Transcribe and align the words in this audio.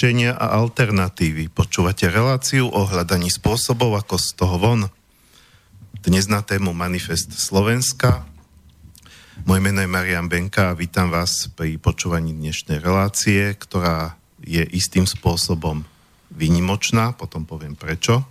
riešenia 0.00 0.32
a 0.32 0.56
alternatívy. 0.56 1.52
Počúvate 1.52 2.08
reláciu 2.08 2.72
o 2.72 2.88
hľadaní 2.88 3.28
spôsobov, 3.28 4.00
ako 4.00 4.16
z 4.16 4.28
toho 4.32 4.56
von. 4.56 4.88
Dnes 6.00 6.24
na 6.24 6.40
tému 6.40 6.72
Manifest 6.72 7.36
Slovenska. 7.36 8.24
Moje 9.44 9.60
meno 9.60 9.84
je 9.84 9.92
Marian 9.92 10.24
Benka 10.24 10.72
a 10.72 10.78
vítam 10.78 11.12
vás 11.12 11.52
pri 11.52 11.76
počúvaní 11.76 12.32
dnešnej 12.32 12.80
relácie, 12.80 13.52
ktorá 13.52 14.16
je 14.40 14.64
istým 14.72 15.04
spôsobom 15.04 15.84
výnimočná, 16.32 17.12
potom 17.12 17.44
poviem 17.44 17.76
prečo. 17.76 18.24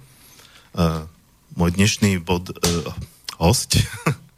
Uh, 0.73 1.05
môj 1.53 1.77
dnešný 1.77 2.17
bod, 2.17 2.49
uh, 2.49 2.57
host 3.37 3.77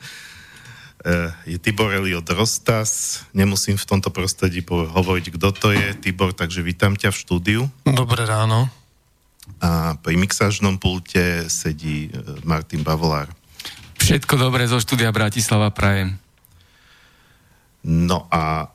je 1.50 1.58
Tibor 1.58 1.90
Eliot 1.90 2.26
Rostas. 2.30 3.24
Nemusím 3.34 3.74
v 3.78 3.86
tomto 3.90 4.14
prostredí 4.14 4.62
hovoriť, 4.70 5.26
kto 5.34 5.50
to 5.50 5.68
je. 5.74 5.98
Tibor, 5.98 6.34
takže 6.34 6.62
vítam 6.62 6.94
ťa 6.94 7.10
v 7.10 7.18
štúdiu. 7.18 7.62
Dobré 7.86 8.24
ráno. 8.30 8.70
A 9.58 9.98
pri 9.98 10.16
mixážnom 10.22 10.78
pulte 10.78 11.50
sedí 11.50 12.08
e, 12.08 12.10
Martin 12.46 12.86
Bavolár. 12.86 13.34
Všetko 13.98 14.38
dobré 14.38 14.70
zo 14.70 14.78
štúdia 14.78 15.10
Bratislava 15.10 15.74
prajem. 15.74 16.18
No 17.82 18.30
a 18.30 18.70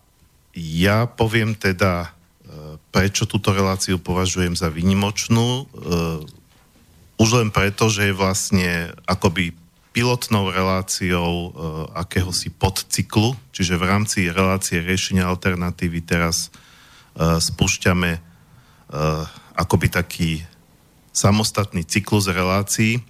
ja 0.59 1.07
poviem 1.07 1.55
teda, 1.55 2.11
e, 2.43 2.79
prečo 2.91 3.31
túto 3.31 3.55
reláciu 3.55 4.03
považujem 4.03 4.59
za 4.59 4.67
výnimočnú. 4.67 5.71
Už 7.17 7.29
len 7.39 7.49
preto, 7.55 7.87
že 7.87 8.11
je 8.11 8.15
vlastne 8.19 8.91
akoby 9.07 9.55
pilotnou 9.97 10.53
reláciou 10.53 11.33
uh, 11.33 11.49
akéhosi 11.97 12.53
podcyklu, 12.53 13.33
čiže 13.49 13.81
v 13.81 13.85
rámci 13.89 14.29
relácie 14.29 14.85
riešenia 14.85 15.25
alternatívy 15.25 16.05
teraz 16.05 16.53
uh, 17.17 17.41
spúšťame 17.41 18.21
uh, 18.21 19.25
akoby 19.57 19.89
taký 19.89 20.31
samostatný 21.17 21.89
cyklus 21.89 22.29
relácií, 22.29 23.01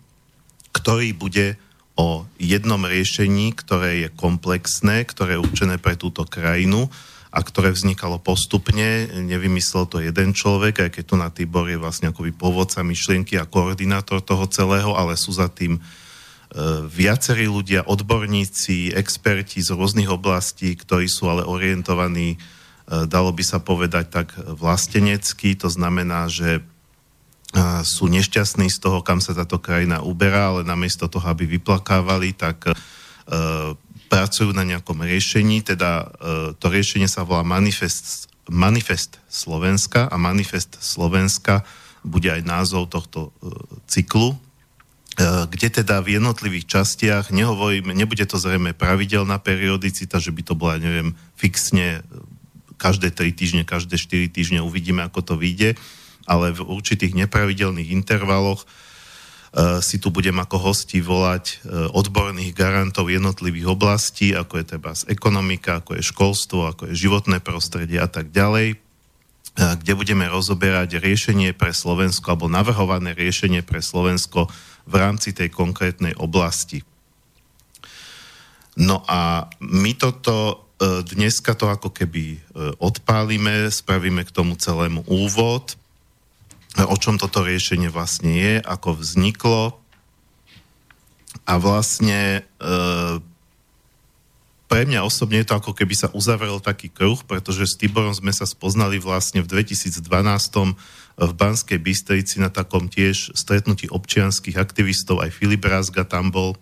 ktorý 0.71 1.11
bude 1.11 1.59
o 1.99 2.23
jednom 2.39 2.79
riešení, 2.87 3.51
ktoré 3.59 4.07
je 4.07 4.09
komplexné, 4.15 5.03
ktoré 5.11 5.35
je 5.35 5.43
určené 5.43 5.83
pre 5.83 5.99
túto 5.99 6.23
krajinu 6.23 6.87
a 7.35 7.43
ktoré 7.43 7.75
vznikalo 7.75 8.23
postupne. 8.23 9.11
Nevymyslel 9.11 9.91
to 9.91 9.99
jeden 9.99 10.39
človek, 10.39 10.87
aj 10.87 10.91
keď 10.95 11.03
tu 11.03 11.15
na 11.19 11.35
Tibor 11.35 11.67
je 11.67 11.83
vlastne 11.83 12.15
akoby 12.15 12.31
pôvodca 12.31 12.87
myšlienky 12.87 13.35
a 13.43 13.49
koordinátor 13.51 14.23
toho 14.23 14.47
celého, 14.47 14.95
ale 14.95 15.19
sú 15.19 15.35
za 15.35 15.51
tým 15.51 15.83
viacerí 16.89 17.51
ľudia, 17.51 17.85
odborníci, 17.85 18.95
experti 18.95 19.59
z 19.61 19.75
rôznych 19.75 20.07
oblastí, 20.07 20.79
ktorí 20.79 21.11
sú 21.11 21.27
ale 21.27 21.43
orientovaní, 21.43 22.37
e, 22.37 22.39
dalo 23.11 23.35
by 23.35 23.43
sa 23.43 23.59
povedať 23.59 24.05
tak 24.09 24.29
vlastenecky, 24.39 25.59
to 25.59 25.67
znamená, 25.67 26.31
že 26.31 26.61
e, 26.61 26.63
sú 27.83 28.07
nešťastní 28.07 28.71
z 28.71 28.79
toho, 28.79 29.03
kam 29.03 29.19
sa 29.19 29.35
táto 29.35 29.59
krajina 29.59 30.01
uberá, 30.07 30.55
ale 30.55 30.63
namiesto 30.63 31.11
toho, 31.11 31.27
aby 31.27 31.45
vyplakávali, 31.59 32.37
tak 32.37 32.79
pracujú 34.07 34.55
na 34.55 34.63
nejakom 34.63 35.03
riešení, 35.03 35.67
teda 35.67 36.15
to 36.63 36.67
riešenie 36.71 37.11
sa 37.11 37.27
volá 37.27 37.43
Manifest, 37.43 38.31
Manifest 38.47 39.19
Slovenska 39.27 40.07
a 40.07 40.15
Manifest 40.15 40.79
Slovenska 40.79 41.67
bude 42.07 42.31
aj 42.31 42.47
názov 42.47 42.87
tohto 42.87 43.35
cyklu, 43.91 44.39
E, 44.39 44.46
kde 45.25 45.69
teda 45.81 46.05
v 46.05 46.21
jednotlivých 46.21 46.69
častiach, 46.69 47.33
nehovorím, 47.33 47.97
nebude 47.97 48.29
to 48.29 48.37
zrejme 48.37 48.77
pravidelná 48.77 49.41
periodicita, 49.41 50.21
že 50.21 50.29
by 50.29 50.43
to 50.45 50.53
bola, 50.53 50.77
neviem, 50.77 51.17
fixne 51.41 52.05
e, 52.05 52.21
každé 52.77 53.17
3 53.17 53.33
týždne, 53.33 53.63
každé 53.65 53.97
4 53.97 54.29
týždne 54.29 54.61
uvidíme, 54.61 55.01
ako 55.01 55.25
to 55.25 55.35
vyjde, 55.41 55.81
ale 56.29 56.53
v 56.53 56.61
určitých 56.69 57.17
nepravidelných 57.17 57.95
intervaloch 57.95 58.67
uh, 58.67 59.79
si 59.79 60.03
tu 60.03 60.11
budem 60.11 60.35
ako 60.37 60.59
hosti 60.59 60.99
volať 60.99 61.63
uh, 61.63 61.87
odborných 61.95 62.51
garantov 62.51 63.09
jednotlivých 63.09 63.73
oblastí, 63.73 64.35
ako 64.35 64.59
je 64.59 64.65
teda 64.77 64.93
ekonomika, 65.07 65.81
ako 65.81 65.97
je 65.97 66.03
školstvo, 66.03 66.67
ako 66.67 66.83
je 66.91 66.99
životné 66.99 67.39
prostredie 67.41 68.03
a 68.03 68.11
tak 68.11 68.35
ďalej, 68.35 68.77
kde 69.57 69.93
budeme 69.97 70.29
rozoberať 70.29 71.01
riešenie 71.01 71.57
pre 71.57 71.73
Slovensko 71.73 72.37
alebo 72.37 72.53
navrhované 72.53 73.17
riešenie 73.17 73.65
pre 73.65 73.81
Slovensko 73.81 74.53
v 74.87 74.95
rámci 74.95 75.35
tej 75.35 75.51
konkrétnej 75.51 76.15
oblasti. 76.17 76.87
No 78.77 79.03
a 79.09 79.51
my 79.59 79.93
toto 79.97 80.69
e, 80.79 81.03
dneska 81.03 81.57
to 81.57 81.67
ako 81.73 81.91
keby 81.91 82.37
e, 82.37 82.39
odpálime, 82.79 83.73
spravíme 83.73 84.23
k 84.23 84.35
tomu 84.35 84.55
celému 84.55 85.03
úvod, 85.09 85.75
o 86.77 86.97
čom 87.01 87.17
toto 87.17 87.41
riešenie 87.41 87.89
vlastne 87.89 88.37
je, 88.37 88.55
ako 88.61 89.01
vzniklo 89.01 89.81
a 91.49 91.53
vlastne 91.57 92.45
e, 92.61 92.71
pre 94.67 94.83
mňa 94.83 95.07
osobne 95.07 95.43
je 95.43 95.49
to 95.49 95.59
ako 95.59 95.73
keby 95.73 95.95
sa 95.95 96.11
uzavrel 96.11 96.59
taký 96.59 96.91
kruh, 96.91 97.23
pretože 97.23 97.71
s 97.71 97.79
Tiborom 97.79 98.11
sme 98.11 98.35
sa 98.35 98.47
spoznali 98.47 98.99
vlastne 98.99 99.43
v 99.43 99.51
2012 99.63 100.03
v 101.17 101.33
Banskej 101.33 101.79
Bystrici 101.81 102.43
na 102.43 102.53
takom 102.53 102.91
tiež 102.91 103.33
stretnutí 103.33 103.89
občianských 103.89 104.59
aktivistov, 104.59 105.25
aj 105.25 105.33
Filip 105.33 105.65
Rázga 105.65 106.05
tam 106.05 106.29
bol, 106.29 106.59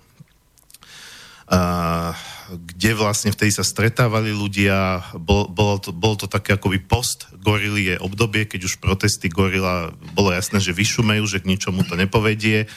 a, 1.51 2.15
kde 2.53 2.93
vlastne 2.95 3.33
vtedy 3.33 3.51
sa 3.51 3.65
stretávali 3.65 4.31
ľudia, 4.31 5.03
bol, 5.17 5.49
bolo, 5.51 5.81
to, 5.81 5.91
bolo 5.91 6.15
to 6.15 6.27
také 6.29 6.55
akoby 6.55 6.79
post 6.79 7.29
gorilie 7.41 7.99
obdobie, 7.99 8.47
keď 8.47 8.69
už 8.69 8.79
protesty 8.79 9.27
gorila, 9.27 9.91
bolo 10.13 10.31
jasné, 10.31 10.61
že 10.61 10.77
vyšumejú, 10.77 11.25
že 11.27 11.41
k 11.43 11.49
ničomu 11.51 11.83
to 11.89 11.97
nepovedie, 11.99 12.69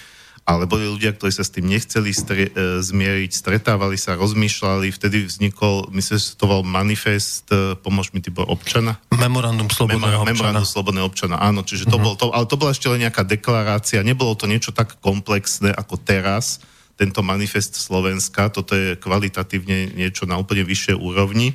ale 0.48 0.64
boli 0.64 0.88
ľudia, 0.88 1.12
ktorí 1.12 1.36
sa 1.36 1.44
s 1.44 1.52
tým 1.52 1.68
nechceli 1.68 2.16
stre, 2.16 2.48
e, 2.48 2.80
zmieriť, 2.80 3.36
stretávali 3.36 4.00
sa, 4.00 4.16
rozmýšľali, 4.16 4.96
vtedy 4.96 5.28
vznikol, 5.28 5.92
myslím, 5.92 6.16
že 6.16 6.40
to 6.40 6.48
bol 6.48 6.64
manifest, 6.64 7.52
e, 7.52 7.76
pomôž 7.76 8.16
mi, 8.16 8.24
typo 8.24 8.48
občana? 8.48 8.96
Memorandum 9.12 9.68
slobodného 9.68 10.24
Memor- 10.24 10.24
občana. 10.24 10.32
Memorandum 10.32 10.64
slobodného 10.64 11.08
občana, 11.12 11.36
áno, 11.44 11.68
čiže 11.68 11.92
to 11.92 12.00
uh-huh. 12.00 12.06
bol 12.08 12.16
to, 12.16 12.32
ale 12.32 12.48
to 12.48 12.56
bola 12.56 12.72
ešte 12.72 12.88
len 12.88 13.04
nejaká 13.04 13.28
deklarácia, 13.28 14.08
nebolo 14.08 14.40
to 14.40 14.48
niečo 14.48 14.72
tak 14.72 14.96
komplexné 15.04 15.76
ako 15.76 16.00
teraz, 16.00 16.64
tento 16.98 17.22
manifest 17.22 17.78
Slovenska, 17.78 18.50
toto 18.50 18.74
je 18.74 18.98
kvalitatívne 18.98 19.94
niečo 19.94 20.26
na 20.26 20.40
úplne 20.40 20.66
vyššej 20.66 20.98
úrovni. 20.98 21.54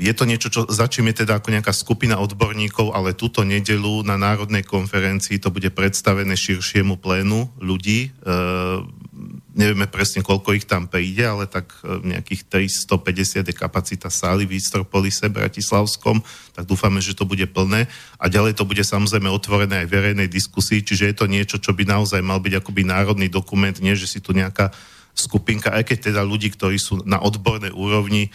Je 0.00 0.12
to 0.16 0.24
niečo, 0.24 0.48
čo 0.48 0.60
začíme 0.66 1.12
teda 1.12 1.38
ako 1.38 1.52
nejaká 1.52 1.70
skupina 1.70 2.16
odborníkov, 2.16 2.96
ale 2.96 3.12
túto 3.12 3.44
nedelu 3.44 4.02
na 4.02 4.16
Národnej 4.16 4.64
konferencii 4.64 5.36
to 5.36 5.52
bude 5.52 5.68
predstavené 5.70 6.32
širšiemu 6.32 6.96
plénu 6.96 7.52
ľudí. 7.60 8.10
Eh, 8.10 8.78
nevieme 9.54 9.86
presne, 9.86 10.26
koľko 10.26 10.56
ich 10.56 10.66
tam 10.66 10.90
príde, 10.90 11.22
ale 11.22 11.44
tak 11.44 11.70
eh, 11.84 12.16
nejakých 12.16 12.48
350 12.48 13.52
je 13.52 13.54
kapacita 13.54 14.08
sály 14.08 14.48
v 14.48 14.56
Istropolise 14.56 15.28
Bratislavskom, 15.28 16.24
tak 16.56 16.64
dúfame, 16.64 17.04
že 17.04 17.14
to 17.14 17.28
bude 17.28 17.44
plné. 17.52 17.86
A 18.16 18.26
ďalej 18.32 18.56
to 18.58 18.64
bude 18.64 18.82
samozrejme 18.82 19.28
otvorené 19.28 19.84
aj 19.84 19.92
verejnej 19.92 20.26
diskusii, 20.26 20.80
čiže 20.80 21.12
je 21.12 21.16
to 21.20 21.26
niečo, 21.28 21.60
čo 21.60 21.76
by 21.76 21.84
naozaj 21.84 22.24
mal 22.24 22.40
byť 22.40 22.64
akoby 22.64 22.82
národný 22.88 23.28
dokument, 23.28 23.76
nie 23.78 23.92
že 23.92 24.08
si 24.08 24.18
tu 24.24 24.32
nejaká 24.32 24.72
skupinka, 25.14 25.70
aj 25.70 25.86
keď 25.86 26.10
teda 26.10 26.22
ľudí, 26.26 26.50
ktorí 26.50 26.74
sú 26.74 27.06
na 27.06 27.22
odbornej 27.22 27.70
úrovni, 27.70 28.34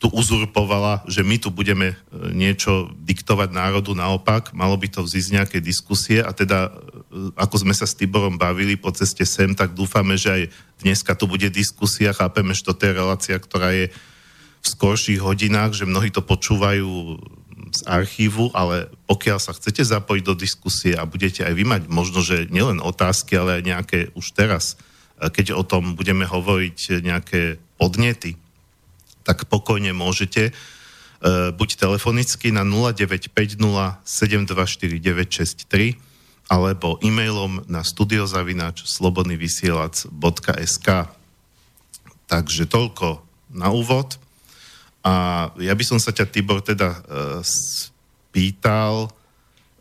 tu 0.00 0.08
uzurpovala, 0.08 1.04
že 1.04 1.20
my 1.20 1.36
tu 1.36 1.52
budeme 1.52 1.92
e, 1.92 1.96
niečo 2.32 2.88
diktovať 3.04 3.52
národu, 3.52 3.92
naopak, 3.92 4.56
malo 4.56 4.72
by 4.80 4.88
to 4.88 5.04
vzísť 5.04 5.30
nejaké 5.36 5.58
diskusie 5.60 6.24
a 6.24 6.32
teda, 6.32 6.72
e, 6.72 7.36
ako 7.36 7.68
sme 7.68 7.76
sa 7.76 7.84
s 7.84 7.92
Tiborom 7.92 8.40
bavili 8.40 8.80
po 8.80 8.88
ceste 8.96 9.28
sem, 9.28 9.52
tak 9.52 9.76
dúfame, 9.76 10.16
že 10.16 10.32
aj 10.32 10.42
dneska 10.80 11.12
tu 11.12 11.28
bude 11.28 11.52
diskusia, 11.52 12.16
chápeme, 12.16 12.56
že 12.56 12.64
to 12.64 12.72
je 12.80 12.96
relácia, 12.96 13.36
ktorá 13.36 13.76
je 13.76 13.92
v 14.60 14.66
skorších 14.72 15.20
hodinách, 15.20 15.76
že 15.76 15.84
mnohí 15.84 16.08
to 16.08 16.24
počúvajú 16.24 17.20
z 17.68 17.80
archívu, 17.84 18.56
ale 18.56 18.88
pokiaľ 19.04 19.36
sa 19.36 19.52
chcete 19.52 19.84
zapojiť 19.84 20.24
do 20.24 20.32
diskusie 20.32 20.96
a 20.96 21.04
budete 21.04 21.44
aj 21.44 21.52
vy 21.52 21.64
mať 21.68 21.82
možno, 21.92 22.24
že 22.24 22.48
nielen 22.48 22.80
otázky, 22.80 23.36
ale 23.36 23.60
aj 23.60 23.62
nejaké 23.68 23.98
už 24.16 24.32
teraz, 24.32 24.80
e, 25.20 25.28
keď 25.28 25.60
o 25.60 25.64
tom 25.68 25.92
budeme 25.92 26.24
hovoriť 26.24 27.04
nejaké 27.04 27.60
podnety, 27.76 28.39
tak 29.30 29.46
pokojne 29.46 29.94
môžete 29.94 30.50
uh, 30.50 31.54
buď 31.54 31.78
telefonicky 31.78 32.50
na 32.50 32.66
0950 32.66 33.30
alebo 36.50 36.98
e-mailom 36.98 37.62
na 37.70 37.86
studiozavinač 37.86 38.82
slobodnyvysielac.sk 38.82 40.88
Takže 42.26 42.66
toľko 42.66 43.22
na 43.54 43.70
úvod. 43.70 44.18
A 45.02 45.48
ja 45.58 45.74
by 45.74 45.84
som 45.86 45.98
sa 45.98 46.14
ťa, 46.14 46.30
Tibor, 46.30 46.62
teda 46.62 46.94
uh, 46.94 47.02
spýtal 47.42 49.10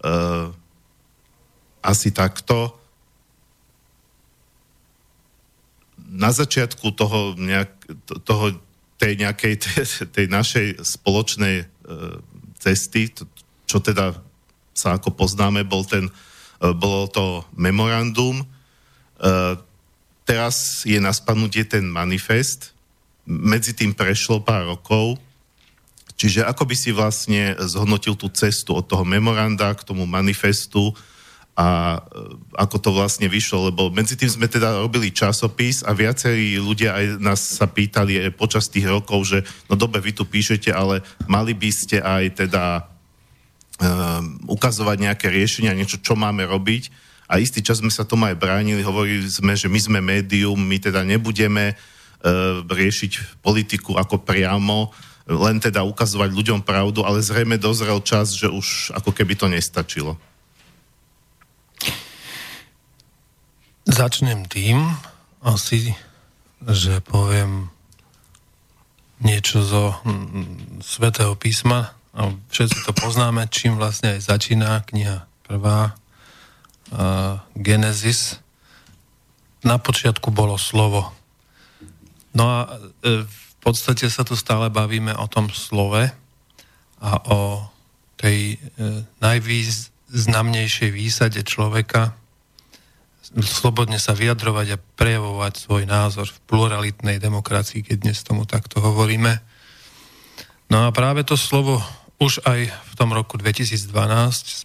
uh, 0.02 0.50
asi 1.86 2.10
takto. 2.10 2.74
Na 6.10 6.34
začiatku 6.34 6.90
toho, 6.98 7.38
nejak, 7.38 7.70
toho 8.26 8.58
tej 9.00 9.16
nejakej 9.16 9.54
tej, 9.58 9.84
tej 10.16 10.26
našej 10.28 10.68
spoločnej 10.84 11.56
e, 11.64 11.66
cesty, 12.60 13.10
čo 13.66 13.80
teda 13.80 14.20
sa 14.76 15.00
ako 15.00 15.16
poznáme, 15.16 15.64
bol 15.68 15.84
ten, 15.84 16.08
bolo 16.60 17.08
to 17.12 17.44
memorandum. 17.52 18.48
Teraz 20.24 20.88
je 20.88 20.96
na 21.04 21.12
spadnutie 21.12 21.68
ten 21.68 21.84
manifest. 21.84 22.72
Medzi 23.28 23.76
tým 23.76 23.92
prešlo 23.92 24.40
pár 24.40 24.72
rokov. 24.72 25.20
Čiže 26.20 26.48
ako 26.48 26.64
by 26.68 26.76
si 26.76 26.92
vlastne 26.92 27.56
zhodnotil 27.64 28.16
tú 28.16 28.28
cestu 28.32 28.76
od 28.76 28.88
toho 28.88 29.08
memoranda 29.08 29.72
k 29.76 29.84
tomu 29.88 30.04
manifestu, 30.04 30.92
a 31.60 32.00
e, 32.00 32.00
ako 32.56 32.78
to 32.80 32.90
vlastne 32.96 33.28
vyšlo, 33.28 33.68
lebo 33.68 33.92
medzi 33.92 34.16
tým 34.16 34.32
sme 34.32 34.48
teda 34.48 34.80
robili 34.80 35.12
časopis 35.12 35.84
a 35.84 35.92
viacerí 35.92 36.56
ľudia 36.56 36.96
aj 36.96 37.06
nás 37.20 37.60
sa 37.60 37.68
pýtali 37.68 38.16
aj 38.16 38.40
počas 38.40 38.72
tých 38.72 38.88
rokov, 38.88 39.28
že 39.28 39.44
no 39.68 39.76
dobre, 39.76 40.00
vy 40.00 40.16
tu 40.16 40.24
píšete, 40.24 40.72
ale 40.72 41.04
mali 41.28 41.52
by 41.52 41.68
ste 41.68 42.00
aj 42.00 42.48
teda 42.48 42.88
um, 43.84 44.40
ukazovať 44.56 44.98
nejaké 45.04 45.28
riešenia, 45.28 45.76
niečo, 45.76 46.00
čo 46.00 46.16
máme 46.16 46.48
robiť. 46.48 47.12
A 47.28 47.44
istý 47.44 47.60
čas 47.60 47.84
sme 47.84 47.92
sa 47.92 48.08
tomu 48.08 48.26
aj 48.32 48.40
bránili, 48.40 48.80
hovorili 48.82 49.28
sme, 49.28 49.54
že 49.54 49.68
my 49.68 49.80
sme 49.84 50.00
médium, 50.00 50.58
my 50.58 50.80
teda 50.80 51.04
nebudeme 51.04 51.76
uh, 51.76 52.64
riešiť 52.64 53.44
politiku 53.44 54.00
ako 54.00 54.24
priamo, 54.24 54.96
len 55.28 55.60
teda 55.60 55.84
ukazovať 55.84 56.32
ľuďom 56.32 56.64
pravdu, 56.64 57.04
ale 57.04 57.20
zrejme 57.20 57.60
dozrel 57.60 58.00
čas, 58.02 58.32
že 58.34 58.48
už 58.48 58.96
ako 58.96 59.12
keby 59.12 59.36
to 59.36 59.52
nestačilo. 59.52 60.18
Začnem 63.90 64.46
tým 64.46 64.86
asi, 65.42 65.98
že 66.62 67.02
poviem 67.02 67.74
niečo 69.18 69.66
zo 69.66 69.98
mm, 70.06 70.78
svätého 70.86 71.34
písma 71.34 71.98
a 72.14 72.30
všetci 72.54 72.86
to 72.86 72.94
poznáme, 72.94 73.50
čím 73.50 73.82
vlastne 73.82 74.14
aj 74.14 74.30
začína 74.30 74.86
kniha 74.86 75.26
prvá 75.42 75.98
uh, 76.94 77.42
Genesis. 77.58 78.38
Na 79.66 79.82
počiatku 79.82 80.30
bolo 80.30 80.62
slovo. 80.62 81.10
No 82.38 82.46
a 82.46 82.60
uh, 82.70 83.26
v 83.26 83.54
podstate 83.58 84.06
sa 84.14 84.22
tu 84.22 84.38
stále 84.38 84.70
bavíme 84.70 85.18
o 85.18 85.26
tom 85.26 85.50
slove 85.50 86.14
a 87.02 87.12
o 87.26 87.66
tej 88.22 88.62
uh, 88.78 89.02
najvýznamnejšej 89.18 90.90
výsade 90.94 91.42
človeka, 91.42 92.19
slobodne 93.38 94.02
sa 94.02 94.18
vyjadrovať 94.18 94.68
a 94.74 94.82
prejavovať 94.98 95.54
svoj 95.62 95.84
názor 95.86 96.26
v 96.30 96.42
pluralitnej 96.50 97.22
demokracii, 97.22 97.86
keď 97.86 97.98
dnes 98.10 98.20
tomu 98.26 98.50
takto 98.50 98.82
hovoríme. 98.82 99.38
No 100.70 100.86
a 100.86 100.90
práve 100.90 101.22
to 101.26 101.38
slovo 101.38 101.82
už 102.20 102.44
aj 102.44 102.68
v 102.68 102.94
tom 103.00 103.16
roku 103.16 103.40
2012 103.40 103.90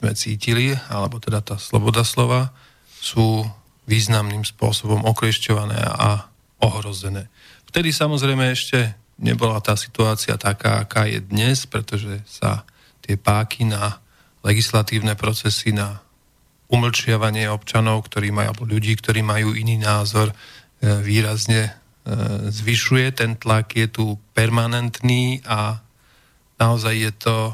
sme 0.01 0.11
cítili, 0.19 0.75
alebo 0.91 1.23
teda 1.23 1.39
tá 1.39 1.57
sloboda 1.57 2.03
slova, 2.03 2.51
sú 2.99 3.47
významným 3.85 4.43
spôsobom 4.43 5.05
okliešťované 5.07 5.79
a 5.79 6.27
ohrozené. 6.65 7.29
Vtedy 7.69 7.93
samozrejme 7.93 8.49
ešte 8.51 8.97
nebola 9.21 9.61
tá 9.63 9.79
situácia 9.79 10.35
taká, 10.35 10.83
aká 10.83 11.07
je 11.07 11.23
dnes, 11.23 11.69
pretože 11.69 12.25
sa 12.27 12.67
tie 13.05 13.15
páky 13.15 13.69
na 13.69 14.01
legislatívne 14.43 15.15
procesy, 15.15 15.73
na 15.73 16.04
umlčiavanie 16.69 17.51
občanov, 17.53 18.09
ktorí 18.09 18.33
majú, 18.33 18.47
alebo 18.51 18.65
ľudí, 18.65 18.97
ktorí 18.97 19.21
majú 19.21 19.53
iný 19.53 19.77
názor, 19.77 20.33
e, 20.33 20.35
výrazne 21.05 21.69
e, 21.69 21.73
zvyšuje. 22.49 23.13
Ten 23.13 23.37
tlak 23.37 23.77
je 23.77 23.89
tu 23.89 24.05
permanentný 24.33 25.45
a 25.45 25.85
naozaj 26.57 26.95
je 26.97 27.13
to 27.13 27.37
e, 27.49 27.53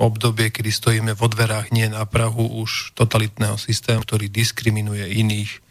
obdobie, 0.00 0.48
kedy 0.48 0.70
stojíme 0.72 1.12
vo 1.12 1.28
dverách, 1.28 1.70
nie 1.70 1.86
na 1.92 2.08
Prahu 2.08 2.60
už 2.64 2.96
totalitného 2.96 3.60
systému, 3.60 4.02
ktorý 4.02 4.32
diskriminuje 4.32 5.04
iných 5.06 5.62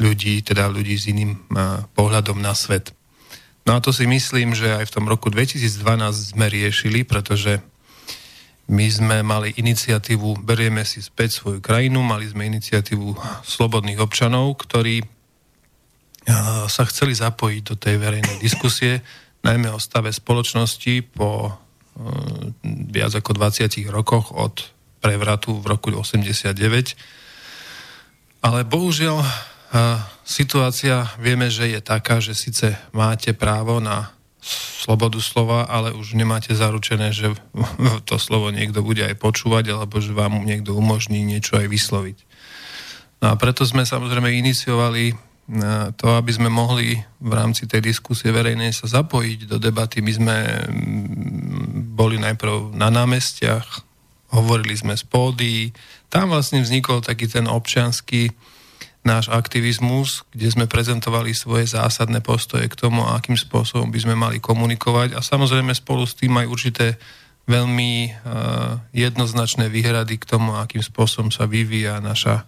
ľudí, 0.00 0.40
teda 0.42 0.66
ľudí 0.72 0.96
s 0.98 1.06
iným 1.06 1.46
pohľadom 1.94 2.40
na 2.40 2.56
svet. 2.56 2.90
No 3.62 3.78
a 3.78 3.82
to 3.84 3.94
si 3.94 4.10
myslím, 4.10 4.58
že 4.58 4.74
aj 4.74 4.90
v 4.90 4.94
tom 4.98 5.06
roku 5.06 5.30
2012 5.30 6.34
sme 6.34 6.50
riešili, 6.50 7.06
pretože 7.06 7.62
my 8.72 8.86
sme 8.88 9.20
mali 9.20 9.52
iniciatívu 9.52 10.40
Berieme 10.40 10.88
si 10.88 11.04
späť 11.04 11.44
svoju 11.44 11.60
krajinu, 11.60 12.00
mali 12.00 12.24
sme 12.24 12.48
iniciatívu 12.48 13.12
slobodných 13.44 14.00
občanov, 14.00 14.56
ktorí 14.64 15.04
sa 16.70 16.82
chceli 16.88 17.12
zapojiť 17.12 17.62
do 17.68 17.76
tej 17.76 18.00
verejnej 18.00 18.40
diskusie, 18.40 19.04
najmä 19.44 19.68
o 19.68 19.82
stave 19.82 20.08
spoločnosti 20.08 21.04
po 21.12 21.52
viac 22.64 23.12
ako 23.12 23.36
20 23.36 23.92
rokoch 23.92 24.32
od 24.32 24.72
prevratu 25.02 25.60
v 25.60 25.66
roku 25.66 25.92
89. 25.92 26.56
Ale 28.40 28.64
bohužiaľ 28.64 29.20
situácia 30.24 31.12
vieme, 31.20 31.52
že 31.52 31.68
je 31.68 31.80
taká, 31.84 32.24
že 32.24 32.32
síce 32.32 32.78
máte 32.96 33.36
právo 33.36 33.82
na 33.82 34.16
slobodu 34.82 35.22
slova, 35.22 35.70
ale 35.70 35.94
už 35.94 36.18
nemáte 36.18 36.50
zaručené, 36.50 37.14
že 37.14 37.30
to 38.08 38.18
slovo 38.18 38.50
niekto 38.50 38.82
bude 38.82 39.06
aj 39.06 39.14
počúvať, 39.22 39.70
alebo 39.70 40.02
že 40.02 40.10
vám 40.10 40.42
niekto 40.42 40.74
umožní 40.74 41.22
niečo 41.22 41.56
aj 41.56 41.70
vysloviť. 41.70 42.18
No 43.22 43.30
a 43.30 43.34
preto 43.38 43.62
sme 43.62 43.86
samozrejme 43.86 44.34
iniciovali 44.34 45.04
e, 45.10 45.14
to, 45.94 46.06
aby 46.18 46.30
sme 46.34 46.50
mohli 46.50 46.98
v 47.22 47.32
rámci 47.32 47.70
tej 47.70 47.78
diskusie 47.94 48.34
verejnej 48.34 48.74
sa 48.74 48.90
zapojiť 48.90 49.46
do 49.46 49.62
debaty. 49.62 50.02
My 50.02 50.12
sme 50.12 50.36
mm, 50.66 51.94
boli 51.94 52.18
najprv 52.18 52.74
na 52.74 52.90
námestiach, 52.90 53.86
hovorili 54.34 54.74
sme 54.74 54.98
z 54.98 55.06
pódy, 55.06 55.70
tam 56.10 56.34
vlastne 56.34 56.66
vznikol 56.66 56.98
taký 56.98 57.30
ten 57.30 57.46
občianský 57.46 58.34
náš 59.02 59.34
aktivizmus, 59.34 60.22
kde 60.30 60.46
sme 60.46 60.70
prezentovali 60.70 61.34
svoje 61.34 61.66
zásadné 61.66 62.22
postoje 62.22 62.70
k 62.70 62.78
tomu, 62.78 63.02
akým 63.02 63.34
spôsobom 63.34 63.90
by 63.90 63.98
sme 63.98 64.14
mali 64.14 64.38
komunikovať 64.38 65.18
a 65.18 65.20
samozrejme 65.20 65.74
spolu 65.74 66.06
s 66.06 66.14
tým 66.14 66.38
aj 66.38 66.46
určité 66.46 66.86
veľmi 67.50 67.92
uh, 68.06 68.78
jednoznačné 68.94 69.66
výhrady 69.66 70.22
k 70.22 70.28
tomu, 70.30 70.54
akým 70.54 70.78
spôsobom 70.78 71.34
sa 71.34 71.50
vyvíja 71.50 71.98
naša 71.98 72.46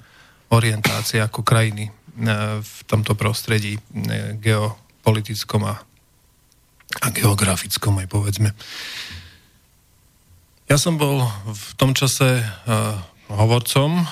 orientácia 0.54 1.26
ako 1.26 1.42
krajiny 1.42 1.90
uh, 1.90 2.62
v 2.62 2.76
tomto 2.86 3.18
prostredí 3.18 3.74
uh, 3.74 4.38
geopolitickom 4.38 5.66
a, 5.66 5.74
a 7.02 7.06
geografickom 7.10 7.98
aj 7.98 8.06
povedzme. 8.06 8.54
Ja 10.70 10.78
som 10.78 10.94
bol 10.94 11.26
v 11.50 11.66
tom 11.74 11.98
čase 11.98 12.46
uh, 12.46 12.94
hovorcom 13.28 14.04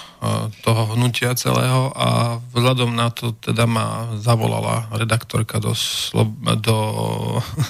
toho 0.64 0.82
hnutia 0.94 1.36
celého 1.36 1.92
a 1.92 2.40
vzhľadom 2.54 2.96
na 2.96 3.12
to 3.12 3.36
teda 3.36 3.68
ma 3.68 4.16
zavolala 4.16 4.88
redaktorka 4.94 5.60
do, 5.60 5.76
Slo- 5.76 6.32
do, 6.60 6.78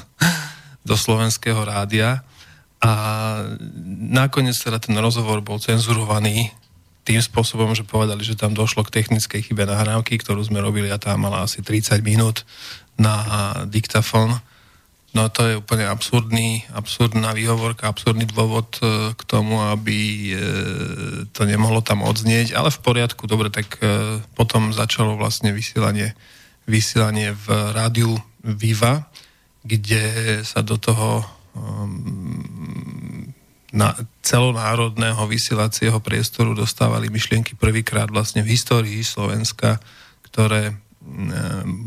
do 0.89 0.95
slovenského 0.95 1.59
rádia 1.65 2.23
a 2.83 2.93
nakoniec 4.11 4.59
teda 4.59 4.83
ten 4.83 4.95
rozhovor 4.99 5.43
bol 5.43 5.63
cenzurovaný 5.63 6.51
tým 7.03 7.19
spôsobom, 7.19 7.75
že 7.75 7.83
povedali, 7.83 8.23
že 8.23 8.39
tam 8.39 8.55
došlo 8.55 8.87
k 8.87 9.03
technickej 9.03 9.51
chybe 9.51 9.67
nahrávky, 9.67 10.23
ktorú 10.23 10.39
sme 10.47 10.63
robili 10.63 10.87
a 10.87 11.03
tá 11.03 11.19
mala 11.19 11.43
asi 11.43 11.59
30 11.59 11.99
minút 12.07 12.47
na 12.95 13.27
diktafón 13.67 14.39
No 15.13 15.29
to 15.29 15.45
je 15.45 15.61
úplne 15.61 15.85
absurdný, 15.85 16.65
absurdná 16.73 17.37
výhovorka, 17.37 17.85
absurdný 17.85 18.25
dôvod 18.33 18.81
e, 18.81 19.13
k 19.13 19.23
tomu, 19.29 19.61
aby 19.61 20.33
e, 20.33 20.37
to 21.37 21.45
nemohlo 21.45 21.85
tam 21.85 22.01
odznieť, 22.01 22.57
ale 22.57 22.73
v 22.73 22.81
poriadku, 22.81 23.29
dobre, 23.29 23.53
tak 23.53 23.77
e, 23.85 24.25
potom 24.33 24.73
začalo 24.73 25.21
vlastne 25.21 25.53
vysielanie, 25.53 26.17
vysielanie 26.65 27.37
v 27.37 27.47
rádiu 27.77 28.17
Viva, 28.41 29.13
kde 29.61 30.41
sa 30.43 30.65
do 30.65 30.81
toho 30.81 31.23
um, 31.55 33.31
na 33.71 33.95
celonárodného 34.21 35.23
vysielacieho 35.31 36.03
priestoru 36.03 36.53
dostávali 36.53 37.09
myšlienky 37.09 37.55
prvýkrát 37.55 38.11
vlastne 38.11 38.43
v 38.43 38.59
histórii 38.59 39.01
Slovenska, 39.07 39.79
ktoré 40.27 40.77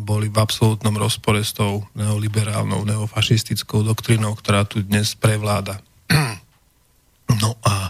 boli 0.05 0.27
v 0.27 0.37
absolútnom 0.37 0.95
rozpore 0.99 1.41
s 1.41 1.55
tou 1.55 1.87
neoliberálnou, 1.95 2.83
neofašistickou 2.83 3.81
doktrínou, 3.81 4.35
ktorá 4.35 4.67
tu 4.67 4.83
dnes 4.83 5.15
prevláda. 5.15 5.79
No 7.25 7.57
a 7.65 7.89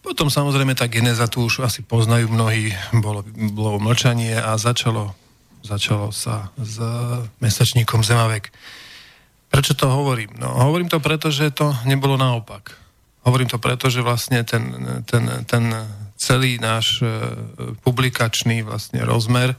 potom 0.00 0.32
samozrejme 0.32 0.72
tá 0.72 0.88
geneza 0.88 1.28
tu 1.28 1.44
už 1.44 1.68
asi 1.68 1.84
poznajú 1.84 2.32
mnohí, 2.32 2.72
bolo, 2.96 3.20
bolo 3.52 3.76
mlčanie 3.76 4.40
a 4.40 4.56
začalo, 4.56 5.12
začalo 5.60 6.08
sa 6.16 6.48
s 6.56 6.80
mesačníkom 7.44 8.00
Zemavek. 8.00 8.48
Prečo 9.52 9.76
to 9.76 9.84
hovorím? 9.84 10.32
No, 10.40 10.48
hovorím 10.64 10.88
to 10.88 10.96
preto, 10.96 11.28
že 11.28 11.52
to 11.52 11.76
nebolo 11.84 12.16
naopak. 12.16 12.72
Hovorím 13.28 13.52
to 13.52 13.60
preto, 13.60 13.92
že 13.92 14.00
vlastne 14.00 14.40
ten, 14.48 14.64
ten, 15.04 15.28
ten 15.44 15.64
celý 16.16 16.56
náš 16.56 17.04
e, 17.04 17.06
publikačný 17.84 18.64
vlastne 18.64 19.04
rozmer 19.04 19.52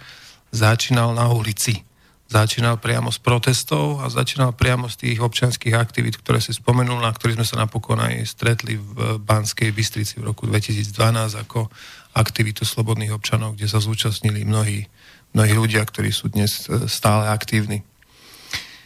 začínal 0.52 1.14
na 1.14 1.30
ulici. 1.30 1.86
začínal 2.30 2.78
priamo 2.78 3.10
z 3.10 3.18
protestov 3.26 4.06
a 4.06 4.10
začínal 4.10 4.54
priamo 4.54 4.86
z 4.86 5.02
tých 5.02 5.18
občianských 5.18 5.74
aktivít, 5.74 6.22
ktoré 6.22 6.38
si 6.38 6.54
spomenul, 6.54 7.02
na 7.02 7.10
ktorých 7.10 7.42
sme 7.42 7.48
sa 7.50 7.58
napokon 7.58 7.98
aj 7.98 8.22
stretli 8.30 8.78
v 8.78 9.18
Banskej 9.18 9.74
Bystrici 9.74 10.22
v 10.22 10.30
roku 10.30 10.46
2012 10.46 10.94
ako 11.42 11.74
aktivitu 12.14 12.70
slobodných 12.70 13.18
občanov, 13.18 13.58
kde 13.58 13.66
sa 13.66 13.82
zúčastnili 13.82 14.46
mnohí, 14.46 14.86
mnohí 15.34 15.54
ľudia, 15.58 15.82
ktorí 15.82 16.14
sú 16.14 16.30
dnes 16.30 16.70
e, 16.70 16.86
stále 16.86 17.34
aktívni. 17.34 17.82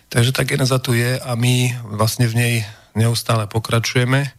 Takže 0.08 0.32
tá 0.32 0.48
geneza 0.48 0.79
tu 0.79 0.96
je 0.96 1.20
a 1.20 1.32
my 1.36 1.84
vlastne 2.00 2.32
v 2.32 2.39
nej 2.39 2.55
neustále 2.96 3.43
pokračujeme 3.51 4.32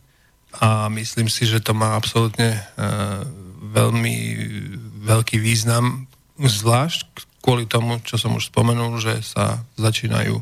a 0.65 0.89
myslím 0.89 1.29
si, 1.29 1.45
že 1.45 1.61
to 1.61 1.77
má 1.77 1.93
absolútne 1.93 2.57
e, 2.57 2.61
veľmi 3.75 4.17
veľký 5.05 5.37
význam, 5.43 6.09
zvlášť 6.39 7.07
kvôli 7.45 7.69
tomu, 7.69 8.01
čo 8.01 8.17
som 8.17 8.35
už 8.35 8.49
spomenul, 8.49 8.97
že 8.99 9.21
sa 9.21 9.63
začínajú 9.77 10.41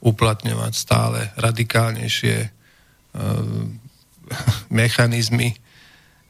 uplatňovať 0.00 0.72
stále 0.72 1.34
radikálnejšie 1.34 2.36
e, 2.46 2.48
mechanizmy 4.80 5.58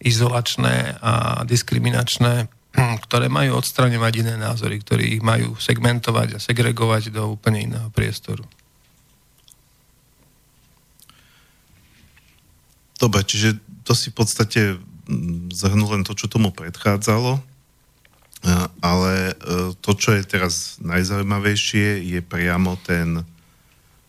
izolačné 0.01 0.97
a 1.01 1.45
diskriminačné, 1.45 2.49
ktoré 3.07 3.29
majú 3.29 3.61
odstraňovať 3.61 4.13
iné 4.25 4.35
názory, 4.41 4.81
ktorí 4.81 5.21
ich 5.21 5.23
majú 5.23 5.57
segmentovať 5.61 6.29
a 6.37 6.43
segregovať 6.43 7.13
do 7.13 7.37
úplne 7.37 7.69
iného 7.69 7.89
priestoru. 7.93 8.45
Dobre, 12.97 13.21
čiže 13.29 13.61
to 13.85 13.93
si 13.93 14.09
v 14.09 14.17
podstate 14.17 14.61
mm, 14.81 15.53
zhrnul 15.53 16.01
len 16.01 16.03
to, 16.03 16.17
čo 16.17 16.33
tomu 16.33 16.49
predchádzalo. 16.49 17.56
Ale 18.85 19.33
e, 19.33 19.35
to, 19.81 19.91
čo 19.97 20.15
je 20.15 20.23
teraz 20.23 20.79
najzaujímavejšie, 20.85 22.05
je 22.05 22.21
priamo 22.23 22.79
ten 22.85 23.25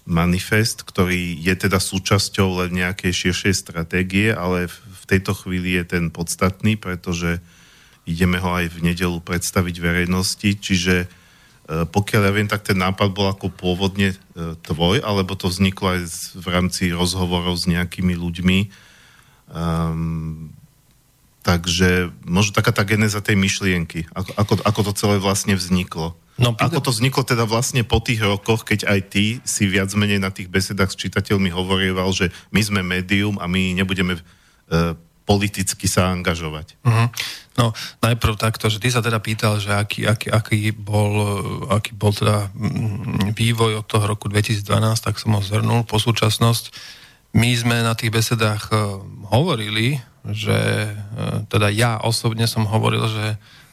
manifest, 0.07 0.87
ktorý 0.87 1.35
je 1.35 1.53
teda 1.55 1.81
súčasťou 1.83 2.63
len 2.63 2.79
nejakej 2.79 3.11
širšej 3.11 3.53
stratégie, 3.55 4.31
ale 4.31 4.71
v 4.71 5.03
tejto 5.07 5.35
chvíli 5.35 5.75
je 5.75 5.99
ten 5.99 6.05
podstatný, 6.13 6.79
pretože 6.79 7.43
ideme 8.07 8.39
ho 8.39 8.55
aj 8.55 8.71
v 8.71 8.79
nedelu 8.87 9.19
predstaviť 9.19 9.75
verejnosti, 9.83 10.49
čiže 10.59 10.95
e, 11.03 11.07
pokiaľ 11.87 12.21
ja 12.23 12.31
viem, 12.31 12.47
tak 12.47 12.63
ten 12.63 12.79
nápad 12.79 13.11
bol 13.11 13.27
ako 13.31 13.51
pôvodne 13.51 14.15
e, 14.15 14.17
tvoj, 14.63 15.03
alebo 15.03 15.35
to 15.35 15.51
vzniklo 15.51 15.99
aj 15.99 16.01
v 16.39 16.47
rámci 16.47 16.95
rozhovorov 16.95 17.59
s 17.59 17.67
nejakými 17.67 18.15
ľuďmi. 18.15 18.59
Um, 19.47 20.51
Takže 21.47 22.11
možno 22.27 22.51
taká 22.51 22.75
tá 22.75 22.83
geneza 22.83 23.23
tej 23.23 23.39
myšlienky, 23.39 24.03
ako, 24.11 24.31
ako, 24.35 24.53
ako 24.67 24.81
to 24.83 24.93
celé 24.99 25.15
vlastne 25.15 25.55
vzniklo. 25.55 26.11
No, 26.35 26.51
ako 26.53 26.83
to 26.83 26.91
vzniklo 26.91 27.23
teda 27.23 27.47
vlastne 27.47 27.87
po 27.87 28.03
tých 28.03 28.19
rokoch, 28.19 28.67
keď 28.67 28.83
aj 28.83 28.99
ty 29.07 29.39
si 29.47 29.63
viac 29.63 29.87
menej 29.95 30.19
na 30.19 30.27
tých 30.27 30.51
besedách 30.51 30.91
s 30.91 30.99
čitateľmi 30.99 31.47
hovorieval, 31.49 32.11
že 32.11 32.35
my 32.51 32.61
sme 32.61 32.81
médium 32.83 33.39
a 33.39 33.47
my 33.47 33.79
nebudeme 33.79 34.19
e, 34.19 34.21
politicky 35.23 35.87
sa 35.87 36.11
angažovať. 36.11 36.75
Uh-huh. 36.83 37.07
No, 37.55 37.71
najprv 38.03 38.35
takto, 38.35 38.67
že 38.67 38.83
ty 38.83 38.91
sa 38.91 38.99
teda 38.99 39.17
pýtal, 39.23 39.57
že 39.57 39.71
aký, 39.71 40.03
aký, 40.03 40.27
aký, 40.29 40.75
bol, 40.75 41.11
aký 41.71 41.95
bol 41.95 42.11
teda 42.11 42.51
mm, 42.53 43.31
vývoj 43.33 43.81
od 43.81 43.85
toho 43.87 44.03
roku 44.05 44.29
2012, 44.29 44.67
tak 44.99 45.15
som 45.15 45.31
ho 45.31 45.41
zhrnul 45.41 45.87
po 45.87 45.95
súčasnosť. 45.95 46.75
My 47.37 47.53
sme 47.53 47.85
na 47.85 47.93
tých 47.93 48.09
besedách 48.09 48.73
e, 48.73 48.75
hovorili 49.29 50.01
že 50.31 50.57
e, 50.57 50.91
teda 51.47 51.71
ja 51.71 51.99
osobne 52.03 52.47
som 52.49 52.67
hovoril, 52.67 53.07
že, 53.07 53.27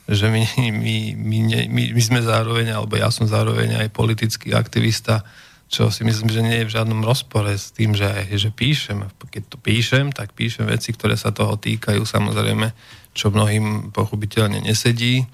že 0.07 0.31
my, 0.31 0.43
my, 0.71 0.97
my, 1.19 1.39
my, 1.67 1.83
my 1.95 2.03
sme 2.03 2.21
zároveň, 2.23 2.71
alebo 2.71 2.95
ja 2.95 3.11
som 3.11 3.27
zároveň 3.27 3.83
aj 3.83 3.89
politický 3.91 4.55
aktivista, 4.55 5.27
čo 5.67 5.91
si 5.91 6.07
myslím, 6.07 6.31
že 6.31 6.45
nie 6.45 6.57
je 6.63 6.69
v 6.71 6.75
žiadnom 6.79 7.03
rozpore 7.03 7.51
s 7.51 7.75
tým, 7.75 7.97
že, 7.99 8.07
že 8.37 8.55
píšem. 8.55 9.03
Keď 9.19 9.43
to 9.51 9.57
píšem, 9.59 10.15
tak 10.15 10.37
píšem 10.37 10.71
veci, 10.71 10.95
ktoré 10.95 11.19
sa 11.19 11.35
toho 11.35 11.59
týkajú, 11.59 12.05
samozrejme, 12.07 12.71
čo 13.17 13.35
mnohým 13.35 13.91
pochopiteľne 13.91 14.63
nesedí. 14.63 15.27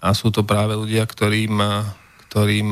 A 0.00 0.16
sú 0.16 0.32
to 0.32 0.48
práve 0.48 0.72
ľudia, 0.72 1.04
ktorým, 1.04 1.60
ktorým 2.30 2.68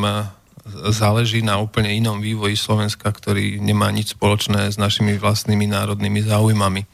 záleží 0.90 1.42
na 1.42 1.58
úplne 1.58 1.92
inom 1.92 2.22
vývoji 2.22 2.56
Slovenska, 2.56 3.10
ktorý 3.10 3.60
nemá 3.60 3.90
nič 3.90 4.14
spoločné 4.14 4.70
s 4.70 4.76
našimi 4.80 5.18
vlastnými 5.20 5.66
národnými 5.68 6.20
záujmami. 6.24 6.86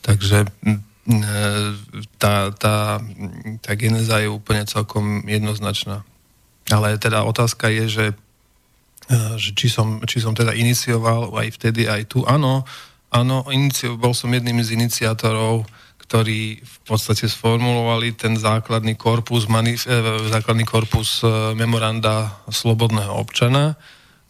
Takže 0.00 0.48
tá, 2.20 2.52
tá, 2.54 3.00
tá 3.60 3.72
geneza 3.74 4.20
je 4.20 4.28
úplne 4.30 4.68
celkom 4.68 5.24
jednoznačná. 5.26 6.04
Ale 6.70 7.00
teda 7.00 7.26
otázka 7.26 7.66
je, 7.72 7.84
že, 7.88 8.06
e, 9.10 9.16
že 9.40 9.50
či, 9.56 9.66
som, 9.66 9.98
či 10.06 10.22
som 10.22 10.36
teda 10.36 10.54
inicioval 10.54 11.34
aj 11.34 11.56
vtedy, 11.58 11.90
aj 11.90 12.14
tu. 12.14 12.22
Áno, 12.28 12.62
áno, 13.10 13.42
inicio, 13.50 13.98
bol 13.98 14.14
som 14.14 14.30
jedným 14.30 14.62
z 14.62 14.78
iniciátorov, 14.78 15.66
ktorí 16.10 16.58
v 16.58 16.78
podstate 16.90 17.30
sformulovali 17.30 18.18
ten 18.18 18.34
základný 18.34 18.98
korpus, 18.98 19.46
manif, 19.46 19.86
e, 19.86 19.94
základný 20.26 20.66
korpus 20.66 21.22
e, 21.22 21.54
memoranda 21.54 22.42
slobodného 22.50 23.14
občana, 23.14 23.78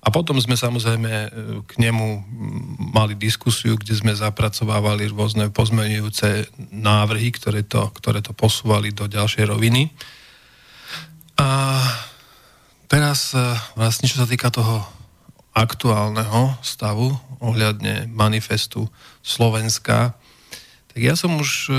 a 0.01 0.09
potom 0.13 0.37
sme 0.37 0.61
samozrejme 0.61 1.09
e, 1.09 1.29
k 1.65 1.73
nemu 1.81 2.07
mali 2.93 3.17
diskusiu, 3.17 3.81
kde 3.81 3.97
sme 3.97 4.13
zapracovávali 4.13 5.09
rôzne 5.09 5.49
pozmenujúce 5.49 6.53
návrhy, 6.69 7.33
ktoré 7.33 7.65
to, 7.65 7.89
ktoré 7.97 8.21
to 8.21 8.37
posúvali 8.37 8.93
do 8.93 9.09
ďalšej 9.09 9.49
roviny. 9.49 9.89
A 11.41 11.81
teraz 12.93 13.33
vlastne, 13.73 14.05
čo 14.05 14.21
sa 14.21 14.29
týka 14.29 14.53
toho 14.53 14.85
aktuálneho 15.57 16.61
stavu 16.61 17.09
ohľadne 17.41 18.13
manifestu 18.13 18.85
Slovenska, 19.25 20.20
tak 21.01 21.09
ja 21.09 21.17
som 21.17 21.41
už 21.41 21.73
e, 21.73 21.75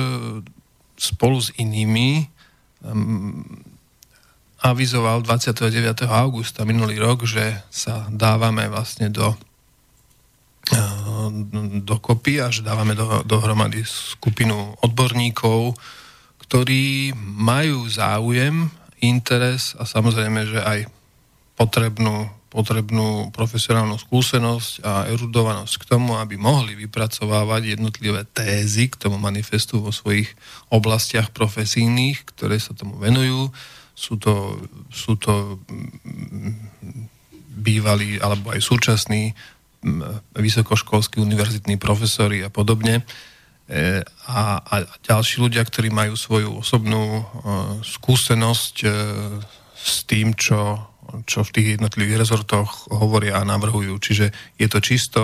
spolu 0.97 1.37
s 1.37 1.53
inými 1.61 2.25
avizoval 4.61 5.21
29. 5.21 6.09
augusta 6.09 6.65
minulý 6.65 6.97
rok, 6.97 7.29
že 7.29 7.61
sa 7.73 8.09
dávame 8.09 8.65
vlastne 8.69 9.13
do 9.13 9.33
eh, 10.73 11.29
dokopy 11.85 12.41
a 12.41 12.53
že 12.53 12.65
dávame 12.65 12.97
do, 12.97 13.25
dohromady 13.25 13.85
skupinu 13.85 14.73
odborníkov, 14.81 15.77
ktorí 16.45 17.13
majú 17.21 17.85
záujem, 17.89 18.69
interes 19.01 19.73
a 19.81 19.85
samozrejme, 19.85 20.45
že 20.45 20.61
aj 20.61 20.79
potrebnú, 21.57 22.29
potrebnú 22.51 23.31
profesionálnu 23.31 23.95
skúsenosť 23.95 24.83
a 24.83 25.07
erudovanosť 25.07 25.73
k 25.79 25.87
tomu, 25.87 26.19
aby 26.19 26.35
mohli 26.35 26.75
vypracovávať 26.75 27.79
jednotlivé 27.79 28.27
tézy 28.27 28.91
k 28.91 28.99
tomu 28.99 29.15
manifestu 29.15 29.79
vo 29.79 29.95
svojich 29.95 30.35
oblastiach 30.67 31.31
profesijných, 31.31 32.27
ktoré 32.27 32.59
sa 32.59 32.75
tomu 32.75 32.99
venujú 32.99 33.55
sú 34.01 34.17
to, 34.17 34.57
sú 34.89 35.13
to 35.21 35.61
mm, 35.69 36.57
bývalí 37.61 38.17
alebo 38.17 38.49
aj 38.49 38.61
súčasní 38.65 39.37
mm, 39.85 40.33
vysokoškolskí 40.41 41.21
univerzitní 41.21 41.77
profesori 41.77 42.41
a 42.41 42.49
podobne. 42.49 43.05
E, 43.69 44.01
a, 44.25 44.41
a 44.57 44.75
ďalší 45.05 45.45
ľudia, 45.45 45.61
ktorí 45.61 45.93
majú 45.93 46.17
svoju 46.17 46.65
osobnú 46.65 47.21
e, 47.21 47.23
skúsenosť 47.85 48.75
e, 48.81 48.89
s 49.77 50.01
tým, 50.09 50.33
čo, 50.33 50.81
čo 51.25 51.43
v 51.43 51.53
tých 51.53 51.67
jednotlivých 51.79 52.21
rezortoch 52.27 52.87
hovoria 52.91 53.39
a 53.39 53.47
navrhujú. 53.47 53.97
Čiže 53.97 54.33
je 54.57 54.67
to 54.67 54.79
čisto 54.79 55.21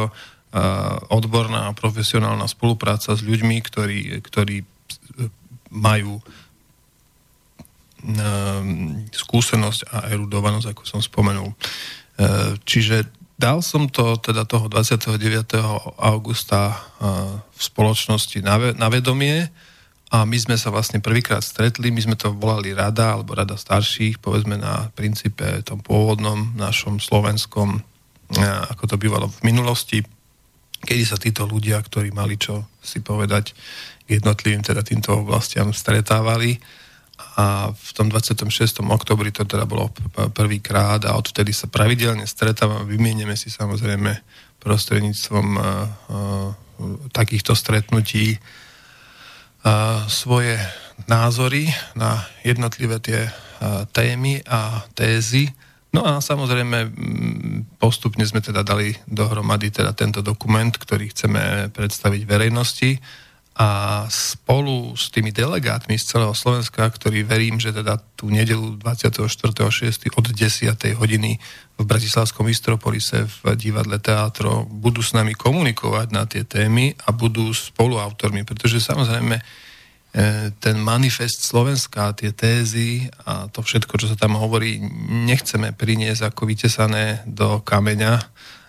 odborná 1.11 1.69
a 1.69 1.75
profesionálna 1.75 2.47
spolupráca 2.47 3.13
s 3.13 3.21
ľuďmi, 3.21 3.59
ktorí, 3.61 4.23
ktorí 4.23 4.63
majú 5.75 6.23
Ehm, 8.07 9.09
skúsenosť 9.09 9.89
a 9.89 10.13
erudovanosť, 10.13 10.69
ako 10.69 10.83
som 10.85 11.01
spomenul. 11.01 11.49
Čiže 12.65 13.09
dal 13.37 13.61
som 13.61 13.89
to 13.89 14.17
teda 14.21 14.45
toho 14.45 14.69
29. 14.69 15.17
augusta 16.01 16.77
v 17.53 17.61
spoločnosti 17.61 18.41
na 18.73 18.87
vedomie 18.89 19.49
a 20.07 20.23
my 20.23 20.37
sme 20.39 20.55
sa 20.55 20.71
vlastne 20.71 21.03
prvýkrát 21.03 21.43
stretli, 21.43 21.91
my 21.91 21.99
sme 21.99 22.15
to 22.15 22.31
volali 22.31 22.71
rada 22.71 23.19
alebo 23.19 23.35
rada 23.35 23.59
starších, 23.59 24.23
povedzme 24.23 24.55
na 24.55 24.87
princípe 24.95 25.43
tom 25.67 25.83
pôvodnom 25.83 26.55
našom 26.55 27.03
slovenskom, 27.03 27.83
ako 28.71 28.83
to 28.87 28.95
bývalo 28.95 29.27
v 29.27 29.39
minulosti, 29.43 29.99
kedy 30.79 31.03
sa 31.03 31.19
títo 31.19 31.43
ľudia, 31.43 31.83
ktorí 31.83 32.15
mali 32.15 32.39
čo 32.39 32.71
si 32.79 33.03
povedať 33.03 33.51
jednotlivým 34.07 34.63
teda 34.63 34.79
týmto 34.79 35.27
oblastiam 35.27 35.75
stretávali 35.75 36.55
a 37.35 37.73
v 37.73 37.89
tom 37.91 38.07
26. 38.07 38.47
oktobri 38.87 39.35
to 39.35 39.43
teda 39.43 39.67
bolo 39.67 39.91
prvýkrát 40.31 41.03
a 41.03 41.19
odvtedy 41.19 41.51
sa 41.51 41.67
pravidelne 41.67 42.23
stretávame, 42.23 42.87
vymienieme 42.87 43.35
si 43.35 43.51
samozrejme 43.51 44.23
prostredníctvom 44.61 45.47
uh, 45.57 45.61
uh, 45.61 46.49
takýchto 47.11 47.57
stretnutí 47.57 48.37
svoje 50.07 50.59
názory 51.07 51.69
na 51.95 52.25
jednotlivé 52.41 52.99
tie 53.03 53.27
témy 53.91 54.41
a 54.47 54.85
tézy. 54.93 55.51
No 55.95 56.03
a 56.03 56.19
samozrejme 56.19 56.91
postupne 57.81 58.21
sme 58.27 58.43
teda 58.43 58.61
dali 58.61 58.93
dohromady 59.07 59.71
teda 59.71 59.95
tento 59.95 60.19
dokument, 60.21 60.69
ktorý 60.69 61.09
chceme 61.09 61.73
predstaviť 61.73 62.21
verejnosti 62.27 62.99
a 63.57 64.05
spolu 64.05 64.93
s 64.93 65.09
tými 65.09 65.33
delegátmi 65.33 65.97
z 65.97 66.13
celého 66.13 66.37
Slovenska, 66.37 66.85
ktorí 66.85 67.25
verím, 67.25 67.57
že 67.57 67.73
teda 67.73 67.97
tú 68.13 68.29
nedelu 68.29 68.77
24.6. 68.77 70.13
od 70.13 70.25
10. 70.29 70.77
hodiny 70.93 71.41
v 71.77 71.83
Bratislavskom 71.83 72.45
Istropolise 72.53 73.25
v 73.25 73.57
divadle 73.57 73.97
Teatro 73.97 74.69
budú 74.69 75.01
s 75.01 75.17
nami 75.17 75.33
komunikovať 75.33 76.07
na 76.13 76.29
tie 76.29 76.45
témy 76.45 76.93
a 77.01 77.09
budú 77.09 77.49
spoluautormi, 77.49 78.45
pretože 78.45 78.77
samozrejme 78.77 79.41
e, 79.41 79.43
ten 80.61 80.77
manifest 80.77 81.41
Slovenska, 81.41 82.13
tie 82.13 82.37
tézy 82.37 83.09
a 83.25 83.49
to 83.49 83.65
všetko, 83.65 83.97
čo 83.97 84.05
sa 84.05 84.21
tam 84.21 84.37
hovorí, 84.37 84.77
nechceme 85.25 85.73
priniesť 85.73 86.29
ako 86.29 86.45
vytesané 86.45 87.25
do 87.25 87.57
kameňa, 87.65 88.21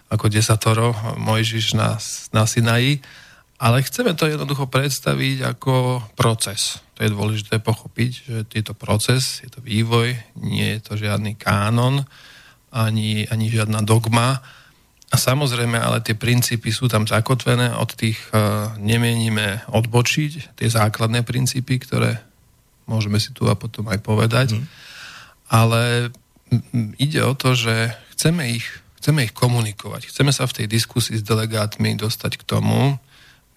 ako 0.09 0.33
desatoro 0.33 0.97
Mojžiš 1.21 1.77
na, 1.77 2.01
na 2.33 2.49
Sinaji, 2.49 3.05
ale 3.59 3.83
chceme 3.83 4.15
to 4.15 4.31
jednoducho 4.31 4.71
predstaviť 4.71 5.59
ako 5.59 6.03
proces. 6.15 6.79
To 6.95 7.03
je 7.03 7.11
dôležité 7.11 7.59
pochopiť, 7.59 8.11
že 8.23 8.37
je 8.47 8.65
to 8.65 8.75
proces, 8.75 9.43
je 9.43 9.51
to 9.51 9.59
vývoj, 9.59 10.15
nie 10.39 10.79
je 10.79 10.81
to 10.83 10.93
žiadny 10.95 11.35
kánon, 11.35 12.07
ani, 12.71 13.27
ani 13.27 13.47
žiadna 13.51 13.83
dogma. 13.83 14.39
A 15.09 15.17
samozrejme, 15.17 15.75
ale 15.75 16.05
tie 16.05 16.15
princípy 16.15 16.71
sú 16.71 16.87
tam 16.87 17.09
zakotvené, 17.09 17.75
od 17.75 17.91
tých 17.99 18.19
uh, 18.31 18.77
nemienime 18.79 19.67
odbočiť, 19.73 20.55
tie 20.55 20.69
základné 20.69 21.27
princípy, 21.27 21.83
ktoré 21.83 22.23
môžeme 22.87 23.19
si 23.19 23.35
tu 23.35 23.51
a 23.51 23.59
potom 23.59 23.89
aj 23.91 23.99
povedať. 24.05 24.49
Mm. 24.55 24.65
Ale 25.49 25.83
ide 27.01 27.21
o 27.25 27.35
to, 27.35 27.59
že 27.59 27.91
chceme 28.15 28.55
ich, 28.55 28.69
chceme 29.01 29.27
ich 29.27 29.33
komunikovať. 29.33 30.13
Chceme 30.13 30.31
sa 30.31 30.47
v 30.47 30.63
tej 30.63 30.67
diskusii 30.69 31.19
s 31.21 31.25
delegátmi 31.25 31.97
dostať 31.97 32.39
k 32.39 32.47
tomu, 32.47 33.01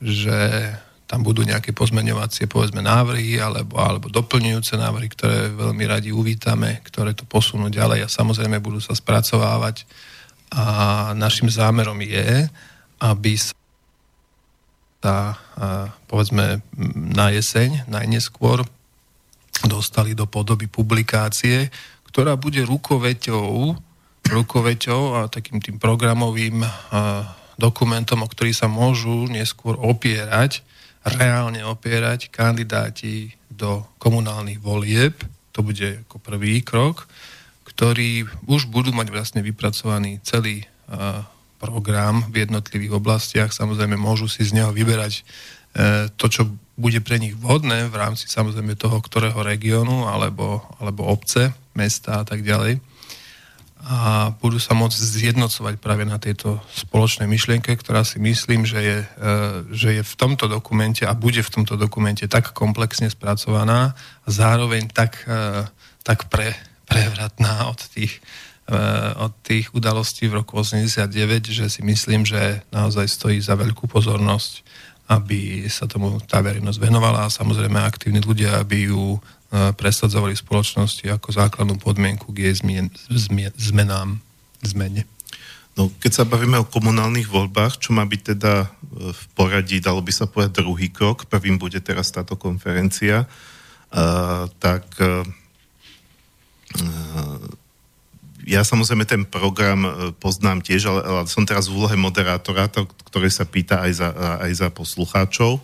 že 0.02 0.74
tam 1.06 1.22
budú 1.28 1.44
nejaké 1.44 1.76
pozmeňovacie 1.76 2.48
povedzme 2.48 2.80
návrhy 2.80 3.36
alebo, 3.38 3.76
alebo 3.76 4.08
doplňujúce 4.08 4.80
návrhy, 4.80 5.08
ktoré 5.12 5.52
veľmi 5.52 5.84
radi 5.84 6.10
uvítame, 6.16 6.80
ktoré 6.88 7.12
to 7.12 7.28
posunú 7.28 7.68
ďalej 7.68 8.08
a 8.08 8.10
samozrejme 8.10 8.64
budú 8.64 8.80
sa 8.80 8.96
spracovávať. 8.96 9.84
A 10.52 11.12
našim 11.16 11.52
zámerom 11.52 12.00
je, 12.00 12.48
aby 13.04 13.34
sa 13.40 15.36
povedzme 16.08 16.64
na 16.96 17.28
jeseň 17.36 17.92
najneskôr 17.92 18.64
dostali 19.68 20.16
do 20.16 20.26
podoby 20.26 20.72
publikácie, 20.72 21.68
ktorá 22.08 22.40
bude 22.40 22.64
rukoveťou, 22.64 23.76
rukoveťou 24.32 25.02
a 25.20 25.20
takým 25.28 25.60
tým 25.60 25.76
programovým 25.76 26.64
dokumentom, 27.62 28.26
o 28.26 28.28
ktorý 28.28 28.50
sa 28.58 28.66
môžu 28.66 29.30
neskôr 29.30 29.78
opierať, 29.78 30.66
reálne 31.06 31.62
opierať 31.62 32.34
kandidáti 32.34 33.38
do 33.54 33.86
komunálnych 34.02 34.58
volieb. 34.58 35.14
To 35.54 35.62
bude 35.62 36.02
ako 36.10 36.18
prvý 36.18 36.66
krok, 36.66 37.06
ktorý 37.70 38.26
už 38.50 38.66
budú 38.74 38.90
mať 38.90 39.14
vlastne 39.14 39.42
vypracovaný 39.46 40.18
celý 40.26 40.66
program 41.62 42.26
v 42.34 42.50
jednotlivých 42.50 42.98
oblastiach. 42.98 43.54
Samozrejme 43.54 43.94
môžu 43.94 44.26
si 44.26 44.42
z 44.42 44.58
neho 44.58 44.74
vyberať 44.74 45.22
uh, 45.22 46.10
to, 46.18 46.26
čo 46.28 46.42
bude 46.74 46.98
pre 47.06 47.22
nich 47.22 47.38
vhodné 47.38 47.86
v 47.94 47.96
rámci 47.96 48.26
samozrejme 48.26 48.74
toho, 48.74 48.98
ktorého 48.98 49.38
regiónu 49.46 50.10
alebo, 50.10 50.66
alebo 50.82 51.06
obce, 51.06 51.54
mesta 51.78 52.20
a 52.20 52.26
tak 52.26 52.42
ďalej 52.42 52.82
a 53.82 54.30
budú 54.38 54.62
sa 54.62 54.78
môcť 54.78 54.94
zjednocovať 54.94 55.82
práve 55.82 56.06
na 56.06 56.22
tejto 56.22 56.62
spoločnej 56.70 57.26
myšlienke, 57.26 57.74
ktorá 57.74 58.06
si 58.06 58.22
myslím, 58.22 58.62
že 58.62 58.80
je, 58.80 58.98
e, 59.02 59.08
že 59.74 59.90
je 59.98 60.04
v 60.06 60.14
tomto 60.18 60.46
dokumente 60.46 61.02
a 61.02 61.18
bude 61.18 61.42
v 61.42 61.50
tomto 61.50 61.74
dokumente 61.82 62.30
tak 62.30 62.54
komplexne 62.54 63.10
spracovaná 63.10 63.98
a 63.98 64.28
zároveň 64.30 64.86
tak, 64.94 65.26
e, 65.26 65.66
tak 66.06 66.30
pre, 66.30 66.54
prevratná 66.86 67.74
od 67.74 67.82
tých, 67.90 68.22
e, 68.70 68.78
od 69.18 69.34
tých 69.42 69.74
udalostí 69.74 70.30
v 70.30 70.46
roku 70.46 70.62
89, 70.62 71.50
že 71.50 71.66
si 71.66 71.82
myslím, 71.82 72.22
že 72.22 72.62
naozaj 72.70 73.10
stojí 73.10 73.42
za 73.42 73.58
veľkú 73.58 73.90
pozornosť, 73.90 74.62
aby 75.10 75.66
sa 75.68 75.90
tomu 75.90 76.22
tá 76.24 76.40
verejnosť 76.40 76.80
venovala 76.80 77.28
a 77.28 77.34
samozrejme 77.34 77.82
aktívni 77.82 78.22
ľudia, 78.22 78.62
aby 78.62 78.94
ju 78.94 79.18
presadzovali 79.52 80.32
spoločnosti 80.32 81.12
ako 81.12 81.36
základnú 81.36 81.76
podmienku 81.76 82.32
k 82.32 82.48
jej 82.48 82.56
zmien, 82.64 82.88
zmien, 83.12 83.52
zmenám, 83.60 84.24
zmene. 84.64 85.04
No, 85.76 85.92
keď 86.00 86.12
sa 86.12 86.28
bavíme 86.28 86.60
o 86.60 86.68
komunálnych 86.68 87.32
voľbách, 87.32 87.80
čo 87.80 87.96
má 87.96 88.04
byť 88.04 88.22
teda 88.36 88.68
e, 88.68 88.68
v 89.16 89.24
poradí, 89.36 89.80
dalo 89.80 90.04
by 90.04 90.12
sa 90.12 90.28
povedať 90.28 90.60
druhý 90.60 90.92
krok, 90.92 91.32
prvým 91.32 91.56
bude 91.56 91.80
teraz 91.80 92.12
táto 92.12 92.36
konferencia, 92.36 93.24
uh, 93.24 94.52
tak 94.60 94.84
uh, 95.00 95.24
ja 98.44 98.68
samozrejme 98.68 99.06
ten 99.08 99.24
program 99.24 100.14
poznám 100.20 100.60
tiež, 100.66 100.92
ale, 100.92 101.02
ale 101.04 101.22
som 101.30 101.46
teraz 101.48 101.70
v 101.70 101.78
úlohe 101.78 101.96
moderátora, 101.96 102.68
to, 102.68 102.90
ktorý 103.08 103.30
sa 103.32 103.46
pýta 103.46 103.86
aj 103.86 103.92
za, 103.96 104.10
aj 104.44 104.52
za 104.56 104.68
poslucháčov. 104.74 105.62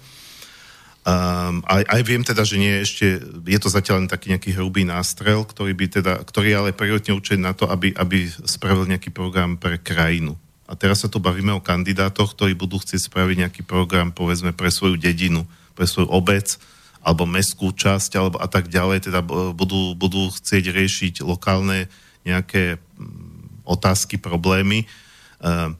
Um, 1.08 1.63
aj, 1.63 1.88
aj 1.88 2.02
viem 2.04 2.20
teda, 2.20 2.43
že 2.43 2.60
nie 2.60 2.84
ešte, 2.84 3.24
je 3.48 3.60
to 3.63 3.72
zatiaľ 3.72 4.04
len 4.04 4.12
taký 4.12 4.28
nejaký 4.28 4.52
hrubý 4.60 4.84
nástrel, 4.84 5.48
ktorý, 5.48 5.72
by 5.72 5.86
teda, 5.88 6.13
ktorý 6.20 6.48
je 6.52 6.58
ale 6.60 6.76
prioritne 6.76 7.15
určený 7.15 7.48
na 7.48 7.56
to, 7.56 7.63
aby, 7.72 7.96
aby 7.96 8.28
spravil 8.43 8.84
nejaký 8.84 9.15
program 9.15 9.56
pre 9.56 9.80
krajinu. 9.80 10.36
A 10.67 10.76
teraz 10.76 11.00
sa 11.00 11.08
tu 11.08 11.24
bavíme 11.24 11.56
o 11.56 11.63
kandidátoch, 11.63 12.36
ktorí 12.36 12.60
budú 12.60 12.84
chcieť 12.84 13.08
spraviť 13.08 13.39
nejaký 13.39 13.63
program, 13.63 14.12
povedzme, 14.12 14.52
pre 14.52 14.67
svoju 14.67 15.00
dedinu, 15.00 15.48
pre 15.80 15.88
svoju 15.88 16.12
obec, 16.12 16.60
alebo 17.00 17.24
mestskú 17.24 17.72
časť, 17.72 18.20
alebo 18.20 18.43
a 18.43 18.48
tak 18.52 18.67
ďalej, 18.67 19.08
teda 19.08 19.24
budú, 19.56 19.96
budú 19.96 20.28
chcieť 20.28 20.76
riešiť 20.76 21.24
lokálne 21.24 21.88
nejaké 22.28 22.84
mm, 23.00 23.63
otázky, 23.63 24.20
problémy. 24.20 24.84
Um, 25.39 25.80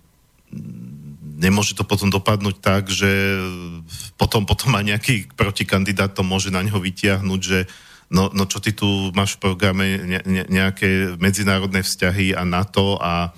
nemôže 1.38 1.78
to 1.78 1.86
potom 1.86 2.10
dopadnúť 2.10 2.58
tak, 2.58 2.90
že 2.90 3.38
potom, 4.18 4.44
potom 4.44 4.74
aj 4.74 4.84
nejaký 4.84 5.16
protikandidát 5.38 6.12
to 6.12 6.26
môže 6.26 6.50
na 6.50 6.66
neho 6.66 6.82
vytiahnuť, 6.82 7.42
že 7.42 7.70
no, 8.10 8.34
no 8.34 8.50
čo 8.50 8.58
ty 8.58 8.74
tu 8.74 9.14
máš 9.14 9.38
v 9.38 9.44
programe 9.46 10.02
ne, 10.02 10.20
ne, 10.26 10.44
nejaké 10.50 11.16
medzinárodné 11.22 11.86
vzťahy 11.86 12.34
a 12.34 12.42
NATO 12.42 12.98
a, 12.98 13.30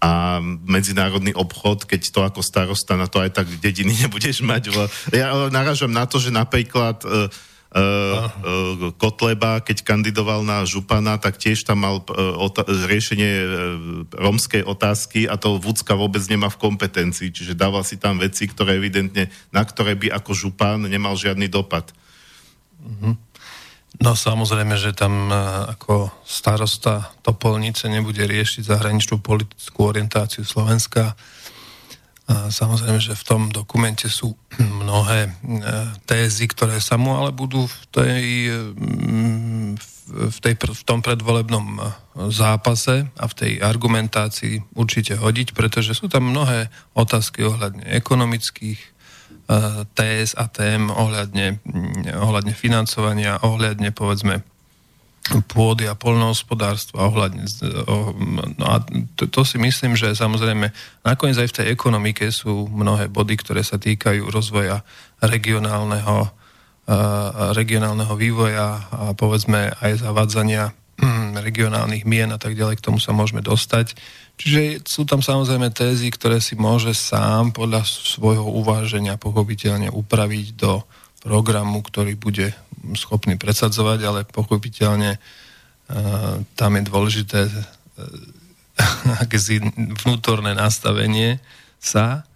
a 0.00 0.40
medzinárodný 0.64 1.36
obchod, 1.36 1.84
keď 1.84 2.00
to 2.08 2.20
ako 2.24 2.40
starosta 2.40 2.96
na 2.96 3.06
to 3.06 3.20
aj 3.20 3.36
tak 3.36 3.46
dediny 3.60 3.92
nebudeš 4.08 4.40
mať. 4.40 4.72
Ja 5.12 5.36
naražam 5.52 5.92
na 5.92 6.08
to, 6.08 6.16
že 6.16 6.32
napríklad 6.32 7.04
uh, 7.04 7.28
uh, 7.74 8.94
Kotleba, 8.96 9.58
keď 9.60 9.82
kandidoval 9.82 10.46
na 10.46 10.62
župana, 10.62 11.18
tak 11.18 11.36
tiež 11.36 11.66
tam 11.66 11.82
mal 11.82 12.00
uh, 12.00 12.38
ota- 12.38 12.64
riešenie 12.64 13.32
romskej 14.14 14.62
otázky 14.62 15.26
a 15.26 15.34
to 15.34 15.58
Vúcka 15.58 15.98
vôbec 15.98 16.22
nemá 16.30 16.46
v 16.48 16.60
kompetencii, 16.62 17.34
čiže 17.34 17.58
dával 17.58 17.82
si 17.82 17.98
tam 17.98 18.22
veci, 18.22 18.46
ktoré 18.46 18.78
evidentne, 18.78 19.28
na 19.50 19.62
ktoré 19.66 19.98
by 19.98 20.14
ako 20.14 20.32
župan 20.32 20.86
nemal 20.86 21.18
žiadny 21.18 21.50
dopad. 21.50 21.90
Mm-hmm. 22.80 23.14
No 24.02 24.18
samozrejme, 24.18 24.74
že 24.74 24.90
tam 24.90 25.30
ako 25.70 26.10
starosta 26.26 27.14
Topolnice 27.22 27.86
nebude 27.86 28.26
riešiť 28.26 28.66
zahraničnú 28.66 29.22
politickú 29.22 29.86
orientáciu 29.86 30.42
Slovenska, 30.42 31.14
samozrejme, 32.28 33.00
že 33.04 33.12
v 33.12 33.24
tom 33.24 33.42
dokumente 33.52 34.08
sú 34.08 34.32
mnohé 34.80 35.28
e, 35.28 35.30
tézy, 36.08 36.48
ktoré 36.48 36.80
sa 36.80 36.96
mu 36.96 37.12
ale 37.16 37.36
budú 37.36 37.68
v, 37.68 37.76
tej, 37.92 38.24
mm, 38.72 39.68
v, 40.32 40.38
tej, 40.40 40.54
v 40.56 40.82
tom 40.88 41.04
predvolebnom 41.04 41.66
e, 41.76 41.80
zápase 42.32 43.04
a 43.20 43.24
v 43.28 43.34
tej 43.36 43.52
argumentácii 43.60 44.72
určite 44.72 45.20
hodiť, 45.20 45.52
pretože 45.52 45.92
sú 45.92 46.08
tam 46.08 46.32
mnohé 46.32 46.72
otázky 46.96 47.44
ohľadne 47.44 47.84
ekonomických 47.92 48.80
e, 48.80 48.88
téz 49.92 50.32
a 50.32 50.48
tém, 50.48 50.88
ohľadne, 50.88 51.60
mm, 51.60 52.08
ohľadne 52.24 52.56
financovania, 52.56 53.36
ohľadne 53.44 53.92
povedzme 53.92 54.40
pôdy 55.24 55.88
a 55.88 55.96
polnohospodárstva 55.96 57.08
ohľadne. 57.08 57.48
No 58.60 58.64
a 58.68 58.84
to, 59.16 59.24
to 59.24 59.40
si 59.48 59.56
myslím, 59.56 59.96
že 59.96 60.12
samozrejme 60.12 60.68
nakoniec 61.00 61.40
aj 61.40 61.48
v 61.48 61.56
tej 61.62 61.66
ekonomike 61.72 62.28
sú 62.28 62.68
mnohé 62.68 63.08
body, 63.08 63.40
ktoré 63.40 63.64
sa 63.64 63.80
týkajú 63.80 64.28
rozvoja 64.28 64.84
regionálneho, 65.24 66.28
regionálneho 67.56 68.14
vývoja 68.20 68.84
a 68.92 69.16
povedzme 69.16 69.72
aj 69.80 70.04
zavádzania 70.04 70.76
hm, 71.00 71.40
regionálnych 71.40 72.04
mien 72.04 72.28
a 72.28 72.36
tak 72.36 72.52
ďalej, 72.52 72.84
k 72.84 72.86
tomu 72.92 73.00
sa 73.00 73.16
môžeme 73.16 73.40
dostať. 73.40 73.96
Čiže 74.36 74.84
sú 74.84 75.08
tam 75.08 75.24
samozrejme 75.24 75.72
tézy, 75.72 76.12
ktoré 76.12 76.42
si 76.44 76.52
môže 76.52 76.92
sám 76.92 77.56
podľa 77.56 77.86
svojho 77.86 78.44
uváženia 78.44 79.16
pochopiteľne 79.16 79.88
upraviť 79.88 80.46
do 80.58 80.84
programu, 81.24 81.80
ktorý 81.80 82.20
bude 82.20 82.52
schopný 82.94 83.40
presadzovať, 83.40 83.98
ale 84.04 84.20
pochopiteľne 84.28 85.16
uh, 85.16 86.44
tam 86.52 86.70
je 86.76 86.82
dôležité 86.84 87.40
akési 89.24 89.64
vnútorné 90.04 90.52
nastavenie 90.52 91.40
sa 91.80 92.28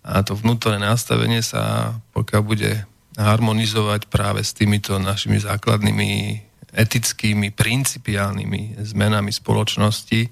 a 0.00 0.24
to 0.24 0.32
vnútorné 0.32 0.80
nastavenie 0.80 1.44
sa, 1.44 1.92
pokiaľ 2.16 2.42
bude 2.42 2.88
harmonizovať 3.20 4.08
práve 4.08 4.40
s 4.40 4.56
týmito 4.56 4.96
našimi 4.96 5.36
základnými 5.36 6.40
etickými, 6.72 7.52
principiálnymi 7.52 8.80
zmenami 8.80 9.28
spoločnosti, 9.34 10.30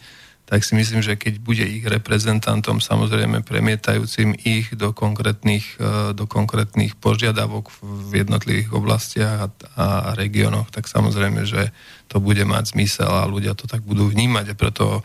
tak 0.48 0.64
si 0.64 0.72
myslím, 0.80 1.04
že 1.04 1.20
keď 1.20 1.44
bude 1.44 1.60
ich 1.60 1.84
reprezentantom, 1.84 2.80
samozrejme 2.80 3.44
premietajúcim 3.44 4.32
ich 4.48 4.72
do 4.72 4.96
konkrétnych, 4.96 5.76
e, 5.76 6.16
do 6.16 6.24
konkrétnych 6.24 6.96
požiadavok 6.96 7.68
v 7.84 8.24
jednotlivých 8.24 8.72
oblastiach 8.72 9.44
a, 9.44 9.48
a 9.76 9.86
regiónoch, 10.16 10.72
tak 10.72 10.88
samozrejme, 10.88 11.44
že 11.44 11.68
to 12.08 12.16
bude 12.16 12.40
mať 12.48 12.72
zmysel 12.72 13.12
a 13.12 13.28
ľudia 13.28 13.52
to 13.52 13.68
tak 13.68 13.84
budú 13.84 14.08
vnímať. 14.08 14.56
A 14.56 14.58
preto 14.58 15.04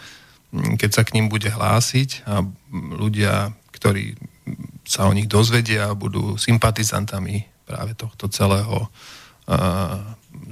keď 0.53 0.91
sa 0.93 1.03
k 1.03 1.17
ním 1.17 1.27
bude 1.33 1.49
hlásiť 1.49 2.29
a 2.29 2.45
ľudia, 2.71 3.51
ktorí 3.73 4.13
sa 4.85 5.09
o 5.09 5.15
nich 5.15 5.25
dozvedia 5.25 5.89
a 5.89 5.97
budú 5.97 6.37
sympatizantami 6.37 7.49
práve 7.65 7.97
tohto 7.97 8.29
celého 8.29 8.91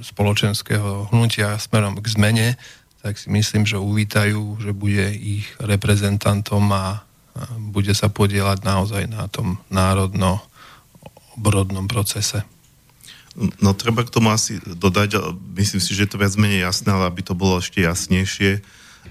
spoločenského 0.02 1.08
hnutia 1.14 1.56
smerom 1.56 1.96
k 2.02 2.06
zmene, 2.12 2.48
tak 3.02 3.18
si 3.18 3.26
myslím, 3.34 3.66
že 3.66 3.82
uvítajú, 3.82 4.62
že 4.62 4.70
bude 4.70 5.10
ich 5.10 5.50
reprezentantom 5.58 6.70
a 6.70 7.02
bude 7.58 7.90
sa 7.98 8.06
podielať 8.06 8.62
naozaj 8.62 9.10
na 9.10 9.26
tom 9.26 9.58
národno-obrodnom 9.74 11.90
procese. 11.90 12.46
No 13.58 13.74
treba 13.74 14.04
k 14.04 14.10
tomu 14.12 14.28
asi 14.30 14.60
dodať, 14.62 15.16
myslím 15.56 15.80
si, 15.80 15.94
že 15.96 16.04
je 16.06 16.10
to 16.14 16.20
viac 16.20 16.36
menej 16.36 16.68
jasné, 16.68 16.92
ale 16.92 17.06
aby 17.08 17.24
to 17.24 17.32
bolo 17.34 17.56
ešte 17.58 17.80
jasnejšie, 17.80 18.60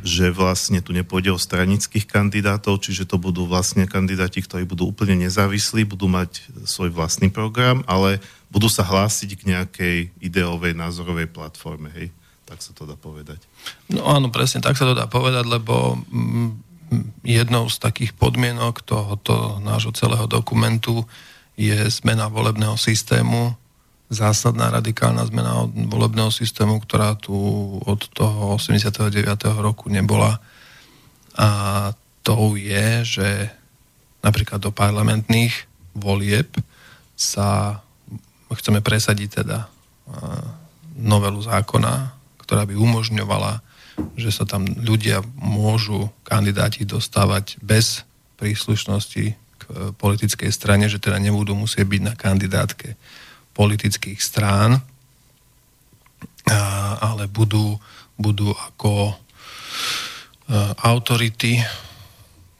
že 0.05 0.31
vlastne 0.31 0.79
tu 0.79 0.95
nepôjde 0.95 1.33
o 1.33 1.41
stranických 1.41 2.07
kandidátov, 2.07 2.79
čiže 2.79 3.05
to 3.09 3.17
budú 3.19 3.45
vlastne 3.49 3.87
kandidáti, 3.89 4.41
ktorí 4.45 4.63
budú 4.63 4.85
úplne 4.87 5.15
nezávislí, 5.25 5.83
budú 5.83 6.07
mať 6.07 6.39
svoj 6.63 6.89
vlastný 6.93 7.27
program, 7.33 7.83
ale 7.89 8.21
budú 8.53 8.69
sa 8.69 8.85
hlásiť 8.87 9.35
k 9.35 9.41
nejakej 9.51 10.11
ideovej 10.21 10.77
názorovej 10.77 11.27
platforme, 11.27 11.91
hej? 11.97 12.13
Tak 12.51 12.59
sa 12.59 12.75
to 12.75 12.83
dá 12.83 12.99
povedať. 12.99 13.39
No 13.87 14.03
áno, 14.11 14.27
presne 14.27 14.59
tak 14.59 14.75
sa 14.75 14.83
to 14.83 14.91
dá 14.91 15.07
povedať, 15.07 15.47
lebo 15.47 15.95
mm, 16.11 16.49
jednou 17.23 17.71
z 17.71 17.79
takých 17.79 18.11
podmienok 18.11 18.83
tohoto 18.83 19.63
nášho 19.63 19.95
celého 19.95 20.27
dokumentu 20.27 21.07
je 21.55 21.87
zmena 21.87 22.27
volebného 22.27 22.75
systému, 22.75 23.55
zásadná 24.11 24.67
radikálna 24.67 25.23
zmena 25.31 25.63
volebného 25.71 26.27
systému, 26.27 26.83
ktorá 26.83 27.15
tu 27.15 27.31
od 27.87 28.01
toho 28.11 28.59
89. 28.59 29.15
roku 29.63 29.87
nebola. 29.87 30.43
A 31.39 31.49
to 32.27 32.59
je, 32.59 33.07
že 33.07 33.29
napríklad 34.19 34.59
do 34.59 34.75
parlamentných 34.75 35.55
volieb 35.95 36.51
sa 37.15 37.79
chceme 38.51 38.83
presadiť 38.83 39.29
teda 39.43 39.71
novelu 40.99 41.39
zákona, 41.39 42.20
ktorá 42.51 42.67
by 42.67 42.75
umožňovala, 42.75 43.63
že 44.19 44.27
sa 44.27 44.43
tam 44.43 44.67
ľudia 44.67 45.23
môžu 45.39 46.11
kandidáti 46.27 46.83
dostávať 46.83 47.55
bez 47.63 48.03
príslušnosti 48.35 49.39
k 49.39 49.63
politickej 49.95 50.51
strane, 50.51 50.91
že 50.91 50.99
teda 50.99 51.15
nebudú 51.15 51.55
musieť 51.55 51.87
byť 51.87 52.01
na 52.03 52.11
kandidátke 52.11 52.99
politických 53.55 54.19
strán, 54.19 54.83
ale 56.99 57.31
budú, 57.31 57.79
budú 58.19 58.51
ako 58.51 59.15
autority 60.83 61.63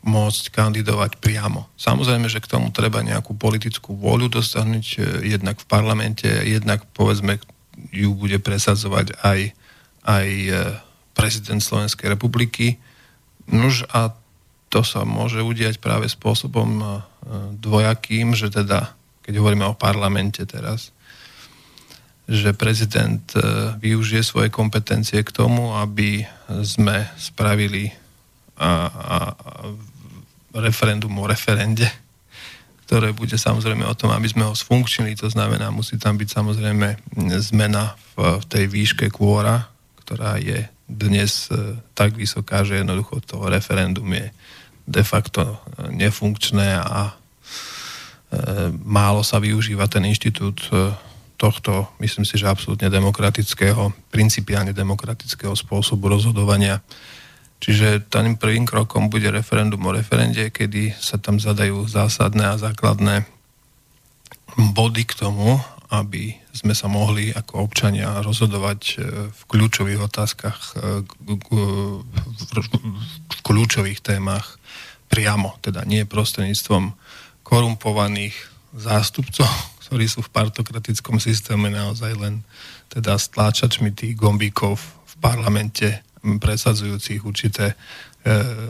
môcť 0.08 0.56
kandidovať 0.56 1.20
priamo. 1.20 1.68
Samozrejme, 1.76 2.32
že 2.32 2.40
k 2.40 2.48
tomu 2.48 2.72
treba 2.72 3.04
nejakú 3.04 3.36
politickú 3.36 4.00
voľu 4.00 4.34
dosiahnuť 4.34 4.86
e, 4.98 5.00
jednak 5.30 5.62
v 5.62 5.70
parlamente, 5.70 6.26
jednak 6.26 6.82
povedzme 6.98 7.38
ju 7.94 8.10
bude 8.18 8.42
presadzovať 8.42 9.14
aj, 9.22 9.54
aj 10.06 10.28
e, 10.28 10.52
prezident 11.14 11.62
Slovenskej 11.62 12.12
republiky. 12.12 12.78
Nuž 13.52 13.86
a 13.92 14.14
to 14.72 14.82
sa 14.88 15.04
môže 15.04 15.44
udiať 15.44 15.84
práve 15.84 16.08
spôsobom 16.08 16.70
e, 16.80 16.86
dvojakým, 17.60 18.34
že 18.34 18.50
teda, 18.50 18.96
keď 19.22 19.34
hovoríme 19.38 19.66
o 19.68 19.78
parlamente 19.78 20.46
teraz, 20.48 20.96
že 22.32 22.56
prezident 22.56 23.28
využije 23.84 24.24
svoje 24.24 24.48
kompetencie 24.48 25.20
k 25.20 25.36
tomu, 25.36 25.76
aby 25.76 26.24
sme 26.64 27.12
spravili 27.20 27.92
a, 28.56 28.72
a, 28.88 29.18
referendum 30.54 31.12
o 31.18 31.26
referende, 31.28 31.88
ktoré 32.86 33.16
bude 33.16 33.40
samozrejme 33.40 33.88
o 33.88 33.96
tom, 33.96 34.12
aby 34.12 34.28
sme 34.28 34.44
ho 34.44 34.54
sfunkčnili, 34.54 35.16
to 35.16 35.32
znamená, 35.32 35.72
musí 35.72 35.96
tam 35.96 36.20
byť 36.20 36.30
samozrejme 36.30 36.88
zmena 37.40 37.96
v, 38.16 38.44
v 38.44 38.46
tej 38.52 38.66
výške 38.68 39.08
kôra, 39.08 39.71
ktorá 40.12 40.36
je 40.44 40.68
dnes 40.92 41.48
e, 41.48 41.80
tak 41.96 42.20
vysoká, 42.20 42.68
že 42.68 42.84
jednoducho 42.84 43.24
to 43.24 43.48
referendum 43.48 44.12
je 44.12 44.28
de 44.84 45.04
facto 45.08 45.56
e, 45.56 45.88
nefunkčné 45.96 46.84
a 46.84 47.02
e, 47.08 47.14
málo 48.84 49.24
sa 49.24 49.40
využíva 49.40 49.88
ten 49.88 50.04
inštitút 50.04 50.68
tohto, 51.40 51.88
myslím 52.04 52.28
si, 52.28 52.36
že 52.36 52.52
absolútne 52.52 52.92
demokratického, 52.92 53.96
principiálne 54.12 54.76
demokratického 54.76 55.56
spôsobu 55.56 56.12
rozhodovania. 56.12 56.84
Čiže 57.64 58.12
tým 58.12 58.36
prvým 58.36 58.68
krokom 58.68 59.08
bude 59.08 59.32
referendum 59.32 59.80
o 59.80 59.96
referende, 59.96 60.52
kedy 60.52 60.92
sa 61.00 61.16
tam 61.24 61.40
zadajú 61.40 61.88
zásadné 61.88 62.52
a 62.52 62.60
základné 62.60 63.24
body 64.76 65.08
k 65.08 65.18
tomu, 65.24 65.56
aby 65.88 66.41
sme 66.52 66.76
sa 66.76 66.92
mohli 66.92 67.32
ako 67.32 67.64
občania 67.64 68.20
rozhodovať 68.20 68.82
e, 68.82 68.94
v 69.32 69.42
kľúčových 69.48 70.00
otázkach, 70.04 70.60
e, 70.76 71.04
v 73.28 73.40
kľúčových 73.44 74.04
témach 74.04 74.60
priamo, 75.08 75.56
teda 75.64 75.88
nie 75.88 76.04
prostredníctvom 76.04 76.96
korumpovaných 77.44 78.36
zástupcov, 78.76 79.48
ktorí 79.88 80.06
sú 80.08 80.24
v 80.24 80.34
partokratickom 80.34 81.20
systéme 81.20 81.72
naozaj 81.72 82.12
len 82.16 82.44
teda 82.92 83.16
stláčačmi 83.16 83.96
tých 83.96 84.20
gombíkov 84.20 84.80
v 84.80 85.14
parlamente 85.24 86.04
presadzujúcich 86.22 87.24
určité 87.24 87.74
e, 87.74 87.76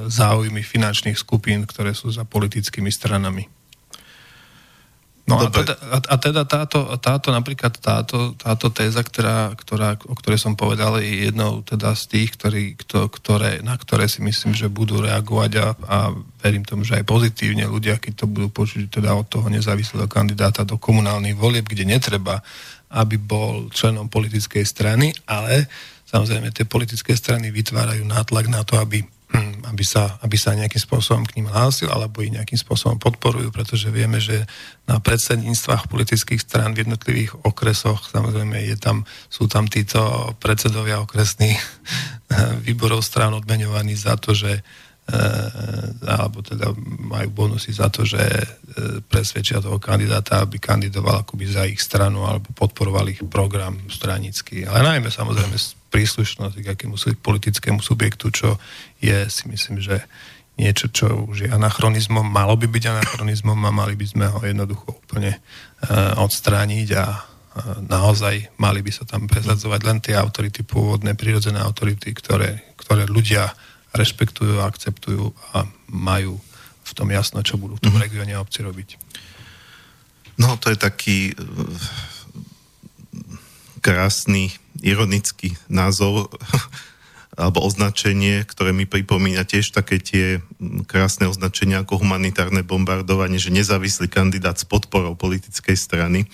záujmy 0.07 0.61
finančných 0.61 1.17
skupín, 1.17 1.65
ktoré 1.65 1.91
sú 1.97 2.13
za 2.13 2.23
politickými 2.23 2.93
stranami. 2.93 3.60
No 5.29 5.37
a 5.37 5.53
teda, 5.53 5.77
a 6.09 6.15
teda 6.17 6.43
táto, 6.49 6.89
táto 6.97 7.29
napríklad 7.29 7.77
táto, 7.77 8.33
táto 8.35 8.73
téza, 8.73 9.05
ktorá, 9.05 9.53
ktorá, 9.53 9.95
o 10.09 10.17
ktorej 10.17 10.41
som 10.41 10.57
povedal, 10.57 10.97
je 10.97 11.29
jednou 11.29 11.61
teda 11.61 11.93
z 11.93 12.03
tých, 12.09 12.29
ktorý, 12.35 12.63
kto, 12.75 13.07
ktoré, 13.07 13.61
na 13.61 13.77
ktoré 13.77 14.09
si 14.09 14.19
myslím, 14.25 14.57
že 14.57 14.67
budú 14.67 14.99
reagovať 14.99 15.51
a, 15.61 15.67
a 15.87 15.97
verím 16.41 16.65
tomu, 16.65 16.81
že 16.83 16.97
aj 16.97 17.05
pozitívne 17.05 17.69
ľudia, 17.69 18.01
keď 18.01 18.25
to 18.25 18.25
budú 18.27 18.49
počuť 18.49 18.89
teda 18.89 19.13
od 19.13 19.29
toho 19.29 19.47
nezávislého 19.47 20.09
kandidáta 20.09 20.65
do 20.65 20.81
komunálnych 20.81 21.37
volieb, 21.37 21.69
kde 21.69 21.85
netreba, 21.85 22.41
aby 22.91 23.15
bol 23.15 23.69
členom 23.71 24.09
politickej 24.09 24.65
strany, 24.65 25.13
ale 25.29 25.69
Samozrejme, 26.11 26.51
tie 26.51 26.67
politické 26.67 27.15
strany 27.15 27.55
vytvárajú 27.55 28.03
nátlak 28.03 28.51
na 28.51 28.67
to, 28.67 28.75
aby, 28.75 29.07
aby, 29.71 29.83
sa, 29.87 30.19
aby 30.21 30.35
sa 30.35 30.51
nejakým 30.53 30.83
spôsobom 30.83 31.23
k 31.23 31.39
ním 31.39 31.47
hlásil, 31.47 31.87
alebo 31.87 32.19
ich 32.19 32.35
nejakým 32.35 32.59
spôsobom 32.59 32.99
podporujú, 32.99 33.49
pretože 33.55 33.87
vieme, 33.87 34.19
že 34.19 34.43
na 34.85 34.99
predsedníctvách 34.99 35.87
politických 35.87 36.43
strán 36.43 36.75
v 36.75 36.83
jednotlivých 36.83 37.39
okresoch, 37.47 38.11
samozrejme, 38.11 38.59
je 38.61 38.75
tam, 38.75 39.07
sú 39.31 39.47
tam 39.47 39.71
títo 39.71 40.35
predsedovia 40.43 40.99
okresných 41.01 41.57
výborov 42.67 43.01
strán 43.01 43.31
odmeňovaní 43.33 43.95
za 43.95 44.19
to, 44.19 44.35
že 44.35 44.59
e, 44.59 44.61
alebo 46.03 46.43
teda 46.43 46.75
majú 47.07 47.31
bonusy 47.31 47.71
za 47.71 47.87
to, 47.87 48.03
že 48.03 48.21
e, 48.21 48.45
presvedčia 49.01 49.63
toho 49.63 49.79
kandidáta, 49.79 50.43
aby 50.43 50.59
kandidoval 50.59 51.23
akoby 51.23 51.47
za 51.47 51.63
ich 51.63 51.79
stranu 51.79 52.27
alebo 52.27 52.51
podporoval 52.51 53.07
ich 53.07 53.23
program 53.25 53.79
stranický. 53.87 54.67
Ale 54.67 54.83
najmä 54.83 55.07
samozrejme 55.07 55.80
príslušnosť 55.91 56.55
k 56.63 56.71
akému 56.73 56.95
politickému 57.19 57.83
subjektu, 57.83 58.31
čo 58.31 58.55
je 59.03 59.27
si 59.27 59.45
myslím, 59.51 59.83
že 59.83 60.07
niečo, 60.55 60.87
čo 60.91 61.27
už 61.27 61.47
je 61.47 61.49
anachronizmom, 61.51 62.23
malo 62.23 62.55
by 62.55 62.67
byť 62.67 62.83
anachronizmom 62.91 63.59
a 63.67 63.71
mali 63.71 63.99
by 63.99 64.05
sme 64.07 64.25
ho 64.31 64.39
jednoducho 64.43 65.03
úplne 65.03 65.35
uh, 65.35 66.15
odstrániť 66.21 66.87
a 66.95 67.05
uh, 67.07 67.19
naozaj 67.83 68.55
mali 68.61 68.79
by 68.79 68.91
sa 68.93 69.03
tam 69.03 69.27
presadzovať 69.27 69.81
len 69.83 69.97
tie 69.99 70.15
autority, 70.15 70.63
pôvodné, 70.63 71.17
prirodzené 71.17 71.59
autority, 71.59 72.13
ktoré, 72.13 72.71
ktoré 72.79 73.09
ľudia 73.09 73.51
rešpektujú 73.91 74.63
akceptujú 74.63 75.35
a 75.51 75.67
majú 75.91 76.39
v 76.87 76.91
tom 76.95 77.11
jasno, 77.11 77.43
čo 77.43 77.59
budú 77.59 77.75
v 77.79 77.83
tom 77.83 77.95
mm-hmm. 77.95 78.05
regióne 78.07 78.33
obci 78.39 78.63
robiť. 78.63 78.89
No, 80.39 80.55
to 80.55 80.71
je 80.71 80.77
taký 80.79 81.17
krásny 83.83 84.60
ironický 84.79 85.59
názov 85.67 86.31
alebo 87.41 87.63
označenie, 87.63 88.43
ktoré 88.43 88.75
mi 88.75 88.83
pripomína 88.83 89.47
tiež 89.47 89.71
také 89.71 90.03
tie 90.03 90.43
krásne 90.87 91.31
označenia 91.31 91.83
ako 91.83 92.03
humanitárne 92.03 92.59
bombardovanie, 92.63 93.39
že 93.39 93.55
nezávislý 93.55 94.11
kandidát 94.11 94.59
s 94.59 94.67
podporou 94.67 95.15
politickej 95.15 95.77
strany. 95.79 96.27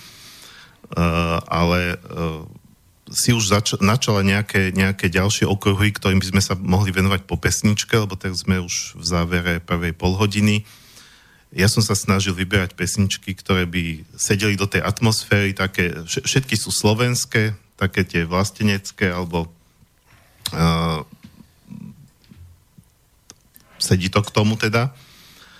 Uh, 0.88 1.38
ale 1.46 2.00
uh, 2.00 2.42
si 3.12 3.32
už 3.32 3.44
zač- 3.48 3.80
načala 3.80 4.20
nejaké, 4.24 4.72
nejaké 4.72 5.08
ďalšie 5.08 5.48
okruhy, 5.48 5.92
ktorým 5.92 6.20
by 6.20 6.28
sme 6.34 6.42
sa 6.44 6.54
mohli 6.56 6.92
venovať 6.92 7.24
po 7.24 7.40
pesničke, 7.40 7.96
lebo 7.96 8.16
tak 8.16 8.36
sme 8.36 8.60
už 8.60 8.96
v 8.96 9.04
závere 9.04 9.54
prvej 9.64 9.96
polhodiny. 9.96 10.64
Ja 11.48 11.68
som 11.72 11.80
sa 11.80 11.96
snažil 11.96 12.36
vyberať 12.36 12.76
pesničky, 12.76 13.32
ktoré 13.32 13.64
by 13.64 14.04
sedeli 14.16 14.56
do 14.56 14.68
tej 14.68 14.84
atmosféry, 14.84 15.56
také, 15.56 16.04
všetky 16.04 16.60
sú 16.60 16.68
slovenské, 16.68 17.56
také 17.78 18.02
tie 18.02 18.26
vlastenecké, 18.26 19.08
alebo 19.08 19.48
Uh, 20.48 21.04
sedí 23.76 24.08
to 24.08 24.24
k 24.24 24.32
tomu 24.32 24.56
teda. 24.56 24.96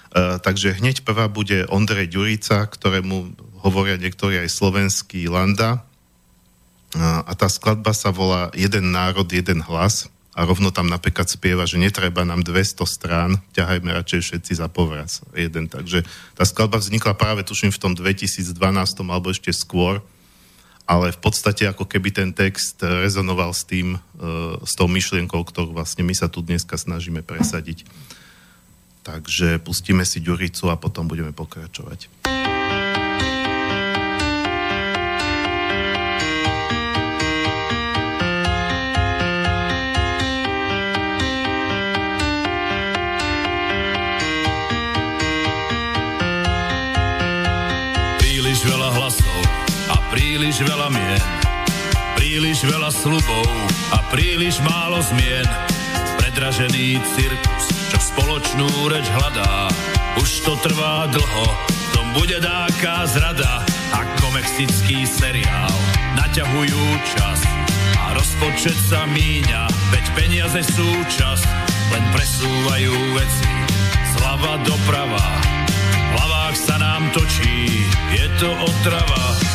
Uh, 0.08 0.40
takže 0.40 0.80
hneď 0.80 1.04
prvá 1.04 1.28
bude 1.28 1.68
Ondrej 1.68 2.08
Ďurica, 2.08 2.64
ktorému 2.64 3.36
hovoria 3.60 4.00
niektorí 4.00 4.40
aj 4.40 4.48
slovenský 4.48 5.28
Landa. 5.28 5.84
Uh, 6.96 7.20
a 7.28 7.32
tá 7.36 7.52
skladba 7.52 7.92
sa 7.92 8.08
volá 8.08 8.48
Jeden 8.56 8.96
národ, 8.96 9.28
jeden 9.28 9.60
hlas 9.60 10.08
a 10.32 10.46
rovno 10.48 10.72
tam 10.72 10.88
napríklad 10.88 11.28
spieva, 11.28 11.68
že 11.68 11.76
netreba 11.76 12.24
nám 12.24 12.40
200 12.46 12.80
strán, 12.88 13.30
ťahajme 13.52 13.92
radšej 13.92 14.20
všetci 14.24 14.52
za 14.56 14.72
povraz 14.72 15.20
jeden. 15.36 15.68
Takže 15.68 16.00
tá 16.32 16.48
skladba 16.48 16.80
vznikla 16.80 17.12
práve 17.12 17.44
tuším 17.44 17.76
v 17.76 17.82
tom 17.82 17.92
2012 17.92 18.56
alebo 19.04 19.28
ešte 19.28 19.52
skôr 19.52 20.00
ale 20.88 21.12
v 21.12 21.20
podstate 21.20 21.68
ako 21.68 21.84
keby 21.84 22.08
ten 22.16 22.30
text 22.32 22.80
rezonoval 22.80 23.52
s 23.52 23.68
tým, 23.68 24.00
e, 24.00 24.00
s 24.64 24.72
tou 24.72 24.88
myšlienkou, 24.88 25.44
ktorú 25.44 25.76
vlastne 25.76 26.00
my 26.00 26.16
sa 26.16 26.32
tu 26.32 26.40
dneska 26.40 26.80
snažíme 26.80 27.20
presadiť. 27.20 27.84
Takže 29.04 29.60
pustíme 29.60 30.08
si 30.08 30.24
Ďuricu 30.24 30.72
a 30.72 30.80
potom 30.80 31.04
budeme 31.04 31.36
pokračovať. 31.36 32.08
Príliš 50.18 50.66
veľa 50.66 50.90
mien, 50.90 51.22
príliš 52.18 52.66
veľa 52.66 52.90
slubov 52.90 53.46
a 53.94 54.02
príliš 54.10 54.58
málo 54.66 54.98
zmien. 54.98 55.46
Predražený 56.18 56.98
cirkus, 57.14 57.64
čo 57.86 57.98
spoločnú 58.02 58.66
reč 58.90 59.06
hľadá, 59.14 59.70
už 60.18 60.42
to 60.42 60.58
trvá 60.66 61.06
dlho, 61.14 61.46
tom 61.94 62.10
bude 62.18 62.34
dáka 62.42 63.06
zrada, 63.06 63.62
ako 63.94 64.34
mexický 64.34 65.06
seriál. 65.06 65.70
Naťahujú 66.18 66.82
čas 67.14 67.38
a 68.02 68.18
rozpočet 68.18 68.74
sa 68.74 69.06
míňa, 69.06 69.70
veď 69.94 70.04
peniaze 70.18 70.66
sú 70.66 70.88
čas, 71.14 71.46
len 71.94 72.02
presúvajú 72.10 72.94
veci 73.14 73.50
zľava 74.18 74.66
doprava. 74.66 75.26
V 75.94 76.10
hlavách 76.10 76.58
sa 76.58 76.74
nám 76.74 77.06
točí, 77.14 77.86
je 78.18 78.26
to 78.42 78.50
otrava 78.66 79.47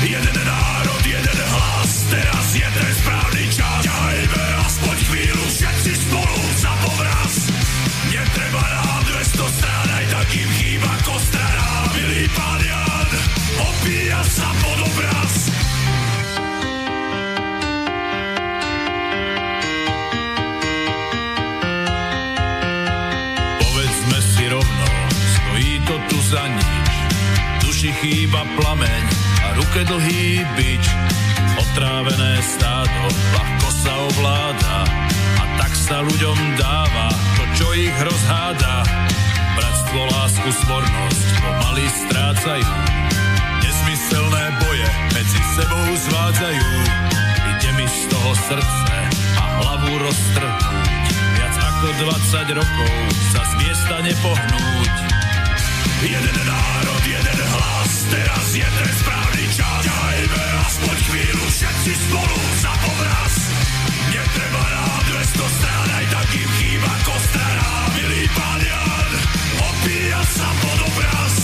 Jeden 0.00 0.32
národ, 0.32 1.02
jeden 1.04 1.38
hlas, 1.52 2.08
teraz 2.08 2.46
je 2.56 2.64
ten 2.64 2.90
správny 3.04 3.44
čas. 3.52 3.84
Ťahajme 3.84 4.44
aspoň 4.64 4.96
chvíľu 5.12 5.44
všetci 5.44 5.92
spolu 6.08 6.40
za 6.56 6.72
povraz. 6.80 7.34
Netreba 8.08 8.64
nám 8.64 9.00
200 9.12 9.56
strán, 9.60 9.88
aj 9.92 10.06
takým 10.08 10.48
chýba 10.56 10.92
kostrana. 11.04 11.68
Milý 11.92 12.24
pán 12.32 12.60
Jan, 12.64 13.10
opíja 13.60 14.20
sa 14.24 14.48
pod 14.64 14.78
obraz. 14.88 15.32
Povedzme 23.60 24.18
si 24.32 24.44
rovno, 24.48 24.88
stojí 25.12 25.72
to 25.84 26.18
za 26.32 26.44
nič. 26.48 26.92
Duši 27.60 27.90
chýba 28.00 28.48
plameň, 28.56 29.04
ruke 29.60 29.84
dlhý 29.84 30.40
bič, 30.56 30.84
otrávené 31.60 32.40
stádo, 32.40 33.02
ľahko 33.36 33.68
sa 33.84 33.92
ovláda 34.08 34.78
a 35.36 35.44
tak 35.60 35.72
sa 35.76 36.00
ľuďom 36.00 36.38
dáva 36.56 37.12
to, 37.36 37.44
čo 37.60 37.66
ich 37.76 37.92
rozháda. 38.00 38.80
Bratstvo, 39.60 40.00
lásku, 40.16 40.48
svornosť 40.64 41.26
pomaly 41.44 41.86
strácajú, 41.92 42.72
nesmyselné 43.60 44.44
boje 44.64 44.88
medzi 45.12 45.40
sebou 45.52 45.86
zvádzajú. 46.08 46.70
Ide 47.52 47.70
mi 47.76 47.84
z 47.84 48.00
toho 48.08 48.32
srdce 48.48 48.96
a 49.36 49.44
hlavu 49.60 49.92
roztrhnúť, 50.00 51.04
viac 51.36 51.54
ako 51.60 51.86
20 52.08 52.58
rokov 52.64 52.94
sa 53.36 53.42
z 53.44 53.52
miesta 53.60 53.96
nepohnúť. 54.08 54.94
Jeden 56.00 56.36
národ, 56.48 57.02
jeden 57.04 57.40
hlas, 57.44 57.92
teraz 58.08 58.46
je 58.56 58.64
ten 58.64 58.88
správny 59.04 59.39
Ťahajme 59.50 60.42
aspoň 60.62 60.96
chvíľu 61.10 61.44
všetci 61.50 61.92
spolu 62.06 62.38
za 62.62 62.70
povraz. 62.86 63.34
Netreba 64.14 64.62
nám 64.62 65.00
200 65.10 65.56
strán, 65.58 65.88
aj 65.90 66.06
takým 66.06 66.48
chýba 66.54 66.92
kostrana. 67.02 67.70
Milý 67.98 68.24
pán 68.38 68.62
opíja 69.58 70.22
sa 70.38 70.48
obraz. 70.86 71.34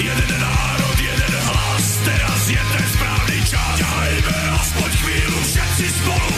Jeden 0.00 0.30
národ, 0.40 0.96
jeden 0.96 1.34
hlas, 1.36 1.84
teraz 2.08 2.40
je 2.48 2.62
ten 2.64 2.86
správny 2.96 3.38
čas. 3.44 3.76
Ťahajme 3.76 4.36
aspoň 4.64 4.90
chvíľu 5.04 5.38
všetci 5.44 5.86
spolu 6.00 6.33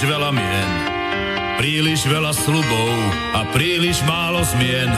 príliš 0.00 0.16
veľa 0.16 0.32
mien. 0.32 0.70
Príliš 1.60 2.00
veľa 2.08 2.32
slubov 2.32 2.96
a 3.36 3.44
príliš 3.52 4.00
málo 4.08 4.40
zmien. 4.48 4.88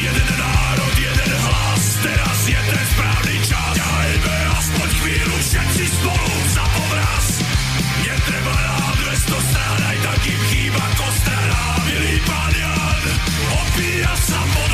Jeden 0.00 0.28
národ, 0.40 0.94
jeden 0.96 1.32
hlas, 1.36 2.00
teraz 2.00 2.38
je 2.48 2.56
ten 2.56 2.84
správny 2.96 3.36
čas. 3.44 3.76
Ťahajme 3.76 4.36
aspoň 4.56 4.88
chvíľu 4.96 5.36
všetci 5.44 5.84
spolu 5.92 6.32
za 6.56 6.64
povraz. 6.72 7.26
Netreba 8.00 8.56
nám 8.64 8.96
200 8.96 9.48
strán, 9.52 9.80
aj 9.84 9.98
takým 10.08 10.40
chýba 10.48 10.84
kostrana. 10.96 11.60
Milý 11.84 12.16
pán 12.24 12.52
Jan, 12.56 13.04
opíja 13.60 14.12
sa 14.16 14.40
pod 14.56 14.71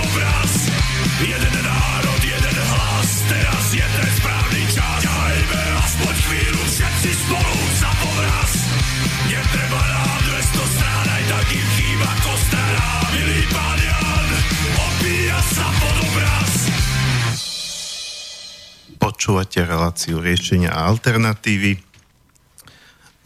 Počúvate 19.28 19.60
reláciu 19.60 20.24
riešenia 20.24 20.72
a 20.72 20.88
alternatívy. 20.88 21.76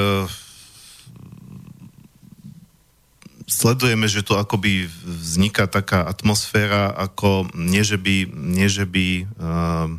sledujeme, 3.43 4.07
že 4.07 4.23
tu 4.23 4.39
akoby 4.39 4.87
vzniká 5.03 5.67
taká 5.67 6.07
atmosféra, 6.07 6.95
ako 6.95 7.51
nie, 7.51 7.83
že 7.83 7.99
by, 7.99 8.31
nie, 8.31 8.71
že 8.71 8.87
by 8.87 9.27
uh, 9.35 9.91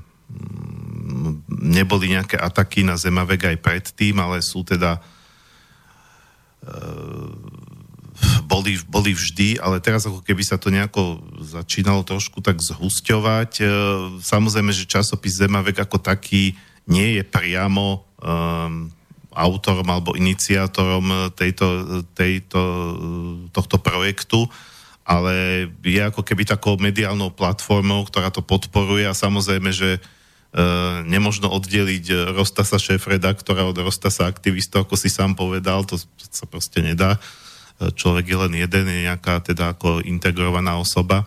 neboli 1.49 2.17
nejaké 2.17 2.41
ataky 2.41 2.83
na 2.87 2.97
Zemavek 2.97 3.55
aj 3.55 3.59
predtým, 3.61 4.17
ale 4.21 4.41
sú 4.41 4.65
teda 4.65 4.99
uh, 6.65 7.31
boli, 8.49 8.79
boli 8.89 9.13
vždy, 9.13 9.61
ale 9.61 9.83
teraz 9.83 10.07
ako 10.09 10.25
keby 10.25 10.43
sa 10.47 10.57
to 10.57 10.73
nejako 10.73 11.21
začínalo 11.43 12.07
trošku 12.07 12.41
tak 12.41 12.61
zhusťovať. 12.61 13.51
Uh, 13.61 13.69
samozrejme, 14.25 14.73
že 14.73 14.89
časopis 14.89 15.37
Zemavek 15.39 15.85
ako 15.85 16.01
taký 16.01 16.57
nie 16.85 17.17
je 17.17 17.25
priamo 17.25 18.05
um, 18.21 18.93
autorom 19.35 19.89
alebo 19.91 20.15
iniciátorom 20.15 21.35
tejto, 21.35 21.67
tejto, 22.15 22.63
tohto 23.51 23.77
projektu, 23.83 24.47
ale 25.05 25.69
je 25.83 26.01
ako 26.01 26.23
keby 26.25 26.47
takou 26.49 26.79
mediálnou 26.81 27.35
platformou, 27.35 28.07
ktorá 28.09 28.31
to 28.31 28.41
podporuje 28.41 29.05
a 29.05 29.13
samozrejme, 29.13 29.75
že 29.75 29.99
e, 29.99 30.01
nemožno 31.11 31.51
oddeliť 31.51 32.31
Rostasa 32.31 32.79
šéf-redaktora 32.79 33.67
od 33.67 33.75
Rostasa 33.75 34.31
aktivistov, 34.31 34.87
ako 34.87 34.95
si 34.95 35.11
sám 35.11 35.35
povedal, 35.35 35.83
to 35.83 35.99
sa 36.31 36.47
proste 36.47 36.79
nedá. 36.79 37.19
E, 37.83 37.91
človek 37.91 38.27
je 38.31 38.39
len 38.39 38.53
jeden, 38.55 38.87
je 38.87 39.01
nejaká 39.11 39.43
teda 39.43 39.75
ako 39.75 40.07
integrovaná 40.07 40.79
osoba. 40.79 41.27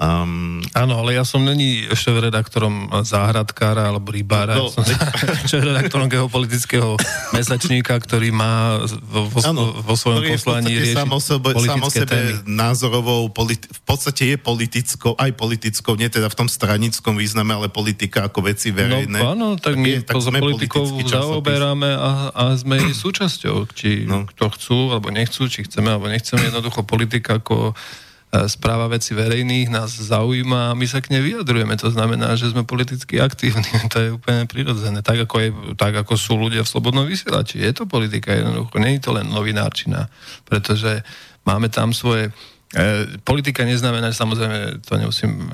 Um, 0.00 0.64
Áno, 0.72 1.04
ale 1.04 1.12
ja 1.12 1.28
som 1.28 1.44
není 1.44 1.84
šéf-redaktorom 1.92 2.88
záhradkára 3.04 3.92
alebo 3.92 4.08
rybára, 4.08 4.56
no, 4.56 4.72
som 4.72 4.80
šéf-redaktorom 5.52 6.08
geopolitického 6.08 6.96
mesačníka, 7.36 8.00
ktorý 8.00 8.32
má 8.32 8.80
vo, 9.04 9.28
vo, 9.28 9.40
ano, 9.44 9.76
vo 9.76 9.92
svojom 10.00 10.24
poslaní 10.24 10.72
riešiť 10.72 10.96
sám 10.96 11.10
o 11.12 11.20
sebe, 11.20 11.48
sám 11.52 11.84
o 11.84 11.90
sebe 11.92 12.16
témy. 12.16 12.32
názorovou, 12.48 13.28
politi- 13.28 13.68
v 13.68 13.82
podstate 13.84 14.22
je 14.32 14.36
politickou, 14.40 15.20
aj 15.20 15.36
politickou, 15.36 15.92
nie 16.00 16.08
teda 16.08 16.32
v 16.32 16.36
tom 16.38 16.48
stranickom 16.48 17.20
význame, 17.20 17.52
ale 17.52 17.68
politika 17.68 18.24
ako 18.24 18.48
veci 18.48 18.72
verejné. 18.72 19.20
No 19.20 19.36
áno, 19.36 19.48
tak, 19.60 19.76
tak 19.76 19.84
my 19.84 19.88
je, 19.90 20.00
tak 20.00 20.16
politikou 20.16 20.88
zaoberáme 21.04 21.92
a, 21.92 22.32
a 22.32 22.42
sme 22.56 22.80
jej 22.80 22.96
súčasťou. 22.96 23.68
Či 23.68 24.08
no. 24.08 24.24
kto 24.24 24.48
chcú, 24.48 24.78
alebo 24.96 25.12
nechcú, 25.12 25.44
či 25.44 25.68
chceme, 25.68 25.92
alebo 25.92 26.08
nechceme, 26.08 26.48
jednoducho 26.48 26.88
politika 26.88 27.36
ako 27.36 27.76
správa 28.30 28.86
veci 28.86 29.10
verejných 29.10 29.74
nás 29.74 29.90
zaujíma 29.90 30.70
a 30.70 30.78
my 30.78 30.86
sa 30.86 31.02
k 31.02 31.10
nej 31.10 31.22
vyjadrujeme. 31.22 31.74
To 31.82 31.90
znamená, 31.90 32.38
že 32.38 32.54
sme 32.54 32.62
politicky 32.62 33.18
aktívni. 33.18 33.66
To 33.92 33.98
je 33.98 34.14
úplne 34.14 34.46
prirodzené. 34.46 35.02
Tak 35.02 35.26
ako, 35.26 35.36
je, 35.42 35.50
tak 35.74 35.98
ako 35.98 36.14
sú 36.14 36.38
ľudia 36.38 36.62
v 36.62 36.70
slobodnom 36.70 37.10
vysielači. 37.10 37.58
Je 37.58 37.74
to 37.74 37.90
politika 37.90 38.30
jednoducho. 38.30 38.70
Je 38.78 39.02
to 39.02 39.10
len 39.10 39.26
novinárčina. 39.26 40.06
Pretože 40.46 41.02
máme 41.42 41.66
tam 41.66 41.90
svoje 41.90 42.30
E, 42.70 43.18
politika 43.26 43.66
neznamená, 43.66 44.14
že 44.14 44.22
samozrejme 44.22 44.86
to 44.86 44.94
nemusím 44.94 45.42
e, 45.42 45.46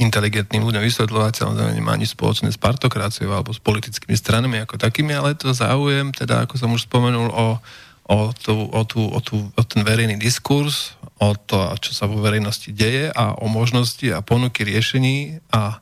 inteligentným 0.00 0.64
ľuďom 0.64 0.80
vysvetľovať, 0.88 1.32
samozrejme 1.36 1.76
nemá 1.76 1.92
nič 2.00 2.16
spoločné 2.16 2.48
s 2.48 2.56
partokráciou 2.56 3.28
alebo 3.28 3.52
s 3.52 3.60
politickými 3.60 4.16
stranami 4.16 4.64
ako 4.64 4.80
takými, 4.80 5.12
ale 5.12 5.36
to 5.36 5.52
záujem, 5.52 6.08
teda 6.16 6.48
ako 6.48 6.56
som 6.56 6.72
už 6.72 6.88
spomenul, 6.88 7.28
o 7.28 7.60
o, 8.02 8.34
tú, 8.34 8.54
o, 8.68 8.80
tú, 8.84 9.00
o, 9.08 9.18
tú, 9.22 9.36
o 9.54 9.62
ten 9.62 9.86
verejný 9.86 10.18
diskurs, 10.18 10.98
o 11.22 11.38
to, 11.38 11.70
čo 11.78 11.94
sa 11.94 12.10
vo 12.10 12.18
verejnosti 12.18 12.74
deje 12.74 13.06
a 13.14 13.38
o 13.38 13.46
možnosti 13.46 14.02
a 14.10 14.26
ponuky 14.26 14.66
riešení 14.66 15.38
a, 15.54 15.78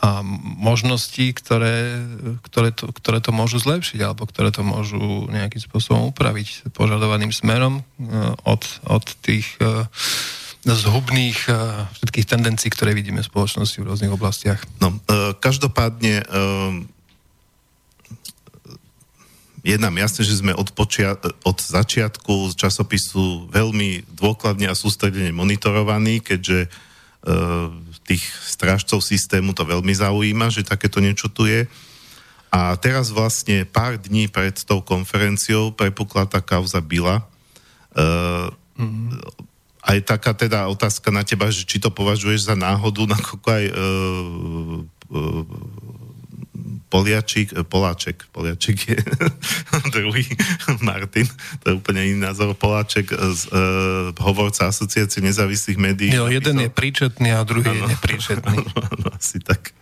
a 0.00 0.08
možnosti, 0.56 1.36
ktoré, 1.36 2.00
ktoré, 2.40 2.72
to, 2.72 2.88
ktoré 2.96 3.20
to 3.20 3.28
môžu 3.28 3.60
zlepšiť 3.60 4.00
alebo 4.00 4.24
ktoré 4.24 4.48
to 4.48 4.64
môžu 4.64 5.28
nejakým 5.28 5.60
spôsobom 5.60 6.08
upraviť 6.16 6.72
požadovaným 6.72 7.36
smerom 7.36 7.80
e, 7.80 7.82
od, 8.48 8.64
od 8.88 9.04
tých 9.20 9.60
e, 9.60 9.84
zhubných 10.64 11.38
e, 11.46 11.52
všetkých 12.00 12.28
tendencií, 12.32 12.72
ktoré 12.72 12.96
vidíme 12.96 13.20
v 13.20 13.28
spoločnosti 13.28 13.76
v 13.84 13.88
rôznych 13.92 14.14
oblastiach. 14.14 14.64
No, 14.80 14.96
každopádne 15.36 16.24
je 19.62 19.76
nám 19.78 19.94
jasné, 19.98 20.22
že 20.22 20.38
sme 20.38 20.54
od, 20.54 20.70
počia- 20.74 21.18
od 21.42 21.58
začiatku 21.58 22.52
z 22.52 22.54
časopisu 22.54 23.50
veľmi 23.50 24.06
dôkladne 24.14 24.70
a 24.70 24.78
sústredene 24.78 25.34
monitorovaní, 25.34 26.22
keďže 26.22 26.66
e, 26.66 26.68
tých 28.08 28.24
strážcov 28.48 29.04
systému 29.04 29.52
to 29.52 29.68
veľmi 29.68 29.92
zaujíma, 29.92 30.48
že 30.48 30.64
takéto 30.64 31.02
niečo 31.04 31.28
tu 31.28 31.44
je. 31.44 31.68
A 32.48 32.72
teraz 32.80 33.12
vlastne 33.12 33.68
pár 33.68 34.00
dní 34.00 34.24
pred 34.32 34.56
tou 34.64 34.80
konferenciou 34.80 35.68
prepukla 35.76 36.24
tá 36.24 36.40
kauza 36.40 36.80
Bila. 36.80 37.20
E, 37.92 38.04
mm-hmm. 38.80 39.20
Aj 39.84 39.98
taká 40.04 40.32
teda 40.32 40.68
otázka 40.68 41.12
na 41.12 41.24
teba, 41.24 41.52
že 41.52 41.68
či 41.68 41.76
to 41.80 41.92
považuješ 41.92 42.48
za 42.48 42.56
náhodu, 42.56 43.04
nakoľko 43.04 43.48
aj 43.52 43.64
e, 43.68 43.72
e, 43.72 45.20
Poliačik, 46.88 47.52
eh, 47.52 47.64
Poláček, 47.64 48.32
Poliačik 48.32 48.78
je 48.88 48.98
druhý, 49.94 50.24
Martin, 50.80 51.28
to 51.60 51.64
je 51.70 51.74
úplne 51.76 52.00
iný 52.00 52.24
názor, 52.24 52.56
Poláček 52.56 53.12
z 53.12 53.42
uh, 53.52 54.16
hovorca 54.24 54.72
asociácie 54.72 55.20
nezávislých 55.20 55.76
médií. 55.76 56.10
Jo, 56.16 56.32
jeden 56.32 56.64
je 56.64 56.72
príčetný 56.72 57.36
a 57.36 57.44
druhý 57.44 57.68
ano, 57.68 57.84
je 57.84 57.92
nepríčetný. 57.92 58.56
Ano, 58.56 58.72
asi 59.20 59.36
tak. 59.44 59.76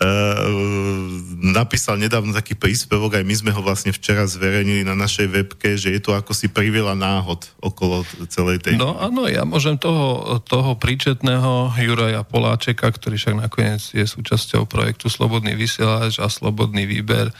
Uh, 0.00 1.20
napísal 1.52 2.00
nedávno 2.00 2.32
taký 2.32 2.56
príspevok, 2.56 3.20
aj 3.20 3.24
my 3.28 3.34
sme 3.36 3.50
ho 3.52 3.60
vlastne 3.60 3.92
včera 3.92 4.24
zverejnili 4.24 4.88
na 4.88 4.96
našej 4.96 5.28
webke, 5.28 5.76
že 5.76 5.92
je 5.92 6.00
to 6.00 6.16
ako 6.16 6.32
si 6.32 6.48
privila 6.48 6.96
náhod 6.96 7.44
okolo 7.60 8.08
celej 8.32 8.64
tej... 8.64 8.80
No 8.80 8.96
áno, 8.96 9.28
ja 9.28 9.44
môžem 9.44 9.76
toho, 9.76 10.40
toho 10.48 10.80
príčetného 10.80 11.76
Juraja 11.76 12.24
Poláčeka, 12.24 12.88
ktorý 12.88 13.20
však 13.20 13.36
nakoniec 13.36 13.82
je 13.92 14.06
súčasťou 14.08 14.64
projektu 14.64 15.12
Slobodný 15.12 15.52
vysielač 15.58 16.21
a 16.22 16.30
slobodný 16.30 16.86
výber 16.86 17.28
e, 17.28 17.34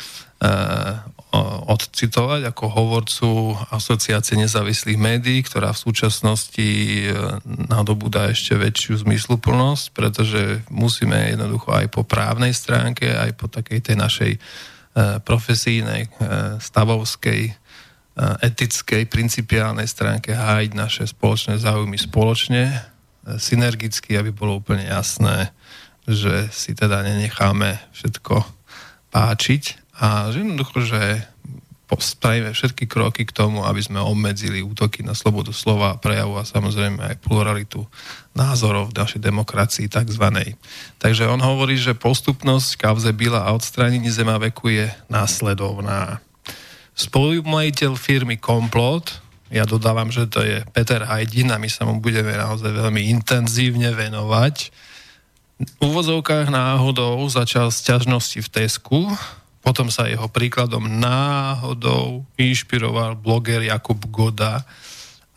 odcitovať 1.71 2.53
ako 2.53 2.65
hovorcu 2.69 3.29
Asociácie 3.73 4.37
nezávislých 4.37 4.99
médií, 4.99 5.41
ktorá 5.41 5.73
v 5.73 5.83
súčasnosti 5.89 6.69
e, 6.69 7.15
nadobúda 7.47 8.29
ešte 8.29 8.59
väčšiu 8.59 9.07
zmysluplnosť, 9.07 9.85
pretože 9.95 10.67
musíme 10.69 11.33
jednoducho 11.33 11.73
aj 11.73 11.87
po 11.95 12.03
právnej 12.03 12.53
stránke, 12.53 13.09
aj 13.09 13.33
po 13.39 13.47
takej 13.47 13.81
tej 13.81 13.97
našej 13.97 14.33
e, 14.37 14.39
profesijnej, 15.25 16.11
stavovskej, 16.61 17.63
etickej, 18.45 19.09
principiálnej 19.09 19.89
stránke 19.89 20.37
hájiť 20.37 20.77
naše 20.77 21.09
spoločné 21.09 21.57
záujmy 21.57 21.97
spoločne, 21.97 22.93
synergicky, 23.25 24.19
aby 24.21 24.35
bolo 24.35 24.61
úplne 24.61 24.85
jasné, 24.85 25.49
že 26.07 26.51
si 26.51 26.75
teda 26.75 27.07
nenecháme 27.07 27.79
všetko 27.95 28.62
páčiť 29.13 29.63
a 30.01 30.33
že 30.33 30.41
jednoducho, 30.43 30.83
že 30.83 31.01
spravíme 31.93 32.57
všetky 32.57 32.89
kroky 32.89 33.29
k 33.29 33.37
tomu, 33.37 33.69
aby 33.69 33.85
sme 33.85 34.01
obmedzili 34.01 34.65
útoky 34.65 35.05
na 35.05 35.13
slobodu 35.13 35.53
slova 35.53 36.01
prejavu 36.01 36.41
a 36.41 36.49
samozrejme 36.49 37.05
aj 37.05 37.21
pluralitu 37.21 37.85
názorov 38.33 38.89
v 38.89 38.97
našej 38.97 39.21
demokracii 39.21 39.93
takzvanej. 39.93 40.57
Takže 40.97 41.29
on 41.29 41.45
hovorí, 41.45 41.77
že 41.77 41.93
postupnosť 41.93 42.81
kauze 42.81 43.13
byla 43.13 43.45
a 43.45 43.53
odstránení 43.53 44.09
zema 44.09 44.41
veku 44.41 44.73
je 44.73 44.89
následovná. 45.13 46.25
Spolumajiteľ 46.97 47.93
firmy 48.01 48.41
Komplot, 48.41 49.21
ja 49.53 49.69
dodávam, 49.69 50.09
že 50.09 50.25
to 50.33 50.41
je 50.41 50.65
Peter 50.73 51.05
Hajdin 51.05 51.53
a 51.53 51.61
my 51.61 51.69
sa 51.69 51.85
mu 51.85 52.01
budeme 52.01 52.33
naozaj 52.33 52.73
veľmi 52.73 53.13
intenzívne 53.13 53.93
venovať, 53.93 54.73
úvodzovkách 55.83 56.51
náhodou 56.51 57.23
začal 57.31 57.71
z 57.71 57.93
ťažnosti 57.93 58.39
v 58.41 58.49
Tesku, 58.49 59.01
potom 59.63 59.89
sa 59.95 60.11
jeho 60.11 60.27
príkladom 60.27 60.91
náhodou 60.91 62.27
inšpiroval 62.35 63.15
bloger 63.15 63.63
Jakub 63.63 64.03
Goda 64.11 64.67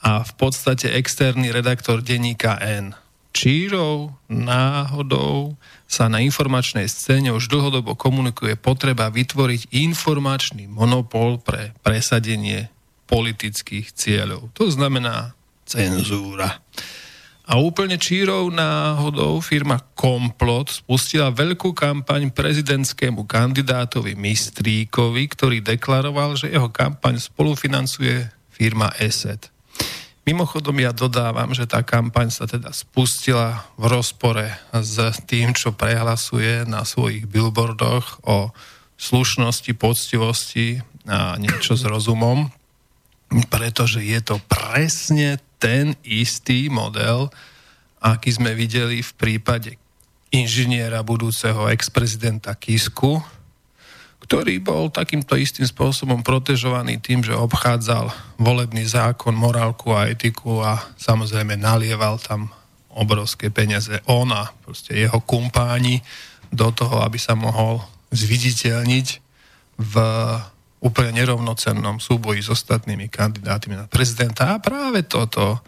a 0.02 0.26
v 0.26 0.32
podstate 0.38 0.90
externý 0.98 1.54
redaktor 1.54 2.02
denníka 2.02 2.58
N. 2.58 2.98
čírov 3.34 4.18
náhodou 4.26 5.54
sa 5.86 6.10
na 6.10 6.26
informačnej 6.26 6.90
scéne 6.90 7.30
už 7.30 7.46
dlhodobo 7.50 7.94
komunikuje 7.94 8.58
potreba 8.58 9.14
vytvoriť 9.14 9.70
informačný 9.78 10.66
monopol 10.66 11.38
pre 11.38 11.78
presadenie 11.86 12.74
politických 13.06 13.94
cieľov. 13.94 14.50
To 14.58 14.74
znamená 14.74 15.38
cenzúra. 15.70 16.62
A 17.46 17.62
úplne 17.62 18.02
čírov 18.02 18.50
náhodou 18.50 19.38
firma 19.38 19.78
Komplot 19.94 20.82
spustila 20.82 21.30
veľkú 21.30 21.78
kampaň 21.78 22.34
prezidentskému 22.34 23.22
kandidátovi 23.30 24.18
Mistríkovi, 24.18 25.30
ktorý 25.30 25.62
deklaroval, 25.62 26.42
že 26.42 26.50
jeho 26.50 26.74
kampaň 26.74 27.22
spolufinancuje 27.22 28.34
firma 28.50 28.90
ESET. 28.98 29.54
Mimochodom 30.26 30.74
ja 30.82 30.90
dodávam, 30.90 31.54
že 31.54 31.70
tá 31.70 31.86
kampaň 31.86 32.34
sa 32.34 32.50
teda 32.50 32.74
spustila 32.74 33.70
v 33.78 33.94
rozpore 33.94 34.50
s 34.74 34.98
tým, 35.30 35.54
čo 35.54 35.70
prehlasuje 35.78 36.66
na 36.66 36.82
svojich 36.82 37.30
billboardoch 37.30 38.26
o 38.26 38.50
slušnosti, 38.98 39.70
poctivosti 39.78 40.82
a 41.06 41.38
niečo 41.38 41.78
s 41.78 41.86
rozumom, 41.86 42.50
pretože 43.54 44.02
je 44.02 44.18
to 44.26 44.42
presne 44.50 45.38
ten 45.66 45.98
istý 46.06 46.70
model, 46.70 47.34
aký 47.98 48.38
sme 48.38 48.54
videli 48.54 49.02
v 49.02 49.12
prípade 49.18 49.82
inžiniera 50.30 51.02
budúceho 51.02 51.66
ex-prezidenta 51.74 52.54
Kisku, 52.54 53.18
ktorý 54.22 54.62
bol 54.62 54.94
takýmto 54.94 55.34
istým 55.34 55.66
spôsobom 55.66 56.22
protežovaný 56.22 57.02
tým, 57.02 57.26
že 57.26 57.34
obchádzal 57.34 58.14
volebný 58.38 58.86
zákon, 58.86 59.34
morálku 59.34 59.90
a 59.90 60.06
etiku 60.06 60.62
a 60.62 60.86
samozrejme 61.02 61.58
nalieval 61.58 62.22
tam 62.22 62.54
obrovské 62.94 63.50
peniaze. 63.50 64.06
On 64.06 64.30
a 64.30 64.54
proste 64.62 64.94
jeho 64.94 65.18
kumpáni 65.26 66.06
do 66.54 66.70
toho, 66.70 67.02
aby 67.02 67.18
sa 67.18 67.34
mohol 67.34 67.82
zviditeľniť 68.14 69.08
v 69.82 69.96
úplne 70.86 71.18
nerovnocennom 71.18 71.98
súboji 71.98 72.46
s 72.46 72.54
ostatnými 72.54 73.10
kandidátmi 73.10 73.74
na 73.74 73.90
prezidenta. 73.90 74.54
A 74.54 74.62
práve 74.62 75.02
toto 75.02 75.66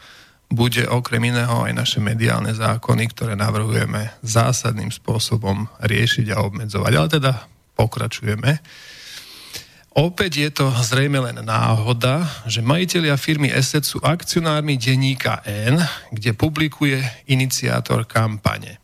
bude 0.47 0.85
okrem 0.85 1.33
iného 1.33 1.65
aj 1.65 1.73
naše 1.73 1.99
mediálne 1.99 2.53
zákony, 2.53 3.09
ktoré 3.11 3.33
navrhujeme 3.33 4.13
zásadným 4.21 4.93
spôsobom 4.93 5.65
riešiť 5.81 6.31
a 6.31 6.45
obmedzovať. 6.45 6.93
Ale 6.93 7.09
teda 7.09 7.33
pokračujeme. 7.73 8.61
Opäť 9.97 10.31
je 10.37 10.49
to 10.53 10.69
zrejme 10.85 11.17
len 11.17 11.41
náhoda, 11.41 12.21
že 12.45 12.61
majiteľia 12.61 13.17
firmy 13.17 13.49
ESET 13.49 13.81
sú 13.81 13.97
akcionármi 14.05 14.77
denníka 14.77 15.41
N, 15.41 15.81
kde 16.13 16.37
publikuje 16.37 17.01
iniciátor 17.25 18.05
kampane. 18.05 18.77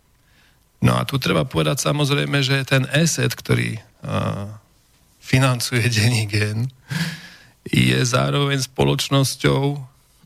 No 0.82 0.98
a 0.98 1.06
tu 1.06 1.22
treba 1.22 1.46
povedať 1.46 1.86
samozrejme, 1.86 2.42
že 2.42 2.66
ten 2.66 2.90
ESET, 2.90 3.38
ktorý 3.38 3.78
uh, 3.78 4.63
financuje 5.24 5.88
denník 5.88 6.36
N, 6.36 6.68
je 7.64 8.00
zároveň 8.04 8.60
spoločnosťou, 8.60 9.80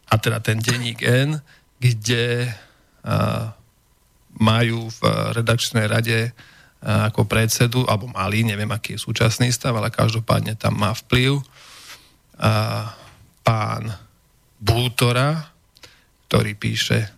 a 0.09 0.13
teda 0.17 0.41
ten 0.41 0.57
denník 0.57 1.05
N, 1.05 1.37
kde 1.77 2.49
uh, 2.49 3.53
majú 4.41 4.89
v 4.89 4.99
redakčnej 5.37 5.85
rade 5.85 6.33
ako 6.77 7.25
predsedu, 7.25 7.89
alebo 7.89 8.05
malý, 8.05 8.45
neviem, 8.45 8.69
aký 8.69 8.95
je 8.95 9.01
súčasný 9.01 9.49
stav, 9.49 9.73
ale 9.73 9.89
každopádne 9.89 10.53
tam 10.53 10.77
má 10.77 10.93
vplyv 10.93 11.41
a 12.37 12.93
pán 13.41 13.97
Bútora, 14.61 15.57
ktorý 16.29 16.53
píše 16.53 17.09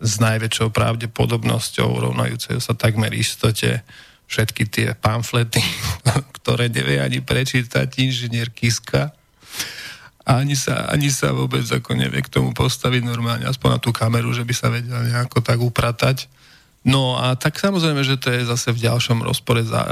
s 0.00 0.16
najväčšou 0.16 0.72
pravdepodobnosťou 0.72 2.08
rovnajúceho 2.08 2.56
sa 2.56 2.72
takmer 2.72 3.12
istote 3.12 3.84
všetky 4.28 4.64
tie 4.68 4.88
pamflety, 4.96 5.62
ktoré 6.40 6.68
nevie 6.68 7.00
ani 7.00 7.20
prečítať 7.20 7.88
inžinier 8.00 8.50
Kiska. 8.50 9.12
A 10.24 10.40
ani 10.40 10.56
sa, 10.56 10.88
ani 10.88 11.12
sa 11.12 11.36
vôbec 11.36 11.68
ako 11.68 12.00
nevie 12.00 12.24
k 12.24 12.32
tomu 12.32 12.56
postaviť 12.56 13.04
normálne, 13.04 13.44
aspoň 13.44 13.76
na 13.76 13.80
tú 13.80 13.92
kameru, 13.92 14.32
že 14.32 14.48
by 14.48 14.54
sa 14.56 14.72
vedel 14.72 14.96
nejako 15.04 15.44
tak 15.44 15.60
upratať. 15.60 16.32
No 16.84 17.16
a 17.16 17.36
tak 17.36 17.60
samozrejme, 17.60 18.00
že 18.04 18.20
to 18.20 18.32
je 18.32 18.48
zase 18.48 18.72
v 18.72 18.88
ďalšom 18.88 19.20
rozpore 19.20 19.64
za, 19.64 19.84
e, 19.84 19.90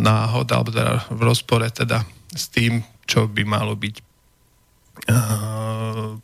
náhod, 0.00 0.48
alebo 0.52 0.72
teda 0.72 1.08
v 1.12 1.20
rozpore 1.24 1.68
teda 1.68 2.04
s 2.32 2.48
tým, 2.52 2.84
čo 3.08 3.28
by 3.28 3.44
malo 3.44 3.76
byť 3.76 3.94
e, 4.00 4.02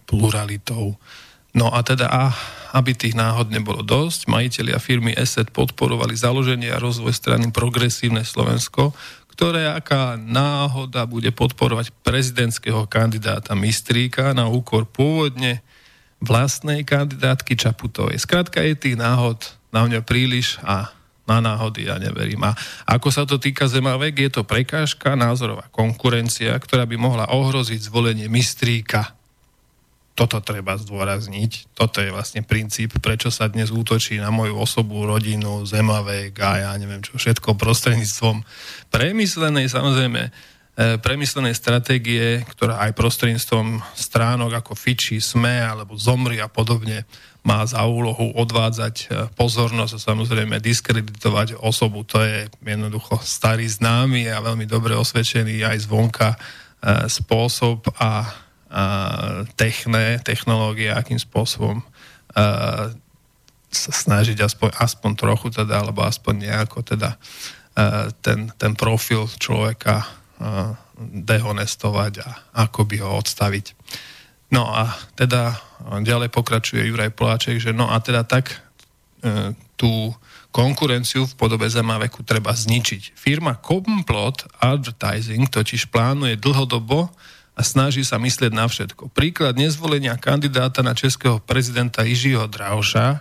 pluralitou. 0.09 0.97
No 1.57 1.73
a 1.73 1.81
teda, 1.85 2.09
a, 2.09 2.33
aby 2.73 2.97
tých 2.97 3.13
náhod 3.13 3.53
nebolo 3.53 3.85
dosť, 3.85 4.33
majiteľia 4.33 4.81
firmy 4.81 5.13
ESET 5.13 5.53
podporovali 5.53 6.17
založenie 6.17 6.73
a 6.73 6.81
rozvoj 6.81 7.13
strany 7.13 7.53
Progresívne 7.53 8.25
Slovensko, 8.25 8.97
ktoré 9.33 9.69
aká 9.69 10.17
náhoda 10.17 11.05
bude 11.05 11.29
podporovať 11.33 11.93
prezidentského 12.05 12.89
kandidáta 12.89 13.53
Mistríka 13.53 14.33
na 14.33 14.49
úkor 14.49 14.89
pôvodne 14.89 15.61
vlastnej 16.21 16.85
kandidátky 16.85 17.57
Čaputovej. 17.61 18.17
Skrátka 18.17 18.65
je 18.65 18.77
tých 18.77 18.97
náhod 18.97 19.41
na 19.69 19.85
mňa 19.85 20.01
príliš 20.05 20.57
a 20.65 20.93
na 21.29 21.39
náhody 21.39 21.87
ja 21.87 21.97
neverím. 21.97 22.43
A 22.45 22.53
ako 22.85 23.09
sa 23.09 23.23
to 23.23 23.39
týka 23.39 23.71
Zemavek, 23.71 24.19
je 24.19 24.31
to 24.31 24.43
prekážka, 24.43 25.15
názorová 25.15 25.71
konkurencia, 25.71 26.53
ktorá 26.59 26.83
by 26.89 26.97
mohla 26.99 27.27
ohroziť 27.31 27.89
zvolenie 27.89 28.27
mistríka. 28.27 29.15
Toto 30.13 30.45
treba 30.45 30.77
zdôrazniť. 30.77 31.73
Toto 31.73 32.05
je 32.05 32.13
vlastne 32.13 32.45
princíp, 32.45 33.01
prečo 33.01 33.33
sa 33.33 33.49
dnes 33.49 33.73
útočí 33.73 34.21
na 34.21 34.29
moju 34.29 34.61
osobu, 34.61 35.09
rodinu, 35.09 35.65
Zemavek 35.65 36.37
a 36.41 36.51
ja 36.69 36.71
neviem 36.77 37.01
čo 37.01 37.17
všetko 37.17 37.57
prostredníctvom 37.57 38.45
premyslenej, 38.93 39.73
samozrejme, 39.73 40.53
E, 40.73 40.97
premyslenej 40.97 41.53
stratégie, 41.53 42.41
ktorá 42.49 42.81
aj 42.89 42.97
prostredníctvom 42.97 43.85
stránok 43.93 44.65
ako 44.65 44.73
Fiči, 44.73 45.21
SME 45.21 45.61
alebo 45.61 46.01
Zomri 46.01 46.41
a 46.41 46.49
podobne 46.49 47.05
má 47.45 47.61
za 47.69 47.85
úlohu 47.85 48.33
odvádzať 48.33 48.95
e, 48.97 49.07
pozornosť 49.37 50.01
a 50.01 50.05
samozrejme 50.09 50.65
diskreditovať 50.65 51.61
osobu. 51.61 52.09
To 52.09 52.25
je 52.25 52.49
jednoducho 52.65 53.21
starý 53.21 53.69
známy 53.69 54.33
a 54.33 54.41
veľmi 54.41 54.65
dobre 54.65 54.97
osvedčený 54.97 55.61
aj 55.61 55.85
zvonka 55.85 56.29
e, 56.33 56.37
spôsob 57.05 57.93
a 58.01 58.33
techné, 59.61 60.17
technológie, 60.25 60.89
akým 60.89 61.21
spôsobom 61.21 61.85
sa 63.73 63.93
snažiť 63.93 64.41
aspoň, 64.41 64.71
aspoň 64.81 65.11
trochu 65.17 65.49
teda, 65.53 65.85
alebo 65.85 66.01
aspoň 66.05 66.35
nejako 66.49 66.81
teda 66.81 67.21
ten, 68.25 68.49
ten 68.57 68.73
profil 68.73 69.29
človeka 69.37 70.09
dehonestovať 71.01 72.13
a 72.25 72.29
ako 72.65 72.81
by 72.89 72.97
ho 73.01 73.11
odstaviť. 73.21 73.77
No 74.53 74.69
a 74.69 74.93
teda 75.17 75.57
ďalej 76.05 76.29
pokračuje 76.29 76.85
Juraj 76.85 77.17
Poláček, 77.17 77.57
že 77.57 77.73
no 77.73 77.89
a 77.89 77.97
teda 78.05 78.21
tak 78.29 78.53
e, 78.53 79.57
tú 79.81 80.13
konkurenciu 80.53 81.25
v 81.25 81.37
podobe 81.41 81.65
Zemaveku 81.65 82.21
treba 82.21 82.53
zničiť. 82.53 83.17
Firma 83.17 83.57
Complot 83.57 84.45
Advertising 84.61 85.49
totiž 85.49 85.89
plánuje 85.89 86.37
dlhodobo 86.37 87.09
a 87.53 87.61
snaží 87.61 88.01
sa 88.01 88.17
myslieť 88.17 88.53
na 88.53 88.65
všetko. 88.65 89.13
Príklad 89.13 89.61
nezvolenia 89.61 90.17
kandidáta 90.17 90.81
na 90.81 90.97
českého 90.97 91.37
prezidenta 91.39 92.01
Ižiho 92.01 92.49
Drauša, 92.49 93.21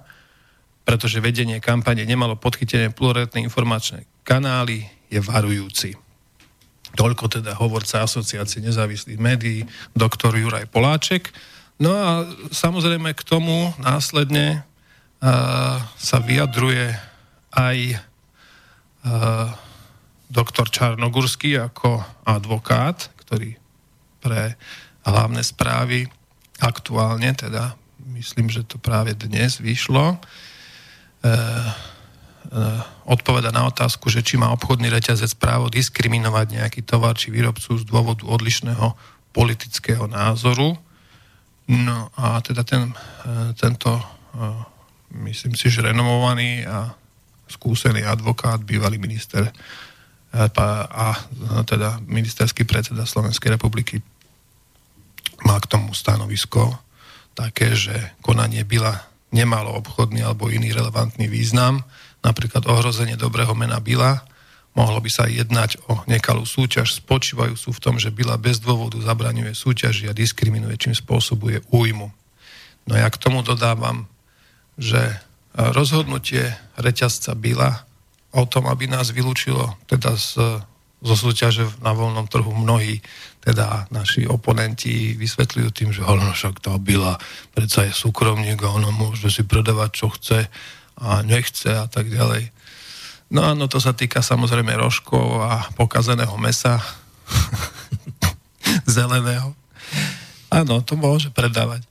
pretože 0.87 1.19
vedenie 1.19 1.59
kampane 1.59 2.07
nemalo 2.07 2.39
podchytené 2.39 2.95
pluralitné 2.95 3.43
informačné 3.43 4.07
kanály, 4.23 4.87
je 5.11 5.19
varujúci. 5.19 5.99
Toľko 6.95 7.39
teda 7.39 7.55
hovorca 7.59 8.03
asociácie 8.03 8.63
nezávislých 8.63 9.19
médií, 9.19 9.63
doktor 9.95 10.35
Juraj 10.35 10.67
Poláček. 10.71 11.31
No 11.79 11.91
a 11.91 12.09
samozrejme 12.51 13.15
k 13.15 13.23
tomu 13.23 13.71
následne 13.79 14.63
uh, 14.63 15.79
sa 15.95 16.17
vyjadruje 16.19 16.95
aj 17.51 17.77
uh, 19.07 19.51
doktor 20.31 20.71
Čarnogurský 20.71 21.59
ako 21.59 22.03
advokát, 22.23 23.11
ktorý 23.27 23.60
pre 24.21 24.55
hlavné 25.01 25.41
správy 25.41 26.05
aktuálne, 26.61 27.33
teda 27.33 27.73
myslím, 28.13 28.53
že 28.53 28.61
to 28.63 28.77
práve 28.77 29.17
dnes 29.17 29.57
vyšlo, 29.57 30.15
uh, 30.15 31.29
Eh, 32.51 32.81
odpoveda 33.07 33.47
na 33.55 33.63
otázku, 33.63 34.11
že 34.11 34.19
či 34.19 34.35
má 34.35 34.51
obchodný 34.51 34.91
reťazec 34.91 35.39
právo 35.39 35.71
diskriminovať 35.71 36.59
nejaký 36.59 36.83
tovar 36.83 37.15
či 37.15 37.31
výrobcu 37.31 37.79
z 37.79 37.87
dôvodu 37.87 38.27
odlišného 38.27 38.91
politického 39.31 40.03
názoru. 40.11 40.75
No 41.71 42.11
a 42.19 42.43
teda 42.43 42.67
ten, 42.67 42.91
eh, 43.23 43.55
tento, 43.55 44.03
eh, 44.35 44.67
myslím 45.23 45.55
si, 45.55 45.71
že 45.71 45.79
renomovaný 45.79 46.67
a 46.67 46.91
skúsený 47.47 48.03
advokát, 48.03 48.59
bývalý 48.63 48.99
minister 48.99 49.51
a 50.31 51.11
teda 51.67 51.99
ministerský 52.07 52.63
predseda 52.63 53.03
Slovenskej 53.03 53.59
republiky 53.59 53.99
má 55.51 55.59
k 55.59 55.67
tomu 55.67 55.91
stanovisko 55.91 56.79
také, 57.35 57.75
že 57.75 58.15
konanie 58.23 58.63
byla 58.63 59.03
nemalo 59.35 59.75
obchodný 59.83 60.23
alebo 60.23 60.47
iný 60.47 60.71
relevantný 60.71 61.27
význam, 61.27 61.83
napríklad 62.23 62.63
ohrozenie 62.67 63.19
dobrého 63.19 63.51
mena 63.51 63.83
Bila, 63.83 64.23
mohlo 64.71 65.03
by 65.03 65.11
sa 65.11 65.27
jednať 65.27 65.83
o 65.91 65.99
nekalú 66.07 66.47
súťaž 66.47 66.95
spočívajúcu 67.03 67.67
v 67.75 67.83
tom, 67.83 67.95
že 67.99 68.15
Bila 68.15 68.39
bez 68.39 68.63
dôvodu 68.63 68.95
zabraňuje 69.03 69.51
súťaži 69.51 70.07
a 70.07 70.15
diskriminuje, 70.15 70.79
čím 70.79 70.95
spôsobuje 70.95 71.67
újmu. 71.67 72.07
No 72.87 72.93
ja 72.95 73.11
k 73.11 73.19
tomu 73.19 73.43
dodávam, 73.43 74.07
že 74.79 75.19
rozhodnutie 75.51 76.55
reťazca 76.79 77.35
Bila 77.35 77.83
o 78.31 78.47
tom, 78.47 78.71
aby 78.71 78.87
nás 78.87 79.11
vylúčilo 79.11 79.75
teda 79.91 80.15
z, 80.15 80.63
zo 81.01 81.15
súťaže 81.17 81.65
na 81.81 81.97
voľnom 81.97 82.29
trhu 82.29 82.53
mnohí, 82.53 83.01
teda 83.41 83.89
naši 83.89 84.29
oponenti 84.29 85.17
vysvetľujú 85.17 85.69
tým, 85.73 85.89
že 85.89 86.05
no 86.05 86.29
však 86.29 86.61
tá 86.61 86.77
Bila 86.77 87.17
predsa 87.57 87.89
je 87.89 87.93
súkromník 87.93 88.61
a 88.61 88.69
ona 88.69 88.93
môže 88.93 89.33
si 89.33 89.41
predávať, 89.41 89.89
čo 89.97 90.07
chce 90.13 90.45
a 91.01 91.25
nechce 91.25 91.73
a 91.73 91.89
tak 91.89 92.13
ďalej. 92.13 92.53
No 93.33 93.41
áno, 93.47 93.65
to 93.65 93.81
sa 93.81 93.97
týka 93.97 94.21
samozrejme 94.21 94.77
rožkov 94.77 95.41
a 95.41 95.65
pokazeného 95.73 96.35
mesa, 96.37 96.77
zeleného. 98.85 99.57
Áno, 100.51 100.83
to 100.85 100.99
môže 100.99 101.31
predávať. 101.33 101.81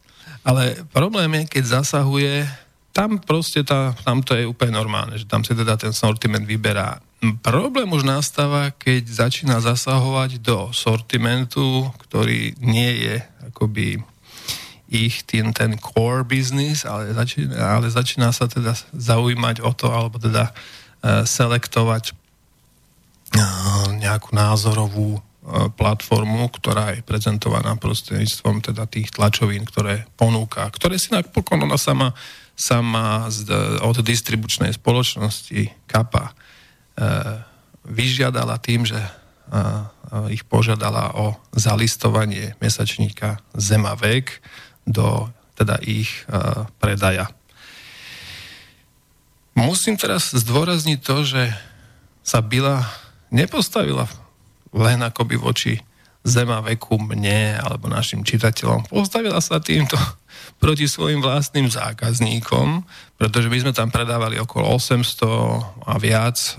Ale 0.45 0.85
problém 0.93 1.43
je, 1.43 1.59
keď 1.59 1.81
zasahuje, 1.81 2.45
tam 2.91 3.23
proste 3.23 3.63
tá, 3.63 3.95
tam 4.03 4.23
to 4.23 4.35
je 4.35 4.47
úplne 4.47 4.75
normálne, 4.75 5.15
že 5.15 5.27
tam 5.27 5.47
si 5.47 5.55
teda 5.55 5.79
ten 5.79 5.95
sortiment 5.95 6.43
vyberá. 6.43 6.99
Problém 7.45 7.87
už 7.93 8.03
nastáva, 8.03 8.73
keď 8.73 9.29
začína 9.29 9.61
zasahovať 9.61 10.41
do 10.41 10.73
sortimentu, 10.73 11.93
ktorý 12.09 12.57
nie 12.65 12.91
je 13.05 13.17
akoby 13.53 14.01
ich 14.91 15.23
ten, 15.23 15.55
ten 15.55 15.79
core 15.79 16.27
business, 16.27 16.83
ale 16.83 17.15
začína, 17.15 17.55
ale 17.79 17.87
začína 17.87 18.35
sa 18.35 18.51
teda 18.51 18.75
zaujímať 18.91 19.63
o 19.63 19.71
to, 19.71 19.87
alebo 19.87 20.19
teda 20.19 20.51
uh, 20.51 21.23
selektovať 21.23 22.11
uh, 22.11 23.95
nejakú 23.95 24.35
názorovú 24.35 25.21
uh, 25.21 25.71
platformu, 25.71 26.51
ktorá 26.51 26.99
je 26.99 27.07
prezentovaná 27.07 27.79
prostredníctvom 27.79 28.67
teda 28.67 28.91
tých 28.91 29.15
tlačovín, 29.15 29.63
ktoré 29.63 30.11
ponúka, 30.19 30.67
ktoré 30.75 30.99
si 30.99 31.15
napokon 31.15 31.63
ona 31.63 31.79
sama, 31.79 32.11
sama 32.61 33.33
z, 33.33 33.49
od 33.81 34.05
distribučnej 34.05 34.77
spoločnosti 34.77 35.89
KAPA 35.89 36.37
vyžiadala 37.89 38.61
tým, 38.61 38.85
že 38.85 39.01
ich 40.29 40.45
požiadala 40.45 41.17
o 41.17 41.41
zalistovanie 41.57 42.53
mesačníka 42.61 43.41
Zemavek, 43.57 44.45
do 44.85 45.33
teda 45.57 45.81
ich 45.81 46.29
predaja. 46.77 47.33
Musím 49.57 49.97
teraz 49.97 50.37
zdôrazniť 50.37 50.99
to, 51.01 51.17
že 51.25 51.43
sa 52.21 52.45
Bila 52.45 52.85
nepostavila 53.33 54.05
len 54.77 55.01
akoby 55.01 55.37
voči 55.41 55.75
zema 56.21 56.61
veku 56.61 57.01
mne 57.01 57.57
alebo 57.57 57.89
našim 57.89 58.21
čitateľom. 58.21 58.93
Postavila 58.93 59.41
sa 59.41 59.57
týmto 59.57 59.97
proti 60.59 60.87
svojim 60.89 61.25
vlastným 61.25 61.69
zákazníkom, 61.69 62.85
pretože 63.17 63.49
my 63.49 63.59
sme 63.61 63.73
tam 63.77 63.89
predávali 63.89 64.41
okolo 64.41 64.77
800 64.77 65.87
a 65.87 65.95
viac 65.97 66.37
e, 66.37 66.53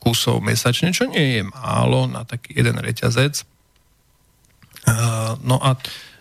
kusov 0.00 0.40
mesačne, 0.42 0.94
čo 0.94 1.06
nie 1.06 1.38
je 1.38 1.42
málo 1.46 2.06
na 2.10 2.26
taký 2.26 2.56
jeden 2.56 2.78
reťazec. 2.78 3.40
E, 3.40 3.44
no 5.44 5.58
a 5.60 5.76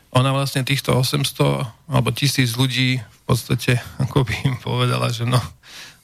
ona 0.10 0.34
vlastne 0.34 0.66
týchto 0.66 0.98
800 0.98 1.94
alebo 1.94 2.10
tisíc 2.10 2.58
ľudí 2.58 2.98
v 2.98 3.22
podstate 3.30 3.78
ako 4.02 4.26
by 4.26 4.34
im 4.46 4.58
povedala, 4.58 5.14
že 5.14 5.30
no 5.30 5.38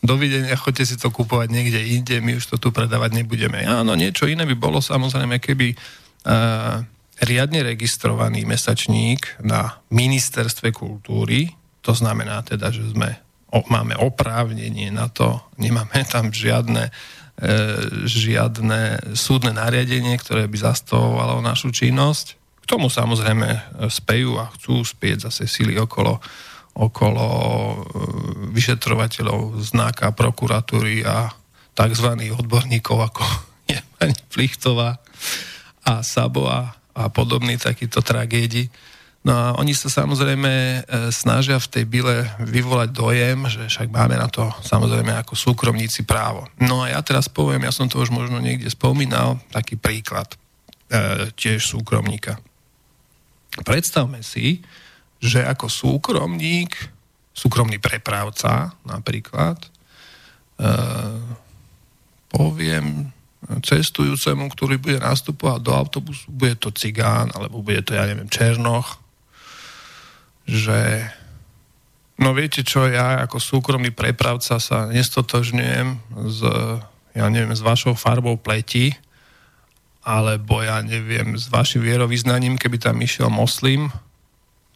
dovidenia, 0.05 0.53
choďte 0.53 0.85
si 0.85 0.95
to 1.01 1.09
kúpovať 1.09 1.49
niekde 1.49 1.81
inde, 1.81 2.21
my 2.21 2.37
už 2.37 2.45
to 2.45 2.55
tu 2.61 2.69
predávať 2.69 3.17
nebudeme. 3.17 3.65
Áno, 3.65 3.97
niečo 3.97 4.29
iné 4.29 4.45
by 4.45 4.53
bolo 4.53 4.77
samozrejme, 4.77 5.41
keby 5.41 5.73
uh, 5.73 6.85
riadne 7.23 7.63
registrovaný 7.63 8.43
mesačník 8.43 9.39
na 9.39 9.79
ministerstve 9.87 10.75
kultúry, 10.75 11.55
to 11.79 11.95
znamená 11.95 12.43
teda, 12.43 12.73
že 12.73 12.91
sme, 12.91 13.15
o, 13.53 13.63
máme 13.71 13.95
oprávnenie 13.95 14.91
na 14.91 15.07
to, 15.07 15.39
nemáme 15.55 16.03
tam 16.09 16.33
žiadne, 16.33 16.89
e, 16.89 16.91
žiadne 18.03 19.13
súdne 19.15 19.55
nariadenie, 19.55 20.19
ktoré 20.19 20.49
by 20.51 20.57
zastavovalo 20.59 21.39
našu 21.39 21.71
činnosť, 21.71 22.35
k 22.35 22.65
tomu 22.65 22.89
samozrejme 22.89 23.49
e, 23.53 23.59
spejú 23.87 24.41
a 24.41 24.49
chcú 24.57 24.81
spieť 24.81 25.29
zase 25.29 25.45
sily 25.45 25.77
okolo, 25.77 26.17
okolo 26.75 27.27
e, 27.29 27.75
vyšetrovateľov 28.51 29.61
znáka 29.61 30.11
prokuratúry 30.11 31.05
a 31.05 31.31
tzv. 31.77 32.09
odborníkov 32.33 32.97
ako 33.13 33.23
je 33.71 33.79
pani 33.95 34.17
Plichtová 34.33 34.99
a 35.85 36.01
Sabo 36.01 36.49
a, 36.95 37.11
podobný 37.11 37.59
takýto 37.59 37.99
tragédi. 37.99 38.71
No 39.25 39.33
a 39.33 39.45
oni 39.57 39.73
sa 39.73 39.89
samozrejme 39.89 40.51
e, 40.53 40.79
snažia 41.09 41.57
v 41.57 41.67
tej 41.67 41.85
bile 41.89 42.29
vyvolať 42.45 42.89
dojem, 42.93 43.49
že 43.49 43.65
však 43.65 43.89
máme 43.89 44.21
na 44.21 44.29
to 44.29 44.45
samozrejme 44.61 45.17
ako 45.17 45.33
súkromníci 45.33 46.05
právo. 46.05 46.45
No 46.61 46.85
a 46.85 46.93
ja 46.93 47.01
teraz 47.01 47.25
poviem, 47.25 47.65
ja 47.65 47.73
som 47.73 47.89
to 47.89 47.97
už 47.97 48.13
možno 48.13 48.37
niekde 48.37 48.69
spomínal, 48.69 49.41
taký 49.49 49.81
príklad 49.81 50.29
e, 50.93 51.33
tiež 51.33 51.65
súkromníka. 51.65 52.37
Predstavme 53.65 54.21
si, 54.21 54.61
že 55.17 55.41
ako 55.41 55.73
súkromník, 55.73 56.77
súkromný 57.33 57.81
prepravca 57.81 58.77
napríklad, 58.85 59.57
e, 59.57 59.69
poviem 62.29 63.14
cestujúcemu, 63.61 64.49
ktorý 64.51 64.81
bude 64.81 64.97
nastupovať 65.01 65.59
do 65.61 65.71
autobusu, 65.73 66.25
bude 66.29 66.57
to 66.57 66.73
cigán, 66.73 67.29
alebo 67.33 67.61
bude 67.61 67.81
to, 67.85 67.93
ja 67.93 68.09
neviem, 68.09 68.29
černoch, 68.29 68.97
že 70.45 71.09
no 72.21 72.33
viete 72.33 72.61
čo, 72.61 72.85
ja 72.89 73.21
ako 73.25 73.37
súkromný 73.41 73.93
prepravca 73.93 74.57
sa 74.61 74.89
nestotožňujem 74.89 75.87
s, 76.29 76.39
ja 77.13 77.25
neviem, 77.29 77.53
s 77.53 77.61
vašou 77.65 77.97
farbou 77.97 78.37
pleti, 78.37 78.93
alebo 80.05 80.61
ja 80.61 80.85
neviem, 80.85 81.33
s 81.33 81.49
vašim 81.49 81.81
vierovýznaním, 81.81 82.61
keby 82.61 82.77
tam 82.77 83.01
išiel 83.01 83.33
moslim, 83.33 83.89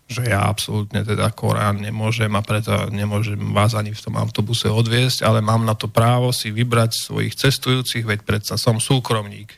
že 0.10 0.26
ja 0.26 0.50
absolútne 0.50 1.06
teda 1.06 1.30
Korán 1.38 1.86
nemôžem 1.86 2.34
a 2.34 2.42
preto 2.42 2.74
nemôžem 2.90 3.38
vás 3.54 3.78
ani 3.78 3.94
v 3.94 4.02
tom 4.02 4.18
autobuse 4.18 4.66
odviesť, 4.66 5.22
ale 5.22 5.46
mám 5.46 5.62
na 5.62 5.78
to 5.78 5.86
právo 5.86 6.34
si 6.34 6.50
vybrať 6.50 6.98
svojich 6.98 7.38
cestujúcich, 7.38 8.10
veď 8.10 8.26
predsa 8.26 8.58
som 8.58 8.82
súkromník. 8.82 9.54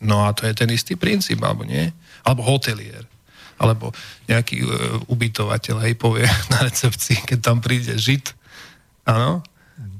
No 0.00 0.24
a 0.24 0.32
to 0.32 0.48
je 0.48 0.56
ten 0.56 0.72
istý 0.72 0.96
princíp, 0.96 1.44
alebo 1.44 1.68
nie? 1.68 1.92
Alebo 2.24 2.48
hotelier. 2.48 3.04
Alebo 3.60 3.92
nejaký 4.24 4.64
e, 4.64 4.68
ubytovateľ, 5.04 5.84
hej, 5.84 5.94
povie 6.00 6.24
na 6.54 6.64
recepcii, 6.64 7.28
keď 7.28 7.38
tam 7.44 7.60
príde 7.60 7.92
žid, 8.00 8.32
áno? 9.04 9.44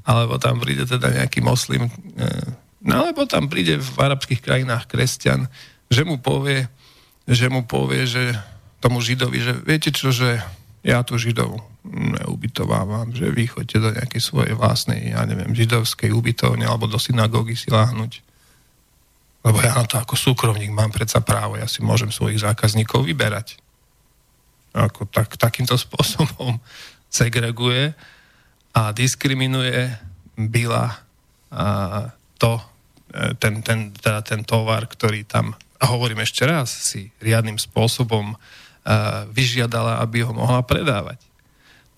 Alebo 0.01 0.41
tam 0.41 0.57
príde 0.57 0.89
teda 0.89 1.13
nejaký 1.13 1.45
moslim, 1.45 1.85
e, 2.17 2.57
No 2.79 3.03
alebo 3.03 3.27
tam 3.27 3.51
príde 3.51 3.75
v 3.75 3.91
arabských 3.99 4.39
krajinách 4.39 4.87
kresťan, 4.87 5.51
že 5.91 6.07
mu 6.07 6.15
povie, 6.15 6.71
že 7.27 7.51
mu 7.51 7.67
povie, 7.67 8.07
že 8.07 8.31
tomu 8.79 9.03
židovi, 9.03 9.39
že 9.43 9.53
viete 9.63 9.91
čo, 9.91 10.09
že 10.15 10.39
ja 10.83 11.03
tu 11.03 11.19
židov 11.19 11.59
neubytovávam, 11.87 13.11
že 13.11 13.27
vy 13.31 13.51
chodíte 13.51 13.79
do 13.83 13.91
nejakej 13.91 14.21
svojej 14.23 14.55
vlastnej, 14.55 15.11
ja 15.11 15.23
neviem, 15.27 15.51
židovskej 15.51 16.11
ubytovne 16.15 16.63
alebo 16.63 16.87
do 16.87 16.99
synagógy 16.99 17.59
si 17.59 17.67
láhnuť. 17.67 18.23
Lebo 19.43 19.57
ja 19.63 19.75
na 19.75 19.87
to 19.87 19.99
ako 19.99 20.15
súkromník 20.19 20.71
mám 20.71 20.91
predsa 20.91 21.23
právo, 21.23 21.55
ja 21.55 21.67
si 21.67 21.83
môžem 21.83 22.11
svojich 22.11 22.43
zákazníkov 22.43 23.07
vyberať. 23.07 23.59
Ako 24.75 25.07
tak, 25.07 25.35
takýmto 25.35 25.75
spôsobom 25.83 26.59
segreguje 27.11 27.95
a 28.75 28.95
diskriminuje 28.95 29.91
byla 30.39 31.03
a 31.49 31.65
to, 32.37 32.61
e, 33.09 33.33
ten, 33.41 33.65
ten, 33.65 33.89
teda 33.89 34.21
ten 34.21 34.45
tovar, 34.45 34.85
ktorý 34.85 35.25
tam, 35.25 35.57
a 35.81 35.89
hovorím 35.89 36.21
ešte 36.21 36.45
raz, 36.45 36.69
si 36.69 37.09
riadnym 37.17 37.57
spôsobom 37.57 38.37
uh, 38.37 38.39
vyžiadala, 39.29 40.01
aby 40.01 40.25
ho 40.25 40.33
mohla 40.33 40.65
predávať. 40.65 41.29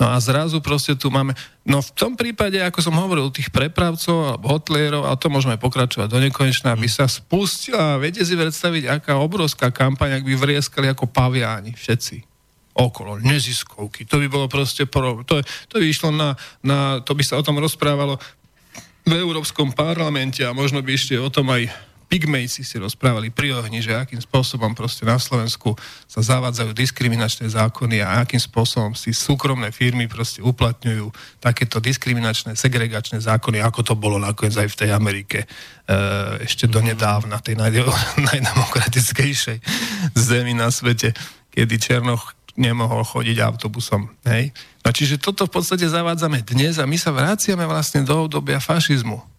No 0.01 0.09
a 0.09 0.17
zrazu 0.17 0.57
proste 0.65 0.97
tu 0.97 1.13
máme, 1.13 1.37
no 1.61 1.77
v 1.77 1.91
tom 1.93 2.17
prípade, 2.17 2.57
ako 2.57 2.81
som 2.81 2.97
hovoril, 2.97 3.29
tých 3.29 3.53
prepravcov 3.53 4.33
alebo 4.33 4.49
hotlierov, 4.49 5.05
a 5.05 5.13
to 5.13 5.29
môžeme 5.29 5.61
pokračovať 5.61 6.09
do 6.09 6.17
nekonečna, 6.17 6.73
aby 6.73 6.89
sa 6.89 7.05
spustila, 7.05 8.01
viete 8.01 8.25
si 8.25 8.33
predstaviť, 8.33 8.89
aká 8.89 9.21
obrovská 9.21 9.69
kampaň, 9.69 10.17
ak 10.17 10.25
by 10.25 10.33
vrieskali 10.33 10.89
ako 10.89 11.05
paviáni 11.05 11.77
všetci 11.77 12.25
okolo, 12.73 13.21
neziskovky, 13.21 14.09
to 14.09 14.17
by 14.17 14.25
bolo 14.25 14.49
proste, 14.49 14.89
to, 14.89 15.35
to 15.69 15.75
by 15.77 15.85
išlo 15.85 16.09
na, 16.09 16.33
na, 16.65 16.97
to 17.05 17.13
by 17.13 17.21
sa 17.21 17.37
o 17.37 17.45
tom 17.45 17.61
rozprávalo 17.61 18.17
v 19.05 19.13
Európskom 19.21 19.69
parlamente 19.69 20.41
a 20.41 20.49
možno 20.49 20.81
by 20.81 20.97
ešte 20.97 21.13
o 21.21 21.29
tom 21.29 21.53
aj 21.53 21.69
pygmejci 22.11 22.67
si 22.67 22.75
rozprávali 22.75 23.31
pri 23.31 23.55
ohni, 23.55 23.79
že 23.79 23.95
akým 23.95 24.19
spôsobom 24.19 24.75
proste 24.75 25.07
na 25.07 25.15
Slovensku 25.15 25.79
sa 26.11 26.19
zavádzajú 26.19 26.75
diskriminačné 26.75 27.47
zákony 27.47 28.03
a 28.03 28.27
akým 28.27 28.43
spôsobom 28.43 28.91
si 28.99 29.15
súkromné 29.15 29.71
firmy 29.71 30.11
proste 30.11 30.43
uplatňujú 30.43 31.07
takéto 31.39 31.79
diskriminačné, 31.79 32.59
segregačné 32.59 33.23
zákony, 33.23 33.63
ako 33.63 33.79
to 33.87 33.93
bolo 33.95 34.19
nakoniec 34.19 34.59
aj 34.59 34.67
v 34.75 34.79
tej 34.83 34.89
Amerike 34.91 35.39
e, 35.39 35.47
ešte 36.43 36.67
donedávna, 36.67 37.39
tej 37.39 37.55
najdemokratickejšej 38.27 39.63
zemi 40.11 40.51
na 40.51 40.67
svete, 40.67 41.15
kedy 41.55 41.79
Černoch 41.79 42.35
nemohol 42.59 43.07
chodiť 43.07 43.39
autobusom. 43.39 44.11
Hej? 44.27 44.51
No 44.83 44.91
čiže 44.91 45.15
toto 45.15 45.47
v 45.47 45.55
podstate 45.55 45.87
zavádzame 45.87 46.43
dnes 46.43 46.75
a 46.75 46.83
my 46.83 46.99
sa 46.99 47.15
vraciame 47.15 47.63
vlastne 47.63 48.03
do 48.03 48.27
obdobia 48.27 48.59
fašizmu. 48.59 49.30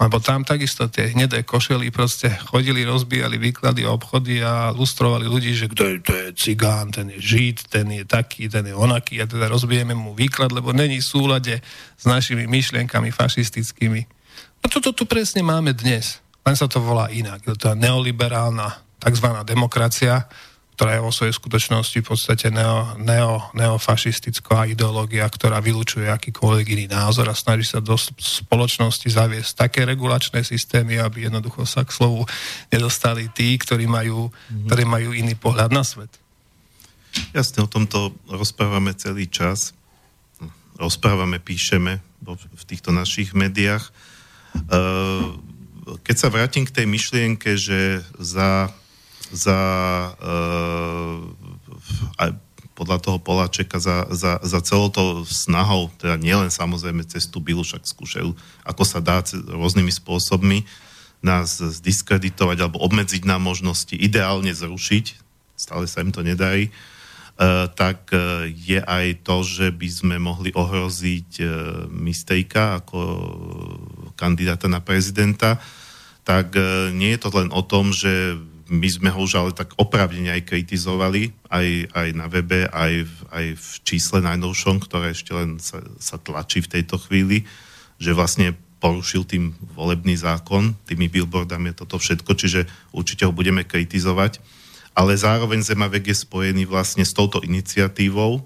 Lebo 0.00 0.18
tam 0.18 0.42
takisto 0.42 0.88
tie 0.90 1.12
hnedé 1.14 1.46
košely 1.46 1.92
proste 1.94 2.32
chodili, 2.50 2.82
rozbíjali 2.82 3.38
výklady, 3.38 3.86
obchody 3.86 4.42
a 4.42 4.72
lustrovali 4.74 5.30
ľudí, 5.30 5.54
že 5.54 5.70
kto 5.70 5.82
je, 5.84 5.96
to 6.02 6.12
je 6.16 6.28
cigán, 6.34 6.90
ten 6.90 7.12
je 7.12 7.20
žid, 7.22 7.68
ten 7.70 7.86
je 7.92 8.02
taký, 8.02 8.50
ten 8.50 8.66
je 8.66 8.74
onaký 8.74 9.22
a 9.22 9.30
teda 9.30 9.46
rozbijeme 9.46 9.94
mu 9.94 10.16
výklad, 10.16 10.50
lebo 10.50 10.74
není 10.74 10.98
v 10.98 11.06
súlade 11.06 11.54
s 11.94 12.04
našimi 12.08 12.50
myšlienkami 12.50 13.14
fašistickými. 13.14 14.00
A 14.62 14.66
toto 14.66 14.90
tu 14.90 15.06
presne 15.06 15.42
máme 15.46 15.70
dnes. 15.70 16.18
Len 16.42 16.58
sa 16.58 16.66
to 16.66 16.82
volá 16.82 17.06
inak. 17.14 17.46
To 17.46 17.54
je 17.54 17.78
neoliberálna 17.78 18.98
tzv. 18.98 19.26
demokracia, 19.46 20.26
ktorá 20.72 20.96
je 20.96 21.04
vo 21.04 21.12
svojej 21.12 21.36
skutočnosti 21.36 21.98
v 22.00 22.08
podstate 22.08 22.48
neo, 22.48 22.96
neo, 22.96 23.44
neofašistická 23.52 24.72
ideológia, 24.72 25.28
ktorá 25.28 25.60
vylúčuje 25.60 26.08
akýkoľvek 26.08 26.66
iný 26.72 26.86
názor 26.88 27.28
a 27.28 27.36
snaží 27.36 27.68
sa 27.68 27.84
do 27.84 27.94
spoločnosti 28.00 29.04
zaviesť 29.04 29.68
také 29.68 29.84
regulačné 29.84 30.40
systémy, 30.40 30.96
aby 30.96 31.28
jednoducho 31.28 31.68
sa 31.68 31.84
k 31.84 31.92
slovu 31.92 32.24
nedostali 32.72 33.28
tí, 33.30 33.54
ktorí 33.60 33.84
majú, 33.84 34.32
mm-hmm. 34.32 34.66
ktorí 34.66 34.84
majú 34.88 35.12
iný 35.12 35.36
pohľad 35.36 35.70
na 35.70 35.84
svet. 35.84 36.10
Jasne, 37.36 37.62
o 37.62 37.68
tomto 37.68 38.16
rozprávame 38.24 38.96
celý 38.96 39.28
čas. 39.28 39.76
Rozprávame, 40.80 41.36
píšeme 41.36 42.00
v 42.26 42.62
týchto 42.64 42.96
našich 42.96 43.36
médiách. 43.36 43.92
Keď 45.84 46.16
sa 46.16 46.32
vrátim 46.32 46.64
k 46.64 46.72
tej 46.72 46.86
myšlienke, 46.88 47.60
že 47.60 48.00
za 48.16 48.72
za 49.32 49.58
uh, 50.20 51.16
aj 52.20 52.36
podľa 52.72 52.98
toho 53.04 53.18
Poláčeka 53.20 53.76
za, 53.80 54.08
za, 54.12 54.40
za 54.40 54.60
celou 54.64 54.88
to 54.88 55.24
snahou, 55.28 55.92
teda 56.00 56.16
nielen 56.16 56.48
samozrejme 56.48 57.04
cez 57.04 57.28
tú 57.28 57.40
bylu, 57.40 57.60
však 57.64 57.84
skúšajú, 57.84 58.32
ako 58.64 58.82
sa 58.84 59.00
dá 59.00 59.20
rôznymi 59.32 59.92
spôsobmi 59.92 60.64
nás 61.22 61.62
zdiskreditovať 61.62 62.58
alebo 62.58 62.82
obmedziť 62.82 63.22
na 63.28 63.38
možnosti, 63.38 63.94
ideálne 63.94 64.50
zrušiť, 64.50 65.04
stále 65.54 65.86
sa 65.86 66.02
im 66.02 66.10
to 66.10 66.24
nedarí, 66.24 66.72
uh, 66.72 67.70
tak 67.70 68.10
uh, 68.10 68.48
je 68.48 68.80
aj 68.80 69.22
to, 69.22 69.44
že 69.44 69.66
by 69.70 69.88
sme 69.88 70.16
mohli 70.18 70.50
ohroziť 70.50 71.30
mistejka 71.92 72.82
ako 72.82 72.98
kandidáta 74.16 74.66
na 74.66 74.82
prezidenta, 74.82 75.60
tak 76.22 76.54
nie 76.94 77.18
je 77.18 77.20
to 77.20 77.34
len 77.34 77.50
o 77.50 77.66
tom, 77.66 77.90
že 77.90 78.38
my 78.72 78.88
sme 78.88 79.12
ho 79.12 79.20
už 79.20 79.32
ale 79.36 79.52
tak 79.52 79.76
opravdene 79.76 80.32
aj 80.32 80.48
kritizovali, 80.48 81.36
aj, 81.52 81.92
aj 81.92 82.08
na 82.16 82.26
webe, 82.32 82.64
aj, 82.72 83.04
v, 83.04 83.16
aj 83.28 83.46
v 83.60 83.68
čísle 83.84 84.24
najnovšom, 84.24 84.80
ktoré 84.80 85.12
ešte 85.12 85.36
len 85.36 85.60
sa, 85.60 85.84
sa 86.00 86.16
tlačí 86.16 86.64
v 86.64 86.80
tejto 86.80 86.96
chvíli, 86.96 87.44
že 88.00 88.16
vlastne 88.16 88.56
porušil 88.80 89.28
tým 89.28 89.52
volebný 89.76 90.16
zákon, 90.16 90.74
tými 90.88 91.06
billboardami 91.06 91.76
toto 91.76 92.00
všetko, 92.00 92.32
čiže 92.34 92.66
určite 92.96 93.28
ho 93.28 93.32
budeme 93.36 93.62
kritizovať. 93.62 94.40
Ale 94.96 95.14
zároveň 95.14 95.62
Zemavek 95.62 96.10
je 96.10 96.16
spojený 96.24 96.66
vlastne 96.66 97.04
s 97.06 97.14
touto 97.14 97.44
iniciatívou 97.44 98.40
e, 98.40 98.42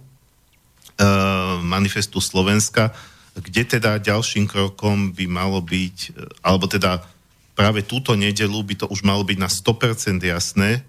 Manifestu 1.64 2.20
Slovenska, 2.20 2.93
kde 3.33 3.79
teda 3.79 4.03
ďalším 4.03 4.45
krokom 4.51 5.16
by 5.16 5.24
malo 5.31 5.62
byť, 5.64 5.97
alebo 6.45 6.68
teda 6.68 7.16
práve 7.57 7.81
túto 7.81 8.13
nedelu 8.13 8.61
by 8.61 8.85
to 8.85 8.87
už 8.93 9.01
malo 9.01 9.25
byť 9.25 9.39
na 9.41 9.49
100% 9.49 10.21
jasné, 10.21 10.71
e, 10.79 10.81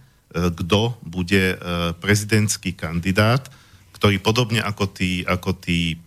kto 0.52 1.00
bude 1.00 1.56
e, 1.56 1.58
prezidentský 2.04 2.76
kandidát, 2.76 3.48
ktorý 3.96 4.20
podobne 4.20 4.60
ako 4.60 4.92
tí, 4.92 5.24
ako 5.24 5.56
tí 5.56 5.96
e, 5.96 5.98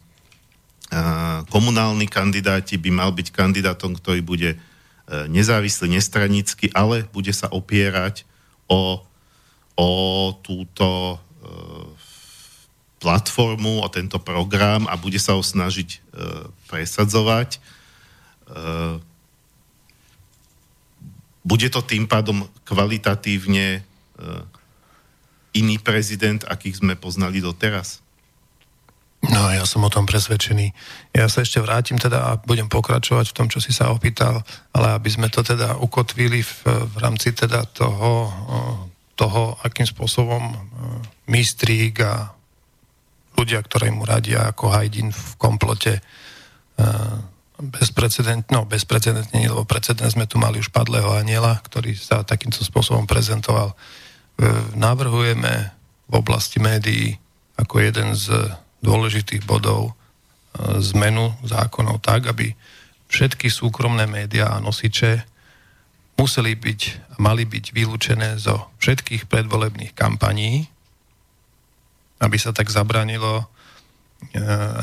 komunálni 1.49 2.05
kandidáti 2.07 2.77
by 2.77 2.93
mal 2.93 3.11
byť 3.17 3.33
kandidátom, 3.33 3.97
ktorý 3.97 4.21
bude 4.21 4.61
nezávislý, 5.11 5.99
nestranický, 5.99 6.71
ale 6.71 7.03
bude 7.11 7.35
sa 7.35 7.51
opierať 7.51 8.23
o, 8.71 9.03
o 9.75 9.91
túto 10.39 11.19
platformu, 13.03 13.83
o 13.83 13.91
tento 13.91 14.23
program 14.23 14.87
a 14.87 14.95
bude 14.95 15.19
sa 15.19 15.35
ho 15.35 15.43
snažiť 15.43 15.99
presadzovať 16.71 17.59
bude 21.41 21.69
to 21.73 21.81
tým 21.81 22.05
pádom 22.05 22.45
kvalitatívne 22.69 23.81
uh, 23.81 24.45
iný 25.57 25.81
prezident, 25.81 26.45
akých 26.47 26.85
sme 26.85 26.95
poznali 26.95 27.41
doteraz? 27.41 28.05
No, 29.21 29.53
ja 29.53 29.69
som 29.69 29.85
o 29.85 29.93
tom 29.93 30.09
presvedčený. 30.09 30.73
Ja 31.13 31.29
sa 31.29 31.45
ešte 31.45 31.61
vrátim 31.61 32.01
teda 32.01 32.33
a 32.33 32.41
budem 32.41 32.73
pokračovať 32.73 33.33
v 33.33 33.37
tom, 33.37 33.53
čo 33.53 33.61
si 33.61 33.69
sa 33.69 33.93
opýtal, 33.93 34.41
ale 34.73 34.97
aby 34.97 35.13
sme 35.13 35.29
to 35.29 35.45
teda 35.45 35.77
ukotvili 35.77 36.41
v, 36.41 36.53
v 36.89 36.97
rámci 36.97 37.37
teda 37.37 37.69
toho, 37.69 38.33
toho, 39.21 39.61
akým 39.61 39.85
spôsobom 39.85 40.41
mistrík 41.29 42.01
a 42.01 42.33
ľudia, 43.37 43.61
ktorí 43.61 43.93
mu 43.93 44.09
radia 44.09 44.49
ako 44.49 44.73
Hajdin 44.73 45.13
v 45.13 45.25
komplote 45.37 46.01
bezprecedentne, 47.61 48.49
no 48.53 48.65
bezprecedentne, 48.65 49.49
lebo 49.49 49.69
precedent 49.69 50.09
sme 50.09 50.25
tu 50.25 50.41
mali 50.41 50.59
už 50.59 50.73
padlého 50.73 51.13
aniela, 51.13 51.61
ktorý 51.61 51.93
sa 51.95 52.25
takýmto 52.25 52.65
spôsobom 52.65 53.05
prezentoval. 53.05 53.73
E, 53.73 53.77
navrhujeme 54.75 55.73
v 56.09 56.15
oblasti 56.17 56.59
médií 56.59 57.21
ako 57.61 57.75
jeden 57.85 58.17
z 58.17 58.33
dôležitých 58.81 59.45
bodov 59.45 59.93
e, 59.93 59.93
zmenu 60.93 61.37
zákonov 61.45 62.01
tak, 62.01 62.33
aby 62.33 62.57
všetky 63.13 63.53
súkromné 63.53 64.09
médiá 64.09 64.57
a 64.57 64.63
nosiče 64.63 65.29
museli 66.17 66.57
byť 66.57 66.81
a 67.13 67.15
mali 67.21 67.45
byť 67.45 67.65
vylúčené 67.73 68.37
zo 68.41 68.73
všetkých 68.81 69.29
predvolebných 69.29 69.93
kampaní, 69.93 70.69
aby 72.21 72.37
sa 72.37 72.53
tak 72.53 72.69
zabranilo 72.73 73.45
e, 73.45 73.45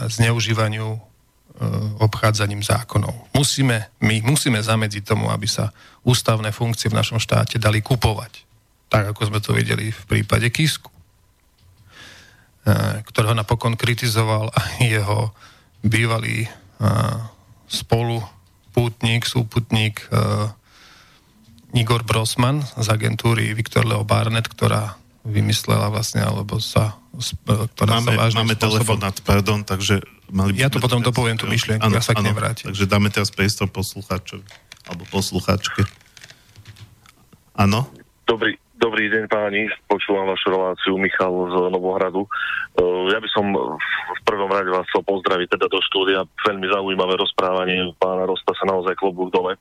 zneužívaniu 0.10 1.07
obchádzaním 1.98 2.62
zákonov. 2.62 3.34
Musíme, 3.34 3.90
my 4.06 4.22
musíme 4.22 4.62
zamedziť 4.62 5.04
tomu, 5.04 5.34
aby 5.34 5.50
sa 5.50 5.74
ústavné 6.06 6.54
funkcie 6.54 6.90
v 6.94 6.98
našom 7.02 7.18
štáte 7.18 7.58
dali 7.58 7.82
kupovať. 7.82 8.46
Tak, 8.88 9.12
ako 9.12 9.22
sme 9.28 9.40
to 9.42 9.58
videli 9.58 9.90
v 9.90 10.04
prípade 10.06 10.48
Kisku, 10.54 10.94
eh, 12.66 13.02
ktorého 13.04 13.34
napokon 13.34 13.74
kritizoval 13.74 14.54
aj 14.62 14.70
jeho 14.86 15.34
bývalý 15.82 16.46
eh, 16.46 16.52
spolu 17.68 18.22
pútnik, 18.72 19.26
súputník 19.26 20.06
Igor 21.74 22.06
Brosman 22.06 22.62
z 22.78 22.88
agentúry 22.94 23.58
Viktor 23.58 23.90
Leo 23.90 24.06
Barnett, 24.06 24.46
ktorá 24.46 24.96
vymyslela 25.26 25.90
vlastne, 25.92 26.22
alebo 26.22 26.62
sa, 26.62 26.96
ktorá 27.44 28.00
máme, 28.00 28.14
sa 28.14 28.22
vážne 28.22 28.40
Máme 28.46 28.56
telefonát, 28.56 29.18
pardon, 29.26 29.66
takže 29.66 30.00
Mali 30.28 30.60
ja 30.60 30.68
to 30.68 30.84
potom 30.84 31.00
dopoviem 31.00 31.40
tú 31.40 31.48
myšlienku, 31.48 31.88
ano, 31.88 31.96
ja 31.96 32.04
sa 32.04 32.12
k 32.12 32.24
nej 32.24 32.36
vrátim. 32.36 32.68
Takže 32.68 32.84
dáme 32.84 33.08
teraz 33.08 33.32
priestor 33.32 33.72
poslucháčovi, 33.72 34.44
alebo 34.92 35.08
poslucháčke. 35.08 35.88
Áno? 37.56 37.88
Dobrý, 38.28 38.60
dobrý 38.76 39.08
deň 39.08 39.24
páni, 39.32 39.72
počúvam 39.88 40.28
vašu 40.28 40.52
reláciu, 40.52 41.00
Michal 41.00 41.32
z 41.32 41.56
Novohradu. 41.72 42.28
Uh, 42.76 43.08
ja 43.08 43.24
by 43.24 43.30
som 43.32 43.56
v 43.56 44.22
prvom 44.28 44.52
rade 44.52 44.68
vás 44.68 44.84
chcel 44.92 45.02
pozdraviť 45.08 45.56
teda 45.56 45.72
do 45.72 45.80
štúdia. 45.80 46.28
Veľmi 46.44 46.68
zaujímavé 46.70 47.16
rozprávanie 47.16 47.88
pána 47.96 48.28
Rosta 48.28 48.52
sa 48.52 48.66
naozaj 48.68 49.00
klobúk 49.00 49.32
dole. 49.32 49.56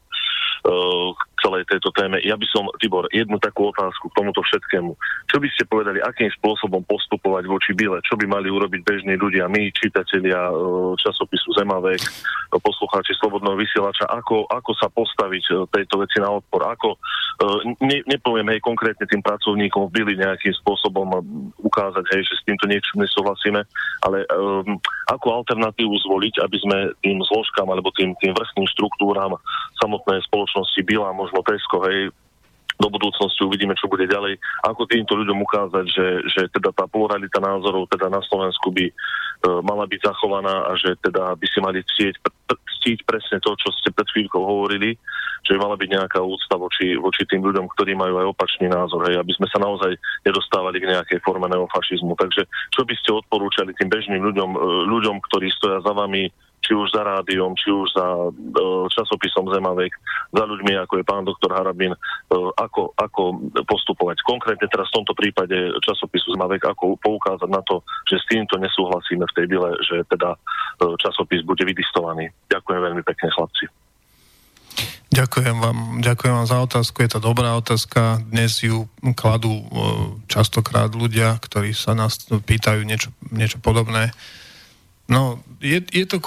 Celej 1.47 1.63
tejto 1.71 1.95
téme. 1.95 2.19
Ja 2.27 2.35
by 2.35 2.43
som, 2.51 2.67
Tibor, 2.83 3.07
jednu 3.15 3.39
takú 3.39 3.71
otázku 3.71 4.11
k 4.11 4.17
tomuto 4.19 4.43
všetkému. 4.43 4.99
Čo 5.31 5.39
by 5.39 5.47
ste 5.55 5.63
povedali, 5.71 6.03
akým 6.03 6.27
spôsobom 6.43 6.83
postupovať 6.91 7.47
voči 7.47 7.71
Bile? 7.71 8.03
Čo 8.03 8.19
by 8.19 8.27
mali 8.27 8.51
urobiť 8.51 8.83
bežní 8.83 9.15
ľudia, 9.15 9.47
my, 9.47 9.71
čitatelia 9.71 10.51
e, 10.51 10.55
časopisu 10.99 11.55
Zemavek, 11.55 12.03
poslucháči 12.51 13.15
Slobodného 13.23 13.55
vysielača, 13.63 14.11
ako, 14.11 14.51
ako 14.51 14.75
sa 14.75 14.91
postaviť 14.91 15.45
e, 15.47 15.53
tejto 15.71 16.03
veci 16.03 16.19
na 16.19 16.35
odpor? 16.35 16.67
Ako, 16.67 16.99
e, 16.99 16.99
ne, 17.79 18.03
nepoviem, 18.11 18.51
hej, 18.51 18.59
konkrétne 18.67 19.07
tým 19.07 19.23
pracovníkom 19.23 19.87
v 19.87 19.95
Bili 20.03 20.19
nejakým 20.19 20.55
spôsobom 20.67 21.15
ukázať, 21.63 22.11
hej, 22.11 22.27
že 22.27 22.43
s 22.43 22.43
týmto 22.43 22.67
niečo 22.67 22.99
nesúhlasíme, 22.99 23.61
ale 24.03 24.25
um, 24.33 24.81
ako 25.13 25.45
alternatívu 25.45 25.93
zvoliť, 26.09 26.41
aby 26.41 26.57
sme 26.63 26.79
tým 27.05 27.21
zložkám 27.21 27.69
alebo 27.69 27.93
tým, 27.93 28.17
tým 28.23 28.33
vrstným 28.33 28.67
štruktúram 28.73 29.37
samotnej 29.77 30.25
spoločnosti 30.25 30.81
Bila 30.87 31.13
možno 31.13 31.36
Tesco, 31.45 31.83
hej, 31.89 32.13
do 32.77 32.89
budúcnosti 32.93 33.41
uvidíme, 33.41 33.73
čo 33.73 33.89
bude 33.89 34.05
ďalej. 34.05 34.37
Ako 34.69 34.85
týmto 34.85 35.17
ľuďom 35.17 35.41
ukázať, 35.49 35.87
že, 35.89 36.07
že 36.29 36.43
teda 36.53 36.77
tá 36.77 36.85
pluralita 36.85 37.41
názorov 37.41 37.89
teda 37.89 38.13
na 38.13 38.21
Slovensku 38.21 38.69
by 38.69 38.85
e, 38.85 38.93
mala 39.65 39.89
byť 39.89 40.01
zachovaná 40.05 40.69
a 40.69 40.77
že 40.77 40.93
teda 41.01 41.33
by 41.41 41.47
si 41.49 41.59
mali 41.65 41.81
ctieť, 41.81 42.21
ctiť 42.53 43.09
presne 43.09 43.41
to, 43.41 43.57
čo 43.57 43.73
ste 43.81 43.97
pred 43.97 44.05
chvíľkou 44.13 44.43
hovorili, 44.45 44.93
že 45.49 45.57
by 45.57 45.59
mala 45.65 45.81
byť 45.81 45.89
nejaká 45.89 46.21
úcta 46.21 46.61
voči, 46.61 47.01
voči 47.01 47.25
tým 47.25 47.41
ľuďom, 47.49 47.65
ktorí 47.73 47.97
majú 47.97 48.21
aj 48.21 48.27
opačný 48.37 48.69
názor, 48.69 49.09
hej, 49.09 49.17
aby 49.25 49.33
sme 49.33 49.49
sa 49.49 49.57
naozaj 49.57 49.97
nedostávali 50.29 50.77
k 50.77 50.93
nejakej 50.93 51.19
forme 51.25 51.49
neofašizmu. 51.49 52.13
Takže 52.13 52.45
čo 52.77 52.85
by 52.85 52.95
ste 53.01 53.17
odporúčali 53.17 53.73
tým 53.73 53.89
bežným 53.89 54.21
ľuďom, 54.21 54.51
e, 54.53 54.59
ľuďom, 54.85 55.17
ktorí 55.33 55.49
stoja 55.57 55.81
za 55.81 55.97
vami, 55.97 56.29
či 56.67 56.75
už 56.75 56.91
za 56.91 57.07
rádiom, 57.07 57.55
či 57.55 57.71
už 57.71 57.95
za 57.95 58.07
uh, 58.27 58.91
časopisom 58.91 59.47
Zemavek, 59.47 59.95
za 60.35 60.43
ľuďmi, 60.43 60.75
ako 60.83 60.99
je 60.99 61.05
pán 61.07 61.23
doktor 61.23 61.55
Harabin, 61.55 61.95
uh, 61.95 62.51
ako, 62.59 62.91
ako 62.99 63.39
postupovať. 63.63 64.27
Konkrétne 64.27 64.67
teraz 64.67 64.91
v 64.91 64.99
tomto 64.99 65.15
prípade 65.15 65.55
časopisu 65.87 66.35
Zemavek, 66.35 66.67
ako 66.67 66.99
poukázať 66.99 67.47
na 67.47 67.63
to, 67.63 67.87
že 68.11 68.19
s 68.19 68.27
týmto 68.27 68.59
nesúhlasíme 68.59 69.23
v 69.23 69.37
tej 69.39 69.47
bile, 69.47 69.71
že 69.87 70.03
teda 70.11 70.35
uh, 70.35 70.95
časopis 70.99 71.47
bude 71.47 71.63
vydistovaný. 71.63 72.35
Ďakujem 72.51 72.81
veľmi 72.83 73.03
pekne, 73.07 73.31
chlapci. 73.31 73.71
Ďakujem 75.07 75.57
vám, 75.63 75.79
ďakujem 76.03 76.35
vám 76.35 76.51
za 76.51 76.59
otázku, 76.61 77.01
je 77.01 77.17
to 77.17 77.23
dobrá 77.23 77.55
otázka. 77.57 78.21
Dnes 78.27 78.61
ju 78.61 78.91
kladú 79.15 79.65
častokrát 80.27 80.93
ľudia, 80.93 81.39
ktorí 81.41 81.73
sa 81.73 81.95
nás 81.97 82.27
pýtajú 82.29 82.83
niečo, 82.85 83.15
niečo 83.33 83.63
podobné. 83.63 84.13
No, 85.07 85.39
je, 85.63 85.79
je 85.95 86.07
to 86.07 86.19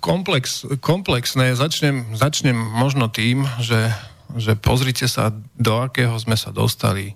komplex, 0.00 0.64
komplexné. 0.80 1.52
Začnem, 1.52 2.16
začnem 2.16 2.56
možno 2.56 3.12
tým, 3.12 3.44
že, 3.60 3.92
že 4.40 4.56
pozrite 4.56 5.04
sa, 5.04 5.28
do 5.52 5.84
akého 5.84 6.16
sme 6.16 6.32
sa 6.32 6.48
dostali, 6.48 7.12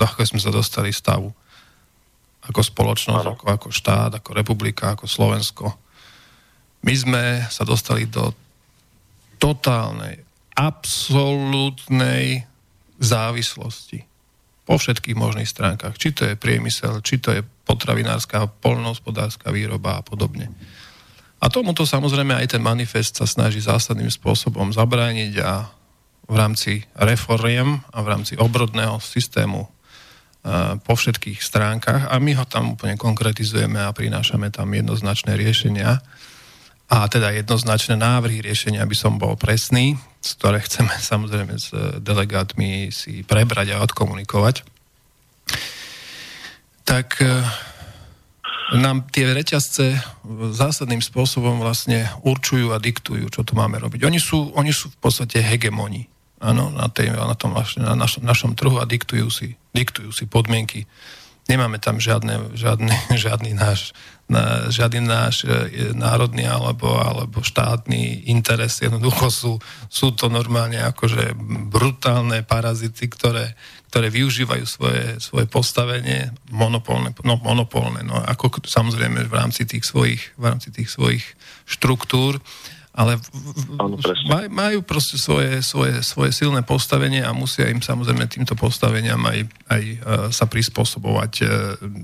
do 0.00 0.08
akého 0.08 0.24
sme 0.24 0.40
sa 0.40 0.48
dostali 0.48 0.88
stavu. 0.88 1.28
Ako 2.48 2.64
spoločnosť, 2.64 3.26
ako, 3.28 3.44
ako 3.44 3.68
štát, 3.68 4.10
ako 4.24 4.30
republika, 4.32 4.96
ako 4.96 5.04
Slovensko. 5.04 5.68
My 6.80 6.94
sme 6.96 7.24
sa 7.52 7.68
dostali 7.68 8.08
do 8.08 8.32
totálnej, 9.36 10.24
absolútnej 10.56 12.48
závislosti 12.96 14.07
po 14.68 14.76
všetkých 14.76 15.16
možných 15.16 15.48
stránkach. 15.48 15.96
Či 15.96 16.12
to 16.12 16.22
je 16.28 16.36
priemysel, 16.36 17.00
či 17.00 17.16
to 17.16 17.32
je 17.32 17.40
potravinárska, 17.64 18.52
polnohospodárska 18.60 19.48
výroba 19.48 19.96
a 19.96 20.04
podobne. 20.04 20.52
A 21.40 21.48
tomuto 21.48 21.88
samozrejme 21.88 22.36
aj 22.36 22.52
ten 22.52 22.60
manifest 22.60 23.16
sa 23.16 23.24
snaží 23.24 23.64
zásadným 23.64 24.12
spôsobom 24.12 24.68
zabrániť 24.76 25.32
a 25.40 25.72
v 26.28 26.34
rámci 26.36 26.84
reforiem 26.92 27.80
a 27.88 28.04
v 28.04 28.10
rámci 28.12 28.36
obrodného 28.36 29.00
systému 29.00 29.64
po 30.84 30.94
všetkých 30.94 31.40
stránkach 31.40 32.12
a 32.12 32.14
my 32.20 32.36
ho 32.36 32.44
tam 32.44 32.76
úplne 32.76 32.94
konkretizujeme 33.00 33.80
a 33.80 33.90
prinášame 33.96 34.52
tam 34.52 34.70
jednoznačné 34.70 35.34
riešenia 35.34 35.98
a 36.88 37.04
teda 37.04 37.36
jednoznačné 37.36 38.00
návrhy 38.00 38.40
riešenia, 38.40 38.80
aby 38.80 38.96
som 38.96 39.20
bol 39.20 39.36
presný, 39.36 40.00
ktoré 40.24 40.64
chceme 40.64 40.92
samozrejme 41.12 41.54
s 41.60 41.68
delegátmi 42.00 42.88
si 42.88 43.22
prebrať 43.22 43.76
a 43.76 43.84
odkomunikovať, 43.84 44.64
tak 46.88 47.20
e, 47.20 47.44
nám 48.80 49.04
tie 49.12 49.28
reťazce 49.36 50.00
zásadným 50.56 51.04
spôsobom 51.04 51.60
vlastne 51.60 52.08
určujú 52.24 52.72
a 52.72 52.80
diktujú, 52.80 53.28
čo 53.28 53.44
tu 53.44 53.52
máme 53.52 53.76
robiť. 53.76 54.08
Oni 54.08 54.16
sú, 54.16 54.56
oni 54.56 54.72
sú 54.72 54.88
v 54.88 54.98
podstate 55.00 55.44
hegemoni 55.44 56.08
áno, 56.40 56.72
na, 56.72 56.88
tej, 56.88 57.12
na, 57.12 57.36
tom, 57.36 57.52
na 57.56 57.94
našom 58.00 58.56
trhu 58.56 58.80
a 58.80 58.88
diktujú 58.88 59.28
si, 59.28 59.60
diktujú 59.76 60.08
si 60.12 60.24
podmienky. 60.24 60.88
Nemáme 61.48 61.80
tam 61.80 61.96
žiadne, 61.96 62.52
žiadny, 62.52 62.92
žiadny 63.24 63.56
náš 63.56 63.96
na 64.28 64.68
žiadny 64.68 65.00
náš 65.00 65.48
e, 65.48 65.96
národný 65.96 66.44
alebo, 66.44 67.00
alebo 67.00 67.40
štátny 67.40 68.28
interes. 68.28 68.84
Jednoducho 68.84 69.32
sú, 69.32 69.52
sú 69.88 70.12
to 70.12 70.28
normálne 70.28 70.76
akože 70.84 71.32
brutálne 71.72 72.44
parazity, 72.44 73.08
ktoré, 73.08 73.56
ktoré 73.88 74.12
využívajú 74.12 74.64
svoje, 74.68 75.16
svoje 75.16 75.48
postavenie 75.48 76.28
monopolné, 76.52 77.16
no, 77.24 77.40
monopolné 77.40 78.04
no, 78.04 78.20
ako 78.20 78.60
samozrejme 78.68 79.24
v 79.24 79.34
rámci 79.34 79.64
tých 79.64 79.88
svojich, 79.88 80.36
v 80.36 80.44
rámci 80.44 80.68
tých 80.76 80.92
svojich 80.92 81.24
štruktúr 81.64 82.36
ale 82.98 83.14
maj, 84.26 84.50
majú 84.50 84.82
proste 84.82 85.14
svoje, 85.14 85.62
svoje, 85.62 86.02
svoje 86.02 86.34
silné 86.34 86.66
postavenie 86.66 87.22
a 87.22 87.30
musia 87.30 87.70
im 87.70 87.78
samozrejme 87.78 88.26
týmto 88.26 88.58
postaveniam 88.58 89.22
aj, 89.22 89.46
aj 89.70 89.82
uh, 89.86 89.98
sa 90.34 90.50
prispôsobovať 90.50 91.32
uh, 91.46 91.48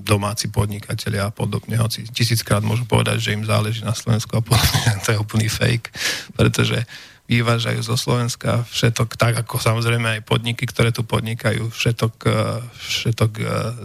domáci 0.07 0.55
podnikatelia 0.55 1.27
a 1.27 1.35
podobne. 1.35 1.75
Hoci 1.83 2.07
tisíckrát 2.07 2.63
môžu 2.63 2.87
povedať, 2.87 3.19
že 3.19 3.35
im 3.35 3.43
záleží 3.43 3.83
na 3.83 3.91
Slovensku 3.91 4.39
a 4.39 4.43
podobne. 4.47 4.95
to 5.03 5.11
je 5.11 5.19
úplný 5.19 5.51
fake, 5.51 5.91
pretože 6.39 6.87
vyvážajú 7.25 7.81
zo 7.81 7.97
Slovenska 7.99 8.63
všetok, 8.69 9.17
tak 9.17 9.35
ako 9.43 9.57
samozrejme 9.57 10.21
aj 10.21 10.29
podniky, 10.29 10.63
ktoré 10.69 10.95
tu 10.95 11.03
podnikajú, 11.03 11.75
všetok, 11.75 12.15
uh, 12.31 12.63
všetok 12.71 13.33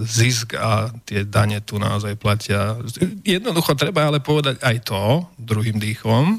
zisk 0.05 0.53
a 0.61 0.93
tie 1.09 1.25
dane 1.25 1.57
tu 1.65 1.81
naozaj 1.81 2.21
platia. 2.21 2.77
Jednoducho 3.25 3.73
treba 3.73 4.05
ale 4.05 4.21
povedať 4.21 4.61
aj 4.61 4.77
to 4.85 5.25
druhým 5.41 5.81
dýchom, 5.81 6.37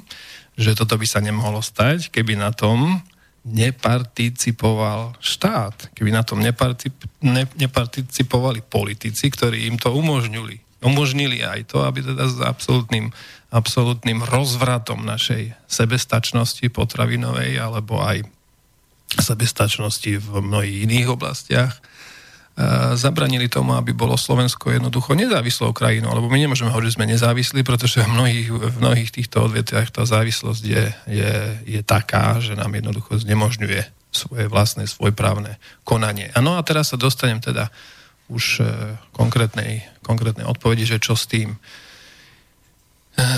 že 0.61 0.77
toto 0.77 1.01
by 1.01 1.07
sa 1.09 1.25
nemohlo 1.25 1.65
stať, 1.65 2.13
keby 2.13 2.37
na 2.37 2.53
tom 2.53 3.01
neparticipoval 3.49 5.17
štát, 5.17 5.97
keby 5.97 6.13
na 6.13 6.21
tom 6.21 6.45
neparticip, 6.45 6.93
ne, 7.25 7.49
neparticipovali 7.57 8.61
politici, 8.61 9.33
ktorí 9.33 9.65
im 9.65 9.81
to 9.81 9.97
umožnili. 9.97 10.61
Umožnili 10.85 11.41
aj 11.41 11.73
to, 11.73 11.81
aby 11.85 12.05
teda 12.05 12.29
s 12.29 12.37
absolútnym, 12.45 13.09
absolútnym 13.49 14.21
rozvratom 14.21 15.01
našej 15.01 15.57
sebestačnosti 15.65 16.69
potravinovej 16.69 17.57
alebo 17.57 18.05
aj 18.05 18.29
sebestačnosti 19.17 20.21
v 20.21 20.29
mnohých 20.45 20.87
iných 20.87 21.09
oblastiach 21.09 21.73
zabranili 22.99 23.49
tomu, 23.49 23.73
aby 23.79 23.97
bolo 23.97 24.19
Slovensko 24.19 24.75
jednoducho 24.75 25.17
nezávislou 25.17 25.73
krajinou, 25.73 26.13
lebo 26.13 26.29
my 26.29 26.39
nemôžeme 26.45 26.69
hovoriť, 26.69 26.89
že 26.93 26.97
sme 26.99 27.07
nezávislí, 27.09 27.61
pretože 27.65 28.05
v 28.05 28.11
mnohých, 28.13 28.49
v 28.51 28.77
mnohých 28.83 29.11
týchto 29.15 29.49
odvetviach 29.49 29.89
tá 29.95 30.03
závislosť 30.05 30.63
je, 30.67 30.85
je, 31.09 31.33
je 31.79 31.81
taká, 31.81 32.37
že 32.43 32.59
nám 32.59 32.75
jednoducho 32.77 33.17
znemožňuje 33.23 33.81
svoje 34.11 34.51
vlastné, 34.51 34.91
svojprávne 34.91 35.57
konanie. 35.87 36.35
Ano 36.35 36.59
a 36.59 36.67
teraz 36.67 36.91
sa 36.91 36.99
dostanem 36.99 37.39
teda 37.39 37.71
už 38.31 38.63
e, 38.63 38.65
konkrétnej, 39.15 39.87
konkrétnej 40.03 40.47
odpovedi, 40.47 40.87
že 40.87 41.03
čo 41.03 41.19
s 41.19 41.27
tým. 41.27 41.55
E, 43.15 43.29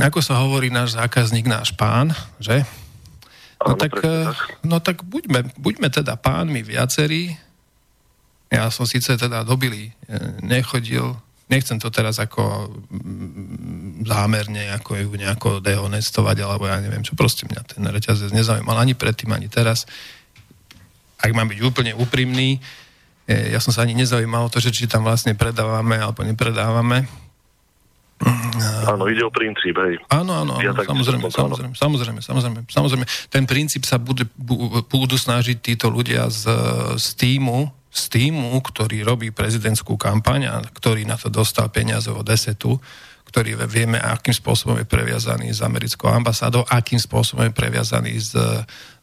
ako 0.00 0.20
sa 0.20 0.40
hovorí 0.40 0.68
náš 0.68 0.96
zákazník, 0.96 1.48
náš 1.48 1.72
pán, 1.76 2.12
že? 2.40 2.64
No 3.60 3.74
tak, 3.76 3.92
e, 4.00 4.32
no 4.64 4.80
tak 4.80 5.04
buďme, 5.04 5.56
buďme 5.56 5.88
teda 5.92 6.16
pánmi 6.20 6.60
viacerí, 6.64 7.36
ja 8.48 8.72
som 8.72 8.88
síce 8.88 9.12
teda 9.16 9.44
do 9.44 9.54
Bily 9.60 9.92
e, 9.92 9.92
nechodil, 10.40 11.16
nechcem 11.52 11.76
to 11.76 11.92
teraz 11.92 12.16
ako 12.16 12.72
mm, 12.88 14.08
zámerne 14.08 14.72
ako 14.72 14.96
ju 14.96 15.10
nejako 15.12 15.60
dehonestovať, 15.60 16.36
alebo 16.40 16.64
ja 16.64 16.80
neviem 16.80 17.04
čo, 17.04 17.12
proste 17.12 17.44
mňa 17.44 17.60
ten 17.68 17.84
reťazec 17.84 18.32
nezaujímal 18.32 18.76
ani 18.80 18.96
predtým, 18.96 19.32
ani 19.36 19.52
teraz. 19.52 19.84
Ak 21.20 21.34
mám 21.36 21.50
byť 21.52 21.60
úplne 21.60 21.92
úprimný, 21.92 22.56
e, 23.28 23.52
ja 23.52 23.60
som 23.60 23.72
sa 23.72 23.84
ani 23.84 23.92
nezaujímal 23.92 24.48
o 24.48 24.52
to, 24.52 24.64
že 24.64 24.72
či 24.72 24.88
tam 24.88 25.04
vlastne 25.04 25.36
predávame 25.36 26.00
alebo 26.00 26.24
nepredávame. 26.24 27.04
Áno, 28.88 29.06
ide 29.06 29.22
o 29.22 29.30
princíp, 29.30 29.78
hej. 29.78 30.00
Áno, 30.10 30.34
áno, 30.34 30.58
áno 30.58 30.64
ja 30.64 30.74
samozrejme, 30.74 31.30
samozrejme, 31.30 31.74
samozrejme, 31.78 32.18
samozrejme, 32.18 32.60
samozrejme. 32.66 33.06
Ten 33.30 33.46
princíp 33.46 33.86
sa 33.86 33.94
budú, 34.00 34.26
budú 34.90 35.14
snažiť 35.14 35.62
títo 35.62 35.86
ľudia 35.86 36.26
z, 36.26 36.50
z 36.98 37.06
týmu 37.14 37.77
z 37.88 38.02
týmu, 38.12 38.52
ktorý 38.60 39.00
robí 39.02 39.32
prezidentskú 39.32 39.96
kampaň 39.96 40.40
a 40.48 40.54
ktorý 40.60 41.08
na 41.08 41.16
to 41.16 41.32
dostal 41.32 41.72
peniaze 41.72 42.12
od 42.12 42.24
desetu, 42.24 42.76
ktorý 43.28 43.60
vieme, 43.68 44.00
akým 44.00 44.32
spôsobom 44.32 44.80
je 44.80 44.88
previazaný 44.88 45.52
s 45.52 45.60
americkou 45.60 46.08
ambasádou, 46.08 46.64
akým 46.64 46.96
spôsobom 46.96 47.44
je 47.44 47.52
previazaný 47.52 48.16
s, 48.16 48.32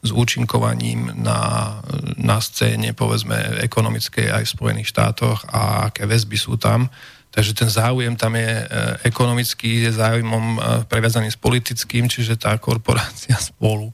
s 0.01 0.09
účinkovaním 0.09 1.13
na, 1.13 1.77
na 2.17 2.41
scéne, 2.41 2.97
povedzme, 2.97 3.61
ekonomickej 3.61 4.33
aj 4.33 4.43
v 4.49 4.53
Spojených 4.57 4.89
štátoch 4.89 5.45
a 5.53 5.93
aké 5.93 6.09
väzby 6.09 6.37
sú 6.41 6.57
tam. 6.57 6.89
Takže 7.35 7.51
ten 7.51 7.67
záujem 7.67 8.15
tam 8.15 8.39
je 8.39 8.47
e, 8.47 8.65
ekonomický, 9.03 9.83
je 9.83 9.91
záujmom 9.91 10.45
e, 10.55 10.59
previazaný 10.87 11.35
s 11.35 11.35
politickým, 11.35 12.07
čiže 12.07 12.39
tá 12.39 12.55
korporácia 12.55 13.35
spolu 13.51 13.91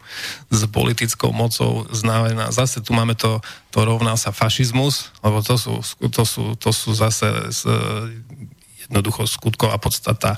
s 0.54 0.62
politickou 0.70 1.34
mocou 1.34 1.90
znamená, 1.90 2.54
zase 2.54 2.86
tu 2.86 2.94
máme 2.94 3.18
to, 3.18 3.42
to 3.74 3.82
rovná 3.82 4.14
sa 4.14 4.30
fašizmus, 4.30 5.10
lebo 5.26 5.42
to 5.42 5.58
sú, 5.58 5.82
to 6.14 6.22
sú, 6.22 6.54
to 6.54 6.70
sú 6.70 6.94
zase 6.94 7.50
z, 7.50 7.62
jednoducho 8.92 9.24
skutková 9.24 9.80
podstata 9.80 10.36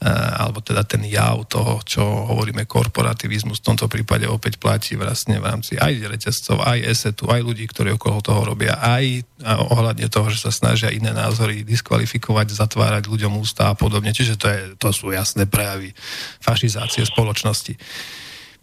Eh, 0.00 0.08
alebo 0.08 0.64
teda 0.64 0.80
ten 0.80 1.04
jav 1.04 1.44
toho, 1.44 1.84
čo 1.84 2.00
hovoríme 2.00 2.64
korporativizmus, 2.64 3.60
v 3.60 3.66
tomto 3.68 3.84
prípade 3.84 4.24
opäť 4.24 4.56
platí 4.56 4.96
vlastne 4.96 5.36
v 5.36 5.44
rámci 5.44 5.76
aj 5.76 5.92
reťazcov, 6.08 6.56
aj 6.56 6.88
esetu, 6.88 7.28
aj 7.28 7.44
ľudí, 7.44 7.68
ktorí 7.68 7.92
okolo 8.00 8.24
toho 8.24 8.48
robia, 8.48 8.80
aj 8.80 9.28
ohľadne 9.44 10.08
toho, 10.08 10.32
že 10.32 10.48
sa 10.48 10.48
snažia 10.48 10.88
iné 10.88 11.12
názory 11.12 11.68
diskvalifikovať, 11.68 12.48
zatvárať 12.48 13.12
ľuďom 13.12 13.44
ústa 13.44 13.68
a 13.68 13.76
podobne. 13.76 14.16
Čiže 14.16 14.40
to, 14.40 14.46
je, 14.48 14.60
to 14.80 14.88
sú 14.88 15.12
jasné 15.12 15.44
prejavy 15.44 15.92
fašizácie 16.40 17.04
spoločnosti. 17.04 17.76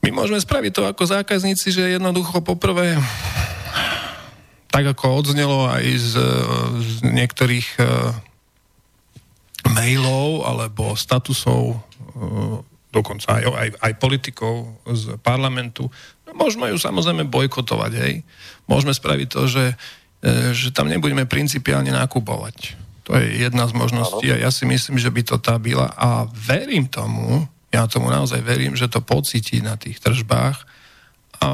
My 0.02 0.10
môžeme 0.10 0.42
spraviť 0.42 0.72
to 0.74 0.90
ako 0.90 1.06
zákazníci, 1.06 1.70
že 1.70 2.02
jednoducho 2.02 2.42
poprvé 2.42 2.98
tak 4.74 4.90
ako 4.90 5.22
odznelo 5.22 5.70
aj 5.70 5.86
z, 6.02 6.14
z 6.82 6.94
niektorých 7.14 7.78
eh, 7.78 8.26
mailov 9.66 10.46
alebo 10.46 10.94
statusov 10.94 11.74
e, 11.74 11.78
dokonca 12.94 13.28
aj, 13.30 13.44
aj, 13.46 13.70
aj 13.82 13.94
politikov 13.98 14.82
z 14.86 15.18
parlamentu. 15.20 15.90
No, 16.26 16.32
môžeme 16.38 16.70
ju 16.72 16.78
samozrejme 16.78 17.28
bojkotovať, 17.28 17.92
hej. 17.98 18.14
Môžeme 18.70 18.94
spraviť 18.94 19.28
to, 19.28 19.42
že, 19.50 19.66
e, 20.22 20.54
že 20.54 20.70
tam 20.74 20.90
nebudeme 20.90 21.26
principiálne 21.26 21.92
nakupovať. 21.94 22.78
To 23.08 23.16
je 23.16 23.48
jedna 23.48 23.64
z 23.72 23.74
možností 23.74 24.28
a 24.36 24.42
ja 24.42 24.52
si 24.52 24.68
myslím, 24.68 25.00
že 25.00 25.08
by 25.08 25.22
to 25.24 25.36
tá 25.40 25.56
byla 25.56 25.96
a 25.96 26.28
verím 26.28 26.92
tomu, 26.92 27.48
ja 27.72 27.88
tomu 27.88 28.12
naozaj 28.12 28.44
verím, 28.44 28.76
že 28.76 28.92
to 28.92 29.00
pocíti 29.00 29.64
na 29.64 29.80
tých 29.80 30.04
tržbách 30.04 30.68
a 31.38 31.52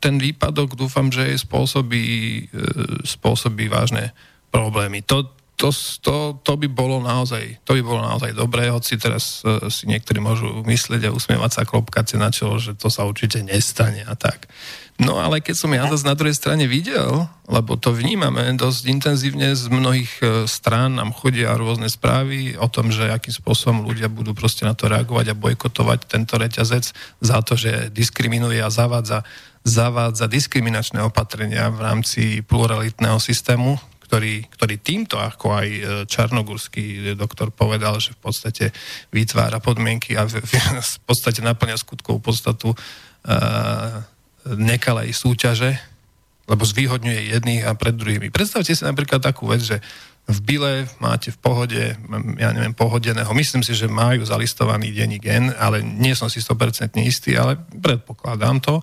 ten 0.00 0.16
výpadok 0.16 0.74
dúfam, 0.74 1.12
že 1.12 1.36
spôsobí, 1.36 2.06
e, 2.06 2.42
spôsobí 3.04 3.68
vážne 3.68 4.16
problémy. 4.48 5.04
To, 5.06 5.28
to, 5.60 5.68
to, 6.00 6.40
to 6.40 6.52
by 6.56 6.68
bolo 6.72 7.04
naozaj, 7.04 7.60
to 7.68 7.76
by 7.76 7.82
bolo 7.84 8.00
naozaj 8.00 8.32
dobré, 8.32 8.72
hoci 8.72 8.96
teraz 8.96 9.44
uh, 9.44 9.68
si 9.68 9.84
niektorí 9.84 10.16
môžu 10.16 10.64
myslieť 10.64 11.04
a 11.04 11.12
usmievať 11.12 11.50
sa 11.52 11.62
klopkať 11.68 12.16
na 12.16 12.32
čelo, 12.32 12.56
že 12.56 12.72
to 12.72 12.88
sa 12.88 13.04
určite 13.04 13.44
nestane 13.44 14.00
a 14.08 14.16
tak. 14.16 14.48
No 14.96 15.20
ale 15.20 15.44
keď 15.44 15.56
som 15.56 15.72
ja 15.72 15.84
zase 15.88 16.08
na 16.08 16.16
druhej 16.16 16.36
strane 16.36 16.64
videl, 16.64 17.28
lebo 17.48 17.76
to 17.76 17.92
vnímame 17.92 18.52
dosť 18.56 18.88
intenzívne 18.88 19.52
z 19.52 19.68
mnohých 19.68 20.12
uh, 20.24 20.28
strán, 20.48 20.96
nám 20.96 21.12
chodia 21.12 21.52
rôzne 21.52 21.92
správy 21.92 22.56
o 22.56 22.64
tom, 22.72 22.88
že 22.88 23.12
akým 23.12 23.36
spôsobom 23.36 23.84
ľudia 23.84 24.08
budú 24.08 24.32
proste 24.32 24.64
na 24.64 24.72
to 24.72 24.88
reagovať 24.88 25.36
a 25.36 25.36
bojkotovať 25.36 26.08
tento 26.08 26.40
reťazec 26.40 26.88
za 27.20 27.38
to, 27.44 27.60
že 27.60 27.92
diskriminuje 27.92 28.64
a 28.64 28.72
zavádza 28.72 29.28
zavádza 29.60 30.24
diskriminačné 30.24 31.04
opatrenia 31.04 31.68
v 31.68 31.84
rámci 31.84 32.40
pluralitného 32.40 33.20
systému, 33.20 33.76
ktorý, 34.10 34.42
ktorý 34.50 34.74
týmto, 34.82 35.22
ako 35.22 35.54
aj 35.54 35.68
e, 35.70 35.80
čarnogurský 36.10 37.14
doktor 37.14 37.54
povedal, 37.54 38.02
že 38.02 38.18
v 38.18 38.26
podstate 38.26 38.64
vytvára 39.14 39.62
podmienky 39.62 40.18
a 40.18 40.26
v, 40.26 40.42
v 40.98 41.00
podstate 41.06 41.38
naplňa 41.46 41.78
skutkovú 41.78 42.18
podstatu 42.18 42.74
uh, 42.74 44.02
nekalej 44.58 45.14
súťaže, 45.14 45.78
lebo 46.50 46.66
zvýhodňuje 46.66 47.38
jedných 47.38 47.62
a 47.70 47.78
pred 47.78 47.94
druhými. 47.94 48.34
Predstavte 48.34 48.74
si 48.74 48.82
napríklad 48.82 49.22
takú 49.22 49.46
vec, 49.46 49.62
že 49.62 49.78
v 50.26 50.38
Bile 50.42 50.90
máte 50.98 51.30
v 51.30 51.38
pohode, 51.38 51.82
ja 52.38 52.50
neviem, 52.50 52.74
pohodeného, 52.74 53.30
myslím 53.34 53.62
si, 53.62 53.74
že 53.78 53.90
majú 53.90 54.26
zalistovaný 54.26 54.90
denní 54.90 55.22
gen, 55.22 55.54
ale 55.54 55.82
nie 55.82 56.14
som 56.18 56.26
si 56.26 56.42
100% 56.42 56.98
istý, 57.02 57.38
ale 57.38 57.58
predpokladám 57.58 58.58
to. 58.58 58.82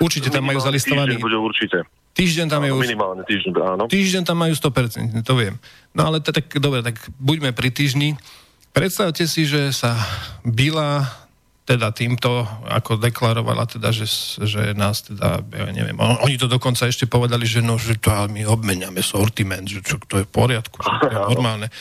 Určite 0.00 0.32
tam 0.32 0.48
majú 0.48 0.60
zalistovaný... 0.60 1.20
Bude 1.20 1.40
určite. 1.40 1.84
Týždeň 2.14 2.46
tam 2.46 2.62
áno, 2.62 2.66
je 2.70 2.72
už... 2.78 2.84
Minimálne 2.86 3.22
týždeň, 3.26 3.52
áno. 3.58 3.84
Týždeň 3.90 4.22
tam 4.22 4.38
majú 4.38 4.54
100%, 4.54 5.26
to 5.26 5.34
viem. 5.34 5.58
No 5.90 6.06
ale 6.06 6.22
tak, 6.22 6.46
dobre, 6.62 6.86
tak 6.86 7.02
buďme 7.18 7.50
pri 7.50 7.74
týždni. 7.74 8.14
Predstavte 8.70 9.26
si, 9.26 9.46
že 9.46 9.74
sa 9.74 9.98
Bila 10.46 11.02
teda 11.64 11.96
týmto, 11.96 12.44
ako 12.68 13.00
deklarovala 13.00 13.64
teda, 13.64 13.88
že, 13.88 14.04
že 14.44 14.76
nás 14.76 15.00
teda, 15.00 15.40
ja 15.40 15.72
neviem, 15.72 15.96
oni 15.96 16.36
to 16.36 16.44
dokonca 16.44 16.84
ešte 16.84 17.08
povedali, 17.08 17.48
že 17.48 17.64
no, 17.64 17.80
že 17.80 17.96
to 17.96 18.12
my 18.28 18.44
obmeniame 18.44 19.00
sortiment, 19.00 19.64
že 19.64 19.80
čo, 19.80 19.96
to 20.04 20.20
je 20.20 20.28
v 20.28 20.32
poriadku, 20.32 20.76
že 20.84 20.92
to 21.00 21.08
je 21.08 21.16
normálne. 21.32 21.72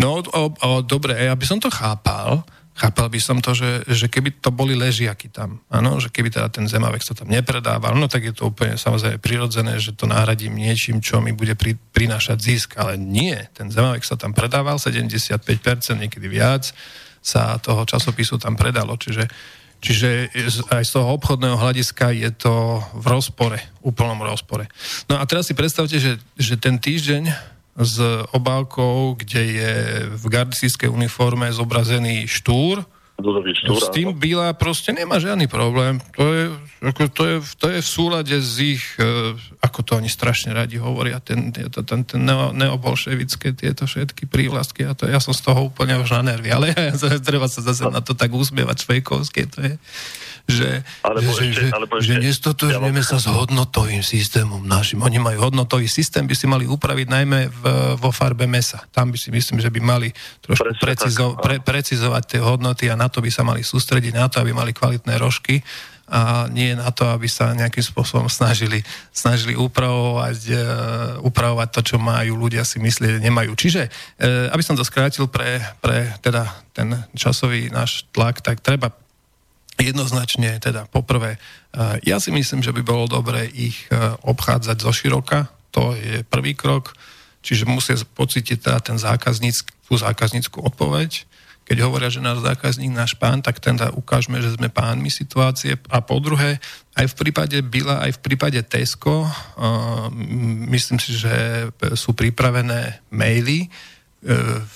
No, 0.00 0.24
o, 0.24 0.42
o, 0.48 0.70
dobre, 0.80 1.12
ja 1.12 1.36
by 1.36 1.44
som 1.44 1.60
to 1.60 1.68
chápal, 1.68 2.40
Chápal 2.78 3.10
by 3.10 3.18
som 3.18 3.42
to, 3.42 3.58
že, 3.58 3.82
že 3.90 4.06
keby 4.06 4.38
to 4.38 4.54
boli 4.54 4.78
ležiaky 4.78 5.34
tam, 5.34 5.58
áno, 5.66 5.98
že 5.98 6.14
keby 6.14 6.30
teda 6.30 6.46
ten 6.46 6.70
zemavek 6.70 7.02
sa 7.02 7.10
tam 7.10 7.26
nepredával, 7.26 7.98
no 7.98 8.06
tak 8.06 8.30
je 8.30 8.34
to 8.38 8.54
úplne 8.54 8.78
samozrejme 8.78 9.18
prirodzené, 9.18 9.82
že 9.82 9.98
to 9.98 10.06
nahradím 10.06 10.54
niečím, 10.54 11.02
čo 11.02 11.18
mi 11.18 11.34
bude 11.34 11.58
pri, 11.58 11.74
prinášať 11.74 12.38
zisk, 12.38 12.68
ale 12.78 12.94
nie, 12.94 13.34
ten 13.50 13.66
zemavek 13.66 14.06
sa 14.06 14.14
tam 14.14 14.30
predával, 14.30 14.78
75%, 14.78 15.42
niekedy 15.98 16.30
viac 16.30 16.70
sa 17.18 17.58
toho 17.58 17.82
časopisu 17.82 18.38
tam 18.38 18.54
predalo, 18.54 18.94
čiže 18.94 19.26
Čiže 19.78 20.34
aj 20.74 20.82
z 20.82 20.90
toho 20.90 21.14
obchodného 21.14 21.54
hľadiska 21.54 22.10
je 22.10 22.34
to 22.34 22.82
v 22.98 23.06
rozpore, 23.14 23.58
úplnom 23.86 24.18
rozpore. 24.26 24.66
No 25.06 25.22
a 25.22 25.22
teraz 25.22 25.46
si 25.46 25.54
predstavte, 25.54 26.02
že, 26.02 26.18
že 26.34 26.58
ten 26.58 26.82
týždeň 26.82 27.30
s 27.78 27.96
obálkou, 28.34 29.14
kde 29.14 29.42
je 29.46 29.74
v 30.18 30.24
gardistískej 30.26 30.90
uniforme 30.90 31.46
zobrazený 31.54 32.26
štúr. 32.26 32.82
štúr 33.18 33.78
s 33.82 33.90
tým 33.90 34.14
Bila 34.14 34.54
proste 34.54 34.94
nemá 34.94 35.18
žiadny 35.18 35.50
problém. 35.50 35.98
To 36.14 36.26
je, 36.30 36.44
ako, 36.82 37.02
to 37.10 37.22
je, 37.26 37.36
to 37.58 37.66
je 37.74 37.78
v 37.82 37.88
súlade 37.90 38.34
s 38.38 38.62
ich, 38.62 38.82
e, 38.94 39.34
ako 39.58 39.82
to 39.82 39.98
oni 39.98 40.06
strašne 40.06 40.54
radi 40.54 40.78
hovoria, 40.78 41.18
ten, 41.18 41.50
ten, 41.50 41.66
ten, 41.66 42.06
ten 42.06 42.20
neo, 42.22 42.54
neobolševické 42.54 43.58
tieto 43.58 43.90
všetky 43.90 44.30
prívlastky 44.30 44.86
a 44.86 44.94
to 44.94 45.10
ja 45.10 45.18
som 45.18 45.34
z 45.34 45.42
toho 45.50 45.66
úplne 45.66 45.98
už 45.98 46.14
na 46.22 46.34
nervy, 46.34 46.50
ale 46.50 46.66
treba 47.26 47.50
sa 47.50 47.58
zase 47.58 47.90
na 47.90 47.98
to 47.98 48.14
tak 48.14 48.30
usmievať 48.30 48.86
švejkovské, 48.86 49.50
to 49.50 49.58
je 49.66 49.74
že, 50.48 50.80
alebo 51.04 51.28
že, 51.36 51.52
ešte, 51.52 51.60
že, 51.60 51.64
alebo 51.76 51.92
ešte, 52.00 52.16
že 52.16 52.24
nestotožňujeme 52.24 53.02
ja 53.04 53.10
sa 53.12 53.18
s 53.20 53.28
hodnotovým 53.28 54.00
systémom 54.00 54.64
našim. 54.64 55.04
Oni 55.04 55.20
majú 55.20 55.44
hodnotový 55.44 55.84
systém, 55.92 56.24
by 56.24 56.32
si 56.32 56.48
mali 56.48 56.64
upraviť 56.64 57.06
najmä 57.06 57.40
v, 57.52 57.62
vo 58.00 58.08
farbe 58.08 58.48
mesa. 58.48 58.80
Tam 58.88 59.12
by 59.12 59.20
si 59.20 59.28
myslím, 59.28 59.60
že 59.60 59.68
by 59.68 59.80
mali 59.84 60.08
trošku 60.40 60.72
precizo, 60.80 61.36
pre, 61.36 61.60
precizovať 61.60 62.22
tie 62.24 62.40
hodnoty 62.40 62.88
a 62.88 62.96
na 62.96 63.12
to 63.12 63.20
by 63.20 63.28
sa 63.28 63.44
mali 63.44 63.60
sústrediť, 63.60 64.16
na 64.16 64.32
to, 64.32 64.40
aby 64.40 64.56
mali 64.56 64.72
kvalitné 64.72 65.20
rožky 65.20 65.60
a 66.08 66.48
nie 66.48 66.72
na 66.72 66.88
to, 66.88 67.04
aby 67.12 67.28
sa 67.28 67.52
nejakým 67.52 67.84
spôsobom 67.84 68.32
snažili, 68.32 68.80
snažili 69.12 69.52
upravovať, 69.52 70.38
uh, 70.48 70.60
upravovať 71.20 71.68
to, 71.68 71.80
čo 71.84 71.96
majú 72.00 72.40
ľudia 72.40 72.64
si 72.64 72.80
myslieť, 72.80 73.20
nemajú. 73.20 73.52
Čiže, 73.52 73.92
uh, 73.92 74.48
aby 74.48 74.64
som 74.64 74.72
to 74.72 74.88
skrátil 74.88 75.28
pre, 75.28 75.60
pre 75.84 76.16
teda 76.24 76.48
ten 76.72 76.96
časový 77.12 77.68
náš 77.68 78.08
tlak, 78.16 78.40
tak 78.40 78.64
treba 78.64 78.88
jednoznačne, 79.78 80.58
teda 80.58 80.90
poprvé, 80.90 81.38
ja 82.02 82.18
si 82.18 82.34
myslím, 82.34 82.60
že 82.66 82.74
by 82.74 82.82
bolo 82.82 83.06
dobré 83.06 83.46
ich 83.46 83.86
e, 83.88 83.94
obchádzať 84.26 84.76
zo 84.82 84.90
široka, 84.90 85.46
to 85.70 85.94
je 85.94 86.26
prvý 86.26 86.58
krok, 86.58 86.98
čiže 87.46 87.68
musia 87.68 87.94
pocítiť 87.94 88.58
teda 88.58 88.78
ten 88.82 88.98
zákazníck, 88.98 89.54
tú 89.86 89.94
zákazníckú 89.94 90.58
odpoveď, 90.66 91.28
keď 91.68 91.84
hovoria, 91.84 92.08
že 92.08 92.24
náš 92.24 92.40
zákazník, 92.40 92.96
náš 92.96 93.12
pán, 93.20 93.44
tak 93.44 93.60
teda 93.60 93.92
ukážeme, 93.92 94.40
že 94.40 94.56
sme 94.56 94.72
pánmi 94.72 95.12
situácie. 95.12 95.76
A 95.92 96.00
po 96.00 96.16
druhé, 96.16 96.56
aj 96.96 97.12
v 97.12 97.14
prípade 97.20 97.60
Bila, 97.60 98.00
aj 98.08 98.16
v 98.16 98.22
prípade 98.24 98.56
Tesco, 98.64 99.28
uh, 99.28 100.08
myslím 100.72 100.96
si, 100.96 101.12
že 101.12 101.68
sú 101.92 102.16
pripravené 102.16 103.04
maily, 103.12 103.68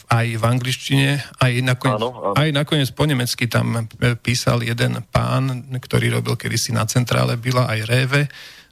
aj 0.07 0.27
v 0.39 0.45
angličtine, 0.47 1.19
aj 1.43 1.53
nakoniec, 1.67 1.99
áno, 1.99 2.11
áno. 2.31 2.35
aj 2.39 2.49
nakoniec 2.55 2.91
po 2.95 3.11
nemecky 3.11 3.51
tam 3.51 3.75
e, 3.75 4.15
písal 4.15 4.63
jeden 4.63 5.03
pán, 5.11 5.67
ktorý 5.83 6.15
robil 6.15 6.39
kedysi 6.39 6.71
na 6.71 6.87
centrále, 6.87 7.35
byla 7.35 7.67
aj 7.67 7.81
Réve, 7.91 8.23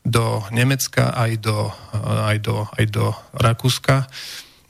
do 0.07 0.41
Nemecka, 0.55 1.11
aj 1.11 1.43
do, 1.43 1.75
e, 1.91 1.99
aj 2.07 2.37
do, 2.47 2.57
aj 2.71 2.85
do 2.87 3.11
Rakúska, 3.35 4.07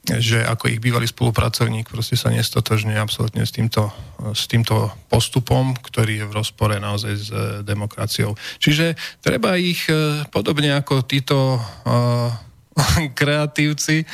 že 0.08 0.40
ako 0.40 0.72
ich 0.72 0.80
bývalý 0.80 1.04
spolupracovník 1.04 1.92
proste 1.92 2.16
sa 2.16 2.32
nestotožňuje 2.32 2.96
absolútne 2.96 3.44
s 3.44 3.52
týmto, 3.52 3.92
s 4.32 4.48
týmto 4.48 4.88
postupom, 5.12 5.76
ktorý 5.76 6.24
je 6.24 6.28
v 6.32 6.36
rozpore 6.40 6.80
naozaj 6.80 7.12
s 7.12 7.28
demokraciou. 7.68 8.32
Čiže 8.56 8.96
treba 9.20 9.60
ich 9.60 9.84
podobne 10.32 10.72
ako 10.72 11.04
títo 11.04 11.60
uh, 11.60 12.32
kreatívci 13.20 14.08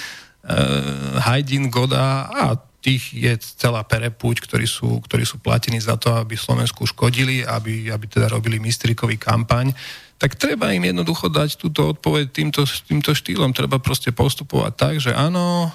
Hajdin, 1.19 1.69
Goda 1.71 2.31
a 2.31 2.55
tých 2.87 3.11
je 3.19 3.35
celá 3.59 3.83
perepuť, 3.83 4.47
ktorí 4.47 4.63
sú, 4.63 5.03
ktorí 5.03 5.27
sú 5.27 5.43
platení 5.43 5.83
za 5.83 5.99
to, 5.99 6.15
aby 6.15 6.39
Slovensku 6.39 6.87
škodili, 6.87 7.43
aby, 7.43 7.91
aby 7.91 8.07
teda 8.07 8.31
robili 8.31 8.63
mistrikový 8.63 9.19
kampaň, 9.19 9.75
tak 10.17 10.39
treba 10.39 10.71
im 10.71 10.87
jednoducho 10.87 11.27
dať 11.27 11.59
túto 11.59 11.91
odpoveď 11.93 12.31
týmto, 12.31 12.63
týmto 12.65 13.11
štýlom. 13.11 13.51
Treba 13.51 13.83
proste 13.83 14.15
postupovať 14.15 14.73
tak, 14.79 14.95
že 15.03 15.11
áno, 15.13 15.75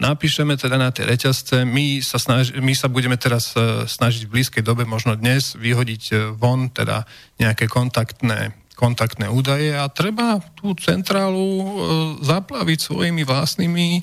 napíšeme 0.00 0.56
teda 0.56 0.80
na 0.80 0.88
tie 0.88 1.04
reťazce, 1.04 1.68
my 1.68 2.00
sa, 2.00 2.16
snaž, 2.16 2.56
my 2.56 2.72
sa 2.72 2.88
budeme 2.88 3.20
teraz 3.20 3.52
e, 3.52 3.84
snažiť 3.84 4.26
v 4.26 4.32
blízkej 4.40 4.64
dobe, 4.64 4.88
možno 4.88 5.12
dnes, 5.14 5.54
vyhodiť 5.54 6.02
e, 6.08 6.14
von 6.34 6.72
teda 6.72 7.04
nejaké 7.36 7.68
kontaktné 7.68 8.56
kontaktné 8.76 9.32
údaje 9.32 9.72
a 9.72 9.88
treba 9.88 10.36
tú 10.52 10.76
centrálu 10.76 11.40
e, 11.40 11.66
zaplaviť 12.20 12.78
svojimi 12.84 13.24
vlastnými 13.24 13.88
e, 13.96 14.00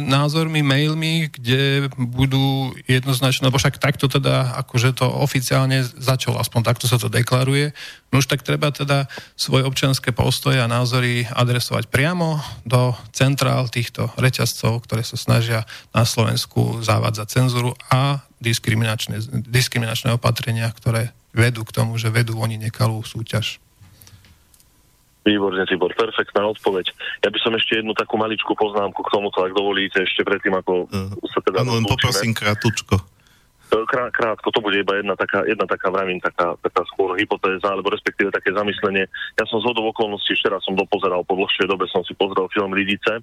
názormi, 0.00 0.64
mailmi, 0.64 1.28
kde 1.28 1.92
budú 1.92 2.72
jednoznačne, 2.88 3.52
lebo 3.52 3.60
však 3.60 3.76
takto 3.76 4.08
teda, 4.08 4.56
akože 4.64 4.96
to 4.96 5.04
oficiálne 5.04 5.84
začalo, 5.84 6.40
aspoň 6.40 6.60
takto 6.64 6.88
sa 6.88 6.96
to 6.96 7.12
deklaruje, 7.12 7.76
no 8.08 8.24
už 8.24 8.32
tak 8.32 8.40
treba 8.40 8.72
teda 8.72 9.12
svoje 9.36 9.68
občanské 9.68 10.08
postoje 10.16 10.56
a 10.56 10.64
názory 10.64 11.28
adresovať 11.28 11.92
priamo 11.92 12.40
do 12.64 12.96
centrál 13.12 13.68
týchto 13.68 14.08
reťazcov, 14.16 14.88
ktoré 14.88 15.04
sa 15.04 15.20
snažia 15.20 15.68
na 15.92 16.08
Slovensku 16.08 16.80
zavádzať 16.80 17.28
cenzuru 17.28 17.76
a 17.92 18.24
diskriminačné, 18.40 19.20
diskriminačné 19.44 20.16
opatrenia, 20.16 20.72
ktoré 20.72 21.12
vedú 21.36 21.60
k 21.68 21.76
tomu, 21.76 22.00
že 22.00 22.08
vedú 22.08 22.40
oni 22.40 22.56
nekalú 22.56 23.04
súťaž. 23.04 23.60
Výborne, 25.28 25.68
Tibor, 25.68 25.92
perfektná 25.92 26.48
odpoveď. 26.48 26.88
Ja 27.20 27.28
by 27.28 27.38
som 27.44 27.52
ešte 27.52 27.84
jednu 27.84 27.92
takú 27.92 28.16
maličkú 28.16 28.56
poznámku 28.56 29.04
k 29.04 29.12
tomuto, 29.12 29.44
ak 29.44 29.52
dovolíte, 29.52 30.00
ešte 30.00 30.24
predtým, 30.24 30.56
ako 30.56 30.88
uh, 30.88 31.12
sa 31.28 31.44
teda... 31.44 31.60
Áno, 31.60 31.76
len 31.76 31.84
poprosím 31.84 32.32
krátko. 32.32 32.72
E, 33.68 33.76
krát, 33.84 34.08
krátko, 34.16 34.48
to 34.48 34.64
bude 34.64 34.80
iba 34.80 34.96
jedna 34.96 35.12
taká, 35.12 35.44
jedna 35.44 35.68
taká 35.68 35.92
vravím, 35.92 36.16
taká, 36.24 36.56
taká 36.64 36.82
skôr 36.88 37.12
hypotéza, 37.20 37.68
alebo 37.68 37.92
respektíve 37.92 38.32
také 38.32 38.56
zamyslenie. 38.56 39.04
Ja 39.36 39.44
som 39.44 39.60
z 39.60 39.68
hodou 39.68 39.92
okolností, 39.92 40.32
včera 40.32 40.56
som 40.64 40.72
dopozeral, 40.72 41.20
po 41.28 41.36
dlhšej 41.36 41.68
dobe 41.68 41.84
som 41.92 42.00
si 42.08 42.16
pozrel 42.16 42.48
film 42.48 42.72
Lidice, 42.72 43.20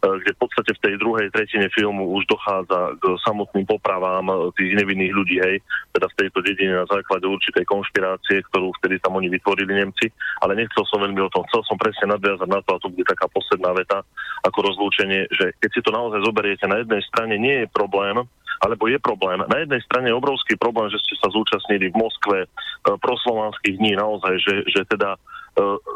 kde 0.00 0.30
v 0.36 0.40
podstate 0.40 0.70
v 0.76 0.82
tej 0.82 0.94
druhej 1.00 1.28
tretine 1.32 1.66
filmu 1.72 2.12
už 2.14 2.28
dochádza 2.28 2.94
k 3.00 3.04
samotným 3.24 3.66
popravám 3.66 4.28
e, 4.28 4.34
tých 4.54 4.72
nevinných 4.76 5.12
ľudí, 5.12 5.36
hej, 5.40 5.56
teda 5.96 6.06
v 6.12 6.18
tejto 6.20 6.38
dedine 6.44 6.84
na 6.84 6.86
základe 6.86 7.24
určitej 7.24 7.64
konšpirácie, 7.64 8.44
ktorú 8.52 8.70
vtedy 8.80 9.00
tam 9.00 9.16
oni 9.16 9.32
vytvorili 9.32 9.72
Nemci, 9.72 10.12
ale 10.44 10.54
nechcel 10.54 10.84
som 10.86 11.00
veľmi 11.00 11.20
o 11.24 11.32
tom, 11.32 11.42
chcel 11.48 11.64
som 11.64 11.80
presne 11.80 12.12
nadviazať 12.12 12.48
na 12.48 12.60
to, 12.62 12.76
a 12.76 12.82
to 12.82 12.92
bude 12.92 13.08
taká 13.08 13.26
posledná 13.32 13.72
veta 13.72 14.04
ako 14.44 14.58
rozlúčenie, 14.72 15.26
že 15.32 15.56
keď 15.58 15.70
si 15.72 15.80
to 15.80 15.90
naozaj 15.90 16.20
zoberiete, 16.22 16.68
na 16.68 16.84
jednej 16.84 17.02
strane 17.08 17.34
nie 17.40 17.64
je 17.64 17.68
problém, 17.72 18.20
alebo 18.60 18.88
je 18.88 18.98
problém. 18.98 19.44
Na 19.44 19.58
jednej 19.60 19.82
strane 19.84 20.08
je 20.08 20.16
obrovský 20.16 20.56
problém, 20.56 20.88
že 20.88 21.00
ste 21.04 21.14
sa 21.20 21.28
zúčastnili 21.28 21.92
v 21.92 21.98
Moskve 22.00 22.38
e, 22.44 22.48
proslovanských 22.88 23.76
dní 23.76 23.92
naozaj, 24.00 24.34
že, 24.40 24.54
že 24.72 24.80
teda 24.88 25.16
e, 25.16 25.18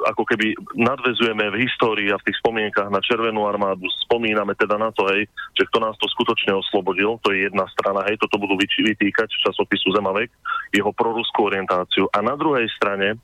ako 0.08 0.24
keby 0.24 0.56
nadvezujeme 0.72 1.52
v 1.52 1.60
histórii 1.68 2.08
a 2.08 2.16
v 2.16 2.24
tých 2.24 2.40
spomienkach 2.40 2.88
na 2.88 3.04
Červenú 3.04 3.44
armádu, 3.44 3.84
spomíname 4.08 4.56
teda 4.56 4.80
na 4.80 4.88
to, 4.88 5.04
hej, 5.12 5.28
že 5.52 5.68
kto 5.68 5.84
nás 5.84 5.96
to 6.00 6.08
skutočne 6.08 6.56
oslobodil, 6.56 7.20
to 7.20 7.36
je 7.36 7.44
jedna 7.44 7.68
strana, 7.76 8.00
hej, 8.08 8.16
toto 8.16 8.40
budú 8.40 8.56
vytýkať 8.56 9.28
v 9.28 9.42
časopisu 9.44 9.92
Zemavek, 9.92 10.32
jeho 10.72 10.90
proruskú 10.96 11.52
orientáciu. 11.52 12.08
A 12.08 12.24
na 12.24 12.40
druhej 12.40 12.72
strane 12.72 13.20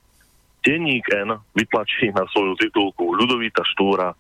denník 0.61 1.09
N 1.17 1.41
vytlačí 1.57 2.13
na 2.13 2.29
svoju 2.29 2.59
titulku 2.61 3.17
Ľudovita 3.17 3.65
Štúra 3.73 4.13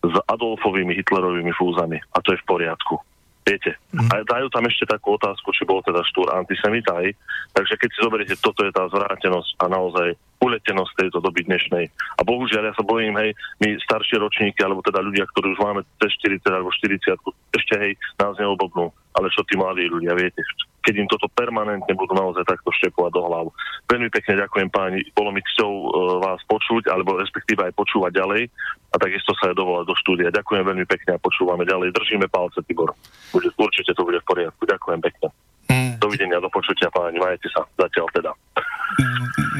s 0.00 0.14
Adolfovými 0.26 0.96
Hitlerovými 0.96 1.52
fúzami. 1.54 2.00
A 2.00 2.18
to 2.24 2.34
je 2.34 2.40
v 2.40 2.48
poriadku. 2.48 2.98
Viete, 3.40 3.76
mm. 3.92 4.08
a 4.12 4.14
dajú 4.24 4.52
tam 4.52 4.64
ešte 4.68 4.84
takú 4.88 5.16
otázku, 5.16 5.52
či 5.52 5.64
bol 5.64 5.80
teda 5.84 6.04
štúr 6.04 6.28
antisemita 6.34 6.92
aj. 6.98 7.08
Takže 7.56 7.74
keď 7.76 7.88
si 7.88 7.98
zoberiete, 8.00 8.34
toto 8.40 8.64
je 8.64 8.72
tá 8.72 8.84
zvrátenosť 8.88 9.50
a 9.60 9.64
naozaj 9.68 10.08
uletenosť 10.40 10.92
tejto 10.96 11.20
doby 11.20 11.44
dnešnej. 11.44 11.84
A 12.16 12.24
bohužiaľ, 12.24 12.72
ja 12.72 12.74
sa 12.74 12.84
bojím, 12.84 13.14
hej, 13.20 13.36
my 13.60 13.76
staršie 13.84 14.16
ročníky, 14.16 14.60
alebo 14.64 14.80
teda 14.80 15.04
ľudia, 15.04 15.28
ktorí 15.28 15.52
už 15.52 15.60
máme 15.60 15.84
cez 16.00 16.16
40 16.24 16.48
alebo 16.48 16.72
40, 16.72 17.56
ešte 17.56 17.74
hej, 17.76 17.92
nás 18.16 18.34
neobobnú. 18.40 18.88
Ale 19.10 19.26
čo 19.34 19.44
tí 19.44 19.58
mladí 19.58 19.90
ľudia, 19.90 20.16
viete, 20.16 20.40
keď 20.80 20.94
im 20.96 21.08
toto 21.10 21.28
permanentne 21.34 21.92
budú 21.92 22.14
naozaj 22.16 22.46
takto 22.46 22.70
štepovať 22.72 23.12
do 23.12 23.22
hlavu. 23.26 23.50
Veľmi 23.90 24.08
pekne 24.08 24.40
ďakujem 24.40 24.68
páni, 24.70 25.02
bolo 25.12 25.34
mi 25.34 25.42
cťou 25.44 25.72
uh, 25.72 25.88
vás 26.22 26.40
počuť, 26.46 26.88
alebo 26.88 27.18
respektíve 27.18 27.60
aj 27.66 27.76
počúvať 27.76 28.16
ďalej 28.16 28.48
a 28.90 28.96
takisto 28.96 29.34
sa 29.36 29.50
aj 29.50 29.58
dovolať 29.58 29.84
do 29.90 29.94
štúdia. 29.98 30.32
Ďakujem 30.32 30.64
veľmi 30.64 30.86
pekne 30.86 31.18
a 31.18 31.22
počúvame 31.22 31.66
ďalej. 31.66 31.92
Držíme 31.94 32.30
palce, 32.30 32.62
Tibor. 32.64 32.94
Bude, 33.34 33.50
určite 33.50 33.92
to 33.92 34.06
bude 34.06 34.22
v 34.22 34.28
poriadku. 34.30 34.62
Ďakujem 34.62 35.00
pekne. 35.02 35.28
Mm. 36.00 36.08
Dovidenia, 36.08 36.40
do 36.40 36.48
počutia 36.48 36.88
páni, 36.88 37.20
majte 37.20 37.52
sa 37.52 37.68
zatiaľ 37.76 38.08
teda. 38.16 38.32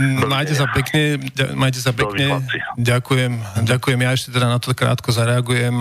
Mm, 0.00 0.24
majte 0.24 0.56
sa 0.56 0.64
pekne, 0.72 1.20
majte 1.52 1.84
sa 1.84 1.92
pekne. 1.92 2.40
Ďakujem, 2.80 3.62
ďakujem. 3.68 3.98
Ja 4.00 4.10
ešte 4.16 4.32
teda 4.32 4.48
na 4.48 4.56
to 4.56 4.72
krátko 4.72 5.12
zareagujem. 5.12 5.76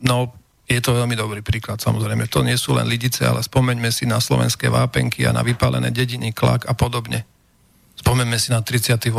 No, 0.00 0.16
je 0.70 0.78
to 0.78 0.94
veľmi 0.94 1.18
dobrý 1.18 1.42
príklad, 1.42 1.82
samozrejme. 1.82 2.30
To 2.30 2.46
nie 2.46 2.54
sú 2.54 2.78
len 2.78 2.86
lidice, 2.86 3.26
ale 3.26 3.42
spomeňme 3.42 3.90
si 3.90 4.06
na 4.06 4.22
slovenské 4.22 4.70
vápenky 4.70 5.26
a 5.26 5.34
na 5.34 5.42
vypálené 5.42 5.90
dediny, 5.90 6.30
klak 6.30 6.70
a 6.70 6.72
podobne. 6.78 7.26
Spomeňme 7.98 8.38
si 8.38 8.54
na 8.54 8.62
38 8.62 9.10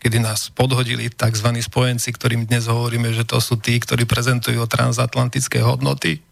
kedy 0.00 0.16
nás 0.16 0.48
podhodili 0.56 1.12
tzv. 1.12 1.60
spojenci, 1.60 2.16
ktorým 2.16 2.48
dnes 2.48 2.64
hovoríme, 2.72 3.12
že 3.12 3.28
to 3.28 3.36
sú 3.36 3.60
tí, 3.60 3.76
ktorí 3.76 4.08
prezentujú 4.08 4.64
transatlantické 4.64 5.60
hodnoty 5.60 6.24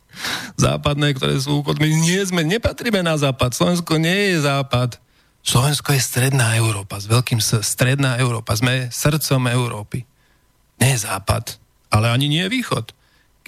západné, 0.56 1.14
ktoré 1.14 1.38
sú 1.38 1.62
My 1.64 1.88
nie 1.88 2.22
sme, 2.24 2.42
nepatríme 2.44 3.02
na 3.02 3.18
západ. 3.18 3.54
Slovensko 3.54 3.96
nie 4.00 4.34
je 4.34 4.46
západ. 4.46 4.98
Slovensko 5.42 5.96
je 5.96 6.02
stredná 6.02 6.58
Európa, 6.60 7.00
s 7.00 7.08
veľkým 7.08 7.40
S. 7.40 7.62
Stredná 7.64 8.20
Európa. 8.20 8.52
Sme 8.58 8.92
srdcom 8.92 9.48
Európy. 9.48 10.04
Nie 10.78 10.94
je 10.94 11.08
západ, 11.08 11.56
ale 11.88 12.12
ani 12.12 12.28
nie 12.28 12.44
je 12.46 12.52
východ. 12.52 12.92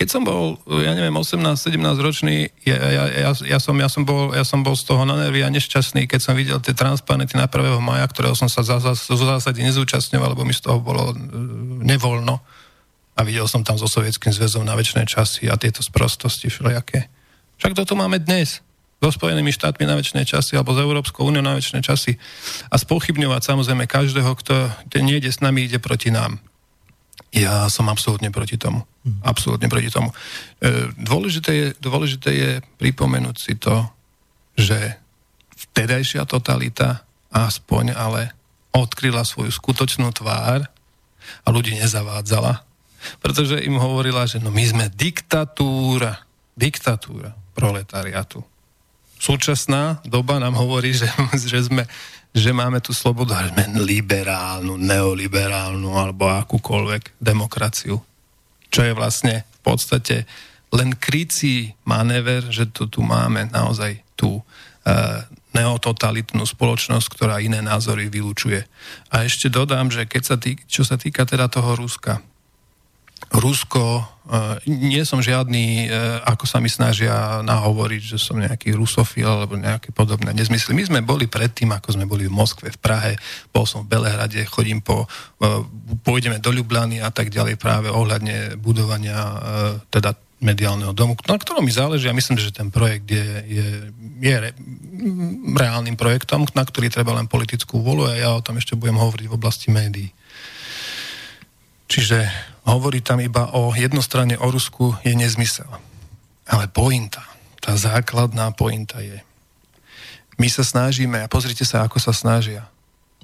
Keď 0.01 0.09
som 0.09 0.25
bol, 0.25 0.57
ja 0.81 0.97
neviem, 0.97 1.12
18-17 1.12 1.77
ročný, 2.01 2.49
ja, 2.64 2.73
ja, 2.73 3.05
ja, 3.05 3.31
ja, 3.37 3.59
som, 3.61 3.77
ja, 3.77 3.85
som 3.85 4.09
bol, 4.09 4.33
ja 4.33 4.49
som 4.49 4.64
bol 4.64 4.73
z 4.73 4.89
toho 4.89 5.05
na 5.05 5.12
nervy 5.12 5.45
a 5.45 5.53
nešťastný, 5.53 6.09
keď 6.09 6.21
som 6.25 6.33
videl 6.33 6.57
tie 6.64 6.73
transparenty 6.73 7.37
na 7.37 7.45
1. 7.45 7.77
maja, 7.85 8.09
ktorého 8.09 8.33
som 8.33 8.49
sa 8.49 8.64
zo 8.64 8.97
zásady 9.21 9.61
nezúčastňoval, 9.61 10.33
lebo 10.33 10.49
mi 10.49 10.57
z 10.57 10.64
toho 10.64 10.81
bolo 10.81 11.12
e, 11.12 11.21
nevoľno. 11.85 12.41
A 13.21 13.25
videl 13.29 13.45
som 13.45 13.61
tam 13.61 13.77
so 13.77 13.85
Sovietským 13.85 14.33
zväzom 14.33 14.64
na 14.64 14.73
väčšie 14.73 15.05
časy 15.05 15.53
a 15.53 15.61
tieto 15.61 15.85
sprostosti 15.85 16.49
všelijaké. 16.49 17.12
Však 17.61 17.77
to 17.77 17.85
tu 17.85 17.93
máme 17.93 18.16
dnes 18.16 18.64
so 18.97 19.12
Spojenými 19.12 19.53
štátmi 19.53 19.85
na 19.85 19.93
väčšie 19.93 20.25
časy 20.25 20.57
alebo 20.57 20.73
s 20.73 20.81
Európskou 20.81 21.29
úniou 21.29 21.45
na 21.45 21.53
väčšie 21.53 21.85
časy 21.85 22.16
a 22.73 22.81
spochybňovať 22.81 23.45
samozrejme 23.45 23.85
každého, 23.85 24.33
kto 24.41 24.73
nejde 25.05 25.29
s 25.29 25.45
nami, 25.45 25.68
ide 25.68 25.77
proti 25.77 26.09
nám. 26.09 26.41
Ja 27.37 27.68
som 27.68 27.93
absolútne 27.93 28.33
proti 28.33 28.57
tomu. 28.57 28.89
Mhm. 29.05 29.21
Absolútne 29.21 29.68
proti 29.68 29.93
tomu. 29.93 30.16
E, 30.64 30.89
dôležité, 30.97 31.51
je, 31.53 31.66
dôležité 31.77 32.31
je 32.33 32.51
pripomenúť 32.81 33.37
si 33.37 33.53
to, 33.61 33.85
že 34.57 34.97
vtedajšia 35.61 36.25
totalita 36.25 37.05
aspoň 37.29 37.93
ale 37.93 38.33
odkryla 38.73 39.29
svoju 39.29 39.53
skutočnú 39.53 40.09
tvár 40.16 40.64
a 41.45 41.49
ľudí 41.53 41.77
nezavádzala. 41.77 42.70
Pretože 43.22 43.62
im 43.64 43.80
hovorila, 43.80 44.28
že 44.28 44.42
no 44.42 44.53
my 44.53 44.64
sme 44.64 44.86
diktatúra, 44.92 46.24
diktatúra 46.57 47.32
proletariatu. 47.57 48.44
Súčasná 49.20 50.01
doba 50.09 50.40
nám 50.40 50.57
hovorí, 50.57 50.96
že, 50.96 51.09
že 51.51 51.68
sme 51.68 51.84
že 52.30 52.55
máme 52.55 52.78
tú 52.78 52.94
slobodu, 52.94 53.42
ale 53.42 53.51
sme 53.51 53.82
liberálnu, 53.82 54.78
neoliberálnu 54.78 55.98
alebo 55.98 56.30
akúkoľvek 56.30 57.18
demokraciu. 57.18 57.98
Čo 58.70 58.80
je 58.86 58.94
vlastne 58.94 59.42
v 59.42 59.61
podstate 59.66 60.30
len 60.70 60.94
krycí 60.94 61.74
manéver, 61.82 62.46
že 62.46 62.70
to 62.70 62.86
tu 62.86 63.03
máme 63.03 63.51
naozaj 63.51 63.98
tú 64.14 64.38
e, 64.38 64.42
neototalitnú 65.51 66.46
spoločnosť, 66.46 67.07
ktorá 67.11 67.42
iné 67.42 67.59
názory 67.59 68.07
vylúčuje. 68.07 68.62
A 69.11 69.26
ešte 69.26 69.51
dodám, 69.51 69.90
že 69.90 70.07
keď 70.07 70.22
sa 70.22 70.36
tý, 70.38 70.55
čo 70.70 70.86
sa 70.86 70.94
týka 70.94 71.26
teda 71.26 71.51
toho 71.51 71.74
Ruska, 71.74 72.22
Rusko, 73.31 74.03
uh, 74.03 74.59
nie 74.66 75.07
som 75.07 75.22
žiadny, 75.22 75.87
uh, 75.87 76.22
ako 76.26 76.45
sa 76.51 76.59
mi 76.59 76.66
snažia 76.66 77.41
nahovoriť, 77.47 78.03
že 78.03 78.18
som 78.18 78.43
nejaký 78.43 78.74
rusofil 78.74 79.26
alebo 79.26 79.55
nejaké 79.55 79.95
podobné 79.95 80.35
nezmysly. 80.35 80.74
My 80.74 80.83
sme 80.83 81.01
boli 81.07 81.31
predtým, 81.31 81.70
ako 81.70 81.95
sme 81.95 82.11
boli 82.11 82.26
v 82.26 82.35
Moskve, 82.35 82.74
v 82.74 82.81
Prahe, 82.83 83.12
bol 83.55 83.70
som 83.70 83.87
v 83.87 83.91
Belehrade, 83.95 84.43
chodím 84.51 84.83
po, 84.83 85.07
uh, 85.07 85.62
pôjdeme 86.03 86.43
do 86.43 86.51
Ljubljany 86.51 86.99
a 86.99 87.14
tak 87.14 87.31
ďalej 87.31 87.55
práve 87.55 87.87
ohľadne 87.87 88.59
budovania 88.59 89.22
teda 89.95 90.18
mediálneho 90.41 90.97
domu, 90.97 91.14
na 91.28 91.37
ktorom 91.37 91.62
mi 91.62 91.70
záleží 91.70 92.09
a 92.09 92.16
myslím, 92.16 92.41
že 92.41 92.51
ten 92.51 92.72
projekt 92.72 93.12
je, 93.12 93.28
je, 93.45 93.66
je 94.24 94.35
re, 94.41 94.51
reálnym 95.53 96.01
projektom, 96.01 96.49
na 96.57 96.64
ktorý 96.64 96.89
treba 96.89 97.12
len 97.12 97.28
politickú 97.28 97.85
volu 97.85 98.09
a 98.09 98.16
ja 98.16 98.33
o 98.33 98.41
tom 98.41 98.57
ešte 98.57 98.72
budem 98.72 98.97
hovoriť 98.97 99.28
v 99.28 99.37
oblasti 99.37 99.68
médií. 99.68 100.09
Čiže 101.91 102.30
hovorí 102.70 103.03
tam 103.03 103.18
iba 103.18 103.51
o 103.59 103.74
jednostranne 103.74 104.38
o 104.38 104.47
Rusku 104.47 104.95
je 105.03 105.11
nezmysel. 105.18 105.66
Ale 106.47 106.70
pointa, 106.70 107.26
tá 107.59 107.74
základná 107.74 108.55
pointa 108.55 109.03
je, 109.03 109.18
my 110.38 110.49
sa 110.49 110.62
snažíme, 110.62 111.20
a 111.20 111.28
pozrite 111.28 111.66
sa, 111.66 111.84
ako 111.84 111.99
sa 111.99 112.14
snažia 112.14 112.70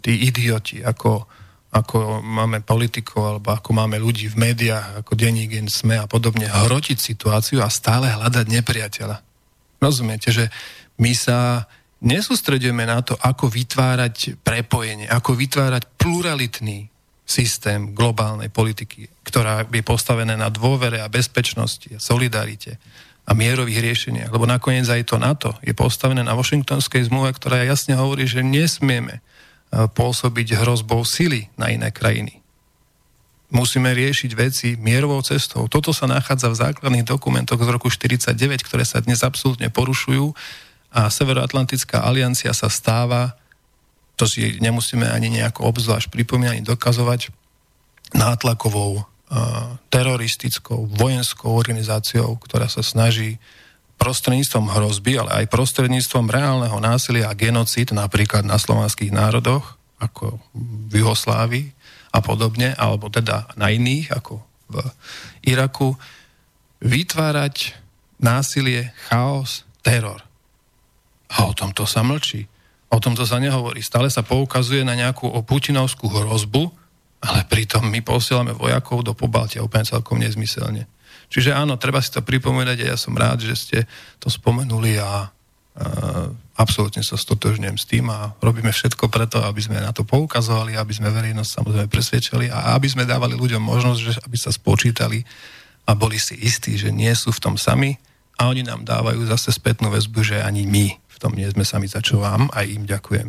tí 0.05 0.29
idioti, 0.29 0.85
ako, 0.85 1.25
ako 1.73 2.21
máme 2.21 2.61
politikov, 2.61 3.23
alebo 3.39 3.57
ako 3.57 3.71
máme 3.73 3.97
ľudí 3.97 4.29
v 4.29 4.51
médiách, 4.51 5.01
ako 5.01 5.17
denní 5.17 5.49
gen 5.49 5.71
SME 5.71 6.03
a 6.03 6.11
podobne, 6.11 6.45
hrotiť 6.45 6.99
situáciu 6.99 7.65
a 7.65 7.73
stále 7.73 8.13
hľadať 8.13 8.47
nepriateľa. 8.51 9.17
Rozumiete, 9.81 10.29
že 10.35 10.51
my 11.01 11.17
sa 11.17 11.65
nesústredujeme 12.05 12.85
na 12.85 13.01
to, 13.01 13.17
ako 13.17 13.49
vytvárať 13.49 14.43
prepojenie, 14.45 15.09
ako 15.09 15.33
vytvárať 15.33 15.83
pluralitný 15.97 16.93
systém 17.27 17.91
globálnej 17.91 18.49
politiky, 18.49 19.11
ktorá 19.27 19.67
je 19.67 19.83
postavené 19.83 20.39
na 20.39 20.47
dôvere 20.47 21.03
a 21.03 21.11
bezpečnosti 21.11 21.91
a 21.91 21.99
solidarite 21.99 22.79
a 23.27 23.35
mierových 23.35 23.83
riešeniach. 23.83 24.31
Lebo 24.31 24.47
nakoniec 24.47 24.87
aj 24.87 25.03
to 25.11 25.19
NATO 25.19 25.51
je 25.67 25.75
postavené 25.75 26.23
na 26.23 26.39
Washingtonskej 26.39 27.11
zmluve, 27.11 27.35
ktorá 27.35 27.67
jasne 27.67 27.99
hovorí, 27.99 28.31
že 28.31 28.47
nesmieme 28.47 29.19
e, 29.19 29.21
pôsobiť 29.91 30.63
hrozbou 30.63 31.03
sily 31.03 31.51
na 31.59 31.75
iné 31.75 31.91
krajiny. 31.91 32.39
Musíme 33.51 33.91
riešiť 33.91 34.31
veci 34.39 34.69
mierovou 34.79 35.19
cestou. 35.27 35.67
Toto 35.67 35.91
sa 35.91 36.07
nachádza 36.07 36.51
v 36.51 36.61
základných 36.63 37.07
dokumentoch 37.07 37.59
z 37.59 37.71
roku 37.71 37.91
1949, 37.91 38.63
ktoré 38.63 38.87
sa 38.87 39.03
dnes 39.03 39.27
absolútne 39.27 39.71
porušujú 39.71 40.31
a 40.95 41.11
Severoatlantická 41.11 42.07
aliancia 42.07 42.55
sa 42.55 42.71
stáva 42.71 43.35
to 44.17 44.25
si 44.25 44.57
nemusíme 44.59 45.05
ani 45.05 45.29
nejako 45.29 45.69
obzvlášť 45.69 46.09
pripomínať, 46.09 46.65
dokazovať, 46.65 47.31
nátlakovou, 48.17 49.05
teroristickou, 49.91 50.87
vojenskou 50.87 51.51
organizáciou, 51.51 52.39
ktorá 52.39 52.71
sa 52.71 52.81
snaží 52.81 53.43
prostredníctvom 53.97 54.71
hrozby, 54.71 55.19
ale 55.19 55.45
aj 55.45 55.53
prostredníctvom 55.53 56.31
reálneho 56.31 56.79
násilia 56.79 57.33
a 57.33 57.39
genocid, 57.39 57.91
napríklad 57.91 58.45
na 58.45 58.61
slovanských 58.61 59.11
národoch, 59.11 59.77
ako 59.99 60.39
v 60.91 60.93
Juhoslávii 61.01 61.67
a 62.13 62.21
podobne, 62.21 62.77
alebo 62.77 63.09
teda 63.09 63.49
na 63.57 63.73
iných, 63.73 64.13
ako 64.13 64.45
v 64.69 64.75
Iraku, 65.49 65.97
vytvárať 66.85 67.73
násilie, 68.21 68.93
chaos, 69.09 69.65
teror. 69.81 70.21
A 71.33 71.49
o 71.49 71.53
tomto 71.57 71.89
sa 71.89 72.05
mlčí. 72.05 72.47
O 72.97 73.03
tomto 73.05 73.29
sa 73.29 73.37
nehovorí. 73.37 73.85
Stále 73.85 74.09
sa 74.09 74.25
poukazuje 74.25 74.81
na 74.81 74.97
nejakú 74.97 75.29
putinovskú 75.45 76.09
hrozbu, 76.09 76.73
ale 77.21 77.45
pritom 77.45 77.85
my 77.85 78.01
posielame 78.01 78.57
vojakov 78.57 79.05
do 79.05 79.13
Pobaltia 79.13 79.61
úplne 79.61 79.85
celkom 79.85 80.17
nezmyselne. 80.17 80.89
Čiže 81.29 81.53
áno, 81.53 81.77
treba 81.77 82.01
si 82.01 82.09
to 82.09 82.25
pripomínať 82.25 82.77
a 82.81 82.91
ja 82.95 82.97
som 82.97 83.13
rád, 83.13 83.45
že 83.45 83.53
ste 83.53 83.79
to 84.17 84.33
spomenuli 84.33 84.97
a, 84.97 85.05
a 85.05 85.13
absolútne 86.57 87.05
sa 87.05 87.21
stotožňujem 87.21 87.77
s 87.77 87.85
tým 87.85 88.09
a 88.09 88.33
robíme 88.41 88.73
všetko 88.73 89.13
preto, 89.13 89.45
aby 89.45 89.61
sme 89.61 89.77
na 89.77 89.93
to 89.93 90.09
poukazovali, 90.09 90.81
aby 90.81 90.93
sme 90.97 91.13
verejnosť 91.13 91.51
samozrejme 91.53 91.93
presvedčali 91.93 92.49
a 92.49 92.73
aby 92.79 92.89
sme 92.89 93.05
dávali 93.05 93.37
ľuďom 93.37 93.61
možnosť, 93.61 94.01
že 94.01 94.13
aby 94.25 94.37
sa 94.41 94.49
spočítali 94.49 95.21
a 95.85 95.93
boli 95.93 96.17
si 96.17 96.33
istí, 96.41 96.81
že 96.81 96.89
nie 96.89 97.13
sú 97.13 97.29
v 97.35 97.43
tom 97.45 97.61
sami 97.61 98.01
a 98.37 98.53
oni 98.53 98.63
nám 98.63 98.85
dávajú 98.85 99.25
zase 99.25 99.49
spätnú 99.53 99.89
väzbu, 99.89 100.21
že 100.21 100.45
ani 100.45 100.69
my 100.69 100.93
v 100.93 101.17
tom 101.17 101.33
nie 101.33 101.49
sme 101.49 101.65
sami, 101.65 101.89
za 101.89 102.05
čo 102.05 102.21
vám 102.21 102.53
aj 102.53 102.67
im 102.69 102.85
ďakujem. 102.85 103.29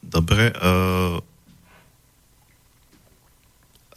Dobre. 0.00 0.56
Uh, 0.56 1.20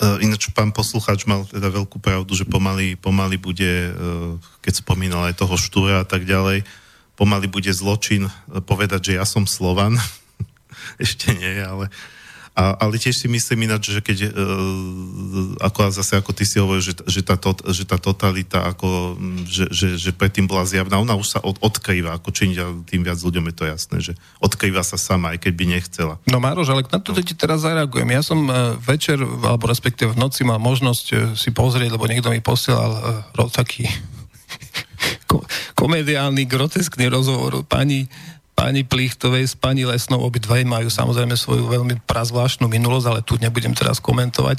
uh, 0.03 0.17
ináč 0.19 0.51
pán 0.51 0.75
poslucháč 0.75 1.23
mal 1.23 1.47
teda 1.47 1.71
veľkú 1.71 2.03
pravdu, 2.03 2.35
že 2.35 2.43
pomaly, 2.43 2.99
pomaly 2.99 3.39
bude, 3.39 3.95
uh, 3.95 4.35
keď 4.59 4.83
spomínal 4.83 5.31
aj 5.31 5.39
toho 5.39 5.55
štúra 5.55 6.03
a 6.03 6.07
tak 6.07 6.27
ďalej, 6.27 6.67
pomaly 7.15 7.47
bude 7.47 7.71
zločin 7.71 8.27
povedať, 8.67 9.13
že 9.13 9.13
ja 9.15 9.23
som 9.23 9.47
Slovan. 9.47 9.95
Ešte 11.03 11.31
nie, 11.31 11.63
ale 11.63 11.87
uh, 11.87 12.16
a, 12.57 12.73
ale 12.81 12.97
tiež 12.97 13.13
si 13.13 13.29
myslím 13.29 13.69
ináč, 13.69 13.93
že 13.93 14.01
keď, 14.01 14.33
e, 14.33 14.41
ako 15.61 15.93
zase 15.93 16.17
ako 16.17 16.33
ty 16.33 16.41
si 16.41 16.57
hovoril, 16.57 16.81
že, 16.81 16.97
že, 17.05 17.21
tá, 17.21 17.37
to, 17.37 17.53
že 17.69 17.85
tá 17.85 18.01
totalita, 18.01 18.65
ako, 18.65 19.13
že, 19.45 19.69
že, 19.69 19.87
že 20.01 20.09
predtým 20.09 20.49
bola 20.49 20.65
zjavná, 20.65 20.97
ona 20.97 21.13
už 21.13 21.37
sa 21.37 21.39
od, 21.45 21.61
odkrýva, 21.61 22.17
ako 22.17 22.33
čím 22.33 22.57
tým 22.89 23.05
viac 23.05 23.21
ľuďom 23.21 23.45
je 23.53 23.55
to 23.55 23.65
jasné, 23.69 23.97
že 24.01 24.13
odkrýva 24.41 24.81
sa 24.81 24.97
sama, 24.97 25.37
aj 25.37 25.45
keď 25.45 25.53
by 25.53 25.65
nechcela. 25.69 26.13
No 26.25 26.41
Mároš, 26.41 26.73
ale 26.73 26.81
na 26.89 26.97
to 26.97 27.13
no. 27.13 27.21
ti 27.21 27.37
teraz 27.37 27.61
zareagujem. 27.61 28.09
Ja 28.09 28.25
som 28.25 28.49
e, 28.49 28.73
večer, 28.81 29.21
alebo 29.21 29.69
respektíve 29.69 30.17
v 30.17 30.21
noci 30.25 30.41
mal 30.41 30.57
možnosť 30.57 31.05
e, 31.13 31.15
si 31.37 31.53
pozrieť, 31.53 31.93
lebo 31.93 32.09
niekto 32.09 32.33
mi 32.33 32.41
posielal 32.41 33.21
uh, 33.37 33.49
taký 33.53 33.85
komediálny, 35.77 36.49
groteskný 36.49 37.05
rozhovor 37.05 37.61
pani 37.69 38.09
pani 38.57 38.81
Plichtovej 38.81 39.45
s 39.45 39.53
pani 39.53 39.85
Lesnou, 39.85 40.25
obidvaj 40.25 40.65
majú 40.65 40.89
samozrejme 40.89 41.37
svoju 41.37 41.69
veľmi 41.69 42.01
prazvláštnu 42.09 42.65
minulosť, 42.65 43.05
ale 43.05 43.21
tu 43.21 43.37
nebudem 43.37 43.77
teraz 43.77 44.01
komentovať. 44.01 44.57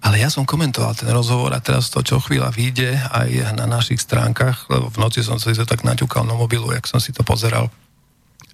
Ale 0.00 0.16
ja 0.22 0.32
som 0.32 0.48
komentoval 0.48 0.96
ten 0.96 1.10
rozhovor 1.10 1.52
a 1.52 1.60
teraz 1.60 1.90
to, 1.90 2.00
čo 2.00 2.22
chvíľa 2.22 2.54
vyjde 2.54 2.96
aj 3.10 3.58
na 3.58 3.66
našich 3.68 4.00
stránkach, 4.00 4.70
lebo 4.70 4.88
v 4.88 4.96
noci 5.02 5.20
som 5.20 5.36
sa 5.36 5.52
tak 5.66 5.82
naťukal 5.82 6.24
na 6.24 6.32
mobilu, 6.32 6.72
jak 6.72 6.86
som 6.86 7.02
si 7.02 7.12
to 7.12 7.26
pozeral. 7.26 7.68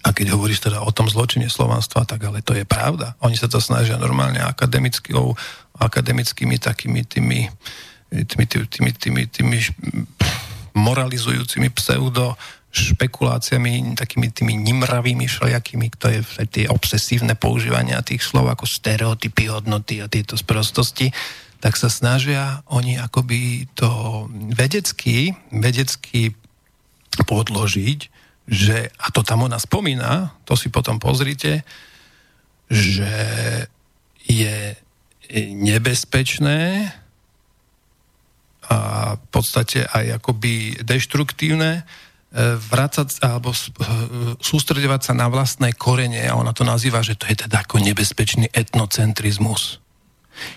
A 0.03 0.11
keď 0.11 0.35
hovoríš 0.35 0.59
teda 0.65 0.83
o 0.83 0.91
tom 0.91 1.07
zločine 1.07 1.47
slovanstva, 1.47 2.03
tak 2.03 2.27
ale 2.27 2.43
to 2.43 2.51
je 2.57 2.67
pravda. 2.67 3.15
Oni 3.23 3.39
sa 3.39 3.47
to 3.47 3.63
snažia 3.63 3.95
normálne 4.01 4.43
akademickými 4.43 6.57
takými 6.59 7.07
tými, 7.07 7.47
tými, 8.11 8.45
tými, 8.49 8.67
tými, 8.67 8.91
tými, 8.91 9.23
tými 9.29 9.57
moralizujúcimi 10.77 11.73
pseudo 11.73 12.37
špekuláciami, 12.71 13.95
takými 13.95 14.27
tými 14.29 14.53
nimravými 14.59 15.25
všelijakými, 15.25 15.87
to 15.97 16.07
je 16.11 16.21
tie 16.51 16.65
obsesívne 16.67 17.33
používania 17.33 18.03
tých 18.03 18.21
slov 18.21 18.51
ako 18.51 18.67
stereotypy, 18.67 19.49
hodnoty 19.49 20.03
a 20.03 20.11
tieto 20.11 20.35
sprostosti, 20.35 21.09
tak 21.57 21.73
sa 21.73 21.89
snažia 21.89 22.61
oni 22.69 23.01
akoby 23.01 23.65
to 23.73 23.89
vedecky, 24.53 25.33
vedecky 25.49 26.37
podložiť, 27.17 27.99
že, 28.47 28.93
a 28.93 29.07
to 29.09 29.25
tam 29.25 29.49
ona 29.49 29.57
spomína, 29.57 30.37
to 30.45 30.53
si 30.53 30.69
potom 30.69 31.01
pozrite, 31.01 31.65
že 32.69 33.15
je 34.27 34.75
nebezpečné 35.55 36.91
a 38.67 38.79
v 39.15 39.27
podstate 39.31 39.87
aj 39.87 40.19
akoby 40.19 40.83
deštruktívne 40.83 41.87
vrácať 42.35 43.23
alebo 43.23 43.55
e, 43.55 43.57
sústredovať 44.43 45.01
sa 45.09 45.13
na 45.15 45.31
vlastné 45.31 45.71
korene 45.71 46.27
a 46.27 46.35
ona 46.35 46.51
to 46.51 46.67
nazýva, 46.67 46.99
že 46.99 47.15
to 47.15 47.23
je 47.31 47.47
teda 47.47 47.63
ako 47.63 47.79
nebezpečný 47.79 48.51
etnocentrizmus. 48.51 49.79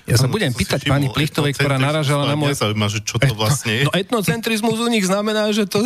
Ja 0.05 0.21
sa 0.21 0.29
no, 0.29 0.37
budem 0.37 0.53
pýtať 0.53 0.85
pani 0.85 1.09
Plichtovej, 1.09 1.57
ktorá 1.57 1.81
naražala 1.81 2.29
na 2.29 2.37
môj... 2.37 2.53
Zaujíma, 2.53 2.93
že 2.93 3.01
čo 3.01 3.17
to 3.17 3.33
vlastne 3.33 3.81
je. 3.81 3.83
No 3.89 3.97
etnocentrizmus 3.97 4.77
u 4.77 4.93
nich 4.93 5.09
znamená, 5.09 5.49
že 5.57 5.65
to, 5.65 5.81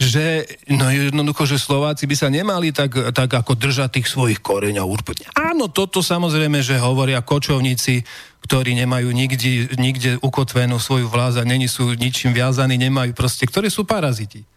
že 0.00 0.48
no 0.64 0.88
jednoducho, 0.88 1.44
že 1.44 1.60
Slováci 1.60 2.08
by 2.08 2.16
sa 2.16 2.32
nemali 2.32 2.72
tak, 2.72 3.12
tak 3.12 3.28
ako 3.28 3.52
držať 3.52 4.00
tých 4.00 4.08
svojich 4.08 4.40
koreňov 4.40 4.88
úplne. 4.88 5.28
Áno, 5.36 5.68
toto 5.68 6.00
samozrejme, 6.00 6.64
že 6.64 6.80
hovoria 6.80 7.20
kočovníci, 7.20 8.00
ktorí 8.48 8.72
nemajú 8.80 9.12
nikde, 9.12 9.76
nikde 9.76 10.16
ukotvenú 10.24 10.80
svoju 10.80 11.04
vláz 11.12 11.36
a 11.36 11.44
není 11.44 11.68
sú 11.68 11.92
ničím 11.92 12.32
viazaní, 12.32 12.80
nemajú 12.80 13.12
proste, 13.12 13.44
ktorí 13.44 13.68
sú 13.68 13.84
paraziti 13.84 14.48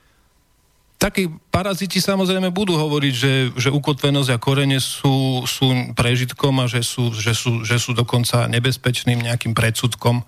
takí 0.98 1.30
paraziti 1.54 2.02
samozrejme 2.02 2.50
budú 2.50 2.74
hovoriť, 2.74 3.14
že, 3.14 3.34
že 3.54 3.70
ukotvenosť 3.70 4.30
a 4.34 4.42
korene 4.42 4.82
sú, 4.82 5.46
sú 5.46 5.94
prežitkom 5.94 6.58
a 6.62 6.66
že 6.66 6.82
sú, 6.82 7.14
že, 7.14 7.38
sú, 7.38 7.62
že 7.62 7.78
sú 7.78 7.94
dokonca 7.94 8.50
nebezpečným 8.50 9.22
nejakým 9.22 9.54
predsudkom. 9.54 10.26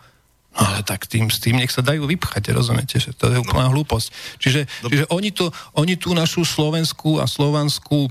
No 0.49 0.61
ale 0.65 0.81
tak 0.81 1.05
tým, 1.05 1.29
s 1.29 1.41
tým 1.41 1.61
nech 1.61 1.73
sa 1.73 1.85
dajú 1.85 2.09
vypchať, 2.09 2.53
rozumiete, 2.53 2.97
že 2.97 3.13
to 3.13 3.29
je 3.29 3.37
úplná 3.41 3.69
no. 3.69 3.73
hlúposť. 3.77 4.07
Čiže, 4.41 4.61
čiže 4.65 5.05
oni, 5.13 5.29
to, 5.29 5.53
oni 5.77 5.93
tú 5.97 6.13
našu 6.13 6.41
slovenskú 6.45 7.21
a 7.21 7.29
slovanskú 7.29 8.09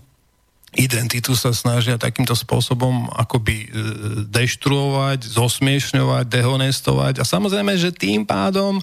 identitu 0.77 1.33
sa 1.33 1.57
snažia 1.57 1.97
takýmto 1.97 2.37
spôsobom 2.37 3.09
akoby 3.17 3.57
e, 3.65 3.69
deštruovať, 4.29 5.25
zosmiešňovať, 5.25 6.25
dehonestovať 6.29 7.15
a 7.19 7.25
samozrejme, 7.25 7.73
že 7.81 7.89
tým 7.89 8.29
pádom 8.29 8.77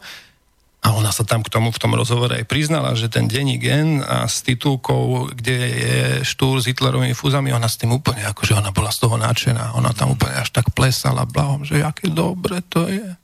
a 0.86 0.94
ona 0.94 1.10
sa 1.10 1.26
tam 1.26 1.42
k 1.42 1.50
tomu 1.50 1.74
v 1.74 1.82
tom 1.82 1.98
rozhovore 1.98 2.30
aj 2.38 2.46
priznala, 2.46 2.94
že 2.94 3.10
ten 3.10 3.26
denní 3.26 3.58
gen 3.58 4.06
a 4.06 4.30
s 4.30 4.46
titulkou, 4.46 5.34
kde 5.34 5.58
je 5.58 5.98
štúr 6.22 6.62
s 6.62 6.70
Hitlerovými 6.70 7.18
fúzami, 7.18 7.50
ona 7.50 7.66
s 7.66 7.82
tým 7.82 7.90
úplne, 7.90 8.22
akože 8.30 8.54
ona 8.54 8.70
bola 8.70 8.94
z 8.94 9.02
toho 9.02 9.18
nadšená. 9.18 9.74
Ona 9.82 9.98
tam 9.98 10.14
úplne 10.14 10.38
až 10.38 10.54
tak 10.54 10.70
plesala 10.78 11.26
blahom, 11.26 11.66
že 11.66 11.82
aké 11.82 12.06
dobre 12.14 12.62
to 12.70 12.86
je. 12.86 13.18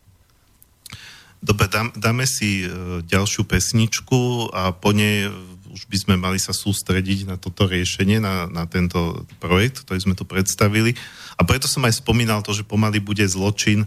Dobre, 1.38 1.70
dám, 1.70 1.94
dáme 1.94 2.26
si 2.26 2.66
e, 2.66 3.02
ďalšiu 3.06 3.46
pesničku 3.46 4.50
a 4.58 4.74
po 4.74 4.90
nej 4.90 5.30
už 5.70 5.86
by 5.86 5.98
sme 6.02 6.16
mali 6.18 6.42
sa 6.42 6.58
sústrediť 6.58 7.30
na 7.30 7.38
toto 7.38 7.70
riešenie, 7.70 8.18
na, 8.18 8.50
na 8.50 8.66
tento 8.66 9.24
projekt, 9.38 9.86
ktorý 9.86 10.00
sme 10.02 10.16
tu 10.18 10.26
predstavili. 10.26 10.98
A 11.38 11.46
preto 11.46 11.70
som 11.70 11.86
aj 11.86 12.02
spomínal 12.02 12.42
to, 12.42 12.58
že 12.58 12.66
pomaly 12.66 12.98
bude 12.98 13.24
zločin 13.30 13.86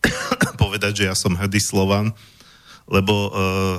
povedať, 0.62 1.04
že 1.04 1.08
ja 1.12 1.14
som 1.14 1.36
hrdý 1.36 1.60
Slovan, 1.60 2.16
lebo 2.90 3.14
uh, 3.14 3.78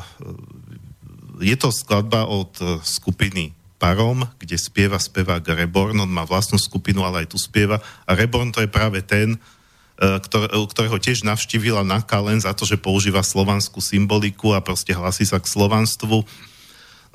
je 1.42 1.56
to 1.60 1.70
skladba 1.70 2.26
od 2.26 2.52
uh, 2.62 2.80
skupiny 2.82 3.54
Parom, 3.76 4.24
kde 4.40 4.56
spieva 4.56 4.96
spevák 4.96 5.44
Reborn, 5.44 6.00
on 6.00 6.10
má 6.10 6.24
vlastnú 6.24 6.56
skupinu, 6.56 7.04
ale 7.04 7.28
aj 7.28 7.36
tu 7.36 7.38
spieva. 7.38 7.84
A 8.08 8.16
Reborn 8.16 8.56
to 8.56 8.64
je 8.64 8.72
práve 8.72 9.04
ten, 9.04 9.36
ktor- 10.00 10.48
ktorého 10.48 10.96
tiež 10.96 11.28
navštívila 11.28 11.84
Naka 11.84 12.20
len 12.24 12.40
za 12.40 12.56
to, 12.56 12.68
že 12.68 12.80
používa 12.80 13.24
slovanskú 13.24 13.84
symboliku 13.84 14.56
a 14.56 14.64
proste 14.64 14.96
hlasí 14.96 15.28
sa 15.28 15.44
k 15.44 15.48
slovanstvu. 15.48 16.24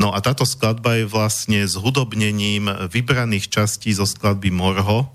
No 0.01 0.17
a 0.17 0.19
táto 0.25 0.49
skladba 0.49 0.97
je 0.97 1.05
vlastne 1.09 1.61
zhudobnením 1.65 2.73
vybraných 2.89 3.53
častí 3.53 3.93
zo 3.93 4.09
skladby 4.09 4.49
Morho. 4.49 5.13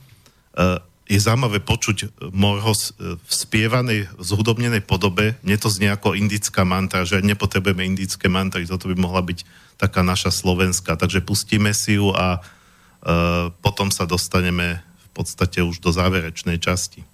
E, 1.05 1.13
je 1.13 1.19
zaujímavé 1.21 1.61
počuť 1.61 2.29
Morho 2.33 2.73
v 2.97 3.31
spievanej, 3.31 4.09
zhudobnenej 4.17 4.81
podobe. 4.81 5.37
Mne 5.45 5.57
to 5.61 5.69
znie 5.69 5.93
ako 5.93 6.17
indická 6.17 6.65
mantra, 6.65 7.05
že 7.05 7.21
nepotrebujeme 7.21 7.85
indické 7.85 8.25
mantry, 8.25 8.65
toto 8.65 8.89
by 8.89 8.97
mohla 8.97 9.21
byť 9.21 9.45
taká 9.77 10.01
naša 10.01 10.33
slovenská. 10.33 10.97
Takže 10.97 11.21
pustíme 11.21 11.71
si 11.77 12.01
ju 12.01 12.09
a 12.15 12.41
uh, 12.41 13.51
potom 13.61 13.93
sa 13.93 14.09
dostaneme 14.09 14.81
v 14.81 15.09
podstate 15.13 15.61
už 15.63 15.79
do 15.79 15.93
záverečnej 15.93 16.59
časti. 16.59 17.05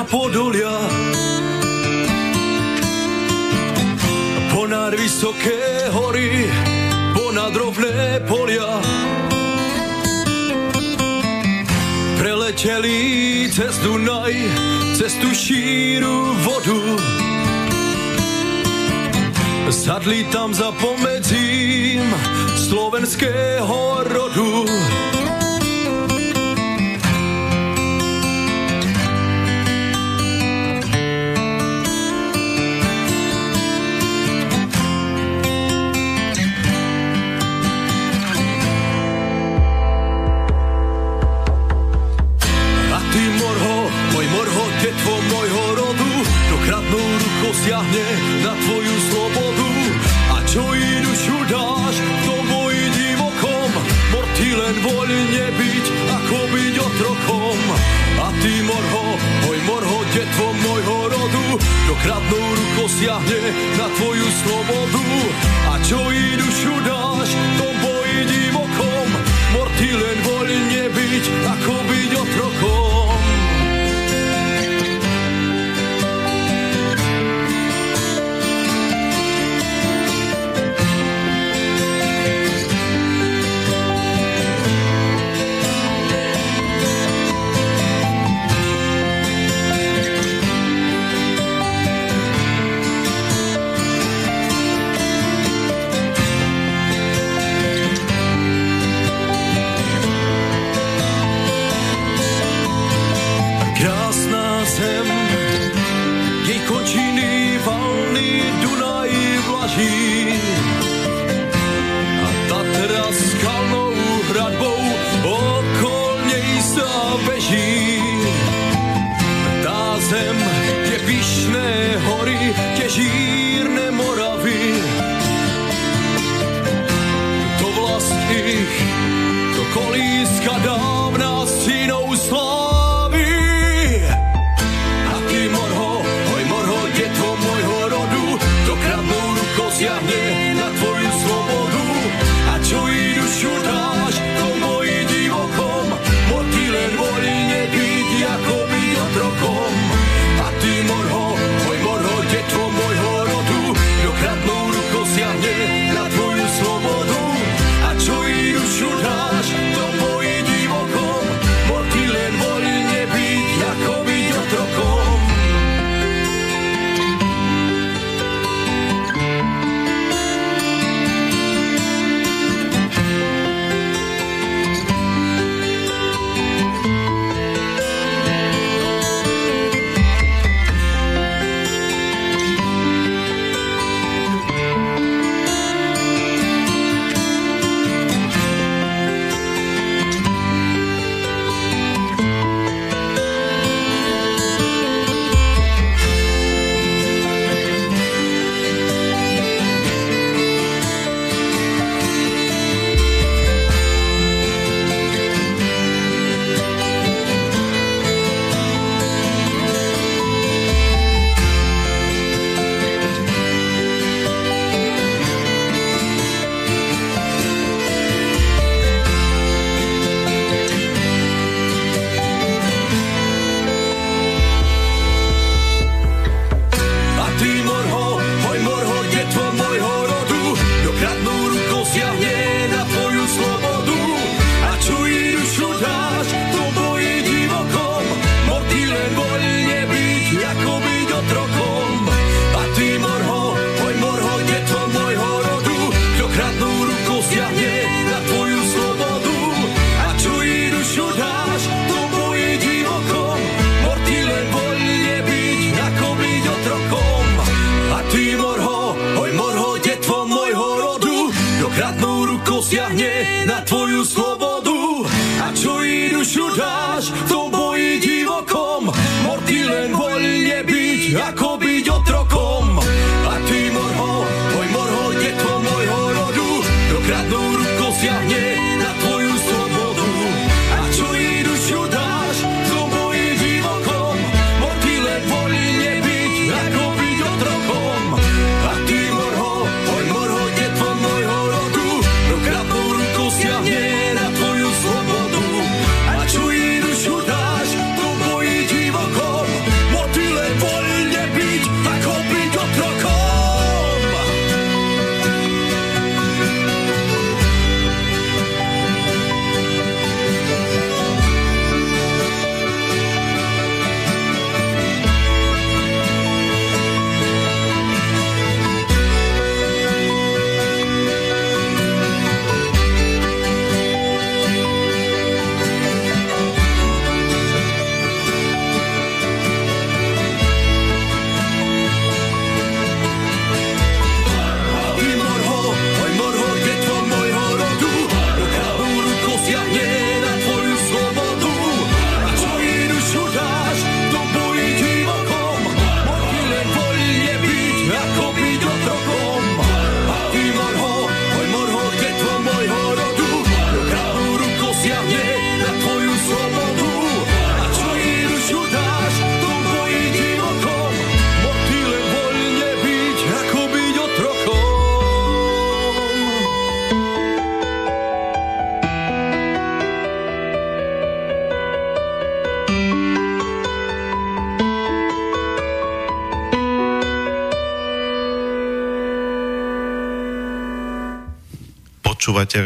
Na 0.00 0.04
podolia. 0.08 0.72
Ponad 4.48 4.96
vysoké 4.96 5.92
hory, 5.92 6.48
ponad 7.12 7.52
rovné 7.52 8.24
polia. 8.24 8.80
Preleteli 12.16 13.52
cez 13.52 13.76
Dunaj, 13.84 14.32
cez 14.96 15.12
tú 15.20 15.28
šíru 15.36 16.32
vodu. 16.48 16.80
Sadli 19.68 20.24
tam 20.32 20.56
za 20.56 20.72
pomedzím 20.80 22.08
slovenského 22.56 24.00
rodu. 24.08 24.64
Siahne 47.80 48.08
na 48.44 48.52
tvoju 48.60 48.96
slobodu. 49.08 49.70
A 50.36 50.36
čo 50.44 50.64
i 50.76 51.00
dušu 51.00 51.38
dáš, 51.48 51.96
to 52.28 52.34
boji 52.44 52.86
divokom, 52.92 53.72
morty 54.12 54.48
len 54.52 54.76
voľne 54.84 55.46
byť, 55.56 55.86
ako 56.12 56.38
byť 56.52 56.74
otrokom. 56.76 57.60
A 58.20 58.26
ty 58.44 58.52
morho, 58.68 59.06
môj 59.48 59.58
morho, 59.64 59.98
detvo 60.12 60.46
môjho 60.60 60.98
rodu, 61.08 61.46
do 61.88 61.94
kradnou 62.04 62.46
rukou 62.52 62.88
siahne 63.00 63.40
na 63.80 63.86
tvoju 63.96 64.28
slobodu. 64.44 65.04
A 65.72 65.74
čo 65.80 66.00
i 66.12 66.36
dušu 66.36 66.74
dáš, 66.84 67.32
to 67.56 67.66
boji 67.80 68.20
divokom, 68.28 69.08
morty 69.56 69.88
len 69.96 70.18
voľne 70.20 70.84
byť, 70.92 71.24
ako 71.48 71.74
byť 71.88 72.10
otrokom. 72.12 73.19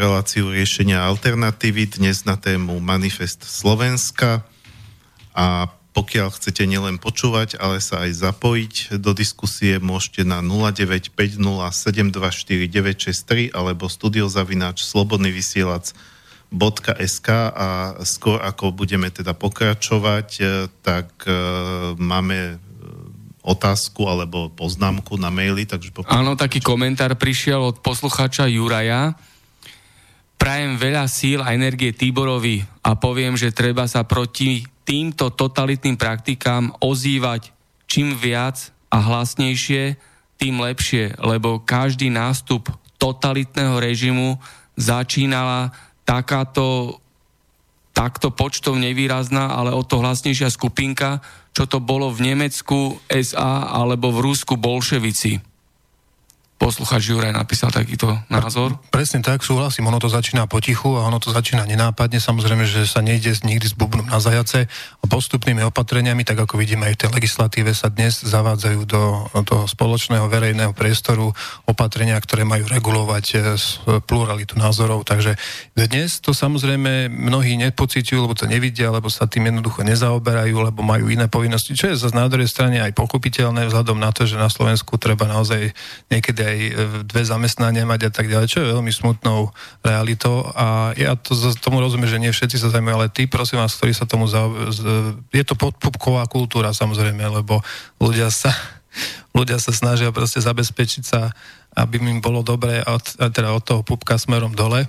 Reláciu 0.05 0.53
riešenia 0.53 1.01
alternatívy 1.01 1.97
dnes 1.97 2.29
na 2.29 2.37
tému 2.37 2.77
Manifest 2.77 3.41
Slovenska 3.41 4.45
a 5.33 5.65
pokiaľ 5.97 6.29
chcete 6.29 6.61
nielen 6.69 7.01
počúvať, 7.01 7.57
ale 7.57 7.81
sa 7.81 8.05
aj 8.05 8.13
zapojiť 8.13 9.01
do 9.01 9.17
diskusie, 9.17 9.81
môžete 9.81 10.21
na 10.21 10.45
0950724963 11.09 13.49
alebo 13.49 13.89
studiozavináč 13.89 14.85
slobodnyvysielac.sk 14.85 17.27
a 17.57 17.97
skôr 18.05 18.45
ako 18.45 18.77
budeme 18.77 19.09
teda 19.09 19.33
pokračovať, 19.33 20.29
eh, 20.37 20.69
tak 20.85 21.25
eh, 21.25 21.33
máme 21.97 22.53
eh, 22.53 22.57
otázku 23.41 24.05
alebo 24.05 24.53
poznámku 24.53 25.17
na 25.17 25.33
maili, 25.33 25.65
takže. 25.65 25.89
Áno, 26.13 26.37
taký 26.37 26.61
komentár 26.61 27.17
prišiel 27.17 27.73
od 27.73 27.81
poslucháča 27.81 28.45
Juraja. 28.45 29.17
Prajem 30.45 30.77
veľa 30.77 31.09
síl 31.09 31.41
a 31.41 31.57
energie 31.57 31.89
Tiborovi 31.89 32.61
a 32.85 32.93
poviem, 32.93 33.33
že 33.33 33.49
treba 33.49 33.89
sa 33.89 34.05
proti 34.05 34.61
týmto 34.85 35.33
totalitným 35.33 35.97
praktikám 35.97 36.69
ozývať 36.85 37.49
čím 37.89 38.13
viac 38.13 38.69
a 38.93 39.01
hlasnejšie, 39.01 39.97
tým 40.37 40.61
lepšie, 40.61 41.17
lebo 41.17 41.65
každý 41.65 42.13
nástup 42.13 42.69
totalitného 43.01 43.73
režimu 43.81 44.37
začínala 44.77 45.73
takáto 46.05 47.01
takto 47.97 48.29
počtom 48.29 48.77
nevýrazná, 48.77 49.49
ale 49.49 49.73
o 49.73 49.81
to 49.81 49.97
hlasnejšia 49.97 50.53
skupinka, 50.53 51.25
čo 51.57 51.65
to 51.65 51.81
bolo 51.81 52.13
v 52.13 52.21
Nemecku 52.21 53.01
SA 53.09 53.73
alebo 53.73 54.13
v 54.13 54.29
Rusku 54.29 54.61
bolševici. 54.61 55.54
Posluchač 56.55 57.11
Juraj 57.11 57.35
napísal 57.35 57.67
takýto 57.67 58.15
názor. 58.31 58.79
Presne 58.87 59.19
tak, 59.19 59.43
súhlasím, 59.43 59.91
ono 59.91 59.99
to 59.99 60.07
začína 60.07 60.47
potichu 60.47 60.95
a 60.95 61.03
ono 61.03 61.19
to 61.19 61.27
začína 61.27 61.67
nenápadne, 61.67 62.23
samozrejme, 62.23 62.63
že 62.63 62.87
sa 62.87 63.03
nejde 63.03 63.35
nikdy 63.43 63.67
s 63.67 63.75
bubnom 63.75 64.07
na 64.07 64.23
zajace. 64.23 64.71
A 65.03 65.05
postupnými 65.05 65.67
opatreniami, 65.67 66.23
tak 66.23 66.39
ako 66.39 66.55
vidíme 66.55 66.87
aj 66.87 66.95
v 66.95 67.01
tej 67.03 67.09
legislatíve 67.11 67.75
sa 67.75 67.91
dnes 67.91 68.23
zavádzajú 68.23 68.79
do 68.87 69.27
toho 69.43 69.67
spoločného 69.67 70.31
verejného 70.31 70.71
priestoru 70.71 71.35
opatrenia, 71.67 72.15
ktoré 72.23 72.47
majú 72.47 72.71
regulovať 72.71 73.25
e, 73.35 73.35
s- 73.59 73.83
pluralitu 74.07 74.55
názorov, 74.55 75.03
takže 75.03 75.35
dnes 75.75 76.23
to 76.23 76.31
samozrejme 76.31 77.11
mnohí 77.11 77.59
nepociťujú, 77.67 78.19
lebo 78.23 78.31
to 78.31 78.47
nevidia, 78.47 78.95
lebo 78.95 79.11
sa 79.11 79.27
tým 79.27 79.51
jednoducho 79.51 79.83
nezaoberajú, 79.83 80.55
lebo 80.71 80.79
majú 80.87 81.11
iné 81.11 81.27
povinnosti, 81.27 81.75
čo 81.75 81.91
je 81.91 81.99
zase 81.99 82.15
na 82.15 82.31
druhej 82.31 82.47
strane 82.47 82.79
aj 82.79 82.95
pochopiteľné 82.95 83.67
vzhľadom 83.67 83.99
na 83.99 84.15
to, 84.15 84.23
že 84.23 84.39
na 84.39 84.47
Slovensku 84.47 84.95
treba 84.95 85.27
naozaj 85.27 85.75
niekedy 86.07 86.44
aj 86.45 86.57
e, 86.61 86.71
dve 87.09 87.21
zamestnania 87.25 87.89
mať 87.89 88.07
a 88.07 88.11
tak 88.13 88.29
ďalej, 88.29 88.47
čo 88.47 88.61
je 88.61 88.71
veľmi 88.71 88.93
smutnou 88.93 89.49
realitou 89.81 90.45
a 90.53 90.93
ja 90.93 91.17
to, 91.17 91.33
tomu 91.57 91.81
rozumiem, 91.81 92.09
že 92.09 92.21
nie 92.21 92.29
všetci 92.29 92.61
sa 92.61 92.69
zaujímajú, 92.69 92.95
ale 92.95 93.09
tí, 93.09 93.25
prosím 93.25 93.59
vás, 93.59 93.73
ktorí 93.75 93.97
sa 93.97 94.05
tomu 94.05 94.29
za, 94.29 94.45
z, 94.69 94.79
je 95.33 95.43
to 95.43 95.57
podpupková 95.57 96.29
kultúra 96.29 96.71
samozrejme, 96.71 97.25
lebo 97.41 97.65
ľudia 97.97 98.29
sa 98.29 98.53
ľudia 99.37 99.59
sa 99.59 99.75
snažia 99.75 100.13
proste 100.13 100.39
zabezpečiť 100.39 101.03
sa, 101.03 101.33
aby 101.75 101.99
im 101.99 102.23
bolo 102.23 102.39
dobre 102.39 102.79
od, 102.87 103.03
teda 103.33 103.51
od 103.51 103.63
toho 103.65 103.81
pupka 103.83 104.15
smerom 104.15 104.55
dole 104.55 104.87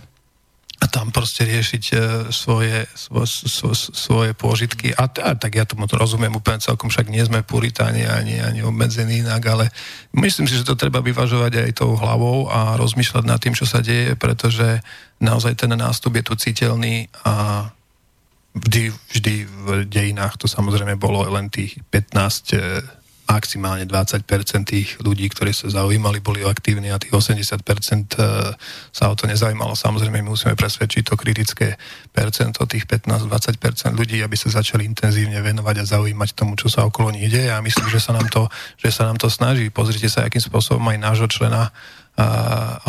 a 0.86 0.94
tam 0.94 1.10
proste 1.10 1.42
riešiť 1.42 1.84
e, 1.90 1.96
svoje, 2.30 2.86
svo, 2.94 3.26
svo, 3.26 3.74
svoje 3.74 4.38
pôžitky. 4.38 4.94
A, 4.94 5.10
a 5.10 5.34
tak 5.34 5.58
ja 5.58 5.66
tomu 5.66 5.90
to 5.90 5.98
rozumiem 5.98 6.30
úplne 6.30 6.62
celkom, 6.62 6.86
však 6.86 7.10
nie 7.10 7.26
sme 7.26 7.42
puritáni 7.42 8.06
ani, 8.06 8.38
ani 8.38 8.62
obmedzení 8.62 9.26
inak, 9.26 9.42
ale 9.50 9.74
myslím 10.14 10.46
si, 10.46 10.54
že 10.54 10.62
to 10.62 10.78
treba 10.78 11.02
vyvažovať 11.02 11.66
aj 11.66 11.82
tou 11.82 11.98
hlavou 11.98 12.46
a 12.46 12.78
rozmýšľať 12.78 13.24
nad 13.26 13.42
tým, 13.42 13.58
čo 13.58 13.66
sa 13.66 13.82
deje, 13.82 14.14
pretože 14.14 14.78
naozaj 15.18 15.58
ten 15.58 15.74
nástup 15.74 16.22
je 16.22 16.24
tu 16.30 16.38
citeľný 16.38 17.10
a 17.26 17.66
vždy, 18.54 18.94
vždy 18.94 19.34
v 19.42 19.68
dejinách 19.90 20.38
to 20.38 20.46
samozrejme 20.46 20.94
bolo 20.94 21.26
len 21.26 21.50
tých 21.50 21.82
15 21.90 22.54
e, 22.54 22.58
maximálne 23.26 23.84
20% 23.84 24.22
tých 24.66 25.02
ľudí, 25.02 25.26
ktorí 25.28 25.50
sa 25.50 25.66
zaujímali, 25.66 26.22
boli 26.22 26.46
aktívni 26.46 26.94
a 26.94 26.98
tých 26.98 27.10
80% 27.10 27.58
e, 27.58 28.22
sa 28.94 29.04
o 29.10 29.14
to 29.18 29.26
nezaujímalo. 29.26 29.74
Samozrejme, 29.74 30.22
my 30.22 30.30
musíme 30.30 30.54
presvedčiť 30.54 31.02
to 31.02 31.14
kritické 31.18 31.74
percento, 32.14 32.62
tých 32.64 32.86
15-20% 32.86 33.98
ľudí, 33.98 34.22
aby 34.22 34.36
sa 34.38 34.48
začali 34.48 34.86
intenzívne 34.86 35.42
venovať 35.42 35.76
a 35.82 35.88
zaujímať 35.98 36.30
tomu, 36.38 36.54
čo 36.54 36.70
sa 36.70 36.86
okolo 36.86 37.10
nich 37.10 37.28
deje. 37.28 37.50
A 37.50 37.58
myslím, 37.60 37.90
že 37.90 37.98
sa 37.98 38.14
nám 38.14 38.30
to, 38.30 38.46
že 38.78 38.94
sa 38.94 39.10
nám 39.10 39.18
to 39.18 39.26
snaží. 39.26 39.68
Pozrite 39.74 40.06
sa, 40.06 40.24
akým 40.24 40.40
spôsobom 40.40 40.86
aj 40.88 40.98
nášho 41.02 41.28
člena 41.28 41.74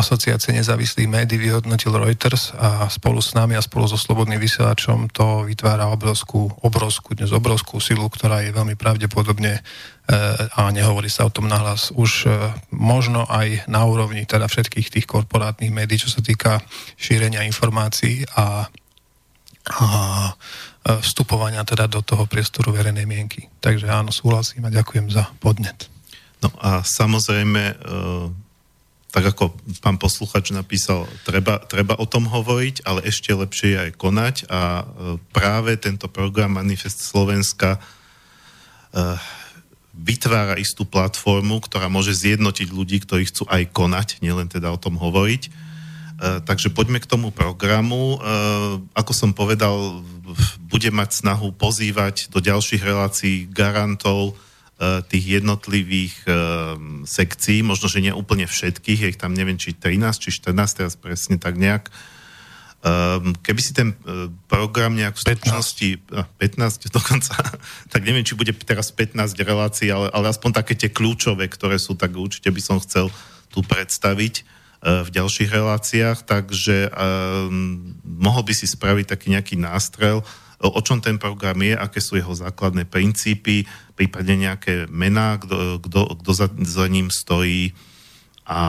asociácie 0.00 0.56
nezávislých 0.56 1.04
médií 1.04 1.36
vyhodnotil 1.36 1.92
Reuters 1.92 2.56
a 2.56 2.88
spolu 2.88 3.20
s 3.20 3.36
nami 3.36 3.60
a 3.60 3.62
spolu 3.64 3.84
so 3.84 4.00
Slobodným 4.00 4.40
vysielačom 4.40 5.12
to 5.12 5.44
vytvára 5.44 5.92
obrovskú, 5.92 6.48
obrovskú, 6.64 7.12
dnes 7.12 7.28
obrovskú 7.36 7.76
silu, 7.76 8.08
ktorá 8.08 8.40
je 8.40 8.56
veľmi 8.56 8.72
pravdepodobne 8.80 9.60
e, 9.60 9.62
a 10.48 10.72
nehovorí 10.72 11.12
sa 11.12 11.28
o 11.28 11.34
tom 11.34 11.44
nahlas 11.44 11.92
už 11.92 12.24
e, 12.24 12.28
možno 12.72 13.28
aj 13.28 13.68
na 13.68 13.84
úrovni 13.84 14.24
teda 14.24 14.48
všetkých 14.48 14.88
tých 14.96 15.04
korporátnych 15.04 15.76
médií, 15.76 16.00
čo 16.00 16.08
sa 16.08 16.24
týka 16.24 16.64
šírenia 16.96 17.44
informácií 17.44 18.24
a, 18.32 18.64
a 19.76 19.86
e, 20.24 20.32
vstupovania 21.04 21.68
teda 21.68 21.84
do 21.84 22.00
toho 22.00 22.24
priestoru 22.24 22.72
verejnej 22.72 23.04
mienky. 23.04 23.52
Takže 23.60 23.92
áno, 23.92 24.08
súhlasím 24.08 24.64
a 24.64 24.72
ďakujem 24.72 25.12
za 25.12 25.28
podnet. 25.36 25.92
No 26.40 26.48
a 26.64 26.80
samozrejme, 26.80 27.76
tak 29.18 29.34
ako 29.34 29.50
pán 29.82 29.98
posluchač 29.98 30.54
napísal, 30.54 31.10
treba, 31.26 31.58
treba 31.66 31.98
o 31.98 32.06
tom 32.06 32.30
hovoriť, 32.30 32.86
ale 32.86 33.02
ešte 33.02 33.34
lepšie 33.34 33.90
aj 33.90 33.90
konať 33.98 34.46
a 34.46 34.86
práve 35.34 35.74
tento 35.74 36.06
program 36.06 36.54
Manifest 36.54 37.02
Slovenska 37.02 37.82
vytvára 39.98 40.54
istú 40.54 40.86
platformu, 40.86 41.58
ktorá 41.58 41.90
môže 41.90 42.14
zjednotiť 42.14 42.70
ľudí, 42.70 43.02
ktorí 43.02 43.26
chcú 43.26 43.50
aj 43.50 43.74
konať, 43.74 44.22
nielen 44.22 44.46
teda 44.46 44.70
o 44.70 44.78
tom 44.78 44.94
hovoriť. 44.94 45.42
E, 45.42 45.50
takže 46.46 46.70
poďme 46.70 47.02
k 47.02 47.10
tomu 47.10 47.34
programu. 47.34 48.14
E, 48.14 48.18
ako 48.94 49.12
som 49.12 49.30
povedal, 49.34 50.02
bude 50.70 50.90
mať 50.94 51.26
snahu 51.26 51.50
pozývať 51.50 52.30
do 52.30 52.38
ďalších 52.38 52.82
relácií 52.82 53.50
garantov 53.50 54.38
e, 54.38 54.47
tých 54.78 55.42
jednotlivých 55.42 56.22
sekcií, 57.02 57.66
možno, 57.66 57.90
že 57.90 57.98
nie 57.98 58.14
úplne 58.14 58.46
všetkých, 58.46 59.00
je 59.02 59.10
ich 59.10 59.18
tam 59.18 59.34
neviem, 59.34 59.58
či 59.58 59.74
13, 59.74 60.22
či 60.22 60.30
14, 60.30 60.54
teraz 60.78 60.94
presne 60.94 61.34
tak 61.34 61.58
nejak. 61.58 61.90
Um, 62.78 63.34
keby 63.42 63.58
si 63.58 63.74
ten 63.74 63.90
uh, 64.06 64.30
program 64.46 64.94
nejak 64.94 65.18
v 65.18 65.22
skutočnosti, 65.26 65.88
15 66.38 66.86
dokonca, 66.94 67.34
tak 67.90 68.00
neviem, 68.06 68.22
či 68.22 68.38
bude 68.38 68.54
teraz 68.54 68.94
15 68.94 69.34
relácií, 69.42 69.90
ale, 69.90 70.06
ale 70.14 70.30
aspoň 70.30 70.62
také 70.62 70.78
tie 70.78 70.86
kľúčové, 70.86 71.50
ktoré 71.50 71.74
sú, 71.82 71.98
tak 71.98 72.14
určite 72.14 72.54
by 72.54 72.62
som 72.62 72.78
chcel 72.78 73.10
tu 73.50 73.66
predstaviť 73.66 74.46
v 74.78 75.10
ďalších 75.10 75.50
reláciách, 75.50 76.22
takže 76.22 76.94
um, 76.94 77.98
mohol 78.06 78.46
by 78.46 78.54
si 78.54 78.70
spraviť 78.70 79.10
taký 79.10 79.34
nejaký 79.34 79.58
nástrel, 79.58 80.22
o 80.58 80.80
čom 80.82 80.98
ten 80.98 81.22
program 81.22 81.58
je, 81.62 81.74
aké 81.78 82.02
sú 82.02 82.18
jeho 82.18 82.34
základné 82.34 82.86
princípy, 82.90 83.66
prípadne 83.94 84.50
nejaké 84.50 84.90
mená, 84.90 85.38
kto 85.38 86.30
za, 86.34 86.50
za 86.50 86.84
ním 86.90 87.14
stojí, 87.14 87.74
a 88.48 88.60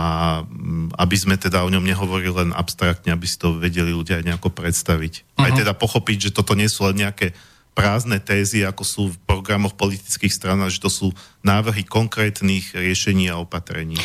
mm, 0.44 1.00
aby 1.00 1.16
sme 1.16 1.40
teda 1.40 1.64
o 1.64 1.72
ňom 1.72 1.88
nehovorili 1.88 2.36
len 2.36 2.52
abstraktne, 2.52 3.16
aby 3.16 3.24
si 3.24 3.40
to 3.40 3.56
vedeli 3.56 3.96
ľudia 3.96 4.20
aj 4.20 4.28
nejako 4.28 4.52
predstaviť. 4.52 5.14
Uh-huh. 5.24 5.48
Aj 5.48 5.52
mhm. 5.56 5.60
teda 5.64 5.74
pochopiť, 5.74 6.30
že 6.30 6.36
toto 6.36 6.52
nie 6.52 6.68
sú 6.68 6.84
len 6.92 7.00
nejaké 7.00 7.32
prázdne 7.72 8.20
tézy, 8.20 8.68
ako 8.68 8.84
sú 8.84 9.04
v 9.16 9.20
programoch 9.24 9.80
politických 9.80 10.36
stran, 10.36 10.60
že 10.68 10.84
to 10.84 10.92
sú 10.92 11.16
návrhy 11.48 11.88
konkrétnych 11.88 12.76
riešení 12.76 13.32
a 13.32 13.40
opatrení. 13.40 13.96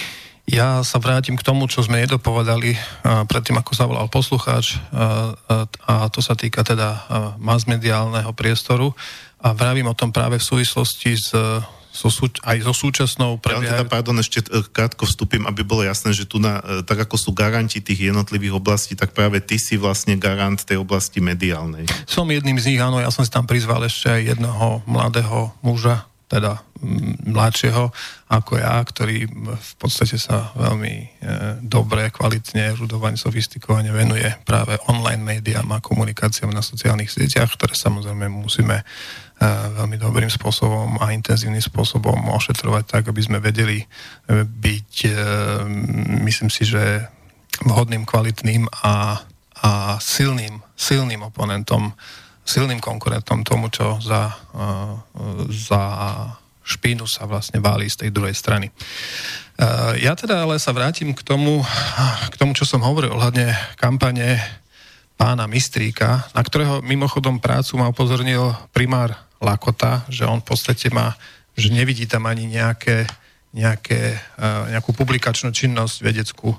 Ja 0.44 0.84
sa 0.84 1.00
vrátim 1.00 1.40
k 1.40 1.46
tomu, 1.46 1.64
čo 1.66 1.80
sme 1.80 2.04
nedopovedali 2.04 2.76
predtým, 3.02 3.56
ako 3.56 3.72
sa 3.72 3.88
volal 3.88 4.12
poslucháč, 4.12 4.76
a 5.88 5.94
to 6.12 6.20
sa 6.20 6.36
týka 6.36 6.60
teda 6.60 7.08
masmediálneho 7.40 8.28
priestoru. 8.36 8.92
A 9.40 9.56
vravím 9.56 9.88
o 9.88 9.96
tom 9.96 10.12
práve 10.12 10.36
v 10.36 10.44
súvislosti 10.44 11.16
s 11.16 11.32
so, 11.94 12.10
aj 12.42 12.58
so 12.66 12.74
súčasnou 12.74 13.38
prebiehajú... 13.38 13.70
Ja 13.70 13.86
teda, 13.86 13.86
pardon, 13.86 14.18
ešte 14.18 14.42
e, 14.50 14.66
krátko 14.66 15.06
vstúpim, 15.06 15.46
aby 15.46 15.62
bolo 15.62 15.86
jasné, 15.86 16.10
že 16.10 16.26
tu 16.26 16.42
na, 16.42 16.58
e, 16.60 16.82
tak 16.82 17.06
ako 17.06 17.14
sú 17.14 17.30
garanti 17.30 17.78
tých 17.78 18.10
jednotlivých 18.10 18.58
oblastí, 18.58 18.98
tak 18.98 19.14
práve 19.14 19.38
ty 19.38 19.56
si 19.62 19.78
vlastne 19.78 20.18
garant 20.18 20.58
tej 20.58 20.82
oblasti 20.82 21.22
mediálnej. 21.22 21.86
Som 22.10 22.34
jedným 22.34 22.58
z 22.58 22.74
nich, 22.74 22.82
áno, 22.82 22.98
ja 22.98 23.14
som 23.14 23.22
si 23.22 23.30
tam 23.30 23.46
prizval 23.46 23.86
ešte 23.86 24.10
aj 24.10 24.34
jedného 24.34 24.82
mladého 24.90 25.54
muža, 25.62 26.10
teda 26.34 26.58
mladšieho 27.30 27.94
ako 28.26 28.58
ja, 28.58 28.82
ktorý 28.82 29.30
v 29.54 29.72
podstate 29.78 30.18
sa 30.18 30.50
veľmi 30.58 30.94
e, 30.98 31.06
dobre, 31.62 32.10
kvalitne, 32.10 32.74
rudovane, 32.74 33.14
sofistikovane 33.14 33.94
venuje 33.94 34.26
práve 34.42 34.74
online 34.90 35.22
médiám 35.22 35.70
a 35.70 35.84
komunikáciám 35.84 36.50
na 36.50 36.58
sociálnych 36.58 37.14
sieťach, 37.14 37.54
ktoré 37.54 37.78
samozrejme 37.78 38.26
musíme 38.26 38.82
e, 38.82 38.84
veľmi 39.78 39.96
dobrým 39.96 40.28
spôsobom 40.28 40.98
a 40.98 41.14
intenzívnym 41.14 41.62
spôsobom 41.62 42.18
ošetrovať 42.34 42.84
tak, 42.90 43.02
aby 43.06 43.22
sme 43.22 43.38
vedeli 43.38 43.78
e, 43.78 43.86
byť, 44.42 44.92
e, 45.06 45.14
myslím 46.26 46.50
si, 46.50 46.66
že 46.66 47.06
vhodným, 47.62 48.02
kvalitným 48.02 48.66
a, 48.82 49.22
a 49.62 49.70
silným, 50.02 50.58
silným 50.74 51.22
oponentom 51.22 51.94
silným 52.44 52.78
konkurentom 52.78 53.40
tomu, 53.42 53.72
čo 53.72 53.96
za, 54.04 54.36
uh, 54.52 55.00
za 55.48 55.82
špínu 56.64 57.04
sa 57.08 57.24
vlastne 57.28 57.60
váli 57.60 57.88
z 57.88 58.04
tej 58.04 58.10
druhej 58.12 58.36
strany. 58.36 58.68
Uh, 59.56 59.96
ja 60.00 60.16
teda 60.16 60.44
ale 60.44 60.60
sa 60.60 60.72
vrátim 60.76 61.16
k 61.16 61.24
tomu, 61.24 61.64
k 62.32 62.34
tomu, 62.36 62.52
čo 62.52 62.68
som 62.68 62.84
hovoril 62.84 63.16
ohľadne 63.16 63.52
kampane 63.80 64.40
pána 65.14 65.48
Mistríka, 65.48 66.26
na 66.36 66.42
ktorého 66.42 66.84
mimochodom 66.84 67.38
prácu 67.40 67.78
ma 67.78 67.88
upozornil 67.88 68.52
primár 68.74 69.14
Lakota, 69.38 70.02
že 70.10 70.26
on 70.26 70.40
v 70.40 70.48
podstate 70.52 70.90
má, 70.90 71.14
že 71.54 71.70
nevidí 71.70 72.08
tam 72.08 72.26
ani 72.26 72.48
nejaké, 72.48 73.08
nejaké, 73.56 74.20
uh, 74.40 74.68
nejakú 74.72 74.92
publikačnú 74.92 75.52
činnosť 75.52 75.96
vedeckú. 76.02 76.52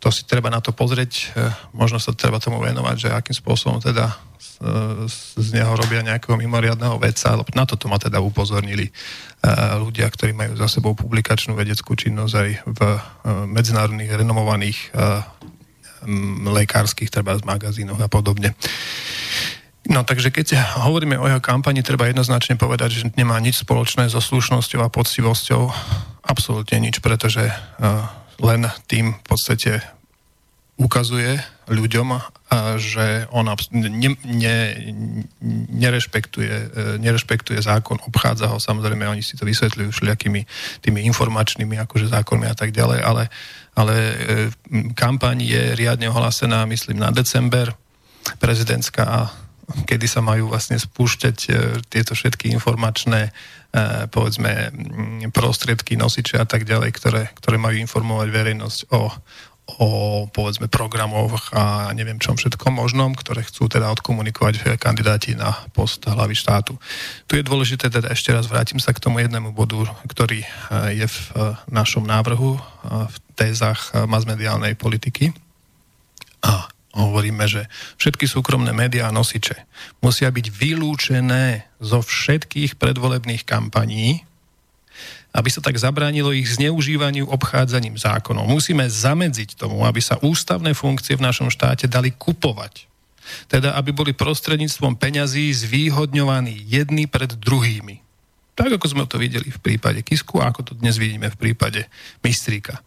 To 0.00 0.08
si 0.08 0.24
treba 0.24 0.48
na 0.48 0.64
to 0.64 0.72
pozrieť, 0.72 1.12
uh, 1.36 1.52
možno 1.76 2.00
sa 2.00 2.16
treba 2.16 2.40
tomu 2.40 2.56
venovať, 2.60 2.96
že 2.96 3.08
akým 3.12 3.36
spôsobom 3.36 3.80
teda 3.80 4.28
z 5.08 5.56
neho 5.56 5.72
robia 5.72 6.04
nejakého 6.04 6.36
mimoriadného 6.36 7.00
veca, 7.00 7.32
lebo 7.32 7.48
na 7.56 7.64
toto 7.64 7.88
ma 7.88 7.96
teda 7.96 8.20
upozornili 8.20 8.92
ľudia, 9.80 10.04
ktorí 10.04 10.36
majú 10.36 10.52
za 10.52 10.68
sebou 10.68 10.92
publikačnú 10.92 11.56
vedeckú 11.56 11.96
činnosť 11.96 12.34
aj 12.36 12.50
v 12.68 12.80
medzinárodných 13.56 14.12
renomovaných 14.20 14.92
lekárskych, 16.44 17.08
treba 17.08 17.40
z 17.40 17.44
magazínoch 17.48 18.04
a 18.04 18.12
podobne. 18.12 18.52
No 19.88 20.04
takže 20.04 20.28
keď 20.28 20.60
hovoríme 20.84 21.16
o 21.16 21.24
jeho 21.24 21.40
kampani, 21.40 21.80
treba 21.80 22.12
jednoznačne 22.12 22.60
povedať, 22.60 23.00
že 23.00 23.08
nemá 23.16 23.40
nič 23.40 23.64
spoločné 23.64 24.12
so 24.12 24.20
slušnosťou 24.20 24.84
a 24.84 24.92
poctivosťou. 24.92 25.72
Absolútne 26.20 26.84
nič, 26.84 27.00
pretože 27.00 27.48
len 28.40 28.66
tým 28.88 29.14
v 29.14 29.24
podstate 29.24 29.72
ukazuje 30.80 31.36
ľuďom, 31.68 32.08
že 32.80 33.28
on 33.30 33.46
ne, 33.70 34.16
ne, 34.26 34.56
nerešpektuje, 35.70 36.54
e, 36.56 36.66
nerešpektuje 36.98 37.60
zákon, 37.62 38.00
obchádza 38.02 38.48
ho, 38.50 38.56
samozrejme 38.58 39.06
oni 39.06 39.22
si 39.22 39.36
to 39.36 39.46
vysvetľujú 39.46 39.92
všelijakými 39.92 40.40
tými 40.82 41.00
informačnými 41.12 41.78
akože 41.84 42.10
zákonmi 42.10 42.48
a 42.48 42.56
tak 42.56 42.72
ďalej, 42.72 43.00
ale, 43.04 43.22
ale 43.76 43.94
e, 43.94 44.16
kampaň 44.96 45.44
je 45.44 45.62
riadne 45.78 46.10
ohlásená, 46.10 46.64
myslím, 46.66 46.98
na 46.98 47.12
december 47.12 47.76
prezidentská 48.40 49.04
a 49.04 49.20
kedy 49.86 50.06
sa 50.06 50.20
majú 50.20 50.50
vlastne 50.50 50.76
spúšťať 50.76 51.36
e, 51.46 51.50
tieto 51.86 52.14
všetky 52.16 52.50
informačné 52.54 53.32
povedzme 54.10 54.74
prostriedky, 55.30 55.94
nosiče 55.94 56.42
a 56.42 56.46
tak 56.46 56.66
ďalej, 56.66 56.90
ktoré, 56.90 57.30
ktoré 57.38 57.54
majú 57.54 57.78
informovať 57.78 58.28
verejnosť 58.34 58.90
o, 58.90 59.14
o 59.78 59.88
povedzme 60.26 60.66
programoch 60.66 61.52
a 61.54 61.94
neviem 61.94 62.18
čom 62.18 62.34
všetkom 62.34 62.74
možnom, 62.74 63.14
ktoré 63.14 63.46
chcú 63.46 63.70
teda 63.70 63.92
odkomunikovať 63.94 64.80
kandidáti 64.80 65.38
na 65.38 65.54
post 65.70 66.02
hlavy 66.08 66.34
štátu. 66.34 66.74
Tu 67.30 67.38
je 67.38 67.46
dôležité 67.46 67.92
teda 67.92 68.10
ešte 68.10 68.34
raz 68.34 68.50
vrátim 68.50 68.82
sa 68.82 68.90
k 68.90 69.02
tomu 69.02 69.22
jednému 69.22 69.54
bodu, 69.54 69.86
ktorý 70.08 70.42
e, 70.42 70.48
je 70.98 71.06
v 71.06 71.18
e, 71.18 71.30
našom 71.70 72.02
návrhu 72.02 72.56
e, 72.56 72.60
v 73.06 73.16
tézach 73.38 73.94
masmediálnej 73.94 74.74
politiky. 74.74 75.30
A 76.40 76.66
hovoríme, 76.94 77.46
že 77.46 77.70
všetky 78.02 78.26
súkromné 78.26 78.74
médiá 78.74 79.08
a 79.08 79.14
nosiče 79.14 79.66
musia 80.02 80.26
byť 80.30 80.46
vylúčené 80.50 81.70
zo 81.78 82.02
všetkých 82.02 82.76
predvolebných 82.76 83.46
kampaní, 83.46 84.26
aby 85.30 85.46
sa 85.46 85.62
tak 85.62 85.78
zabránilo 85.78 86.34
ich 86.34 86.58
zneužívaniu 86.58 87.30
obchádzaním 87.30 87.94
zákonov. 87.94 88.50
Musíme 88.50 88.82
zamedziť 88.90 89.54
tomu, 89.54 89.86
aby 89.86 90.02
sa 90.02 90.18
ústavné 90.18 90.74
funkcie 90.74 91.14
v 91.14 91.22
našom 91.22 91.46
štáte 91.54 91.86
dali 91.86 92.10
kupovať. 92.10 92.90
Teda, 93.46 93.78
aby 93.78 93.94
boli 93.94 94.10
prostredníctvom 94.10 94.98
peňazí 94.98 95.54
zvýhodňovaní 95.54 96.66
jedni 96.66 97.06
pred 97.06 97.30
druhými. 97.38 98.02
Tak, 98.58 98.74
ako 98.74 98.86
sme 98.90 99.06
to 99.06 99.22
videli 99.22 99.46
v 99.46 99.62
prípade 99.62 100.02
Kisku 100.02 100.42
a 100.42 100.50
ako 100.50 100.60
to 100.66 100.72
dnes 100.74 100.98
vidíme 100.98 101.30
v 101.30 101.38
prípade 101.38 101.86
Mistríka. 102.26 102.82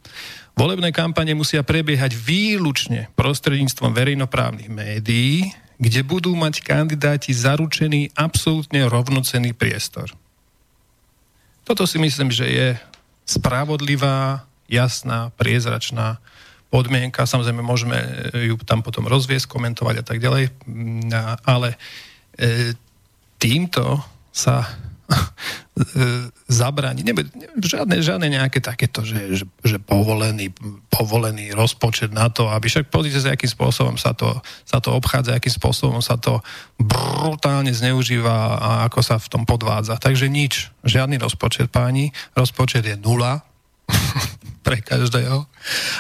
Volebné 0.54 0.94
kampane 0.94 1.34
musia 1.34 1.66
prebiehať 1.66 2.14
výlučne 2.14 3.10
prostredníctvom 3.18 3.90
verejnoprávnych 3.90 4.70
médií, 4.70 5.50
kde 5.82 6.06
budú 6.06 6.38
mať 6.38 6.62
kandidáti 6.62 7.34
zaručený 7.34 8.14
absolútne 8.14 8.86
rovnocený 8.86 9.58
priestor. 9.58 10.14
Toto 11.66 11.90
si 11.90 11.98
myslím, 11.98 12.30
že 12.30 12.46
je 12.46 12.68
spravodlivá, 13.26 14.46
jasná, 14.70 15.34
priezračná 15.36 16.22
podmienka. 16.70 17.26
Samozrejme, 17.26 17.66
môžeme 17.66 17.98
ju 18.34 18.58
tam 18.62 18.86
potom 18.86 19.10
rozviesť, 19.10 19.50
komentovať 19.50 19.96
a 20.02 20.04
tak 20.06 20.18
ďalej, 20.22 20.54
mm, 20.66 21.10
ale 21.46 21.78
e, 22.38 22.78
týmto 23.38 24.02
sa 24.34 24.66
zabrániť. 26.64 27.04
Nebe, 27.04 27.28
žiadne, 27.60 28.00
žiadne 28.00 28.28
nejaké 28.30 28.64
takéto, 28.64 29.04
že, 29.04 29.36
že, 29.36 29.46
že 29.66 29.78
povolený, 29.82 30.54
povolený 30.88 31.52
rozpočet 31.52 32.14
na 32.14 32.30
to, 32.30 32.48
aby 32.48 32.70
však 32.70 32.88
pozrite 32.94 33.20
sa, 33.20 33.34
akým 33.34 33.50
spôsobom 33.50 33.96
sa 34.00 34.16
to, 34.16 34.40
sa 34.64 34.80
to 34.80 34.94
obchádza, 34.94 35.38
akým 35.38 35.54
spôsobom 35.54 36.00
sa 36.00 36.16
to 36.16 36.40
brutálne 36.78 37.74
zneužíva 37.74 38.60
a 38.60 38.70
ako 38.88 39.00
sa 39.02 39.18
v 39.20 39.28
tom 39.30 39.44
podvádza. 39.44 40.00
Takže 40.00 40.30
nič, 40.30 40.72
žiadny 40.86 41.20
rozpočet 41.20 41.74
páni, 41.74 42.14
rozpočet 42.38 42.86
je 42.86 42.96
nula, 43.00 43.44
pre 44.66 44.80
každého. 44.80 45.44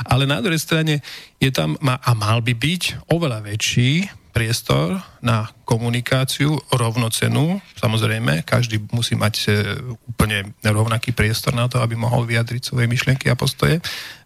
Ale 0.07 0.23
na 0.23 0.39
druhej 0.39 0.61
strane 0.61 1.03
je 1.37 1.51
tam, 1.51 1.75
a 1.83 2.11
mal 2.15 2.39
by 2.39 2.55
byť 2.55 3.11
oveľa 3.11 3.43
väčší 3.43 4.22
priestor 4.33 4.97
na 5.21 5.45
komunikáciu 5.63 6.57
rovnocenú. 6.73 7.61
Samozrejme, 7.77 8.41
každý 8.41 8.81
musí 8.89 9.13
mať 9.13 9.35
e, 9.45 9.49
úplne 10.09 10.57
rovnaký 10.65 11.13
priestor 11.13 11.53
na 11.53 11.69
to, 11.69 11.77
aby 11.77 11.93
mohol 11.93 12.25
vyjadriť 12.25 12.73
svoje 12.73 12.89
myšlienky 12.89 13.29
a 13.29 13.37
postoje 13.37 13.77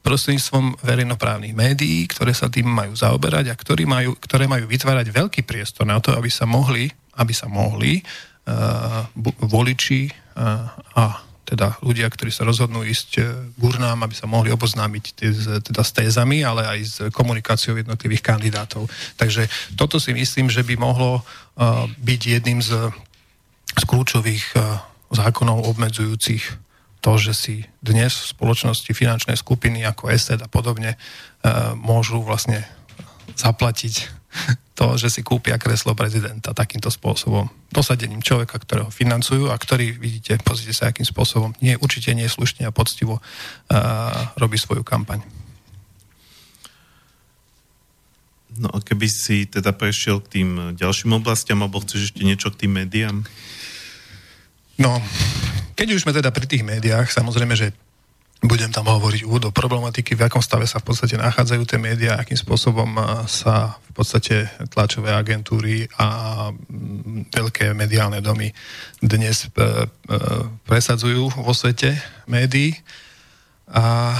prostredníctvom 0.07 0.79
verejnoprávnych 0.79 1.51
médií, 1.51 2.07
ktoré 2.07 2.31
sa 2.31 2.47
tým 2.47 2.71
majú 2.71 2.95
zaoberať 2.95 3.51
a 3.51 3.59
ktoré 3.59 3.83
majú, 3.83 4.15
ktoré 4.15 4.47
majú 4.47 4.63
vytvárať 4.63 5.11
veľký 5.11 5.43
priestor 5.43 5.83
na 5.83 5.99
to, 5.99 6.15
aby 6.15 6.31
sa 6.31 6.47
mohli, 6.47 6.87
aby 7.19 7.33
sa 7.35 7.51
mohli 7.51 7.99
uh, 7.99 9.03
voliči 9.43 10.07
uh, 10.07 10.71
a 10.95 11.26
teda 11.47 11.79
ľudia, 11.79 12.11
ktorí 12.11 12.27
sa 12.27 12.43
rozhodnú 12.43 12.83
ísť 12.83 13.09
e, 13.15 13.21
k 13.55 13.61
urnám, 13.63 14.03
aby 14.03 14.11
sa 14.11 14.27
mohli 14.27 14.51
oboznámiť 14.51 15.05
teda 15.63 15.81
s 15.81 15.91
tézami, 15.95 16.43
ale 16.43 16.67
aj 16.67 16.79
s 16.83 16.95
komunikáciou 17.15 17.79
jednotlivých 17.79 18.19
kandidátov. 18.19 18.91
Takže 19.15 19.47
toto 19.79 19.95
si 19.95 20.11
myslím, 20.11 20.51
že 20.51 20.67
by 20.67 20.75
mohlo 20.75 21.23
uh, 21.23 21.87
byť 22.03 22.21
jedným 22.39 22.59
z, 22.59 22.91
z 23.79 23.83
kľúčových 23.87 24.59
uh, 24.59 24.83
zákonov 25.15 25.71
obmedzujúcich 25.71 26.43
to, 26.99 27.11
že 27.15 27.33
si 27.33 27.55
dnes 27.79 28.11
v 28.11 28.29
spoločnosti 28.35 28.91
finančné 28.91 29.39
skupiny 29.39 29.87
ako 29.87 30.11
ESET 30.11 30.43
a 30.43 30.49
podobne 30.49 30.99
môžu 31.77 32.19
vlastne 32.25 32.65
zaplatiť 33.37 34.16
to, 34.77 34.93
že 34.93 35.09
si 35.09 35.21
kúpia 35.25 35.57
kreslo 35.57 35.97
prezidenta 35.97 36.53
takýmto 36.53 36.93
spôsobom. 36.93 37.49
Dosadením 37.73 38.21
človeka, 38.21 38.61
ktorého 38.61 38.93
financujú 38.93 39.49
a 39.49 39.57
ktorý, 39.57 39.97
vidíte, 39.97 40.37
pozrite 40.45 40.77
sa, 40.77 40.93
akým 40.93 41.07
spôsobom 41.07 41.57
nie, 41.65 41.73
určite 41.81 42.13
nie 42.13 42.29
slušne 42.29 42.69
a 42.69 42.75
poctivo 42.75 43.17
uh, 43.17 43.23
robí 44.37 44.61
svoju 44.61 44.85
kampaň. 44.85 45.25
No 48.57 48.69
a 48.73 48.77
keby 48.81 49.09
si 49.09 49.49
teda 49.49 49.73
prešiel 49.73 50.21
k 50.21 50.41
tým 50.41 50.49
ďalším 50.77 51.17
oblastiam, 51.17 51.61
alebo 51.61 51.81
chceš 51.81 52.13
ešte 52.13 52.21
niečo 52.25 52.53
k 52.53 52.65
tým 52.65 52.77
médiám? 52.77 53.25
No, 54.77 55.01
keď 55.73 55.97
už 55.97 56.05
sme 56.05 56.13
teda 56.13 56.29
pri 56.29 56.45
tých 56.45 56.65
médiách, 56.65 57.09
samozrejme, 57.09 57.53
že 57.57 57.73
budem 58.45 58.69
tam 58.69 58.85
hovoriť 58.85 59.25
úvod 59.25 59.49
o 59.49 59.51
problematiky, 59.55 60.13
v 60.13 60.29
akom 60.29 60.45
stave 60.45 60.69
sa 60.69 60.77
v 60.77 60.93
podstate 60.93 61.17
nachádzajú 61.17 61.63
tie 61.65 61.81
médiá, 61.81 62.21
akým 62.21 62.37
spôsobom 62.37 62.85
sa 63.25 63.81
v 63.89 63.91
podstate 63.97 64.45
tlačové 64.69 65.09
agentúry 65.09 65.89
a 65.97 66.49
mm, 66.53 67.33
veľké 67.33 67.73
mediálne 67.73 68.21
domy 68.21 68.53
dnes 69.01 69.49
e, 69.49 69.49
e, 69.49 69.65
presadzujú 70.69 71.33
vo 71.33 71.53
svete 71.57 71.97
médií. 72.29 72.77
A 73.73 74.13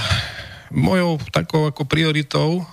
mojou 0.74 1.22
takou 1.30 1.70
ako 1.70 1.86
prioritou 1.88 2.66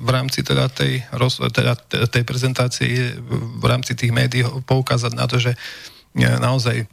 v 0.00 0.08
rámci 0.08 0.40
teda 0.40 0.70
tej, 0.72 1.04
teda 1.52 1.76
tej 2.08 2.24
prezentácie 2.24 3.18
v 3.58 3.64
rámci 3.66 3.92
tých 3.92 4.14
médií 4.14 4.46
poukázať 4.64 5.12
na 5.12 5.28
to, 5.28 5.36
že 5.36 5.52
naozaj 6.16 6.88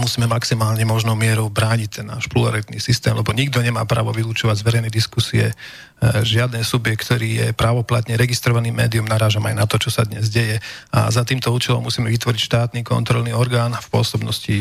musíme 0.00 0.24
maximálne 0.30 0.86
možnou 0.88 1.12
mierou 1.12 1.52
brániť 1.52 1.90
ten 2.00 2.06
náš 2.08 2.30
pluralitný 2.30 2.80
systém, 2.80 3.12
lebo 3.12 3.34
nikto 3.36 3.60
nemá 3.60 3.84
právo 3.84 4.14
vylúčovať 4.14 4.62
z 4.62 4.66
verejnej 4.66 4.92
diskusie 4.92 5.50
e, 5.50 5.54
žiadny 6.22 6.64
subjekt, 6.64 7.04
ktorý 7.04 7.28
je 7.36 7.46
právoplatne 7.52 8.16
registrovaný 8.16 8.72
médium, 8.72 9.04
narážam 9.04 9.44
aj 9.44 9.54
na 9.58 9.66
to, 9.68 9.76
čo 9.76 9.90
sa 9.92 10.08
dnes 10.08 10.32
deje. 10.32 10.62
A 10.94 11.12
za 11.12 11.26
týmto 11.26 11.52
účelom 11.52 11.84
musíme 11.84 12.08
vytvoriť 12.08 12.40
štátny 12.40 12.80
kontrolný 12.86 13.36
orgán 13.36 13.76
v 13.76 13.88
pôsobnosti 13.92 14.54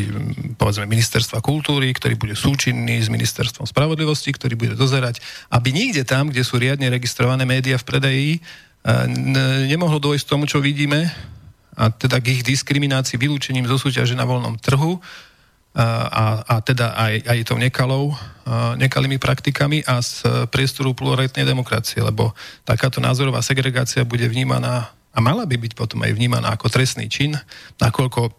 povedzme 0.60 0.90
ministerstva 0.90 1.40
kultúry, 1.40 1.95
ktorý 1.95 2.20
bude 2.20 2.36
súčinný 2.36 2.99
s 2.99 3.08
ministerstvom 3.08 3.70
spravodlivosti, 3.70 4.36
ktorý 4.36 4.60
bude 4.60 4.76
dozerať, 4.76 5.24
aby 5.53 5.70
nikde 5.72 6.03
tam, 6.03 6.34
kde 6.34 6.44
sú 6.44 6.60
riadne 6.60 6.90
registrované 6.90 7.48
médiá 7.48 7.80
v 7.80 7.88
predaji, 7.88 8.30
e, 8.36 8.40
nemohlo 9.70 10.02
dôjsť 10.02 10.26
tomu, 10.28 10.44
čo 10.44 10.60
vidíme, 10.60 11.08
a 11.82 11.90
teda 11.90 12.22
k 12.22 12.38
ich 12.38 12.44
diskriminácii, 12.45 13.18
vylúčením 13.18 13.66
zo 13.66 13.82
súťaže 13.82 14.14
na 14.14 14.30
voľnom 14.30 14.62
trhu 14.62 15.02
a, 15.74 16.45
a 16.45 16.56
teda 16.62 16.94
aj, 16.94 17.14
aj 17.26 17.38
tou 17.48 17.58
nekalou, 17.58 18.14
nekalými 18.78 19.18
praktikami 19.18 19.82
a 19.90 19.98
z 20.03 20.45
priestoru 20.53 20.94
pluralitnej 20.94 21.48
demokracie, 21.48 22.03
lebo 22.06 22.38
takáto 22.68 23.02
názorová 23.02 23.41
segregácia 23.41 24.06
bude 24.06 24.30
vnímaná 24.30 24.94
a 25.10 25.18
mala 25.24 25.48
by 25.49 25.58
byť 25.58 25.74
potom 25.74 26.06
aj 26.06 26.14
vnímaná 26.14 26.53
ako 26.53 26.70
trestný 26.70 27.10
čin, 27.10 27.34
nakoľko 27.82 28.30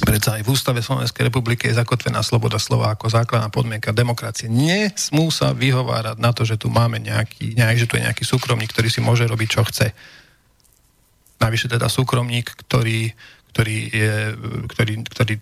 predsa 0.00 0.40
aj 0.40 0.48
v 0.48 0.52
Ústave 0.56 0.80
Slovenskej 0.80 1.28
republiky 1.28 1.68
je 1.68 1.76
zakotvená 1.76 2.24
sloboda 2.24 2.56
slova 2.56 2.96
ako 2.96 3.12
základná 3.12 3.52
podmienka 3.52 3.92
demokracie. 3.92 4.48
Nesmú 4.48 5.28
sa 5.28 5.52
vyhovárať 5.52 6.16
na 6.16 6.32
to, 6.32 6.48
že 6.48 6.56
tu 6.56 6.72
máme 6.72 6.96
nejaký, 6.96 7.52
nejak, 7.52 7.84
že 7.84 7.88
tu 7.90 8.00
je 8.00 8.08
nejaký 8.08 8.24
súkromník, 8.24 8.72
ktorý 8.72 8.88
si 8.88 9.04
môže 9.04 9.28
robiť, 9.28 9.48
čo 9.52 9.60
chce 9.68 9.92
navyše 11.40 11.66
teda 11.72 11.88
súkromník, 11.88 12.52
ktorý, 12.68 13.16
ktorý, 13.50 13.76
je, 13.90 14.14
ktorý, 14.70 14.92
ktorý, 15.08 15.34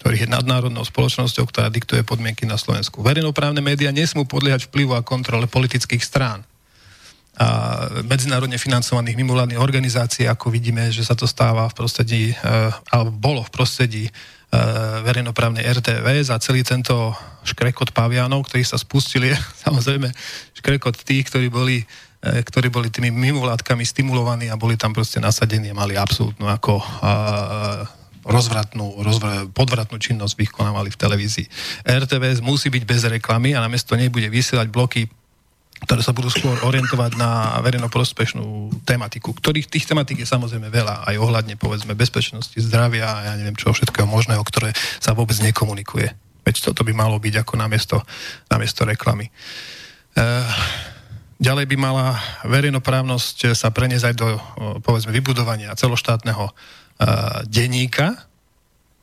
ktorý 0.00 0.16
je 0.22 0.28
nadnárodnou 0.30 0.86
spoločnosťou, 0.86 1.44
ktorá 1.50 1.68
diktuje 1.68 2.06
podmienky 2.06 2.46
na 2.46 2.56
Slovensku. 2.56 3.02
Verejnoprávne 3.02 3.60
médiá 3.60 3.90
nesmú 3.90 4.24
podliehať 4.24 4.70
vplyvu 4.70 4.94
a 4.96 5.04
kontrole 5.04 5.50
politických 5.50 6.00
strán 6.00 6.46
a 7.32 7.48
medzinárodne 8.04 8.60
financovaných 8.60 9.16
mimovládnych 9.16 9.56
organizácií, 9.56 10.28
ako 10.28 10.52
vidíme, 10.52 10.92
že 10.92 11.00
sa 11.00 11.16
to 11.16 11.24
stáva 11.24 11.64
v 11.72 11.76
prostredí, 11.80 12.24
e, 12.28 12.34
alebo 12.92 13.08
bolo 13.08 13.40
v 13.40 13.50
prostredí 13.56 14.04
e, 14.04 14.12
verejnoprávnej 15.00 15.64
RTV 15.64 16.28
za 16.28 16.36
celý 16.44 16.60
tento 16.60 17.16
škrekot 17.48 17.96
pavianov, 17.96 18.44
ktorí 18.44 18.68
sa 18.68 18.76
spustili, 18.76 19.32
samozrejme 19.64 20.12
škrekot 20.60 21.00
tých, 21.08 21.32
ktorí 21.32 21.48
boli 21.48 21.88
ktorí 22.22 22.70
boli 22.70 22.86
tými 22.86 23.10
mimovládkami 23.10 23.82
stimulovaní 23.82 24.46
a 24.46 24.54
boli 24.54 24.78
tam 24.78 24.94
proste 24.94 25.18
nasadení 25.18 25.74
a 25.74 25.78
mali 25.78 25.98
absolútnu 25.98 26.46
ako 26.46 26.78
rozvratnú, 28.22 29.02
rozvr- 29.02 29.50
podvratnú 29.50 29.98
činnosť 29.98 30.38
vykonávali 30.38 30.94
v 30.94 31.00
televízii. 31.02 31.46
RTVS 31.82 32.38
musí 32.38 32.70
byť 32.70 32.84
bez 32.86 33.02
reklamy 33.10 33.58
a 33.58 33.62
namiesto 33.62 33.98
nej 33.98 34.06
bude 34.06 34.30
vysielať 34.30 34.70
bloky 34.70 35.10
ktoré 35.82 35.98
sa 35.98 36.14
budú 36.14 36.30
skôr 36.30 36.54
orientovať 36.62 37.18
na 37.18 37.58
verejnoprospešnú 37.58 38.70
tematiku, 38.86 39.34
ktorých 39.34 39.66
tých 39.66 39.90
tematik 39.90 40.22
je 40.22 40.30
samozrejme 40.30 40.70
veľa, 40.70 41.10
aj 41.10 41.18
ohľadne 41.18 41.58
povedzme 41.58 41.98
bezpečnosti, 41.98 42.54
zdravia 42.54 43.10
a 43.10 43.18
ja 43.26 43.32
neviem 43.34 43.58
čo 43.58 43.74
všetkého 43.74 44.06
možného, 44.06 44.46
ktoré 44.46 44.70
sa 45.02 45.10
vôbec 45.10 45.34
nekomunikuje. 45.42 46.06
Veď 46.46 46.70
toto 46.70 46.86
by 46.86 46.94
malo 46.94 47.18
byť 47.18 47.34
ako 47.42 47.54
namiesto, 47.58 47.98
namiesto 48.46 48.86
reklamy. 48.86 49.26
Uh, 50.14 50.46
Ďalej 51.42 51.74
by 51.74 51.76
mala 51.76 52.22
verejnoprávnosť 52.46 53.58
sa 53.58 53.74
preniesť 53.74 54.06
aj 54.06 54.14
do, 54.14 54.38
povedzme, 54.86 55.10
vybudovania 55.10 55.74
celoštátneho 55.74 56.46
uh, 56.46 56.54
denníka, 57.50 58.14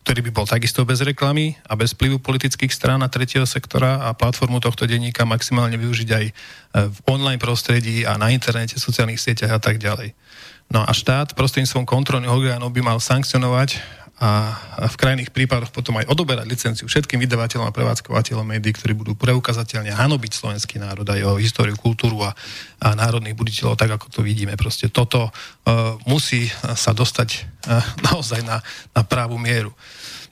ktorý 0.08 0.24
by 0.24 0.32
bol 0.32 0.48
takisto 0.48 0.88
bez 0.88 1.04
reklamy 1.04 1.60
a 1.68 1.76
bez 1.76 1.92
vplyvu 1.92 2.24
politických 2.24 2.72
strán 2.72 3.04
a 3.04 3.12
tretieho 3.12 3.44
sektora 3.44 4.08
a 4.08 4.16
platformu 4.16 4.64
tohto 4.64 4.88
denníka 4.88 5.28
maximálne 5.28 5.76
využiť 5.76 6.10
aj 6.10 6.26
v 6.90 6.98
online 7.12 7.38
prostredí 7.38 8.08
a 8.08 8.16
na 8.16 8.32
internete, 8.32 8.80
sociálnych 8.80 9.20
sieťach 9.20 9.54
a 9.54 9.62
tak 9.62 9.78
ďalej. 9.78 10.16
No 10.72 10.82
a 10.82 10.92
štát 10.96 11.36
prostredníctvom 11.36 11.86
kontrolných 11.86 12.32
orgánov 12.32 12.74
by 12.74 12.82
mal 12.82 12.98
sankcionovať 12.98 13.78
a 14.20 14.52
v 14.92 14.96
krajných 15.00 15.32
prípadoch 15.32 15.72
potom 15.72 15.96
aj 15.96 16.12
odoberať 16.12 16.44
licenciu 16.44 16.92
všetkým 16.92 17.24
vydavateľom 17.24 17.72
a 17.72 17.76
prevádzkovateľom 17.76 18.44
médií, 18.44 18.76
ktorí 18.76 18.92
budú 18.92 19.16
preukazateľne 19.16 19.96
hanobiť 19.96 20.36
slovenský 20.36 20.76
národ 20.76 21.08
a 21.08 21.16
jeho 21.16 21.40
históriu, 21.40 21.80
kultúru 21.80 22.28
a, 22.28 22.36
a 22.84 23.00
národných 23.00 23.40
buditeľov, 23.40 23.80
tak 23.80 23.96
ako 23.96 24.12
to 24.12 24.20
vidíme. 24.20 24.60
Proste 24.60 24.92
toto 24.92 25.32
uh, 25.32 25.96
musí 26.04 26.52
sa 26.76 26.92
dostať 26.92 27.30
uh, 27.72 27.80
naozaj 28.12 28.44
na, 28.44 28.60
na 28.92 29.08
právu 29.08 29.40
mieru. 29.40 29.72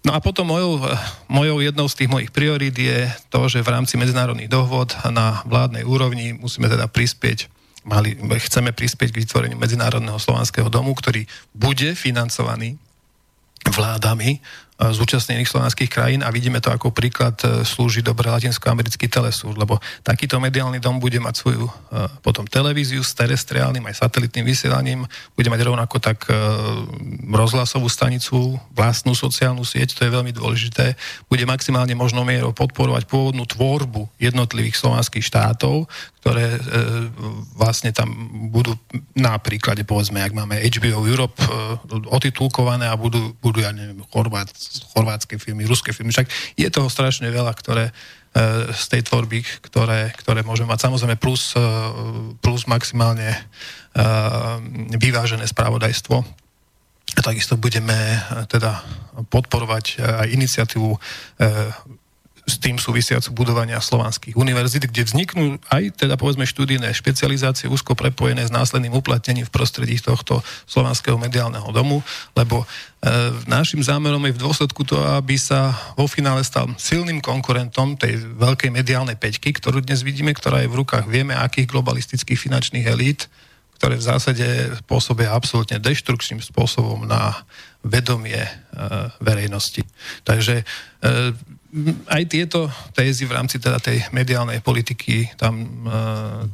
No 0.04 0.12
a 0.12 0.20
potom 0.20 0.52
mojou, 0.52 0.84
mojou 1.32 1.64
jednou 1.64 1.88
z 1.88 1.98
tých 2.04 2.12
mojich 2.12 2.32
priorít 2.36 2.76
je 2.76 3.08
to, 3.32 3.48
že 3.48 3.64
v 3.64 3.72
rámci 3.72 3.96
medzinárodných 3.96 4.52
dohôd 4.52 4.96
na 5.12 5.44
vládnej 5.48 5.88
úrovni 5.88 6.36
musíme 6.36 6.68
teda 6.68 6.92
prispieť 6.92 7.48
mali, 7.88 8.20
chceme 8.20 8.76
prispieť 8.76 9.16
k 9.16 9.20
vytvoreniu 9.24 9.56
Medzinárodného 9.56 10.20
slovanského 10.20 10.68
domu, 10.68 10.92
ktorý 10.92 11.24
bude 11.56 11.96
financovaný 11.96 12.76
vládami 13.72 14.40
zúčastnených 14.78 15.50
slovenských 15.50 15.90
krajín 15.90 16.22
a 16.22 16.30
vidíme 16.30 16.62
to 16.62 16.70
ako 16.70 16.94
príklad 16.94 17.34
e, 17.42 17.66
slúži 17.66 18.06
dobre 18.06 18.30
latinskoamerický 18.30 19.10
telesúr, 19.10 19.58
lebo 19.58 19.82
takýto 20.06 20.38
mediálny 20.38 20.78
dom 20.78 21.02
bude 21.02 21.18
mať 21.18 21.34
svoju 21.34 21.66
e, 21.66 21.72
potom 22.22 22.46
televíziu 22.46 23.02
s 23.02 23.18
terestriálnym 23.18 23.82
aj 23.90 24.06
satelitným 24.06 24.46
vysielaním, 24.46 25.02
bude 25.34 25.50
mať 25.50 25.62
rovnako 25.66 25.98
tak 25.98 26.30
e, 26.30 26.38
rozhlasovú 27.26 27.90
stanicu, 27.90 28.62
vlastnú 28.78 29.18
sociálnu 29.18 29.66
sieť, 29.66 29.98
to 29.98 30.06
je 30.06 30.14
veľmi 30.14 30.30
dôležité, 30.30 30.94
bude 31.26 31.42
maximálne 31.50 31.98
možno 31.98 32.22
mierou 32.22 32.54
podporovať 32.54 33.10
pôvodnú 33.10 33.50
tvorbu 33.50 34.06
jednotlivých 34.22 34.78
slovanských 34.78 35.26
štátov, 35.26 35.90
ktoré 36.28 36.60
e, 36.60 36.62
vlastne 37.56 37.96
tam 37.96 38.12
budú 38.52 38.76
na 39.16 39.40
príklade, 39.40 39.88
povedzme, 39.88 40.20
ak 40.20 40.36
máme 40.36 40.60
HBO 40.60 41.08
Europe 41.08 41.40
e, 41.40 41.48
otitulkované 42.12 42.84
a 42.84 43.00
budú, 43.00 43.32
budú 43.40 43.64
ja 43.64 43.72
neviem, 43.72 44.04
Chorvát, 44.12 44.52
chorvátske 44.92 45.40
filmy, 45.40 45.64
ruské 45.64 45.96
filmy. 45.96 46.12
Však 46.12 46.28
je 46.60 46.68
toho 46.68 46.92
strašne 46.92 47.32
veľa, 47.32 47.56
ktoré 47.56 47.96
z 48.70 48.86
tej 48.94 49.02
tvorby, 49.08 49.42
ktoré, 49.66 50.14
ktoré 50.14 50.46
môžeme 50.46 50.70
mať. 50.70 50.86
Samozrejme 50.86 51.18
plus, 51.18 51.58
plus 52.38 52.70
maximálne 52.70 53.34
vyvážené 54.94 55.42
spravodajstvo. 55.50 56.22
Takisto 57.18 57.58
budeme 57.58 57.98
teda 58.46 58.78
podporovať 59.34 60.06
aj 60.22 60.28
iniciatívu 60.30 60.92
s 62.48 62.56
tým 62.64 62.80
súvisiacu 62.80 63.36
budovania 63.36 63.84
slovanských 63.84 64.40
univerzít, 64.40 64.88
kde 64.88 65.04
vzniknú 65.04 65.60
aj 65.68 66.00
teda 66.00 66.16
povedzme 66.16 66.48
študijné 66.48 66.96
špecializácie 66.96 67.68
úzko 67.68 67.92
prepojené 67.92 68.48
s 68.48 68.56
následným 68.56 68.96
uplatnením 68.96 69.44
v 69.44 69.52
prostredí 69.52 70.00
tohto 70.00 70.40
slovanského 70.64 71.20
mediálneho 71.20 71.68
domu, 71.76 72.00
lebo 72.40 72.64
e, 72.64 72.66
našim 73.52 73.84
zámerom 73.84 74.24
je 74.32 74.40
v 74.40 74.44
dôsledku 74.48 74.88
to, 74.88 74.96
aby 75.20 75.36
sa 75.36 75.76
vo 76.00 76.08
finále 76.08 76.40
stal 76.48 76.72
silným 76.80 77.20
konkurentom 77.20 78.00
tej 78.00 78.24
veľkej 78.40 78.72
mediálnej 78.72 79.20
peťky, 79.20 79.52
ktorú 79.52 79.84
dnes 79.84 80.08
vidíme, 80.08 80.32
ktorá 80.32 80.64
je 80.64 80.72
v 80.72 80.80
rukách 80.80 81.04
vieme 81.12 81.36
akých 81.36 81.68
globalistických 81.68 82.40
finančných 82.40 82.88
elít, 82.88 83.28
ktoré 83.76 84.00
v 84.00 84.08
zásade 84.08 84.48
pôsobia 84.88 85.36
absolútne 85.36 85.84
deštrukčným 85.84 86.40
spôsobom 86.40 87.04
na 87.04 87.44
vedomie 87.84 88.40
e, 88.40 88.52
verejnosti. 89.20 89.84
Takže 90.24 90.64
e, 90.64 90.66
aj 92.08 92.24
tieto 92.32 92.72
tézy 92.96 93.28
v 93.28 93.36
rámci 93.36 93.60
teda 93.60 93.84
tej 93.84 94.00
mediálnej 94.16 94.64
politiky 94.64 95.36
tam 95.36 95.60
e, 95.60 95.68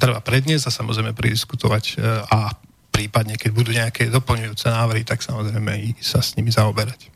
treba 0.02 0.19
predniesť 0.26 0.73
a 0.73 0.77
samozrejme 0.81 1.14
pridiskutovať 1.14 1.84
e, 1.85 1.94
a 2.34 2.57
prípadne, 2.90 3.38
keď 3.38 3.52
budú 3.53 3.73
nejaké 3.73 4.10
doplňujúce 4.10 4.69
návrhy, 4.69 5.06
tak 5.06 5.22
samozrejme 5.22 5.72
i 5.81 5.90
sa 6.02 6.22
s 6.22 6.38
nimi 6.38 6.49
zaoberať. 6.53 7.14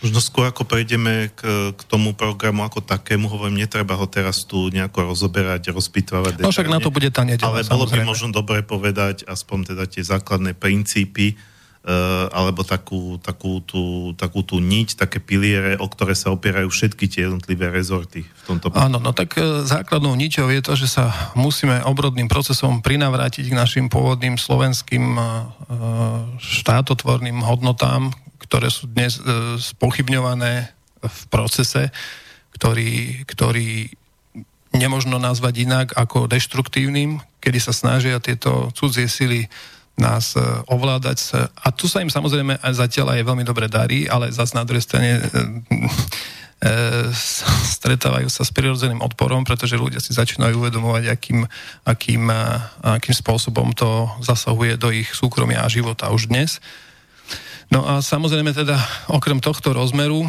Možno 0.00 0.16
skôr 0.24 0.48
ako 0.48 0.64
prejdeme 0.64 1.28
k, 1.36 1.40
k 1.76 1.80
tomu 1.84 2.16
programu 2.16 2.64
ako 2.64 2.80
takému, 2.80 3.28
hovorím, 3.28 3.60
netreba 3.60 3.92
ho 4.00 4.08
teraz 4.08 4.48
tu 4.48 4.72
nejako 4.72 5.12
rozoberať, 5.12 5.76
rozpitvávať. 5.76 6.40
No 6.40 6.48
však 6.48 6.72
na 6.72 6.80
to 6.80 6.88
bude 6.88 7.12
tá 7.12 7.20
nedela, 7.20 7.52
Ale 7.52 7.68
bolo 7.68 7.84
by 7.84 8.00
možno 8.08 8.32
dobre 8.32 8.64
povedať 8.64 9.28
aspoň 9.28 9.76
teda 9.76 9.84
tie 9.84 10.00
základné 10.00 10.56
princípy, 10.56 11.36
alebo 12.28 12.60
takú, 12.60 13.16
takú, 13.24 13.64
tú, 13.64 14.12
takú 14.12 14.44
tú 14.44 14.60
niť, 14.60 15.00
také 15.00 15.16
piliere, 15.16 15.80
o 15.80 15.88
ktoré 15.88 16.12
sa 16.12 16.28
opierajú 16.28 16.68
všetky 16.68 17.08
tie 17.08 17.24
jednotlivé 17.24 17.72
rezorty 17.72 18.28
v 18.28 18.42
tomto 18.44 18.68
Áno, 18.76 19.00
no 19.00 19.16
tak 19.16 19.40
eh, 19.40 19.64
základnou 19.64 20.12
niťou 20.12 20.52
je 20.52 20.60
to, 20.60 20.76
že 20.76 20.92
sa 20.92 21.32
musíme 21.32 21.80
obrodným 21.88 22.28
procesom 22.28 22.84
prinavrátiť 22.84 23.48
k 23.48 23.56
našim 23.56 23.86
pôvodným 23.88 24.36
slovenským 24.36 25.16
eh, 25.16 25.24
štátotvorným 26.36 27.40
hodnotám, 27.40 28.12
ktoré 28.44 28.68
sú 28.68 28.90
dnes 28.90 29.16
spochybňované 29.62 30.74
v 31.00 31.20
procese, 31.32 31.94
ktorý, 32.52 33.24
ktorý 33.24 33.88
nemožno 34.74 35.16
nazvať 35.16 35.54
inak 35.64 35.86
ako 35.94 36.26
deštruktívnym, 36.26 37.22
kedy 37.38 37.58
sa 37.62 37.72
snažia 37.72 38.18
tieto 38.18 38.74
cudzie 38.74 39.06
sily 39.06 39.46
nás 40.00 40.34
e, 40.34 40.40
ovládať. 40.66 41.36
A 41.60 41.68
tu 41.70 41.86
sa 41.86 42.00
im 42.00 42.08
samozrejme 42.10 42.58
zatiaľ 42.72 43.14
aj 43.14 43.28
veľmi 43.28 43.44
dobre 43.44 43.68
darí, 43.68 44.08
ale 44.08 44.32
zase 44.32 44.56
na 44.56 44.64
druhej 44.64 44.82
strane 44.82 45.20
e, 45.20 45.20
e, 45.20 46.70
stretávajú 47.78 48.26
sa 48.32 48.42
s 48.42 48.50
prirodzeným 48.50 49.04
odporom, 49.04 49.44
pretože 49.44 49.78
ľudia 49.78 50.00
si 50.00 50.16
začínajú 50.16 50.56
uvedomovať, 50.56 51.12
akým, 51.12 51.44
akým, 51.84 52.32
akým 52.82 53.14
spôsobom 53.14 53.76
to 53.76 54.08
zasahuje 54.24 54.80
do 54.80 54.88
ich 54.90 55.12
súkromia 55.12 55.62
a 55.62 55.72
života 55.72 56.08
už 56.10 56.32
dnes. 56.32 56.58
No 57.70 57.86
a 57.86 58.02
samozrejme 58.02 58.50
teda 58.50 58.74
okrem 59.06 59.38
tohto 59.38 59.70
rozmeru 59.70 60.26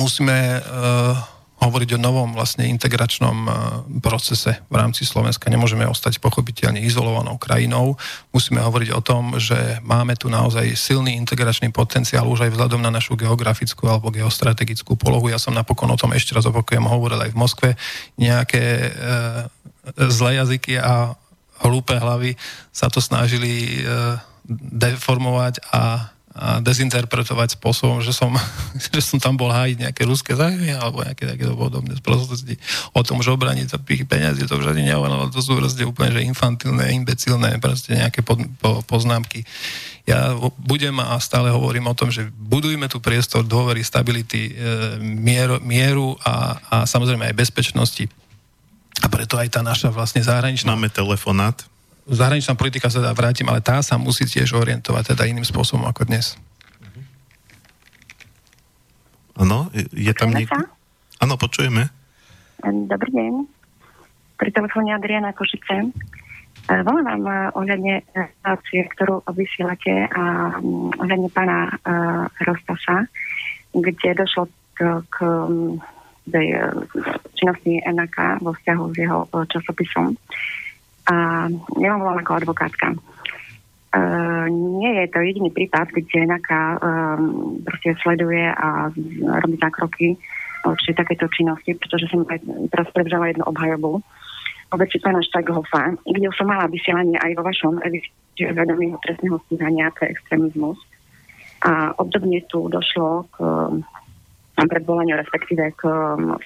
musíme 0.00 0.60
uh, 0.60 1.16
hovoriť 1.60 1.96
o 1.96 2.02
novom 2.02 2.32
vlastne 2.32 2.64
integračnom 2.72 3.36
e, 3.44 3.50
procese 4.00 4.64
v 4.72 4.74
rámci 4.80 5.04
Slovenska. 5.04 5.52
Nemôžeme 5.52 5.84
ostať 5.84 6.16
pochopiteľne 6.18 6.80
izolovanou 6.80 7.36
krajinou. 7.36 8.00
Musíme 8.32 8.64
hovoriť 8.64 8.90
o 8.96 9.04
tom, 9.04 9.36
že 9.36 9.78
máme 9.84 10.16
tu 10.16 10.32
naozaj 10.32 10.72
silný 10.72 11.14
integračný 11.20 11.68
potenciál 11.68 12.24
už 12.24 12.48
aj 12.48 12.56
vzhľadom 12.56 12.80
na 12.80 12.88
našu 12.88 13.12
geografickú 13.14 13.86
alebo 13.92 14.08
geostrategickú 14.08 14.96
polohu. 14.96 15.28
Ja 15.28 15.36
som 15.36 15.52
napokon 15.52 15.92
o 15.92 16.00
tom 16.00 16.16
ešte 16.16 16.32
raz 16.32 16.48
opakujem, 16.48 16.88
hovoril 16.88 17.20
aj 17.20 17.30
v 17.36 17.40
Moskve. 17.40 17.68
Nejaké 18.16 18.64
e, 18.64 18.90
zlé 20.08 20.40
jazyky 20.40 20.80
a 20.80 21.12
hlúpe 21.60 21.92
hlavy 21.92 22.40
sa 22.72 22.88
to 22.88 23.04
snažili 23.04 23.84
e, 23.84 24.16
deformovať 24.50 25.60
a 25.70 26.08
dezinterpretovať 26.40 27.60
spôsobom, 27.60 28.00
že 28.00 28.16
som, 28.16 28.32
že 28.94 29.00
som 29.04 29.20
tam 29.20 29.36
bol 29.36 29.52
hájiť 29.52 29.76
nejaké 29.88 30.02
ruské 30.08 30.32
zájmy 30.32 30.72
alebo 30.72 31.04
nejaké 31.04 31.28
takéto 31.28 31.52
podobné 31.52 31.96
sprostosti 32.00 32.56
o 32.96 33.00
tom, 33.04 33.20
že 33.20 33.28
obraniť 33.28 33.76
za 33.76 33.78
pých 33.78 34.08
peniazí, 34.08 34.48
to 34.48 34.56
už 34.56 34.72
ani 34.72 34.88
ale 34.88 35.28
to 35.28 35.44
sú 35.44 35.54
proste 35.60 35.84
úplne 35.84 36.16
že 36.16 36.24
infantilné, 36.24 36.96
imbecilné 36.96 37.60
proste 37.60 37.92
nejaké 37.92 38.24
pod, 38.24 38.40
po, 38.56 38.80
poznámky. 38.88 39.44
Ja 40.08 40.32
budem 40.58 40.96
a 40.98 41.20
stále 41.20 41.52
hovorím 41.52 41.92
o 41.92 41.94
tom, 41.94 42.08
že 42.08 42.32
budujme 42.32 42.88
tu 42.88 42.98
priestor 42.98 43.44
dôvery, 43.44 43.84
stability, 43.84 44.50
e, 44.50 44.52
mieru, 44.98 45.60
mieru 45.60 46.16
a, 46.24 46.56
a 46.66 46.76
samozrejme 46.88 47.30
aj 47.30 47.36
bezpečnosti. 47.36 48.08
A 49.00 49.06
preto 49.06 49.36
aj 49.36 49.54
tá 49.54 49.60
naša 49.60 49.92
vlastne 49.92 50.24
zahraničná... 50.24 50.72
Máme 50.72 50.90
telefonát 50.92 51.62
zahraničná 52.16 52.58
politika 52.58 52.90
sa 52.90 52.98
dá 52.98 53.14
vrátim, 53.14 53.46
ale 53.46 53.62
tá 53.62 53.78
sa 53.80 53.94
musí 53.94 54.26
tiež 54.26 54.54
orientovať 54.58 55.14
teda 55.14 55.30
iným 55.30 55.46
spôsobom 55.46 55.86
ako 55.86 56.10
dnes. 56.10 56.34
Áno, 59.40 59.72
je, 59.72 59.88
je 59.94 60.12
tam 60.12 60.34
niekto? 60.34 60.58
Áno, 61.22 61.34
počujeme. 61.40 61.88
Dobrý 62.60 63.10
deň. 63.14 63.32
Pri 64.36 64.50
telefóne 64.52 64.92
Adriana 64.92 65.32
Košice. 65.32 65.80
E, 65.80 65.90
volám 66.84 67.08
vám 67.08 67.24
e, 67.24 67.32
ohľadne 67.56 67.94
relácie, 68.12 68.84
ktorú 68.92 69.24
vysielate 69.32 70.08
a 70.12 70.56
ohľadne 71.00 71.28
pána 71.32 71.72
uh, 71.72 72.24
Rostasa, 72.44 73.08
kde 73.72 74.16
došlo 74.16 74.48
k, 74.76 75.00
k 75.08 75.16
tej 76.28 76.46
činnosti 77.36 77.80
NAK 77.84 78.44
vo 78.44 78.52
vzťahu 78.52 78.84
s 78.92 78.96
jeho 78.96 79.18
časopisom. 79.48 80.16
A 81.08 81.48
ja 81.80 81.90
volám 81.96 82.20
ako 82.20 82.32
advokátka. 82.44 82.92
Uh, 83.90 84.46
nie 84.78 85.02
je 85.02 85.06
to 85.10 85.18
jediný 85.18 85.50
prípad, 85.50 85.90
kde 85.90 86.30
NAKA 86.30 86.78
um, 86.78 87.58
proste 87.66 87.98
sleduje 87.98 88.46
a 88.46 88.86
robí 89.42 89.58
zákroky 89.58 90.14
voči 90.62 90.94
takéto 90.94 91.26
činnosti, 91.26 91.74
pretože 91.74 92.06
som 92.06 92.22
aj 92.22 92.38
teraz 92.70 92.86
prebžala 92.94 93.34
jednu 93.34 93.42
obhajobu 93.50 93.98
o 94.70 94.76
pána 94.78 95.18
Štajghofa, 95.26 95.98
kde 96.06 96.30
som 96.38 96.46
mala 96.46 96.70
vysielanie 96.70 97.18
aj 97.18 97.34
vo 97.34 97.42
vašom 97.42 97.82
vedomého 98.38 98.94
trestného 99.02 99.42
stíhania 99.50 99.90
pre 99.90 100.14
extrémizmus. 100.14 100.78
A 101.66 101.90
obdobne 101.98 102.46
tu 102.46 102.70
došlo 102.70 103.26
k 103.34 103.36
predvolaniu, 104.54 105.18
respektíve 105.18 105.74
k 105.74 105.82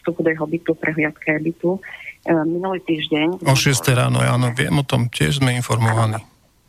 vstupu 0.00 0.24
do 0.24 0.32
jeho 0.32 0.46
bytu, 0.48 0.72
prehliadke 0.72 1.36
bytu 1.44 1.76
Ehm, 1.76 2.13
minulý 2.24 2.80
týždeň. 2.84 3.44
O 3.44 3.54
6 3.56 3.84
ráno, 3.92 4.24
áno, 4.24 4.52
viem 4.56 4.72
o 4.72 4.84
tom, 4.84 5.12
tiež 5.12 5.44
sme 5.44 5.52
informovaní. 5.52 6.20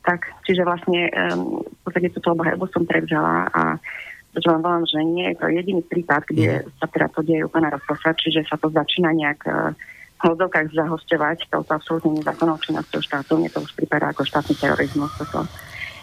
Tak, 0.04 0.28
čiže 0.46 0.62
vlastne 0.68 1.10
um, 1.10 1.64
v 1.66 1.82
podstate 1.82 2.14
túto 2.14 2.36
obhajobu 2.36 2.70
som 2.70 2.86
prevzala 2.86 3.50
a 3.50 3.80
preto 4.36 4.52
vám 4.52 4.62
volám, 4.68 4.86
že 4.86 5.00
nie 5.02 5.32
je 5.32 5.36
to 5.40 5.46
jediný 5.48 5.82
prípad, 5.88 6.22
kde 6.28 6.62
mm. 6.62 6.76
sa 6.78 6.86
teda 6.92 7.08
to 7.16 7.24
deje 7.24 7.48
u 7.48 7.50
pána 7.50 7.72
Rozkosa, 7.72 8.12
čiže 8.20 8.44
sa 8.46 8.60
to 8.60 8.68
začína 8.68 9.16
nejak 9.16 9.40
uh, 9.48 9.72
v 10.16 10.20
hľadovkách 10.28 10.76
zahosťovať 10.76 11.38
touto 11.52 11.72
absolútne 11.72 12.20
nezákonnou 12.20 12.60
činnosťou 12.60 13.02
štátu. 13.04 13.40
Mne 13.40 13.50
to 13.52 13.64
už 13.64 13.72
prípada 13.80 14.12
ako 14.12 14.28
štátny 14.28 14.56
terorizmus. 14.60 15.12
Toto. 15.16 15.48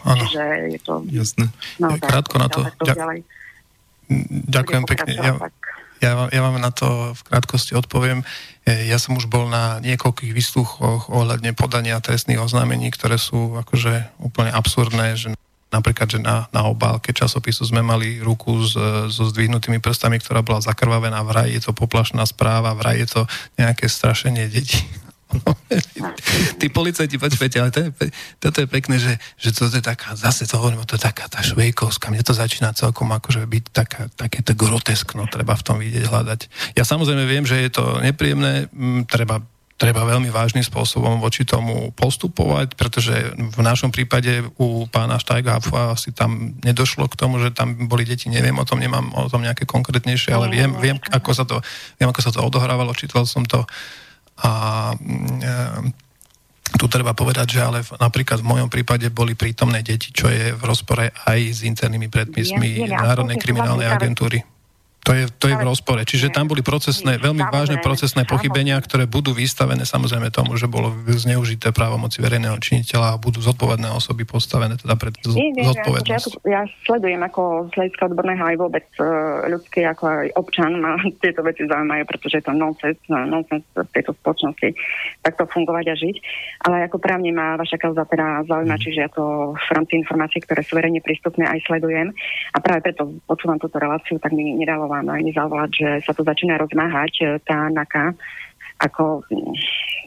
Ano. 0.03 0.19
Čiže 0.19 0.43
je 0.77 0.81
to... 0.83 0.95
Jasné. 1.09 1.45
No, 1.79 1.95
Krátko 2.01 2.37
na 2.41 2.49
to. 2.49 2.61
Ďa... 2.83 3.23
Ďakujem 4.51 4.85
pekne. 4.85 5.13
Ja, 5.17 5.33
ja, 6.03 6.27
ja 6.29 6.41
vám 6.43 6.59
na 6.59 6.75
to 6.75 7.15
v 7.15 7.23
krátkosti 7.23 7.79
odpoviem. 7.79 8.27
E, 8.67 8.91
ja 8.91 8.99
som 8.99 9.15
už 9.15 9.31
bol 9.31 9.47
na 9.47 9.79
niekoľkých 9.79 10.35
výsluchoch 10.35 11.09
ohľadne 11.09 11.55
podania 11.55 12.03
trestných 12.03 12.43
oznámení, 12.43 12.91
ktoré 12.91 13.17
sú 13.17 13.57
akože 13.63 14.19
úplne 14.19 14.51
absurdné, 14.51 15.15
že 15.15 15.29
napríklad, 15.73 16.09
že 16.13 16.21
na, 16.21 16.47
na 16.53 16.69
obálke 16.69 17.17
časopisu 17.17 17.65
sme 17.65 17.81
mali 17.81 18.21
ruku 18.21 18.61
s, 18.61 18.77
so 19.09 19.25
zdvihnutými 19.33 19.81
prstami, 19.81 20.21
ktorá 20.21 20.45
bola 20.45 20.61
zakrvavená, 20.61 21.25
vraj 21.25 21.49
je 21.49 21.65
to 21.65 21.73
poplašná 21.73 22.29
správa, 22.29 22.77
vraj 22.77 23.01
je 23.01 23.09
to 23.09 23.23
nejaké 23.57 23.89
strašenie 23.89 24.53
detí. 24.53 24.85
Tí 26.61 26.67
policajti, 26.69 27.17
počujete, 27.17 27.57
ale 27.61 27.71
to 27.73 27.81
je, 27.85 27.91
toto 28.39 28.59
je 28.63 28.69
pekné, 28.69 28.97
že, 29.01 29.17
že 29.41 29.51
toto 29.53 29.73
je 29.73 29.85
taká, 29.85 30.15
zase 30.15 30.45
to 30.45 30.61
hovorím, 30.61 30.85
to 30.85 30.97
je 30.97 31.05
taká 31.05 31.27
tá 31.29 31.41
švejkovská, 31.41 32.13
mne 32.13 32.25
to 32.25 32.37
začína 32.37 32.77
celkom 32.77 33.09
akože 33.11 33.45
byť 33.45 33.65
taká, 33.73 34.03
také 34.15 34.45
to 34.45 34.53
groteskno, 34.53 35.25
treba 35.29 35.57
v 35.57 35.65
tom 35.65 35.77
vidieť, 35.81 36.05
hľadať. 36.09 36.41
Ja 36.77 36.85
samozrejme 36.85 37.25
viem, 37.25 37.45
že 37.49 37.61
je 37.65 37.71
to 37.73 38.01
nepríjemné, 38.05 38.69
m, 38.73 39.09
treba 39.09 39.41
treba 39.83 40.07
veľmi 40.07 40.31
vážnym 40.31 40.63
spôsobom 40.63 41.19
voči 41.19 41.43
tomu 41.43 41.91
postupovať, 41.99 42.79
pretože 42.79 43.35
v 43.35 43.61
našom 43.67 43.91
prípade 43.91 44.47
u 44.55 44.87
pána 44.87 45.19
Štajgáfa 45.19 45.99
asi 45.99 46.15
tam 46.15 46.55
nedošlo 46.63 47.11
k 47.11 47.19
tomu, 47.19 47.43
že 47.43 47.51
tam 47.51 47.91
boli 47.91 48.07
deti, 48.07 48.31
neviem 48.31 48.55
o 48.55 48.63
tom, 48.63 48.79
nemám 48.79 49.11
o 49.11 49.27
tom 49.27 49.43
nejaké 49.43 49.67
konkrétnejšie, 49.67 50.31
ale 50.31 50.55
viem, 50.55 50.71
viem, 50.79 51.03
ako 51.11 51.31
sa 51.35 51.43
to, 51.43 51.59
viem, 51.99 52.07
ako 52.07 52.23
sa 52.23 52.31
to 52.31 52.47
odohrávalo, 52.47 52.95
čítal 52.95 53.27
som 53.27 53.43
to 53.43 53.67
a 54.41 54.51
e, 54.93 54.97
tu 56.79 56.87
treba 56.89 57.13
povedať, 57.13 57.59
že 57.59 57.61
ale 57.61 57.79
napríklad 58.01 58.41
v 58.41 58.49
mojom 58.49 58.69
prípade 58.73 59.07
boli 59.13 59.37
prítomné 59.37 59.85
deti, 59.85 60.09
čo 60.09 60.33
je 60.33 60.57
v 60.57 60.63
rozpore 60.65 61.13
aj 61.29 61.39
s 61.53 61.61
internými 61.69 62.09
predpismi 62.09 62.89
Národnej 62.89 63.37
kriminálnej 63.37 63.89
agentúry. 63.89 64.52
To 65.03 65.11
je, 65.11 65.27
to 65.35 65.51
je 65.51 65.59
v 65.59 65.67
rozpore. 65.67 65.99
Čiže 66.07 66.31
tam 66.31 66.47
boli 66.47 66.63
procesné, 66.63 67.19
veľmi 67.19 67.43
vážne 67.51 67.83
procesné 67.83 68.23
pochybenia, 68.23 68.79
ktoré 68.79 69.11
budú 69.11 69.35
vystavené 69.35 69.83
samozrejme 69.83 70.31
tomu, 70.31 70.55
že 70.55 70.71
bolo 70.71 70.95
zneužité 71.11 71.75
právomoci 71.75 72.23
verejného 72.23 72.55
činiteľa 72.63 73.19
a 73.19 73.21
budú 73.21 73.43
zodpovedné 73.43 73.91
osoby 73.91 74.23
postavené 74.23 74.79
teda 74.79 74.95
pred 74.95 75.19
zodpovednosť. 75.19 76.07
Ja, 76.07 76.23
ja, 76.23 76.23
ja 76.47 76.63
sledujem 76.87 77.19
ako 77.19 77.75
z 77.75 77.83
hľadiska 77.83 78.03
odborného 78.15 78.45
aj 78.47 78.57
vôbec 78.63 78.87
uh, 79.03 79.43
ľudský, 79.51 79.83
ako 79.91 80.03
aj 80.07 80.27
občan 80.39 80.79
ma 80.79 80.95
tieto 81.23 81.43
veci 81.43 81.67
zaujímajú, 81.67 82.03
pretože 82.07 82.39
je 82.39 82.45
to 82.47 82.55
nonsense, 82.55 83.03
nonsense 83.11 83.67
v 83.75 83.91
tejto 83.91 84.15
spoločnosti 84.23 84.71
takto 85.27 85.51
fungovať 85.51 85.85
a 85.91 85.95
žiť. 85.99 86.17
Ale 86.71 86.87
ako 86.87 87.03
právne 87.03 87.35
ma 87.35 87.59
vaša 87.59 87.75
kauza 87.75 88.07
teda 88.07 88.47
zaujíma, 88.47 88.79
mm. 88.79 88.83
čiže 88.87 88.99
ja 89.03 89.11
to 89.11 89.59
v 89.59 89.71
rámci 89.75 89.99
informácií, 89.99 90.47
ktoré 90.47 90.63
sú 90.63 90.79
verejne 90.79 91.03
prístupné, 91.03 91.43
aj 91.43 91.59
sledujem. 91.67 92.15
A 92.55 92.63
práve 92.63 92.87
preto 92.87 93.19
počúvam 93.27 93.59
túto 93.59 93.83
reláciu, 93.83 94.23
tak 94.23 94.31
mi 94.31 94.55
nedalo 94.55 94.92
vám 94.93 95.09
aj 95.09 95.23
nezavolať, 95.33 95.71
že 95.73 95.89
sa 96.05 96.13
to 96.13 96.21
začína 96.21 96.61
rozmáhať, 96.61 97.13
e, 97.19 97.25
tá 97.41 97.73
NAKA, 97.73 98.13
ako 98.83 99.25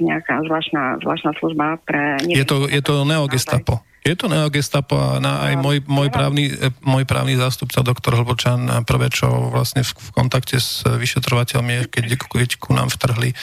nejaká 0.03 0.43
zvláštna, 0.45 0.99
zvláštna 1.01 1.31
služba 1.39 1.79
pre... 1.87 2.21
Je 2.27 2.45
to, 2.45 2.69
je 2.69 2.81
to 2.83 3.07
neogestapo. 3.07 3.81
Je 4.05 4.13
to 4.13 4.29
neogestapo 4.29 4.93
a 4.93 5.17
na, 5.17 5.49
aj 5.49 5.53
môj, 5.57 5.81
môj, 5.89 6.13
právny, 6.13 6.53
e, 6.53 6.69
môj 6.85 7.09
právny 7.09 7.33
zástupca, 7.41 7.81
doktor 7.81 8.13
Hlbočan, 8.21 8.85
prvé, 8.85 9.09
čo 9.09 9.49
vlastne 9.49 9.81
v, 9.81 9.89
v 9.97 10.09
kontakte 10.13 10.61
s 10.61 10.85
vyšetrovateľmi, 10.85 11.89
keď, 11.89 12.13
keď 12.21 12.49
ku 12.61 12.77
nám 12.77 12.93
vtrhli, 12.93 13.33
e, 13.33 13.35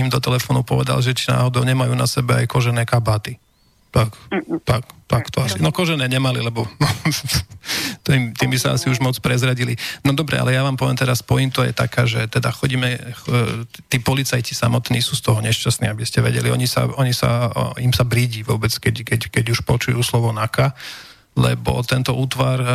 im 0.00 0.08
do 0.08 0.16
telefónu 0.16 0.64
povedal, 0.64 1.04
že 1.04 1.12
či 1.12 1.28
náhodou 1.28 1.60
nemajú 1.68 1.92
na 1.92 2.08
sebe 2.08 2.40
aj 2.40 2.48
kožené 2.48 2.88
kabáty. 2.88 3.36
Tak, 3.90 4.14
tak, 4.62 4.82
tak 5.10 5.24
to 5.34 5.42
asi. 5.42 5.58
No 5.58 5.74
kožené 5.74 6.06
nemali, 6.06 6.38
lebo 6.38 6.62
tým, 8.06 8.30
tým 8.30 8.50
by 8.54 8.58
sa 8.58 8.78
asi 8.78 8.86
už 8.86 9.02
moc 9.02 9.18
prezradili. 9.18 9.74
No 10.06 10.14
dobre, 10.14 10.38
ale 10.38 10.54
ja 10.54 10.62
vám 10.62 10.78
poviem 10.78 10.94
teraz, 10.94 11.26
pointo 11.26 11.66
je 11.66 11.74
taká, 11.74 12.06
že 12.06 12.30
teda 12.30 12.54
chodíme, 12.54 13.02
tí 13.90 13.98
policajti 13.98 14.54
samotní 14.54 15.02
sú 15.02 15.18
z 15.18 15.26
toho 15.26 15.42
nešťastní, 15.42 15.90
aby 15.90 16.06
ste 16.06 16.22
vedeli. 16.22 16.54
Oni 16.54 16.70
sa, 16.70 16.86
oni 16.86 17.10
sa, 17.10 17.50
im 17.82 17.90
sa 17.90 18.06
brídi 18.06 18.46
vôbec, 18.46 18.70
keď, 18.70 19.02
keď, 19.02 19.20
keď 19.26 19.44
už 19.58 19.66
počujú 19.66 19.98
slovo 20.06 20.30
NAKA, 20.30 20.70
lebo 21.38 21.78
tento 21.86 22.10
útvar, 22.14 22.58
e, 22.58 22.68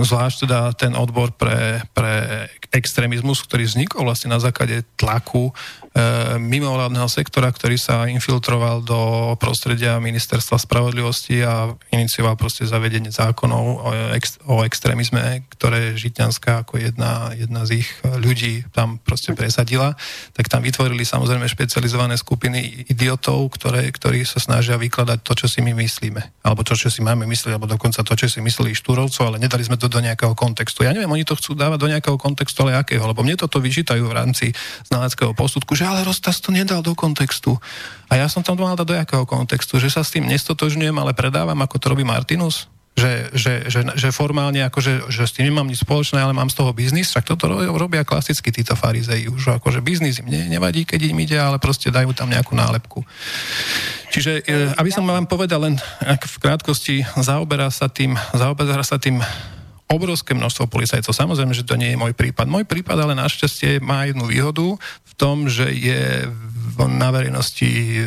zvlášť 0.00 0.36
teda 0.44 0.60
ten 0.76 0.92
odbor 0.92 1.32
pre 1.32 1.80
extrémizmus, 2.72 3.40
ktorý 3.44 3.64
vznikol 3.64 4.04
vlastne 4.04 4.32
na 4.32 4.40
základe 4.40 4.84
tlaku 5.00 5.52
E, 5.98 6.38
mimovládneho 6.38 7.10
sektora, 7.10 7.50
ktorý 7.50 7.74
sa 7.74 8.06
infiltroval 8.06 8.86
do 8.86 9.34
prostredia 9.34 9.98
ministerstva 9.98 10.54
spravodlivosti 10.60 11.42
a 11.42 11.74
inicioval 11.90 12.38
proste 12.38 12.68
zavedenie 12.70 13.10
zákonov 13.10 13.64
o, 13.66 13.90
ex, 14.14 14.38
o 14.46 14.62
extrémizme, 14.62 15.42
ktoré 15.50 15.98
Žitňanská 15.98 16.62
ako 16.62 16.78
jedna, 16.78 17.34
jedna 17.34 17.66
z 17.66 17.82
ich 17.82 17.88
ľudí 18.04 18.68
tam 18.70 19.02
proste 19.02 19.34
presadila, 19.34 19.98
tak 20.38 20.46
tam 20.46 20.62
vytvorili 20.62 21.02
samozrejme 21.02 21.50
špecializované 21.50 22.14
skupiny 22.14 22.86
idiotov, 22.86 23.50
ktoré, 23.58 23.90
ktorí 23.90 24.22
sa 24.22 24.38
snažia 24.38 24.78
vykladať 24.78 25.18
to, 25.26 25.32
čo 25.34 25.46
si 25.50 25.66
my 25.66 25.74
myslíme. 25.82 26.20
Alebo 26.46 26.62
to, 26.62 26.78
čo 26.78 26.94
si 26.94 27.02
máme 27.02 27.26
myslieť, 27.26 27.58
alebo 27.58 27.66
dokonca 27.66 28.06
to, 28.06 28.14
čo 28.14 28.30
si 28.30 28.38
mysleli 28.38 28.70
Štúrovcov, 28.70 29.34
ale 29.34 29.42
nedali 29.42 29.66
sme 29.66 29.74
to 29.74 29.90
do 29.90 29.98
nejakého 29.98 30.38
kontextu. 30.38 30.86
Ja 30.86 30.94
neviem, 30.94 31.10
oni 31.10 31.26
to 31.26 31.34
chcú 31.34 31.58
dávať 31.58 31.78
do 31.80 31.90
nejakého 31.90 32.14
kontextu, 32.20 32.57
ale 32.64 32.78
akého, 32.78 33.04
lebo 33.06 33.22
mne 33.22 33.38
toto 33.38 33.62
vyčítajú 33.62 34.02
v 34.06 34.16
rámci 34.16 34.46
znaleckého 34.88 35.34
posudku, 35.36 35.78
že 35.78 35.86
ale 35.86 36.02
Rostas 36.02 36.42
to 36.42 36.50
nedal 36.50 36.82
do 36.82 36.96
kontextu. 36.96 37.58
A 38.08 38.16
ja 38.16 38.26
som 38.26 38.40
tam 38.40 38.56
mal 38.58 38.74
dať 38.74 38.86
do 38.88 38.96
jakého 38.96 39.24
kontextu? 39.28 39.76
Že 39.76 39.90
sa 39.92 40.02
s 40.02 40.14
tým 40.14 40.26
nestotožňujem, 40.26 40.96
ale 40.96 41.12
predávam, 41.12 41.58
ako 41.60 41.76
to 41.76 41.86
robí 41.92 42.02
Martinus? 42.02 42.66
Že, 42.98 43.30
že, 43.30 43.52
že, 43.70 43.80
že 43.94 44.08
formálne, 44.10 44.58
akože, 44.66 45.06
že 45.06 45.22
s 45.22 45.38
tým 45.38 45.54
nemám 45.54 45.70
nič 45.70 45.86
spoločné, 45.86 46.18
ale 46.18 46.34
mám 46.34 46.50
z 46.50 46.58
toho 46.58 46.74
biznis, 46.74 47.14
však 47.14 47.30
toto 47.30 47.46
robia 47.78 48.02
klasicky 48.02 48.50
títo 48.50 48.74
farizei 48.74 49.30
už, 49.30 49.62
akože 49.62 49.78
biznis 49.86 50.18
im 50.18 50.26
ne, 50.26 50.50
nevadí, 50.50 50.82
keď 50.82 51.14
im 51.14 51.22
ide, 51.22 51.38
ale 51.38 51.62
proste 51.62 51.94
dajú 51.94 52.10
tam 52.10 52.26
nejakú 52.26 52.58
nálepku. 52.58 53.06
Čiže, 54.10 54.42
e, 54.42 54.74
aby 54.74 54.90
som 54.90 55.06
vám 55.06 55.30
povedal 55.30 55.62
len 55.62 55.78
v 56.02 56.36
krátkosti, 56.42 57.06
zaoberá 57.22 57.70
sa 57.70 57.86
tým, 57.86 58.18
zaoberá 58.34 58.82
sa 58.82 58.98
tým 58.98 59.22
obrovské 59.88 60.36
množstvo 60.36 60.68
policajtov. 60.68 61.16
Samozrejme, 61.16 61.56
že 61.56 61.64
to 61.64 61.80
nie 61.80 61.96
je 61.96 62.00
môj 62.00 62.12
prípad. 62.12 62.44
Môj 62.44 62.68
prípad 62.68 63.08
ale 63.08 63.16
našťastie 63.16 63.80
má 63.80 64.04
jednu 64.04 64.28
výhodu 64.28 64.76
v 64.78 65.12
tom, 65.16 65.48
že 65.48 65.72
je 65.72 66.28
na 66.78 67.10
verejnosti 67.10 67.66
e, 67.66 68.06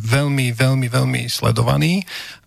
veľmi, 0.00 0.56
veľmi, 0.56 0.88
veľmi 0.88 1.22
sledovaný 1.28 2.00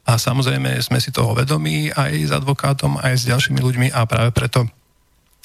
a 0.08 0.18
samozrejme 0.18 0.82
sme 0.82 0.98
si 0.98 1.14
toho 1.14 1.38
vedomí 1.38 1.94
aj 1.94 2.12
s 2.26 2.32
advokátom, 2.34 2.98
aj 2.98 3.14
s 3.22 3.30
ďalšími 3.30 3.60
ľuďmi 3.62 3.88
a 3.94 4.10
práve 4.10 4.34
preto 4.34 4.66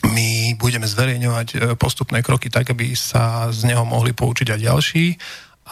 my 0.08 0.56
budeme 0.56 0.88
zverejňovať 0.88 1.48
e, 1.52 1.56
postupné 1.76 2.24
kroky 2.24 2.48
tak, 2.48 2.72
aby 2.72 2.96
sa 2.96 3.52
z 3.52 3.68
neho 3.68 3.84
mohli 3.84 4.16
poučiť 4.16 4.56
aj 4.56 4.60
ďalší 4.64 5.06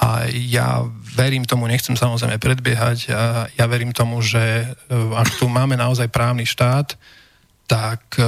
a 0.04 0.28
ja 0.28 0.84
verím 1.16 1.48
tomu, 1.48 1.68
nechcem 1.68 1.96
samozrejme 1.96 2.40
predbiehať, 2.40 3.12
ja 3.56 3.64
verím 3.68 3.92
tomu, 3.92 4.20
že 4.24 4.40
e, 4.40 4.66
ak 4.92 5.40
tu 5.40 5.48
máme 5.48 5.76
naozaj 5.80 6.12
právny 6.12 6.44
štát, 6.44 6.96
tak 7.66 8.18
e, 8.18 8.24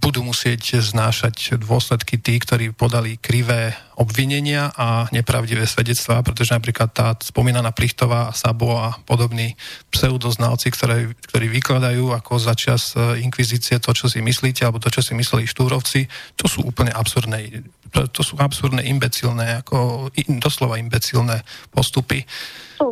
budú 0.00 0.24
musieť 0.24 0.80
znášať 0.80 1.60
dôsledky 1.60 2.16
tí, 2.16 2.38
ktorí 2.40 2.72
podali 2.72 3.18
krivé 3.20 3.76
obvinenia 4.00 4.72
a 4.72 5.04
nepravdivé 5.12 5.68
svedectvá, 5.68 6.24
pretože 6.24 6.56
napríklad 6.56 6.88
tá 6.88 7.12
spomínaná 7.20 7.76
Plichtová, 7.76 8.32
Sabo 8.32 8.80
a 8.80 8.96
podobní 9.04 9.58
pseudoznalci, 9.92 10.72
ktoré, 10.72 11.12
ktorí 11.28 11.52
vykladajú 11.60 12.14
ako 12.16 12.40
za 12.40 12.54
čas 12.56 12.96
e, 12.96 13.20
inkvizície 13.20 13.76
to, 13.82 13.92
čo 13.92 14.08
si 14.08 14.24
myslíte, 14.24 14.64
alebo 14.64 14.80
to, 14.80 14.88
čo 14.88 15.04
si 15.04 15.12
mysleli 15.12 15.44
štúrovci, 15.44 16.08
to 16.38 16.48
sú 16.48 16.64
úplne 16.64 16.94
absurdné, 16.94 17.66
to 17.90 18.22
sú 18.22 18.38
absurdné, 18.40 18.86
imbecilné, 18.86 19.60
ako 19.66 20.08
doslova 20.40 20.78
imbecilné 20.80 21.42
postupy 21.74 22.24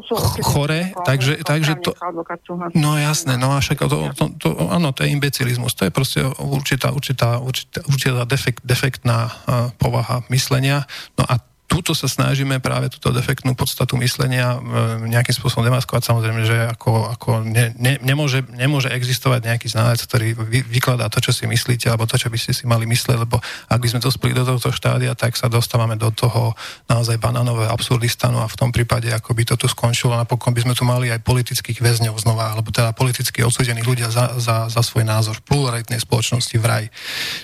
sú 0.04 0.14
chore, 0.44 0.92
takže, 1.08 1.40
takže 1.40 1.80
to... 1.80 1.96
No 2.76 3.00
jasné, 3.00 3.40
no 3.40 3.56
a 3.56 3.64
však 3.64 3.88
to, 3.88 3.98
to, 4.12 4.24
to, 4.36 4.48
áno, 4.68 4.92
to 4.92 5.04
je 5.04 5.12
imbecilizmus, 5.16 5.72
to 5.72 5.88
je 5.88 5.92
proste 5.92 6.20
určitá, 6.38 6.92
určitá, 6.92 7.40
určitá, 7.40 7.80
určitá 7.88 8.22
defekt, 8.28 8.60
defektná 8.64 9.18
uh, 9.28 9.32
povaha 9.80 10.20
myslenia. 10.28 10.84
No 11.16 11.24
a 11.24 11.40
túto 11.68 11.92
sa 11.92 12.08
snažíme 12.08 12.64
práve 12.64 12.88
túto 12.88 13.12
defektnú 13.12 13.52
podstatu 13.52 14.00
myslenia 14.00 14.56
e, 14.56 14.58
nejakým 15.12 15.36
spôsobom 15.36 15.68
demaskovať. 15.68 16.00
Samozrejme, 16.00 16.42
že 16.48 16.56
ako, 16.64 17.12
ako 17.12 17.44
ne, 17.44 17.76
ne, 17.76 18.00
nemôže, 18.00 18.40
nemôže 18.56 18.88
existovať 18.88 19.44
nejaký 19.44 19.68
znalec, 19.68 20.00
ktorý 20.00 20.32
vy, 20.48 20.64
vykladá 20.64 21.12
to, 21.12 21.20
čo 21.20 21.36
si 21.36 21.44
myslíte, 21.44 21.92
alebo 21.92 22.08
to, 22.08 22.16
čo 22.16 22.32
by 22.32 22.40
ste 22.40 22.56
si 22.56 22.64
mali 22.64 22.88
myslieť, 22.88 23.20
lebo 23.20 23.36
ak 23.68 23.78
by 23.84 23.88
sme 23.92 24.00
dospeli 24.00 24.32
do 24.32 24.48
tohto 24.48 24.72
štádia, 24.72 25.12
tak 25.12 25.36
sa 25.36 25.52
dostávame 25.52 26.00
do 26.00 26.08
toho 26.08 26.56
naozaj 26.88 27.20
banánového 27.20 27.68
absurdistanu 27.68 28.40
a 28.40 28.48
v 28.48 28.56
tom 28.56 28.72
prípade, 28.72 29.12
ako 29.12 29.36
by 29.36 29.44
to 29.44 29.54
tu 29.60 29.68
skončilo, 29.68 30.16
napokon 30.16 30.56
by 30.56 30.64
sme 30.64 30.72
tu 30.72 30.88
mali 30.88 31.12
aj 31.12 31.20
politických 31.20 31.84
väzňov 31.84 32.16
znova, 32.16 32.56
alebo 32.56 32.72
teda 32.72 32.96
politicky 32.96 33.44
odsúdení 33.44 33.84
ľudia 33.84 34.08
za, 34.08 34.40
za, 34.40 34.72
za 34.72 34.80
svoj 34.80 35.04
názor 35.04 35.36
v 35.44 35.52
pluralitnej 35.52 36.00
spoločnosti 36.00 36.56
v 36.56 36.64
raj. 36.64 36.84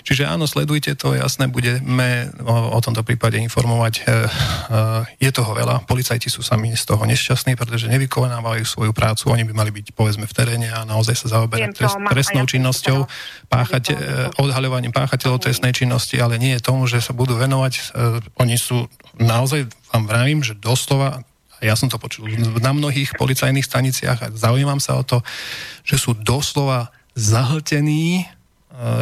Čiže 0.01 0.25
áno, 0.25 0.49
sledujte 0.49 0.97
to, 0.97 1.13
jasné, 1.13 1.45
budeme 1.45 2.33
o, 2.41 2.73
o 2.73 2.79
tomto 2.81 3.05
prípade 3.05 3.37
informovať 3.37 4.14
Eh, 4.15 5.01
je 5.21 5.29
toho 5.29 5.51
veľa. 5.53 5.85
Policajti 5.85 6.31
sú 6.31 6.41
sami 6.41 6.73
z 6.73 6.83
toho 6.87 7.03
nešťastní, 7.05 7.53
pretože 7.53 7.91
nevykonávajú 7.91 8.63
svoju 8.65 8.91
prácu. 8.95 9.29
Oni 9.29 9.45
by 9.45 9.53
mali 9.53 9.71
byť 9.71 9.93
povedzme 9.93 10.25
v 10.25 10.33
teréne 10.33 10.69
a 10.73 10.87
naozaj 10.87 11.15
sa 11.25 11.27
zaoberať 11.39 11.75
trest, 11.77 11.97
trestnou 11.99 12.45
činnosťou, 12.49 13.05
páchať, 13.47 13.83
eh, 13.91 13.95
odhaľovaním 14.41 14.95
páchateľov 14.95 15.45
trestnej 15.45 15.75
činnosti, 15.75 16.17
ale 16.17 16.41
nie 16.41 16.57
je 16.57 16.65
tomu, 16.65 16.89
že 16.89 17.03
sa 17.03 17.13
budú 17.13 17.37
venovať. 17.37 17.73
Eh, 17.77 17.83
oni 18.41 18.55
sú 18.57 18.89
naozaj, 19.21 19.69
vám 19.93 20.03
vravím, 20.09 20.39
že 20.41 20.57
doslova 20.57 21.21
ja 21.63 21.71
som 21.73 21.87
to 21.87 21.95
počul 21.95 22.27
na 22.59 22.75
mnohých 22.75 23.15
policajných 23.15 23.63
staniciach 23.63 24.19
a 24.21 24.27
zaujímam 24.35 24.77
sa 24.83 24.99
o 24.99 25.07
to, 25.07 25.23
že 25.87 25.97
sú 25.97 26.11
doslova 26.11 26.91
zahltení 27.15 28.27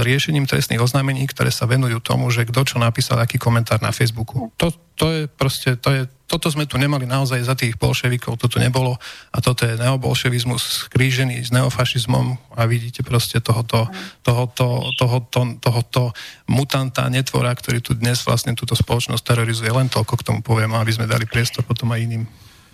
riešením 0.05 0.45
trestných 0.45 0.81
oznámení, 0.81 1.25
ktoré 1.25 1.49
sa 1.49 1.65
venujú 1.65 1.97
tomu, 1.97 2.29
že 2.29 2.45
kto 2.45 2.61
čo 2.61 2.77
napísal, 2.77 3.17
aký 3.17 3.41
komentár 3.41 3.81
na 3.81 3.89
Facebooku. 3.89 4.53
To, 4.61 4.69
to 4.93 5.05
je 5.09 5.21
proste, 5.25 5.73
to 5.81 5.89
je, 5.89 6.01
toto 6.29 6.53
sme 6.53 6.69
tu 6.69 6.77
nemali 6.77 7.09
naozaj 7.09 7.41
za 7.41 7.57
tých 7.57 7.73
bolševikov, 7.81 8.37
toto 8.37 8.61
nebolo 8.61 9.01
a 9.33 9.37
toto 9.41 9.65
je 9.65 9.73
neobolševizmus 9.73 10.89
skrížený 10.89 11.41
s 11.41 11.49
neofašizmom 11.49 12.53
a 12.53 12.61
vidíte 12.69 13.01
proste 13.01 13.41
tohoto, 13.41 13.89
tohoto, 14.21 14.93
tohoto, 14.93 15.41
tohoto 15.57 16.03
mutanta, 16.45 17.09
netvora, 17.09 17.49
ktorý 17.57 17.81
tu 17.81 17.97
dnes 17.97 18.21
vlastne 18.21 18.53
túto 18.53 18.77
spoločnosť 18.77 19.25
terorizuje. 19.25 19.73
Len 19.73 19.89
toľko 19.89 20.13
k 20.21 20.25
tomu 20.25 20.39
poviem, 20.45 20.69
aby 20.77 20.93
sme 20.93 21.09
dali 21.09 21.25
priestor 21.25 21.65
potom 21.65 21.89
aj 21.89 21.99
iným. 22.05 22.23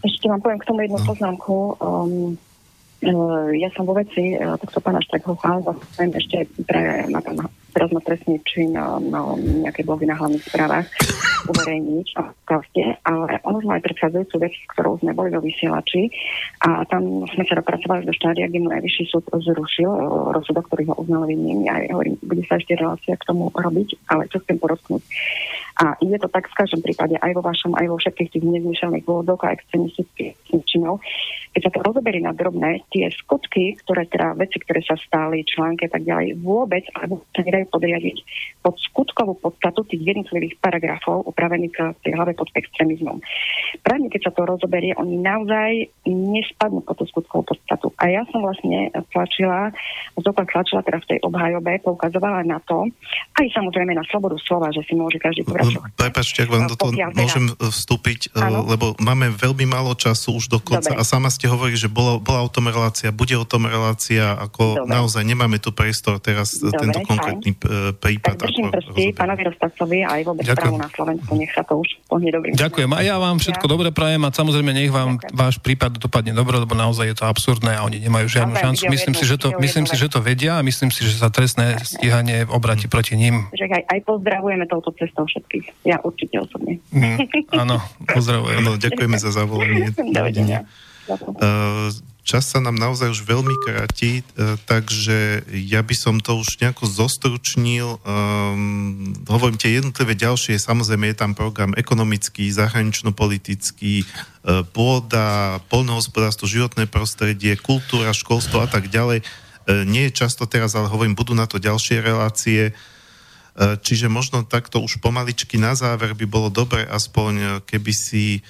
Ešte 0.04 0.28
vám 0.28 0.40
poviem 0.44 0.60
k 0.60 0.68
tomu 0.68 0.80
jednu 0.84 1.00
no. 1.00 1.08
poznámku. 1.08 1.56
Um, 1.80 2.49
ja 3.56 3.70
som 3.76 3.88
vo 3.88 3.96
veci 3.96 4.36
uh, 4.36 4.60
tohto 4.60 4.80
pána 4.84 5.00
Štrekhofa, 5.00 5.64
zastupujem 5.64 6.12
ešte 6.20 6.38
pre, 6.68 7.08
na 7.08 7.24
tam, 7.24 7.48
teraz 7.72 7.90
ma 7.96 8.02
trestný 8.04 8.42
čin 8.44 8.76
na, 8.76 9.00
na 9.00 9.36
nejaké 9.40 9.88
blogy 9.88 10.04
na 10.04 10.20
hlavných 10.20 10.44
správach 10.44 10.88
uverejniť 11.48 12.08
ale 13.06 13.40
ono 13.46 13.58
sme 13.62 13.78
aj 13.78 13.86
predchádzajúcu 13.86 14.36
vec, 14.42 14.54
ktorou 14.76 15.00
sme 15.00 15.14
boli 15.14 15.30
vo 15.32 15.40
vysielači 15.40 16.10
a 16.66 16.84
tam 16.90 17.24
sme 17.30 17.44
sa 17.46 17.58
dopracovali 17.62 18.04
do 18.04 18.14
štádia, 18.14 18.50
kde 18.50 18.60
mu 18.66 18.70
najvyšší 18.74 19.04
súd 19.10 19.24
zrušil 19.32 19.90
rozsudok, 20.34 20.68
ktorý 20.68 20.92
ho 20.92 20.96
uznal 21.00 21.30
vinným. 21.30 21.64
Ja 21.66 21.80
hovorím, 21.94 22.18
bude 22.26 22.44
sa 22.50 22.58
ešte 22.58 22.76
relácia 22.76 23.16
k 23.16 23.28
tomu 23.28 23.54
robiť, 23.54 24.10
ale 24.10 24.28
čo 24.28 24.42
chcem 24.44 24.58
porotknúť. 24.58 25.04
A 25.80 25.96
je 26.04 26.20
to 26.20 26.28
tak 26.28 26.52
v 26.52 26.58
každom 26.60 26.84
prípade, 26.84 27.16
aj 27.24 27.32
vo 27.32 27.44
vašom, 27.44 27.72
aj 27.80 27.88
vo 27.88 27.96
všetkých 27.96 28.36
tých 28.36 28.44
nezmyselných 28.44 29.08
dôvodoch 29.08 29.48
a 29.48 29.56
extremistických 29.56 30.36
činov. 30.68 31.00
Keď 31.56 31.62
sa 31.66 31.72
to 31.72 31.80
rozoberie 31.82 32.20
na 32.20 32.36
drobné, 32.36 32.84
tie 32.92 33.08
skutky, 33.16 33.80
ktoré 33.80 34.04
teda 34.12 34.36
veci, 34.36 34.60
ktoré 34.60 34.84
sa 34.84 35.00
stáli, 35.00 35.48
články 35.48 35.88
a 35.88 35.92
tak 35.96 36.04
ďalej, 36.04 36.44
vôbec 36.44 36.84
alebo 37.00 37.24
sa 37.32 37.48
nedajú 37.48 37.72
podriadiť 37.72 38.18
pod 38.60 38.76
skutkovú 38.92 39.40
podstatu 39.40 39.88
tých 39.88 40.04
jednotlivých 40.04 40.60
paragrafov 40.60 41.24
upravených 41.32 41.96
v 41.96 42.00
tej 42.04 42.12
hlave 42.12 42.36
pod 42.36 42.52
extrémizmom. 42.54 43.24
Práve 43.80 44.12
keď 44.12 44.30
sa 44.30 44.36
to 44.36 44.46
rozoberie, 44.46 44.92
oni 45.00 45.16
naozaj 45.16 45.88
nespadnú 46.06 46.84
pod 46.84 47.00
tú 47.00 47.08
skutkovú 47.08 47.56
podstatu. 47.56 47.96
A 48.04 48.12
ja 48.12 48.28
som 48.30 48.44
vlastne 48.44 48.92
tlačila, 49.16 49.72
zopak 50.20 50.52
tlačila 50.52 50.84
teda 50.84 51.00
v 51.02 51.10
tej 51.16 51.20
obhajobe, 51.24 51.80
poukazovala 51.88 52.44
na 52.44 52.60
to, 52.68 52.92
aj 53.40 53.48
samozrejme 53.56 53.96
na 53.96 54.04
slobodu 54.12 54.36
slova, 54.44 54.76
že 54.76 54.84
si 54.84 54.94
môže 54.94 55.16
každý 55.22 55.48
povedať, 55.48 55.69
Prepačte, 55.96 56.46
ak 56.46 56.50
vám 56.50 56.66
do 56.68 56.76
toho 56.76 56.92
môžem 57.14 57.52
teda- 57.52 57.70
vstúpiť, 57.70 58.34
ano. 58.34 58.66
lebo 58.66 58.96
máme 59.00 59.30
veľmi 59.34 59.66
málo 59.66 59.94
času 59.94 60.38
už 60.38 60.50
do 60.50 60.60
konca 60.62 60.96
a 60.96 61.04
sama 61.04 61.30
ste 61.30 61.46
hovorili, 61.46 61.78
že 61.78 61.90
bola, 61.92 62.18
bola 62.18 62.46
o 62.46 62.50
tom 62.50 62.70
relácia, 62.70 63.10
bude 63.12 63.36
o 63.36 63.46
tom 63.46 63.66
relácia, 63.70 64.34
ako 64.38 64.86
Dobre. 64.86 64.92
naozaj 64.92 65.24
nemáme 65.26 65.58
tu 65.60 65.70
priestor 65.74 66.18
teraz 66.18 66.58
Dobre, 66.58 66.80
tento 66.80 67.00
konkrétny 67.06 67.52
fajn. 67.54 67.98
prípad. 68.00 68.36
Tak 68.40 68.50
držím 68.50 68.68
prsty 68.72 69.04
pánovi 69.14 69.42
Rostacovi 69.50 70.00
aj 70.06 70.22
vôbec 70.26 70.44
právo 70.48 70.78
na 70.78 70.90
Slovensku, 70.90 71.32
nech 71.36 71.52
sa 71.54 71.62
to 71.66 71.82
už 71.82 71.90
pohne 72.08 72.30
dobrým. 72.30 72.54
Ďakujem 72.56 72.90
a 72.96 73.00
ja 73.04 73.16
vám 73.20 73.38
všetko 73.38 73.66
ja. 73.66 73.72
dobre 73.72 73.90
prajem 73.92 74.22
a 74.26 74.30
samozrejme 74.32 74.72
nech 74.72 74.92
vám 74.94 75.18
Ďakujem. 75.18 75.36
váš 75.36 75.56
prípad 75.60 75.92
dopadne 76.00 76.32
dobre, 76.34 76.56
lebo 76.58 76.74
naozaj 76.74 77.06
je 77.12 77.16
to 77.18 77.26
absurdné 77.28 77.76
a 77.76 77.82
oni 77.86 78.00
nemajú 78.02 78.28
žiadnu 78.30 78.54
šancu. 78.56 78.82
Myslím 78.90 79.14
si, 79.16 79.24
že 79.28 79.36
to, 79.36 79.54
myslím 79.60 79.86
si, 79.86 79.96
že 79.98 80.08
to 80.08 80.20
vedia 80.24 80.58
a 80.58 80.62
myslím 80.62 80.90
si, 80.90 81.04
že 81.06 81.20
sa 81.20 81.30
trestné 81.30 81.80
stíhanie 81.82 82.48
obráti 82.48 82.88
proti 82.88 83.16
ním. 83.20 83.48
Že 83.52 83.68
aj, 83.70 83.84
aj 83.90 84.00
pozdravujeme 84.06 84.66
touto 84.70 84.94
cestou 84.96 85.26
všetkých 85.28 85.59
všetkých. 85.60 85.86
Ja 85.86 85.98
určite 86.02 86.36
osobne. 86.40 86.80
Mm, 86.92 87.18
áno, 87.52 87.78
pozdravujem. 88.08 88.56
Áno, 88.64 88.72
ďakujeme 88.80 89.18
za 89.20 89.32
zavolanie. 89.36 89.92
Dovidenia. 90.18 90.64
Uh, 91.10 91.90
čas 92.22 92.46
sa 92.54 92.62
nám 92.62 92.78
naozaj 92.78 93.10
už 93.10 93.26
veľmi 93.26 93.56
kráti, 93.66 94.22
uh, 94.22 94.62
takže 94.70 95.42
ja 95.50 95.82
by 95.82 95.96
som 95.98 96.22
to 96.22 96.38
už 96.38 96.62
nejako 96.62 96.86
zostručnil. 96.86 97.98
Um, 98.06 99.18
hovorím 99.26 99.58
tie 99.58 99.82
jednotlivé 99.82 100.14
ďalšie, 100.14 100.62
samozrejme 100.62 101.10
je 101.10 101.18
tam 101.18 101.34
program 101.34 101.74
ekonomický, 101.74 102.54
zahranično-politický, 102.54 104.06
uh, 104.06 104.62
pôda, 104.70 105.58
polnohospodárstvo, 105.74 106.46
životné 106.46 106.86
prostredie, 106.86 107.58
kultúra, 107.58 108.14
školstvo 108.14 108.62
a 108.62 108.70
tak 108.70 108.88
ďalej. 108.88 109.26
Nie 109.70 110.10
je 110.10 110.26
často 110.26 110.50
teraz, 110.50 110.74
ale 110.74 110.90
hovorím, 110.90 111.14
budú 111.14 111.38
na 111.38 111.46
to 111.46 111.62
ďalšie 111.62 112.02
relácie. 112.02 112.74
E, 113.60 113.76
čiže 113.76 114.08
možno 114.08 114.48
takto 114.48 114.80
už 114.80 115.04
pomaličky 115.04 115.60
na 115.60 115.76
záver 115.76 116.16
by 116.16 116.24
bolo 116.24 116.48
dobre 116.48 116.88
aspoň, 116.88 117.34
e, 117.36 117.46
keby 117.68 117.92
si 117.92 118.40
e, 118.40 118.42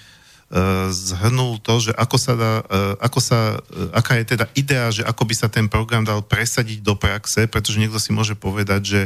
zhrnul 0.94 1.57
to, 1.65 1.90
že 1.90 1.98
ako 1.98 2.18
sa 2.22 2.34
dá, 2.38 2.53
ako 3.02 3.18
sa, 3.18 3.57
aká 3.90 4.22
je 4.22 4.38
teda 4.38 4.45
idea, 4.53 4.94
že 4.94 5.02
ako 5.02 5.26
by 5.26 5.34
sa 5.34 5.49
ten 5.49 5.65
program 5.65 6.06
dal 6.06 6.22
presadiť 6.22 6.86
do 6.86 6.94
praxe, 6.94 7.49
pretože 7.49 7.81
niekto 7.81 7.98
si 7.98 8.14
môže 8.14 8.38
povedať, 8.38 8.81
že 8.86 9.02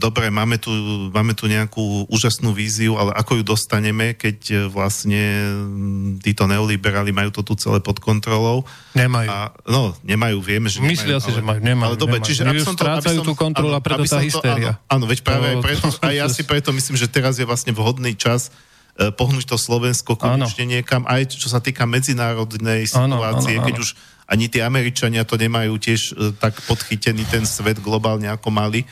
dobre, 0.00 0.32
máme 0.32 0.56
tu, 0.56 0.72
máme 1.12 1.36
tu 1.36 1.44
nejakú 1.44 2.08
úžasnú 2.08 2.56
víziu, 2.56 2.96
ale 2.96 3.12
ako 3.12 3.40
ju 3.40 3.44
dostaneme, 3.44 4.16
keď 4.16 4.72
vlastne 4.72 5.20
títo 6.24 6.48
neoliberáli 6.48 7.12
majú 7.12 7.28
to 7.28 7.44
tu 7.44 7.52
celé 7.60 7.76
pod 7.84 8.00
kontrolou. 8.00 8.64
Nemajú. 8.96 9.28
A, 9.28 9.52
no, 9.68 9.92
nemajú, 10.00 10.40
vieme, 10.40 10.72
že 10.72 10.80
Myslia 10.80 11.20
nemajú. 11.20 11.24
si, 11.24 11.28
ale, 11.28 11.36
že 11.36 11.42
majú, 11.44 11.60
nemajú. 11.60 11.88
Ale 11.92 11.96
dobre, 12.00 12.18
nemajú. 12.24 12.28
čiže 12.32 12.42
aby 12.48 12.60
som 12.64 12.72
to, 12.72 12.84
aby 12.88 13.16
som, 13.20 13.26
tú 13.28 13.36
kontrolu 13.36 13.76
a 13.76 13.80
preto 13.84 14.08
tá 14.08 14.24
hysteria. 14.24 14.80
To, 14.80 14.96
áno, 14.96 15.04
áno, 15.04 15.12
veď 15.12 15.18
práve 15.20 15.44
to, 15.44 15.52
aj 15.52 15.56
preto, 15.60 15.86
a 16.08 16.10
ja 16.16 16.26
si 16.32 16.42
preto 16.48 16.72
myslím, 16.72 16.96
že 16.96 17.06
teraz 17.12 17.36
je 17.36 17.44
vlastne 17.44 17.76
vhodný 17.76 18.16
čas 18.16 18.48
uh, 18.96 19.12
pohnúť 19.12 19.44
to 19.44 19.56
Slovensko 19.60 20.16
konečne 20.16 20.64
niekam, 20.64 21.04
aj 21.04 21.36
čo 21.36 21.52
sa 21.52 21.60
týka 21.60 21.84
medzinárodnej 21.84 22.88
situácie, 22.88 23.60
áno, 23.60 23.60
áno, 23.60 23.66
keď 23.68 23.76
áno. 23.76 23.84
už 23.84 23.92
ani 24.30 24.46
tí 24.48 24.64
Američania 24.64 25.26
to 25.26 25.36
nemajú 25.36 25.74
tiež 25.76 26.14
tak 26.38 26.54
podchytený 26.64 27.26
ten 27.28 27.42
svet 27.42 27.82
globálne 27.82 28.30
ako 28.30 28.48
mali. 28.54 28.86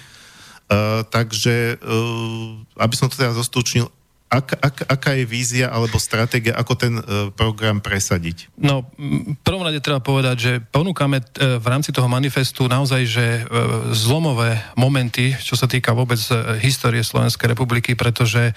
Uh, 0.68 1.00
takže, 1.08 1.80
uh, 1.80 2.60
aby 2.76 2.94
som 2.94 3.08
to 3.08 3.16
teda 3.16 3.32
zostručnil, 3.32 3.88
ak, 4.28 4.60
ak, 4.60 4.76
aká 4.84 5.16
je 5.16 5.24
vízia 5.24 5.72
alebo 5.72 5.96
stratégia, 5.96 6.52
ako 6.52 6.72
ten 6.76 7.00
uh, 7.00 7.32
program 7.32 7.80
presadiť? 7.80 8.52
No, 8.60 8.84
v 9.00 9.40
prvom 9.40 9.64
rade 9.64 9.80
treba 9.80 10.04
povedať, 10.04 10.36
že 10.36 10.52
ponúkame 10.60 11.24
uh, 11.24 11.56
v 11.56 11.66
rámci 11.66 11.88
toho 11.96 12.12
manifestu 12.12 12.68
naozaj, 12.68 13.02
že 13.08 13.26
uh, 13.40 13.88
zlomové 13.96 14.60
momenty, 14.76 15.32
čo 15.40 15.56
sa 15.56 15.64
týka 15.64 15.96
vôbec 15.96 16.20
uh, 16.28 16.60
histórie 16.60 17.00
Slovenskej 17.00 17.56
republiky, 17.56 17.96
pretože 17.96 18.52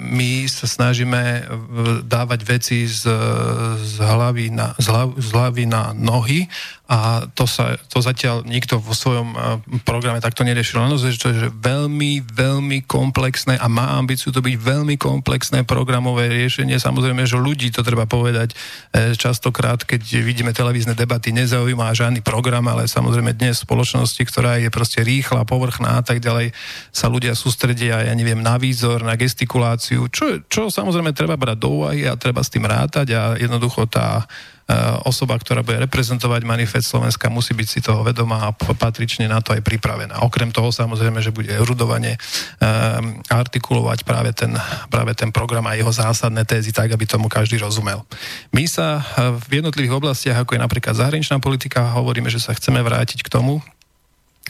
my 0.00 0.48
sa 0.48 0.64
snažíme 0.64 1.44
dávať 2.08 2.40
veci 2.48 2.88
z, 2.88 3.04
z, 3.76 3.94
hlavy, 4.00 4.48
na, 4.48 4.72
z, 4.80 4.86
hlav, 4.88 5.12
z 5.20 5.28
hlavy 5.28 5.64
na 5.68 5.92
nohy 5.92 6.48
a 6.92 7.24
to, 7.32 7.48
sa, 7.48 7.80
to 7.88 8.04
zatiaľ 8.04 8.44
nikto 8.44 8.76
vo 8.76 8.92
svojom 8.92 9.32
programe 9.80 10.20
takto 10.20 10.44
neriešil. 10.44 10.76
Len 10.76 10.92
to 10.92 11.32
je 11.32 11.48
veľmi, 11.48 12.20
veľmi 12.28 12.84
komplexné 12.84 13.56
a 13.56 13.64
má 13.64 13.96
ambíciu 13.96 14.28
to 14.28 14.44
byť 14.44 14.56
veľmi 14.60 15.00
komplexné 15.00 15.64
programové 15.64 16.28
riešenie. 16.28 16.76
Samozrejme, 16.76 17.24
že 17.24 17.40
ľudí 17.40 17.72
to 17.72 17.80
treba 17.80 18.04
povedať 18.04 18.52
e, 18.92 19.16
častokrát, 19.16 19.80
keď 19.88 20.04
vidíme 20.20 20.52
televízne 20.52 20.92
debaty, 20.92 21.32
nezaujíma 21.32 21.96
žiadny 21.96 22.20
program, 22.20 22.68
ale 22.68 22.84
samozrejme 22.84 23.32
dnes 23.40 23.64
v 23.64 23.72
spoločnosti, 23.72 24.20
ktorá 24.28 24.60
je 24.60 24.68
proste 24.68 25.00
rýchla, 25.00 25.48
povrchná 25.48 25.96
a 25.96 26.04
tak 26.04 26.20
ďalej, 26.20 26.52
sa 26.92 27.08
ľudia 27.08 27.32
sústredia, 27.32 28.04
ja 28.04 28.12
neviem, 28.12 28.44
na 28.44 28.60
výzor, 28.60 29.00
na 29.00 29.16
gestikuláciu, 29.42 30.06
čo, 30.06 30.38
čo 30.46 30.70
samozrejme 30.70 31.10
treba 31.10 31.34
brať 31.34 31.58
do 31.58 31.82
úvahy 31.82 32.06
a 32.06 32.14
treba 32.14 32.46
s 32.46 32.52
tým 32.54 32.62
rátať 32.62 33.10
a 33.18 33.22
jednoducho 33.34 33.90
tá 33.90 34.22
E, 34.62 34.74
osoba, 35.04 35.34
ktorá 35.36 35.66
bude 35.66 35.82
reprezentovať 35.84 36.46
manifest 36.46 36.88
Slovenska, 36.88 37.26
musí 37.26 37.50
byť 37.50 37.68
si 37.68 37.80
toho 37.82 38.06
vedomá 38.06 38.46
a 38.46 38.54
patrične 38.54 39.26
na 39.26 39.42
to 39.42 39.52
aj 39.52 39.60
pripravená. 39.60 40.22
Okrem 40.22 40.54
toho 40.54 40.70
samozrejme, 40.70 41.18
že 41.18 41.34
bude 41.34 41.50
erudovane 41.50 42.14
um, 42.14 43.18
artikulovať 43.26 44.06
práve 44.06 44.30
ten, 44.30 44.54
práve 44.86 45.18
ten 45.18 45.34
program 45.34 45.66
a 45.66 45.74
jeho 45.74 45.90
zásadné 45.90 46.46
tézy 46.46 46.70
tak, 46.70 46.94
aby 46.94 47.04
tomu 47.04 47.26
každý 47.26 47.58
rozumel. 47.58 48.06
My 48.54 48.64
sa 48.70 49.02
e, 49.02 49.34
v 49.50 49.60
jednotlivých 49.60 49.98
oblastiach, 49.98 50.38
ako 50.40 50.54
je 50.54 50.64
napríklad 50.64 50.94
zahraničná 50.94 51.42
politika, 51.42 51.98
hovoríme, 51.98 52.30
že 52.30 52.38
sa 52.38 52.54
chceme 52.54 52.80
vrátiť 52.80 53.26
k 53.26 53.32
tomu, 53.34 53.58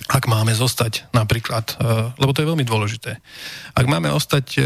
ak 0.08 0.24
máme 0.28 0.52
zostať 0.52 1.12
napríklad, 1.14 1.76
lebo 2.18 2.32
to 2.34 2.42
je 2.42 2.50
veľmi 2.50 2.66
dôležité, 2.66 3.16
ak 3.76 3.86
máme 3.86 4.10
ostať 4.12 4.60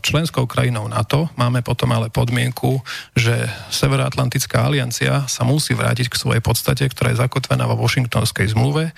členskou 0.00 0.46
krajinou 0.46 0.86
NATO, 0.88 1.28
máme 1.36 1.60
potom 1.60 1.90
ale 1.92 2.08
podmienku, 2.08 2.80
že 3.12 3.34
Severoatlantická 3.68 4.62
aliancia 4.64 5.26
sa 5.26 5.42
musí 5.42 5.74
vrátiť 5.74 6.08
k 6.08 6.16
svojej 6.16 6.40
podstate, 6.40 6.86
ktorá 6.86 7.12
je 7.12 7.20
zakotvená 7.20 7.66
vo 7.68 7.76
Washingtonskej 7.76 8.54
zmluve 8.54 8.94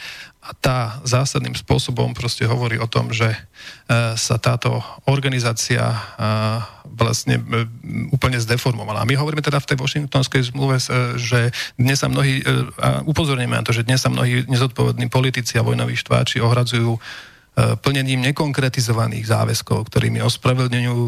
a 0.48 0.56
tá 0.56 0.96
zásadným 1.04 1.52
spôsobom 1.52 2.16
proste 2.16 2.48
hovorí 2.48 2.80
o 2.80 2.88
tom, 2.88 3.12
že 3.12 3.28
e, 3.28 3.38
sa 4.16 4.40
táto 4.40 4.80
organizácia 5.04 5.92
e, 5.92 5.96
vlastne 6.88 7.36
e, 7.36 7.68
úplne 8.08 8.40
zdeformovala. 8.40 9.04
A 9.04 9.08
my 9.08 9.12
hovoríme 9.12 9.44
teda 9.44 9.60
v 9.60 9.68
tej 9.68 9.76
Washingtonskej 9.76 10.48
zmluve, 10.48 10.80
že 11.20 11.52
dnes 11.76 12.00
sa 12.00 12.08
mnohí, 12.08 12.40
upozorníme 13.04 13.60
na 13.60 13.64
to, 13.64 13.76
že 13.76 13.84
dnes 13.84 14.00
sa 14.00 14.08
mnohí 14.08 14.48
nezodpovední 14.48 15.12
politici 15.12 15.60
a 15.60 15.66
vojnoví 15.66 16.00
štváči 16.00 16.40
ohradzujú 16.40 16.96
plnením 17.58 18.22
nekonkretizovaných 18.30 19.24
záväzkov, 19.26 19.90
ktorými 19.90 20.22
ospravedlňujú 20.22 21.00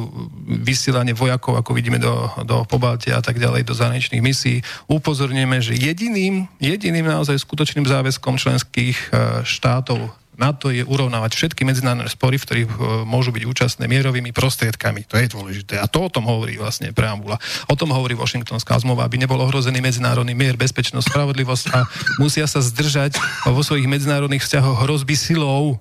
vysielanie 0.66 1.14
vojakov, 1.14 1.55
ako 1.55 1.70
vidíme 1.77 2.02
do, 2.02 2.27
do 2.43 2.66
Pobaltia 2.66 3.18
a 3.18 3.22
tak 3.22 3.39
ďalej, 3.39 3.62
do 3.62 3.74
zahraničných 3.77 4.24
misií. 4.24 4.59
Upozorňujeme, 4.90 5.59
že 5.62 5.78
jediným, 5.78 6.51
jediným 6.59 7.06
naozaj 7.06 7.39
skutočným 7.39 7.86
záväzkom 7.86 8.35
členských 8.35 8.97
e, 8.98 9.06
štátov 9.47 10.20
na 10.40 10.56
to 10.56 10.72
je 10.72 10.81
urovnávať 10.81 11.36
všetky 11.36 11.68
medzinárodné 11.68 12.09
spory, 12.09 12.40
v 12.40 12.44
ktorých 12.48 12.68
e, 12.72 12.77
môžu 13.05 13.28
byť 13.28 13.44
účastné 13.44 13.85
mierovými 13.85 14.32
prostriedkami. 14.32 15.05
To 15.12 15.20
je 15.20 15.28
dôležité. 15.28 15.77
A 15.77 15.85
to 15.85 16.09
o 16.09 16.10
tom 16.10 16.24
hovorí 16.24 16.56
vlastne 16.56 16.97
preambula. 16.97 17.36
O 17.68 17.77
tom 17.77 17.93
hovorí 17.93 18.16
Washingtonská 18.16 18.81
zmluva, 18.81 19.05
aby 19.05 19.20
nebol 19.20 19.36
ohrozený 19.36 19.85
medzinárodný 19.85 20.32
mier, 20.32 20.56
bezpečnosť, 20.56 21.12
spravodlivosť 21.12 21.64
a 21.77 21.85
musia 22.16 22.48
sa 22.48 22.64
zdržať 22.64 23.20
vo 23.52 23.60
svojich 23.60 23.85
medzinárodných 23.85 24.40
vzťahoch 24.40 24.89
hrozby 24.89 25.12
silou 25.12 25.77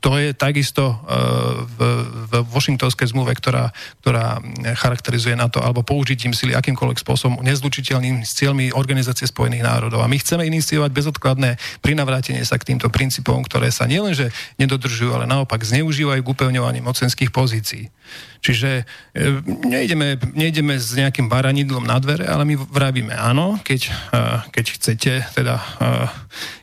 to 0.00 0.16
je 0.16 0.32
takisto 0.32 0.82
e, 0.88 0.94
v, 1.76 1.78
v 2.32 2.32
Washingtonskej 2.48 3.12
zmluve, 3.12 3.36
ktorá, 3.36 3.68
ktorá 4.00 4.40
charakterizuje 4.80 5.36
na 5.36 5.52
to, 5.52 5.60
alebo 5.60 5.84
použitím 5.84 6.32
sily 6.32 6.56
akýmkoľvek 6.56 7.04
spôsobom 7.04 7.44
nezlučiteľným 7.44 8.24
s 8.24 8.32
cieľmi 8.40 8.72
Organizácie 8.72 9.28
spojených 9.28 9.60
národov. 9.60 10.00
A 10.00 10.08
my 10.08 10.16
chceme 10.16 10.48
iniciovať 10.48 10.90
bezodkladné 10.90 11.60
prinavrátenie 11.84 12.40
sa 12.48 12.56
k 12.56 12.72
týmto 12.72 12.88
princípom, 12.88 13.44
ktoré 13.44 13.68
sa 13.68 13.84
nielenže 13.84 14.32
nedodržujú, 14.56 15.12
ale 15.12 15.28
naopak 15.28 15.60
zneužívajú 15.60 16.20
k 16.24 16.32
upevňovaní 16.32 16.80
mocenských 16.80 17.28
pozícií. 17.28 17.92
Čiže 18.40 18.88
e, 19.12 19.24
nejdeme, 19.68 20.16
nejdeme 20.32 20.80
s 20.80 20.96
nejakým 20.96 21.28
baranidlom 21.28 21.84
na 21.84 22.00
dvere, 22.00 22.24
ale 22.24 22.48
my 22.48 22.56
vravíme 22.56 23.12
áno, 23.12 23.60
keď, 23.60 23.80
e, 23.84 23.92
keď 24.48 24.66
chcete, 24.80 25.12
teda, 25.36 25.60
e, 25.60 25.88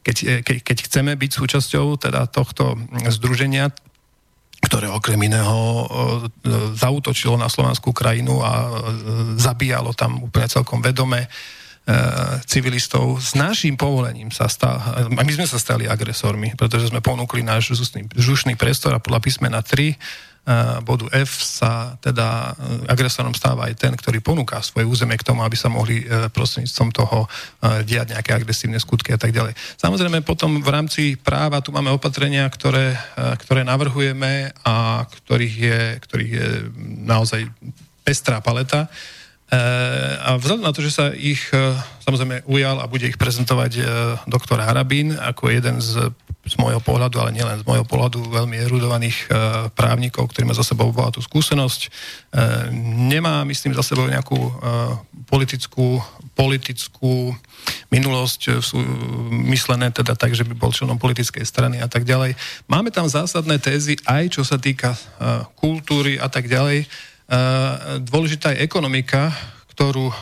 keď, 0.02 0.16
keď, 0.42 0.58
keď 0.66 0.78
chceme 0.90 1.14
byť 1.14 1.32
súčasťou 1.38 2.02
teda 2.02 2.26
tohto 2.34 2.74
združenia, 3.14 3.70
ktoré 4.58 4.90
okrem 4.90 5.22
iného 5.22 5.86
zautočilo 6.74 7.38
na 7.38 7.46
slovanskú 7.46 7.94
krajinu 7.94 8.42
a 8.42 8.82
zabíjalo 9.38 9.94
tam 9.94 10.18
úplne 10.26 10.50
celkom 10.50 10.82
vedome 10.82 11.30
civilistov. 12.44 13.22
S 13.22 13.38
našim 13.38 13.78
povolením 13.78 14.34
sa 14.34 14.50
stal, 14.50 14.82
a 14.98 15.08
my 15.08 15.32
sme 15.32 15.46
sa 15.48 15.62
stali 15.62 15.86
agresormi, 15.86 16.58
pretože 16.58 16.90
sme 16.90 17.06
ponúkli 17.06 17.46
náš 17.46 17.78
žušný 18.18 18.58
priestor 18.58 18.98
a 18.98 19.00
podľa 19.00 19.24
písmena 19.24 19.62
3 19.62 19.96
bodu 20.80 21.12
F 21.12 21.44
sa 21.44 22.00
teda 22.00 22.56
e, 22.56 22.88
agresorom 22.88 23.36
stáva 23.36 23.68
aj 23.68 23.84
ten, 23.84 23.92
ktorý 23.92 24.24
ponúka 24.24 24.64
svoje 24.64 24.88
územie 24.88 25.20
k 25.20 25.28
tomu, 25.28 25.44
aby 25.44 25.60
sa 25.60 25.68
mohli 25.68 26.08
e, 26.08 26.32
prostredníctvom 26.32 26.90
toho 26.96 27.28
e, 27.28 27.84
diať 27.84 28.16
nejaké 28.16 28.32
agresívne 28.32 28.80
skutky 28.80 29.12
a 29.12 29.20
tak 29.20 29.36
ďalej. 29.36 29.52
Samozrejme 29.76 30.24
potom 30.24 30.64
v 30.64 30.70
rámci 30.72 31.20
práva 31.20 31.60
tu 31.60 31.76
máme 31.76 31.92
opatrenia, 31.92 32.48
ktoré, 32.48 32.96
ktoré 33.44 33.68
navrhujeme 33.68 34.56
a 34.64 35.04
ktorých 35.04 35.56
je, 35.60 35.80
ktorých 36.08 36.32
je 36.32 36.48
naozaj 37.04 37.52
pestrá 38.08 38.40
paleta. 38.40 38.88
A 40.28 40.36
vzhľadom 40.36 40.68
na 40.68 40.76
to, 40.76 40.84
že 40.84 40.92
sa 40.92 41.06
ich 41.16 41.40
samozrejme 42.04 42.44
ujal 42.52 42.84
a 42.84 42.92
bude 42.92 43.08
ich 43.08 43.16
prezentovať 43.16 43.80
doktor 44.28 44.60
Harabín 44.60 45.16
ako 45.16 45.48
jeden 45.48 45.80
z 45.80 46.12
z 46.48 46.56
môjho 46.56 46.80
pohľadu, 46.80 47.20
ale 47.20 47.36
nielen 47.36 47.60
z 47.60 47.68
môjho 47.68 47.84
pohľadu, 47.84 48.32
veľmi 48.32 48.56
erudovaných 48.64 49.18
e, 49.20 49.26
právnikov, 49.76 50.32
ktorí 50.32 50.48
má 50.48 50.56
za 50.56 50.64
sebou 50.64 50.90
bohatú 50.96 51.20
skúsenosť. 51.20 51.82
E, 51.84 51.90
nemá, 53.12 53.44
myslím, 53.44 53.76
za 53.76 53.84
sebou 53.84 54.08
nejakú 54.08 54.40
e, 54.40 54.52
politickú, 55.28 56.00
politickú 56.34 57.36
minulosť 57.92 58.64
sú 58.64 58.80
myslené 59.52 59.92
teda 59.92 60.16
tak, 60.16 60.32
že 60.32 60.48
by 60.48 60.56
bol 60.56 60.72
členom 60.72 60.96
politickej 60.96 61.44
strany 61.44 61.84
a 61.84 61.92
tak 61.92 62.08
ďalej. 62.08 62.40
Máme 62.72 62.96
tam 62.96 63.12
zásadné 63.12 63.60
tézy 63.60 64.00
aj 64.08 64.40
čo 64.40 64.48
sa 64.48 64.56
týka 64.56 64.96
kultúry 65.60 66.16
a 66.16 66.32
tak 66.32 66.48
ďalej. 66.48 66.88
Dôležitá 68.08 68.56
je 68.56 68.64
ekonomika, 68.64 69.36
ktorú 69.76 70.16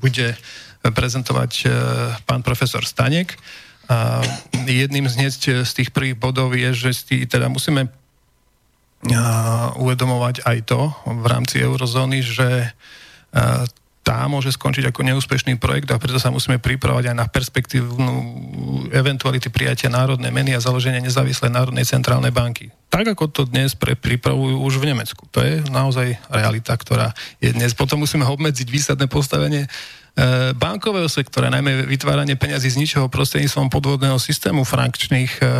bude 0.00 0.40
prezentovať 0.80 1.68
pán 2.24 2.40
profesor 2.40 2.80
Stanek. 2.80 3.36
A 3.86 4.22
jedným 4.66 5.06
z, 5.06 5.14
hneď 5.14 5.32
z 5.62 5.72
tých 5.72 5.90
prvých 5.94 6.18
bodov 6.18 6.54
je, 6.54 6.74
že 6.74 6.90
si 6.94 7.16
teda 7.26 7.46
musíme 7.46 7.86
uvedomovať 9.76 10.42
aj 10.42 10.58
to 10.66 10.90
v 11.06 11.26
rámci 11.26 11.62
eurozóny, 11.62 12.24
že 12.24 12.74
tá 14.06 14.22
môže 14.30 14.54
skončiť 14.54 14.94
ako 14.94 15.02
neúspešný 15.02 15.58
projekt 15.58 15.90
a 15.90 15.98
preto 15.98 16.22
sa 16.22 16.30
musíme 16.30 16.62
pripravať 16.62 17.10
aj 17.10 17.16
na 17.18 17.26
perspektívnu 17.26 18.14
eventuality 18.94 19.50
prijatia 19.50 19.90
národnej 19.90 20.30
meny 20.30 20.54
a 20.54 20.62
založenia 20.62 21.02
nezávislej 21.02 21.50
národnej 21.50 21.82
centrálnej 21.82 22.30
banky. 22.30 22.70
Tak 22.86 23.18
ako 23.18 23.26
to 23.26 23.42
dnes 23.50 23.74
pre, 23.74 23.98
pripravujú 23.98 24.62
už 24.62 24.78
v 24.78 24.94
Nemecku. 24.94 25.26
To 25.34 25.42
je 25.42 25.58
naozaj 25.74 26.22
realita, 26.30 26.78
ktorá 26.78 27.18
je 27.42 27.50
dnes. 27.50 27.74
Potom 27.74 27.98
musíme 27.98 28.22
obmedziť 28.22 28.70
výsadné 28.70 29.10
postavenie 29.10 29.66
E, 29.66 30.05
bankového 30.56 31.12
sektora, 31.12 31.52
najmä 31.52 31.84
vytváranie 31.84 32.40
peňazí 32.40 32.72
z 32.72 32.80
ničoho 32.80 33.12
prostredníctvom 33.12 33.68
podvodného 33.68 34.16
systému 34.16 34.64
frankčných 34.64 35.32
e, 35.38 35.44
e, 35.44 35.50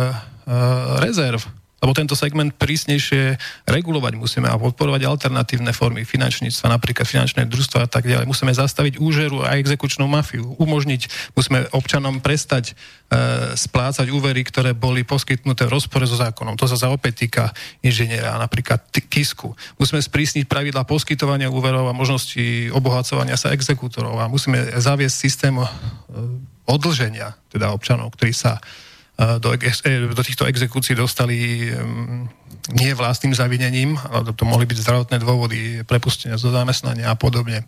rezerv 0.97 1.45
lebo 1.77 1.93
tento 1.93 2.17
segment 2.17 2.57
prísnejšie 2.57 3.37
regulovať 3.69 4.17
musíme 4.17 4.49
a 4.49 4.57
podporovať 4.57 5.05
alternatívne 5.05 5.69
formy 5.77 6.01
finančníctva, 6.09 6.73
napríklad 6.73 7.05
finančné 7.05 7.45
družstva 7.45 7.85
a 7.85 7.89
tak 7.89 8.09
ďalej. 8.09 8.25
Musíme 8.25 8.49
zastaviť 8.49 8.97
úžeru 8.97 9.45
a 9.45 9.61
exekučnú 9.61 10.09
mafiu, 10.09 10.57
umožniť, 10.57 11.33
musíme 11.37 11.69
občanom 11.69 12.17
prestať 12.17 12.73
e, 12.73 13.53
splácať 13.53 14.09
úvery, 14.09 14.41
ktoré 14.41 14.73
boli 14.73 15.05
poskytnuté 15.05 15.69
v 15.69 15.77
rozpore 15.77 16.09
so 16.09 16.17
zákonom. 16.17 16.57
To 16.57 16.65
sa 16.65 16.81
za 16.81 16.89
opäť 16.89 17.29
týka 17.29 17.53
inžiniera, 17.85 18.41
napríklad 18.41 18.89
KISku. 18.89 19.53
Musíme 19.77 20.01
sprísniť 20.01 20.49
pravidla 20.49 20.81
poskytovania 20.81 21.53
úverov 21.53 21.85
a 21.85 21.93
možnosti 21.93 22.73
obohacovania 22.73 23.37
sa 23.37 23.53
exekútorov 23.53 24.17
a 24.17 24.25
musíme 24.25 24.57
zaviesť 24.81 25.13
systém 25.13 25.53
e, 25.61 25.65
odlženia 26.65 27.37
teda 27.53 27.69
občanov, 27.69 28.17
ktorí 28.17 28.33
sa 28.33 28.57
do, 29.17 29.49
e, 29.53 30.13
do 30.13 30.21
týchto 30.23 30.45
exekúcií 30.45 30.93
dostali 30.93 31.69
nie 32.77 32.91
vlastným 32.93 33.33
zavinením, 33.33 33.97
ale 34.11 34.35
to 34.35 34.43
mohli 34.45 34.67
byť 34.67 34.77
zdravotné 34.83 35.17
dôvody, 35.23 35.59
prepustenia 35.87 36.37
zo 36.37 36.51
zamestnania 36.51 37.09
a 37.09 37.15
podobne. 37.15 37.63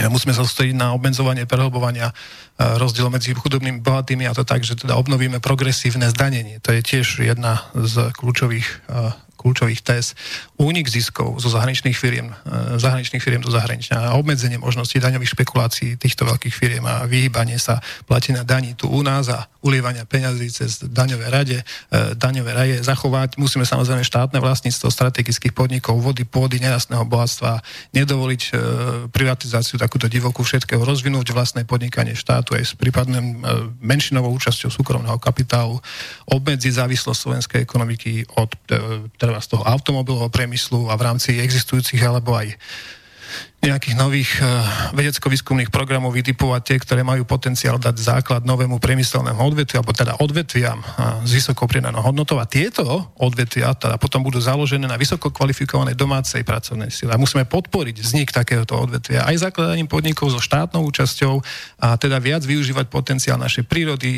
Musíme 0.00 0.30
sa 0.30 0.46
sústrediť 0.46 0.78
na 0.78 0.94
obmedzovanie, 0.94 1.50
prehlbovania 1.50 2.14
rozdiel 2.56 3.10
medzi 3.10 3.34
chudobnými 3.34 3.82
a 3.82 3.84
bohatými 3.84 4.24
a 4.26 4.34
to 4.34 4.46
tak, 4.46 4.62
že 4.62 4.78
teda 4.78 4.94
obnovíme 4.94 5.42
progresívne 5.42 6.06
zdanenie. 6.10 6.62
To 6.62 6.70
je 6.72 6.80
tiež 6.80 7.26
jedna 7.26 7.66
z 7.74 8.14
kľúčových 8.14 8.86
kľúčových 9.40 9.80
téz, 9.80 10.12
únik 10.60 10.84
ziskov 10.84 11.40
zo 11.40 11.48
zahraničných 11.48 11.96
firiem, 11.96 12.28
e, 12.28 12.76
zahraničných 12.76 13.24
firiem 13.24 13.40
do 13.40 13.48
zahraničia 13.48 14.12
a 14.12 14.20
obmedzenie 14.20 14.60
možností 14.60 15.00
daňových 15.00 15.32
špekulácií 15.32 15.96
týchto 15.96 16.28
veľkých 16.28 16.52
firiem 16.52 16.84
a 16.84 17.08
vyhýbanie 17.08 17.56
sa 17.56 17.80
platenia 18.04 18.44
daní 18.44 18.76
tu 18.76 18.92
u 18.92 19.00
nás 19.00 19.32
a 19.32 19.48
ulievania 19.60 20.08
peňazí 20.08 20.48
cez 20.48 20.80
daňové 20.80 21.28
rade, 21.28 21.58
e, 21.60 21.64
daňové 22.16 22.52
raje 22.52 22.76
zachovať. 22.80 23.36
Musíme 23.36 23.68
samozrejme 23.68 24.04
štátne 24.04 24.40
vlastníctvo 24.40 24.88
strategických 24.88 25.52
podnikov, 25.52 26.00
vody, 26.00 26.24
pôdy, 26.24 26.60
nerastného 26.60 27.04
bohatstva, 27.04 27.60
nedovoliť 27.92 28.42
e, 28.42 28.50
privatizáciu 29.12 29.76
takúto 29.76 30.08
divokú 30.08 30.40
všetkého, 30.40 30.80
rozvinúť 30.80 31.36
vlastné 31.36 31.68
podnikanie 31.68 32.16
štátu 32.16 32.56
aj 32.56 32.64
s 32.64 32.72
prípadným 32.76 33.42
menšinovou 33.84 34.32
účasťou 34.36 34.72
súkromného 34.72 35.20
kapitálu, 35.20 35.78
obmedziť 36.28 36.80
závislosť 36.80 37.20
slovenskej 37.20 37.60
ekonomiky 37.62 38.24
od 38.40 38.50
teda 39.16 39.40
z 39.40 39.48
toho 39.52 39.62
automobilového 39.64 40.32
priemyslu 40.32 40.88
a 40.88 40.96
v 40.96 41.04
rámci 41.04 41.36
existujúcich 41.36 42.00
alebo 42.00 42.34
aj 42.36 42.56
nejakých 43.60 43.96
nových 44.00 44.40
uh, 44.40 44.64
vedecko-výskumných 44.96 45.68
programov 45.68 46.16
vytipovať 46.16 46.62
tie, 46.64 46.76
ktoré 46.80 47.04
majú 47.04 47.28
potenciál 47.28 47.76
dať 47.76 47.92
základ 48.00 48.42
novému 48.48 48.80
priemyselnému 48.80 49.36
odvetviu, 49.36 49.84
alebo 49.84 49.92
teda 49.92 50.16
odvetviam 50.16 50.80
uh, 50.80 51.20
s 51.20 51.30
vysokou 51.36 51.68
pridanou 51.68 52.00
hodnotou. 52.00 52.40
A 52.40 52.48
tieto 52.48 53.12
odvetvia 53.20 53.76
teda 53.76 54.00
potom 54.00 54.24
budú 54.24 54.40
založené 54.40 54.88
na 54.88 54.96
vysoko 54.96 55.28
kvalifikovanej 55.28 55.92
domácej 55.92 56.40
pracovnej 56.40 56.88
sile. 56.88 57.12
A 57.12 57.20
musíme 57.20 57.44
podporiť 57.44 58.00
vznik 58.00 58.32
takéhoto 58.32 58.80
odvetvia 58.80 59.28
aj 59.28 59.52
zakladaním 59.52 59.92
podnikov 59.92 60.32
so 60.32 60.40
štátnou 60.40 60.80
účasťou 60.88 61.44
a 61.84 62.00
teda 62.00 62.16
viac 62.16 62.40
využívať 62.40 62.88
potenciál 62.88 63.36
našej 63.36 63.68
prírody, 63.68 64.08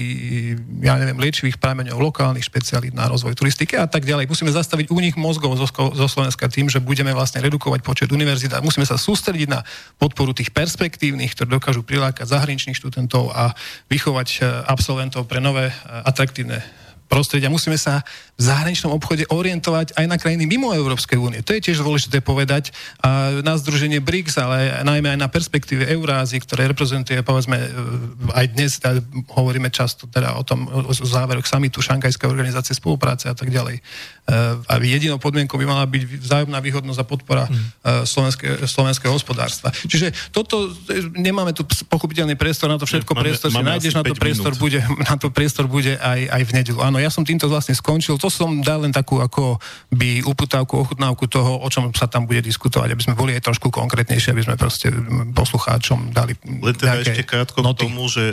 ja 0.86 0.94
neviem, 1.02 1.19
liečivých 1.19 1.59
prameňov, 1.59 1.98
lokálnych 1.98 2.47
špecialít 2.47 2.94
na 2.94 3.10
rozvoj 3.10 3.35
turistiky 3.35 3.74
a 3.74 3.90
tak 3.90 4.06
ďalej. 4.06 4.31
Musíme 4.31 4.55
zastaviť 4.55 4.94
únik 4.94 5.19
mozgov 5.19 5.59
zo, 5.59 5.66
zo 5.74 6.06
Slovenska 6.06 6.47
tým, 6.47 6.70
že 6.70 6.78
budeme 6.78 7.10
vlastne 7.10 7.43
redukovať 7.43 7.82
počet 7.82 8.09
univerzít 8.14 8.55
a 8.55 8.62
musíme 8.62 8.86
sa 8.86 8.94
sústrediť 8.94 9.32
sústrediť 9.33 9.49
na 9.49 9.65
podporu 9.97 10.37
tých 10.37 10.53
perspektívnych, 10.53 11.33
ktorí 11.33 11.57
dokážu 11.57 11.81
prilákať 11.81 12.29
zahraničných 12.29 12.77
študentov 12.77 13.33
a 13.33 13.57
vychovať 13.89 14.29
e, 14.29 14.39
absolventov 14.69 15.25
pre 15.25 15.41
nové 15.41 15.73
e, 15.73 15.75
atraktívne 16.05 16.61
prostredia. 17.09 17.49
Musíme 17.53 17.81
sa 17.81 18.05
v 18.37 18.45
zahraničnom 18.45 18.93
obchode 18.93 19.25
orientovať 19.29 19.97
aj 19.97 20.05
na 20.09 20.17
krajiny 20.21 20.45
mimo 20.45 20.73
Európskej 20.73 21.17
únie. 21.17 21.41
To 21.45 21.57
je 21.57 21.65
tiež 21.65 21.81
dôležité 21.81 22.21
povedať. 22.21 22.77
A 23.01 23.41
na 23.41 23.57
združenie 23.57 24.05
BRICS, 24.05 24.37
ale 24.41 24.81
najmä 24.85 25.17
aj 25.17 25.21
na 25.21 25.29
perspektíve 25.29 25.89
Eurázie, 25.89 26.41
ktoré 26.41 26.69
reprezentuje, 26.69 27.21
povedzme, 27.25 27.57
aj 28.37 28.47
dnes 28.53 28.81
hovoríme 29.33 29.69
často 29.69 30.09
teda 30.09 30.37
o 30.37 30.45
tom, 30.45 30.69
o 30.69 30.93
záveroch 30.93 31.45
samitu 31.45 31.85
Šankajskej 31.85 32.29
organizácie 32.29 32.73
spolupráce 32.73 33.29
a 33.29 33.37
tak 33.37 33.53
ďalej. 33.53 33.81
E, 34.23 34.35
a 34.70 34.78
jedinou 34.78 35.19
podmienkou 35.19 35.59
by 35.59 35.66
mala 35.66 35.82
byť 35.82 36.03
vzájomná 36.23 36.62
výhodnosť 36.62 37.01
a 37.03 37.05
podpora 37.05 37.44
mm. 37.51 38.07
slovenské, 38.07 38.47
slovenského 38.70 39.11
hospodárstva. 39.11 39.74
Čiže 39.74 40.15
toto, 40.31 40.70
nemáme 41.19 41.51
tu 41.51 41.66
pochopiteľný 41.90 42.39
priestor 42.39 42.70
na 42.70 42.78
to 42.78 42.86
všetko, 42.86 43.19
máme, 43.19 43.27
priestor 43.27 43.51
máme 43.51 43.82
si 43.82 43.90
nájdeš, 43.90 43.93
na 43.99 44.07
to 44.07 44.15
priestor, 44.15 44.55
bude, 44.55 44.78
na 45.11 45.15
to 45.19 45.27
priestor 45.35 45.66
bude 45.66 45.99
aj, 45.99 46.20
aj 46.31 46.43
v 46.47 46.51
nedelu. 46.55 46.78
Áno, 46.86 47.03
ja 47.03 47.11
som 47.11 47.27
týmto 47.27 47.51
vlastne 47.51 47.74
skončil. 47.74 48.15
To 48.23 48.31
som 48.31 48.62
dal 48.62 48.86
len 48.86 48.94
takú 48.94 49.19
ako 49.19 49.59
by 49.90 50.23
uputávku, 50.23 50.78
ochutnávku 50.78 51.27
toho, 51.27 51.59
o 51.59 51.66
čom 51.66 51.90
sa 51.90 52.07
tam 52.07 52.23
bude 52.31 52.47
diskutovať, 52.47 52.94
aby 52.94 53.03
sme 53.03 53.19
boli 53.19 53.35
aj 53.35 53.43
trošku 53.43 53.74
konkrétnejšie, 53.74 54.31
aby 54.31 54.47
sme 54.47 54.55
proste 54.55 54.94
poslucháčom 55.35 56.15
dali 56.15 56.39
Len 56.47 56.78
teda 56.78 57.03
ešte 57.03 57.27
krátko 57.27 57.66
noty. 57.66 57.82
k 57.82 57.90
tomu, 57.90 58.07
že 58.07 58.24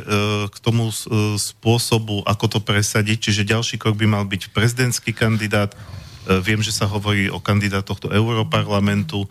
k 0.53 0.57
tomu 0.61 0.94
spôsobu, 1.34 2.22
ako 2.30 2.45
to 2.45 2.60
presadiť, 2.61 3.18
čiže 3.18 3.41
ďalší 3.49 3.82
krok 3.82 3.98
by 3.98 4.06
mal 4.06 4.24
byť 4.30 4.53
prezidentský 4.53 5.18
kandidát. 5.18 5.74
Viem, 6.44 6.60
že 6.60 6.76
sa 6.76 6.90
hovorí 6.90 7.32
o 7.32 7.40
kandidátoch 7.40 8.04
do 8.04 8.10
Európarlamentu 8.12 9.30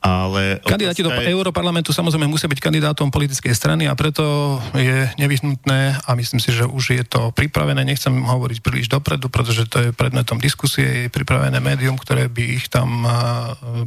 ale 0.00 0.64
Kandidáti 0.64 1.04
do 1.04 1.12
je... 1.12 1.28
Európarlamentu 1.28 1.92
samozrejme 1.92 2.24
musia 2.24 2.48
byť 2.48 2.56
kandidátom 2.56 3.12
politickej 3.12 3.52
strany 3.52 3.84
a 3.84 3.92
preto 3.92 4.56
je 4.72 5.12
nevyhnutné 5.20 6.08
a 6.08 6.10
myslím 6.16 6.40
si, 6.40 6.56
že 6.56 6.64
už 6.64 6.96
je 6.96 7.04
to 7.04 7.28
pripravené. 7.36 7.84
Nechcem 7.84 8.12
hovoriť 8.12 8.64
príliš 8.64 8.88
dopredu, 8.88 9.28
pretože 9.28 9.68
to 9.68 9.76
je 9.84 9.88
predmetom 9.92 10.40
diskusie, 10.40 11.06
je 11.06 11.12
pripravené 11.12 11.60
médium, 11.60 12.00
ktoré 12.00 12.32
by 12.32 12.44
ich 12.48 12.72
tam, 12.72 13.04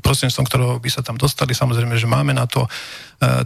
prostredníctvom 0.06 0.46
ktorého 0.46 0.74
by 0.78 0.90
sa 0.94 1.02
tam 1.02 1.18
dostali. 1.18 1.58
Samozrejme, 1.58 1.98
že 1.98 2.06
máme 2.06 2.38
na 2.38 2.46
to 2.46 2.70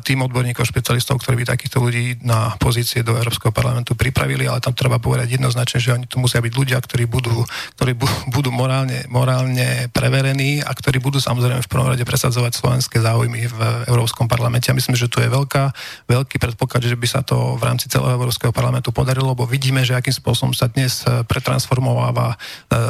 tým 0.03 0.25
odborníkov, 0.25 0.65
špecialistov, 0.65 1.21
ktorí 1.21 1.45
by 1.45 1.53
takýchto 1.53 1.77
ľudí 1.77 2.25
na 2.25 2.57
pozície 2.57 3.05
do 3.05 3.13
Európskeho 3.13 3.53
parlamentu 3.53 3.93
pripravili, 3.93 4.49
ale 4.49 4.57
tam 4.57 4.73
treba 4.73 4.97
povedať 4.97 5.37
jednoznačne, 5.37 5.77
že 5.77 5.93
oni 5.93 6.09
tu 6.09 6.17
musia 6.17 6.41
byť 6.41 6.49
ľudia, 6.49 6.81
ktorí 6.81 7.05
budú, 7.05 7.45
ktorí 7.77 7.93
budú 8.33 8.49
morálne, 8.49 9.05
morálne 9.05 9.85
preverení 9.93 10.65
a 10.65 10.73
ktorí 10.73 10.97
budú 10.97 11.21
samozrejme 11.21 11.61
v 11.61 11.69
prvom 11.69 11.93
rade 11.93 12.01
presadzovať 12.01 12.56
slovenské 12.57 12.97
záujmy 12.97 13.45
v 13.45 13.59
Európskom 13.85 14.25
parlamente. 14.25 14.73
Ja 14.73 14.75
myslím, 14.75 14.97
že 14.97 15.05
tu 15.05 15.21
je 15.21 15.29
veľká, 15.29 15.69
veľký 16.09 16.41
predpoklad, 16.41 16.81
že 16.81 16.97
by 16.97 17.05
sa 17.05 17.21
to 17.21 17.53
v 17.53 17.63
rámci 17.63 17.85
celého 17.85 18.17
Európskeho 18.17 18.49
parlamentu 18.49 18.89
podarilo, 18.89 19.37
lebo 19.37 19.45
vidíme, 19.45 19.85
že 19.85 19.93
akým 19.93 20.17
spôsobom 20.17 20.57
sa 20.57 20.65
dnes 20.65 21.05
e, 21.05 21.21
pretransformováva 21.29 22.33
e, 22.33 22.37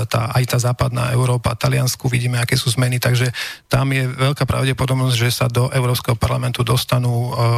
tá, 0.08 0.32
aj 0.32 0.44
tá 0.48 0.58
západná 0.72 1.12
Európa, 1.12 1.52
Taliansku, 1.60 2.08
vidíme, 2.08 2.40
aké 2.40 2.56
sú 2.56 2.72
zmeny, 2.72 3.04
takže 3.04 3.28
tam 3.68 3.92
je 3.92 4.08
veľká 4.08 4.48
pravdepodobnosť, 4.48 5.16
že 5.20 5.30
sa 5.36 5.52
do 5.52 5.68
Európskeho 5.76 6.16
parlamentu 6.16 6.64
do 6.64 6.78
dostanú 6.78 7.34
uh, 7.34 7.58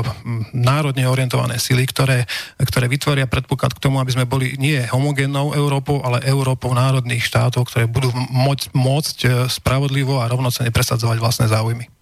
národne 0.55 1.03
orientované 1.03 1.59
sily, 1.59 1.83
ktoré, 1.83 2.23
ktoré 2.55 2.87
vytvoria 2.87 3.27
predpoklad 3.27 3.75
k 3.75 3.83
tomu, 3.83 3.99
aby 3.99 4.15
sme 4.15 4.23
boli 4.23 4.55
nie 4.55 4.79
homogénnou 4.79 5.51
Európou, 5.51 5.99
ale 5.99 6.23
Európou 6.23 6.71
národných 6.71 7.27
štátov, 7.27 7.67
ktoré 7.67 7.91
budú 7.91 8.15
môcť, 8.15 8.71
môcť 8.71 9.17
spravodlivo 9.51 10.23
a 10.23 10.31
rovnocene 10.31 10.71
presadzovať 10.71 11.19
vlastné 11.19 11.51
záujmy. 11.51 11.98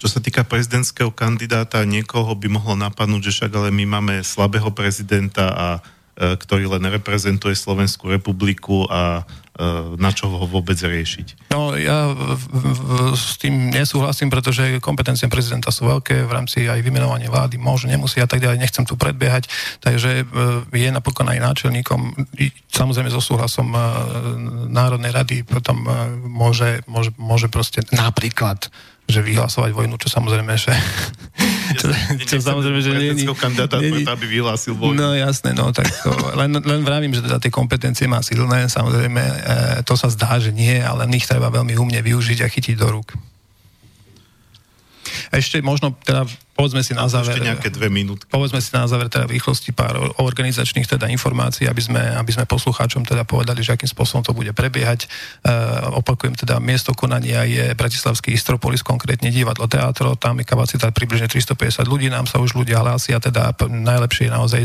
Čo 0.00 0.08
sa 0.08 0.20
týka 0.24 0.48
prezidentského 0.48 1.12
kandidáta, 1.12 1.84
niekoho 1.84 2.32
by 2.32 2.48
mohlo 2.48 2.74
napadnúť, 2.74 3.28
že 3.28 3.34
však 3.36 3.52
ale 3.52 3.68
my 3.68 3.84
máme 3.84 4.14
slabého 4.24 4.72
prezidenta 4.72 5.52
a 5.52 5.66
E, 6.20 6.36
ktorý 6.36 6.68
len 6.68 6.84
reprezentuje 6.84 7.56
Slovenskú 7.56 8.12
republiku 8.12 8.84
a 8.92 9.24
e, 9.56 9.96
na 9.96 10.12
čo 10.12 10.28
ho 10.28 10.44
vôbec 10.44 10.76
riešiť? 10.76 11.48
No 11.48 11.72
ja 11.72 12.12
v, 12.12 12.44
v, 12.44 12.80
s 13.16 13.40
tým 13.40 13.72
nesúhlasím, 13.72 14.28
pretože 14.28 14.84
kompetencie 14.84 15.32
prezidenta 15.32 15.72
sú 15.72 15.88
veľké 15.88 16.28
v 16.28 16.32
rámci 16.36 16.68
aj 16.68 16.84
vymenovania 16.84 17.32
vlády, 17.32 17.56
môže, 17.56 17.88
nemusí 17.88 18.20
a 18.20 18.28
tak 18.28 18.44
ďalej, 18.44 18.60
nechcem 18.60 18.84
tu 18.84 19.00
predbiehať, 19.00 19.48
takže 19.80 20.10
e, 20.20 20.24
je 20.76 20.92
napokon 20.92 21.24
aj 21.24 21.40
náčelníkom, 21.40 22.12
samozrejme 22.68 23.08
so 23.08 23.24
súhlasom 23.24 23.72
Národnej 24.68 25.16
rady, 25.16 25.48
potom 25.48 25.88
môže, 26.28 26.84
môže, 26.84 27.16
môže 27.16 27.48
proste 27.48 27.80
napríklad 27.96 28.68
že 29.10 29.20
vyhlasovať 29.20 29.70
vojnu, 29.74 29.94
čo 29.98 30.08
samozrejme, 30.08 30.54
že... 30.54 30.72
čo, 31.80 31.86
čo 32.24 32.36
samozrejme, 32.38 32.80
že 32.80 32.90
nie, 32.94 33.12
nie, 33.14 33.26
kandidáta, 33.30 33.82
nie, 33.82 34.06
aby 34.06 34.26
vyhlásil 34.26 34.78
vojnu. 34.78 34.96
No 34.96 35.12
jasné, 35.14 35.54
no 35.54 35.74
tak 35.74 35.90
to, 36.02 36.10
len, 36.34 36.54
len 36.54 36.80
vravím, 36.86 37.14
že 37.14 37.26
teda 37.26 37.42
tie 37.42 37.52
kompetencie 37.52 38.06
má 38.06 38.22
silné, 38.22 38.70
samozrejme, 38.70 39.22
e, 39.22 39.36
to 39.82 39.94
sa 39.98 40.08
zdá, 40.10 40.38
že 40.38 40.54
nie, 40.54 40.78
ale 40.78 41.06
ich 41.14 41.26
treba 41.26 41.50
veľmi 41.50 41.74
umne 41.76 42.00
využiť 42.00 42.38
a 42.42 42.48
chytiť 42.48 42.74
do 42.78 42.88
rúk. 42.88 43.18
Ešte 45.30 45.62
možno 45.62 45.94
teda 46.02 46.26
povedzme 46.60 46.84
si 46.84 46.92
na 46.92 47.08
záver... 47.08 47.40
Ešte 47.40 47.48
nejaké 47.48 47.68
dve 47.72 47.88
minúty. 47.88 48.28
Povedzme 48.28 48.60
si 48.60 48.68
na 48.76 48.84
záver 48.84 49.08
teda 49.08 49.24
v 49.24 49.40
rýchlosti 49.40 49.72
pár 49.72 49.96
organizačných 50.20 50.84
teda 50.84 51.08
informácií, 51.08 51.64
aby 51.64 51.80
sme, 51.80 52.02
aby 52.20 52.30
sme 52.36 52.44
poslucháčom 52.44 53.08
teda 53.08 53.24
povedali, 53.24 53.64
že 53.64 53.80
akým 53.80 53.88
spôsobom 53.88 54.20
to 54.20 54.36
bude 54.36 54.52
prebiehať. 54.52 55.08
E, 55.40 55.48
opakujem 55.96 56.36
teda, 56.36 56.60
miesto 56.60 56.92
konania 56.92 57.48
je 57.48 57.72
Bratislavský 57.72 58.36
Istropolis, 58.36 58.84
konkrétne 58.84 59.32
divadlo 59.32 59.64
teatro, 59.64 60.12
tam 60.20 60.36
je 60.36 60.44
kapacita 60.44 60.92
približne 60.92 61.32
350 61.32 61.88
ľudí, 61.88 62.12
nám 62.12 62.28
sa 62.28 62.36
už 62.36 62.52
ľudia 62.52 62.84
hlásia, 62.84 63.16
teda 63.16 63.56
najlepšie 63.64 64.28
je 64.28 64.32
naozaj 64.36 64.60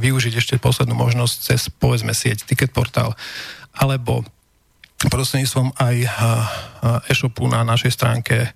využiť 0.00 0.34
ešte 0.40 0.54
poslednú 0.56 0.96
možnosť 0.96 1.36
cez 1.36 1.68
povedzme 1.68 2.16
sieť 2.16 2.48
Ticket 2.48 2.72
Portal 2.72 3.12
alebo 3.76 4.24
prostredníctvom 5.12 5.76
aj 5.76 5.96
e-shopu 7.08 7.44
na 7.48 7.64
našej 7.64 7.92
stránke 7.92 8.52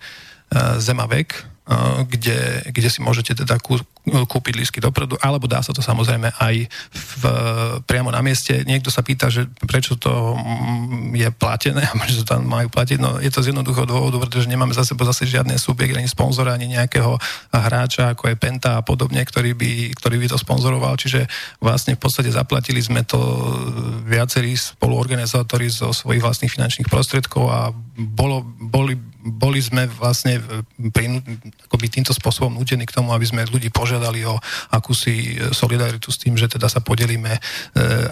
Zemavek, 0.81 1.53
kde, 2.09 2.69
kde 2.69 2.89
si 2.93 3.01
môžete 3.01 3.41
teda 3.41 3.57
kú, 3.57 3.81
kúpiť 4.05 4.55
lísky 4.60 4.78
dopredu, 4.85 5.16
alebo 5.24 5.48
dá 5.48 5.64
sa 5.64 5.72
to 5.72 5.81
samozrejme 5.81 6.28
aj 6.36 6.68
v, 6.93 7.22
priamo 7.89 8.12
na 8.12 8.20
mieste. 8.20 8.60
Niekto 8.68 8.93
sa 8.93 9.01
pýta, 9.01 9.32
že 9.32 9.48
prečo 9.64 9.97
to 9.97 10.36
mm, 10.36 11.16
je 11.16 11.28
platené 11.32 11.81
a 11.90 11.93
prečo 11.97 12.20
to 12.20 12.36
tam 12.36 12.44
majú 12.44 12.68
platiť. 12.68 13.01
No 13.01 13.16
je 13.16 13.32
to 13.32 13.40
z 13.40 13.56
jednoduchého 13.56 13.89
dôvodu, 13.89 14.20
pretože 14.20 14.51
nemáme 14.51 14.76
za 14.76 14.85
sebou 14.85 15.09
zase 15.09 15.24
žiadne 15.24 15.56
subjekt, 15.56 15.97
ani 15.97 16.05
sponzora, 16.05 16.52
ani 16.52 16.76
nejakého 16.76 17.16
hráča, 17.48 18.12
ako 18.12 18.28
je 18.28 18.36
Penta 18.36 18.76
a 18.76 18.85
podobne, 18.85 19.24
ktorý 19.24 19.56
by, 19.56 19.97
ktorý 19.97 20.20
by 20.20 20.26
to 20.28 20.36
sponzoroval. 20.36 21.01
Čiže 21.01 21.24
vlastne 21.64 21.97
v 21.97 22.02
podstate 22.05 22.28
zaplatili 22.28 22.85
sme 22.85 23.09
to 23.09 23.16
viacerí 24.05 24.52
spoluorganizátori 24.52 25.72
zo 25.72 25.97
svojich 25.97 26.20
vlastných 26.20 26.52
finančných 26.52 26.93
prostriedkov 26.93 27.44
a 27.48 27.72
bolo, 27.94 28.43
boli, 28.43 28.98
boli 29.22 29.62
sme 29.62 29.86
vlastne 29.86 30.43
pri, 30.90 31.22
akoby 31.70 31.86
týmto 31.86 32.10
spôsobom 32.10 32.59
nutení 32.59 32.82
k 32.90 32.94
tomu, 32.94 33.14
aby 33.14 33.22
sme 33.22 33.47
ľudí 33.47 33.70
požiadali 33.70 33.94
o 34.01 34.37
akúsi 34.73 35.39
e, 35.39 35.55
solidaritu 35.55 36.11
s 36.11 36.19
tým, 36.19 36.35
že 36.35 36.51
teda 36.51 36.66
sa 36.66 36.81
podelíme 36.81 37.33
e, 37.37 37.41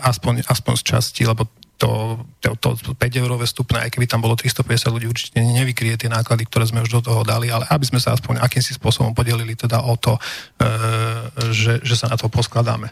aspoň, 0.02 0.46
aspoň 0.46 0.74
z 0.78 0.82
časti, 0.82 1.22
lebo 1.26 1.48
to, 1.82 2.14
to, 2.38 2.54
to 2.78 2.94
5-eurové 2.94 3.42
vstupné, 3.42 3.82
aj 3.82 3.90
keby 3.90 4.06
tam 4.06 4.22
bolo 4.22 4.38
350 4.38 4.94
ľudí, 4.94 5.06
určite 5.10 5.42
nevykrie 5.42 5.98
tie 5.98 6.06
náklady, 6.06 6.46
ktoré 6.46 6.70
sme 6.70 6.86
už 6.86 7.02
do 7.02 7.02
toho 7.02 7.26
dali, 7.26 7.50
ale 7.50 7.66
aby 7.66 7.82
sme 7.82 7.98
sa 7.98 8.14
aspoň 8.14 8.38
akýmsi 8.38 8.78
spôsobom 8.78 9.10
podelili 9.10 9.58
teda 9.58 9.82
o 9.82 9.98
to, 9.98 10.14
e, 10.14 10.70
že, 11.50 11.82
že 11.82 11.94
sa 11.98 12.06
na 12.06 12.14
to 12.14 12.30
poskladáme. 12.30 12.86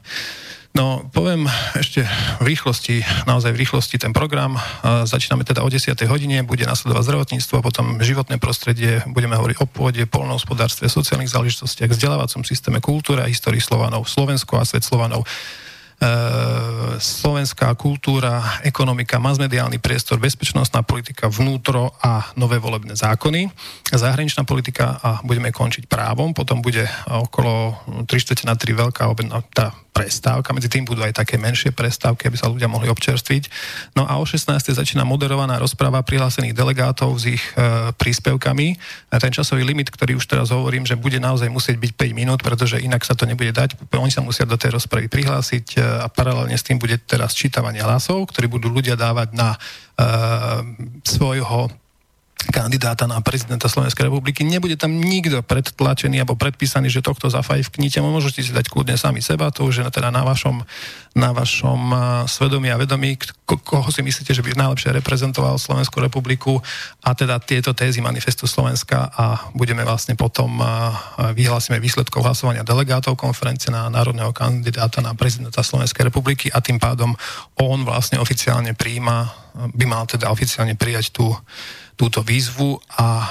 No, 0.70 1.02
poviem 1.10 1.50
ešte 1.74 2.06
v 2.38 2.54
rýchlosti, 2.54 3.02
naozaj 3.26 3.50
v 3.50 3.66
rýchlosti 3.66 3.98
ten 3.98 4.14
program. 4.14 4.54
Začíname 5.02 5.42
teda 5.42 5.66
o 5.66 5.68
10. 5.68 5.98
hodine, 6.06 6.46
bude 6.46 6.62
nasledovať 6.62 7.10
zdravotníctvo, 7.10 7.58
potom 7.58 7.98
životné 7.98 8.38
prostredie, 8.38 9.02
budeme 9.10 9.34
hovoriť 9.34 9.58
o 9.58 9.66
pôde, 9.66 10.06
polnohospodárstve, 10.06 10.86
sociálnych 10.86 11.34
záležitostiach, 11.34 11.90
vzdelávacom 11.90 12.46
systéme, 12.46 12.78
kultúra 12.78 13.26
histórii 13.26 13.58
Slovanov, 13.58 14.06
Slovensko 14.06 14.62
a 14.62 14.64
svet 14.64 14.86
Slovanov. 14.86 15.26
E, 16.00 16.08
slovenská 16.96 17.76
kultúra, 17.76 18.62
ekonomika, 18.64 19.20
masmediálny 19.20 19.82
priestor, 19.82 20.16
bezpečnostná 20.16 20.80
politika, 20.80 21.28
vnútro 21.28 21.92
a 21.98 22.30
nové 22.40 22.56
volebné 22.56 22.96
zákony, 22.96 23.52
zahraničná 23.90 24.48
politika 24.48 24.96
a 25.02 25.20
budeme 25.20 25.52
končiť 25.52 25.90
právom, 25.90 26.32
potom 26.32 26.62
bude 26.62 26.88
okolo 27.04 27.74
3 28.06 28.46
na 28.48 28.56
3 28.56 28.86
veľká 28.86 29.12
obedná, 29.12 29.44
tá 29.52 29.76
prestávka, 30.00 30.56
medzi 30.56 30.72
tým 30.72 30.88
budú 30.88 31.04
aj 31.04 31.20
také 31.20 31.36
menšie 31.36 31.76
prestávky, 31.76 32.32
aby 32.32 32.40
sa 32.40 32.48
ľudia 32.48 32.72
mohli 32.72 32.88
občerstviť. 32.88 33.42
No 33.92 34.08
a 34.08 34.16
o 34.16 34.24
16. 34.24 34.48
začína 34.72 35.04
moderovaná 35.04 35.60
rozpráva 35.60 36.00
prihlásených 36.00 36.56
delegátov 36.56 37.20
s 37.20 37.36
ich 37.36 37.44
e, 37.52 37.92
príspevkami. 37.92 38.80
A 39.12 39.20
ten 39.20 39.28
časový 39.28 39.60
limit, 39.60 39.92
ktorý 39.92 40.16
už 40.16 40.24
teraz 40.24 40.48
hovorím, 40.48 40.88
že 40.88 40.96
bude 40.96 41.20
naozaj 41.20 41.52
musieť 41.52 41.76
byť 41.76 41.92
5 41.92 42.16
minút, 42.16 42.40
pretože 42.40 42.80
inak 42.80 43.04
sa 43.04 43.12
to 43.12 43.28
nebude 43.28 43.52
dať. 43.52 43.76
Oni 43.92 44.08
sa 44.08 44.24
musia 44.24 44.48
do 44.48 44.56
tej 44.56 44.80
rozpravy 44.80 45.12
prihlásiť 45.12 45.66
e, 45.76 45.78
a 45.84 46.08
paralelne 46.08 46.56
s 46.56 46.64
tým 46.64 46.80
bude 46.80 46.96
teraz 47.04 47.36
čítavanie 47.36 47.84
hlasov, 47.84 48.32
ktorý 48.32 48.48
budú 48.48 48.72
ľudia 48.72 48.96
dávať 48.96 49.36
na 49.36 49.52
e, 49.52 49.58
svojho 51.04 51.68
kandidáta 52.48 53.04
na 53.04 53.20
prezidenta 53.20 53.68
Slovenskej 53.68 54.08
republiky. 54.08 54.40
Nebude 54.40 54.80
tam 54.80 54.96
nikto 54.96 55.44
predtlačený 55.44 56.24
alebo 56.24 56.40
predpísaný, 56.40 56.88
že 56.88 57.04
tohto 57.04 57.28
zafajfknite. 57.28 58.00
Môžete 58.00 58.40
si 58.40 58.56
dať 58.56 58.72
kľudne 58.72 58.96
sami 58.96 59.20
seba, 59.20 59.52
to 59.52 59.68
už 59.68 59.84
je 59.84 59.86
teda 59.92 60.08
na 60.08 60.24
vašom, 60.24 60.64
na 61.12 61.30
vašom 61.36 61.80
svedomí 62.24 62.72
a 62.72 62.80
vedomí, 62.80 63.20
ko- 63.44 63.60
koho 63.60 63.92
si 63.92 64.00
myslíte, 64.00 64.32
že 64.32 64.40
by 64.40 64.56
najlepšie 64.56 64.96
reprezentoval 64.96 65.60
Slovenskú 65.60 66.00
republiku 66.00 66.64
a 67.04 67.12
teda 67.12 67.36
tieto 67.44 67.76
tézy 67.76 68.00
manifestu 68.00 68.48
Slovenska 68.48 69.12
a 69.12 69.52
budeme 69.52 69.84
vlastne 69.84 70.16
potom 70.16 70.64
vyhlásime 71.36 71.76
výsledkov 71.76 72.24
hlasovania 72.24 72.64
delegátov 72.64 73.20
konferencie 73.20 73.68
na 73.68 73.92
národného 73.92 74.32
kandidáta 74.32 75.04
na 75.04 75.12
prezidenta 75.12 75.60
Slovenskej 75.60 76.08
republiky 76.08 76.48
a 76.48 76.64
tým 76.64 76.80
pádom 76.80 77.12
on 77.60 77.84
vlastne 77.84 78.16
oficiálne 78.16 78.72
príjma, 78.72 79.28
by 79.74 79.84
mal 79.84 80.06
teda 80.06 80.30
oficiálne 80.30 80.78
prijať 80.78 81.10
tú 81.10 81.34
túto 82.00 82.24
výzvu 82.24 82.80
a 82.96 83.08
e, 83.20 83.28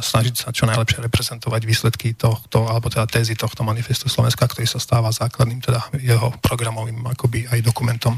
snažiť 0.00 0.34
sa 0.40 0.48
čo 0.48 0.64
najlepšie 0.64 1.04
reprezentovať 1.04 1.60
výsledky 1.68 2.16
tohto, 2.16 2.64
alebo 2.64 2.88
teda 2.88 3.04
tézy 3.04 3.36
tohto 3.36 3.60
manifestu 3.60 4.08
Slovenska, 4.08 4.48
ktorý 4.48 4.64
sa 4.64 4.80
stáva 4.80 5.12
základným 5.12 5.60
teda 5.60 5.92
jeho 6.00 6.32
programovým 6.40 7.04
akoby 7.12 7.52
aj 7.52 7.60
dokumentom. 7.60 8.16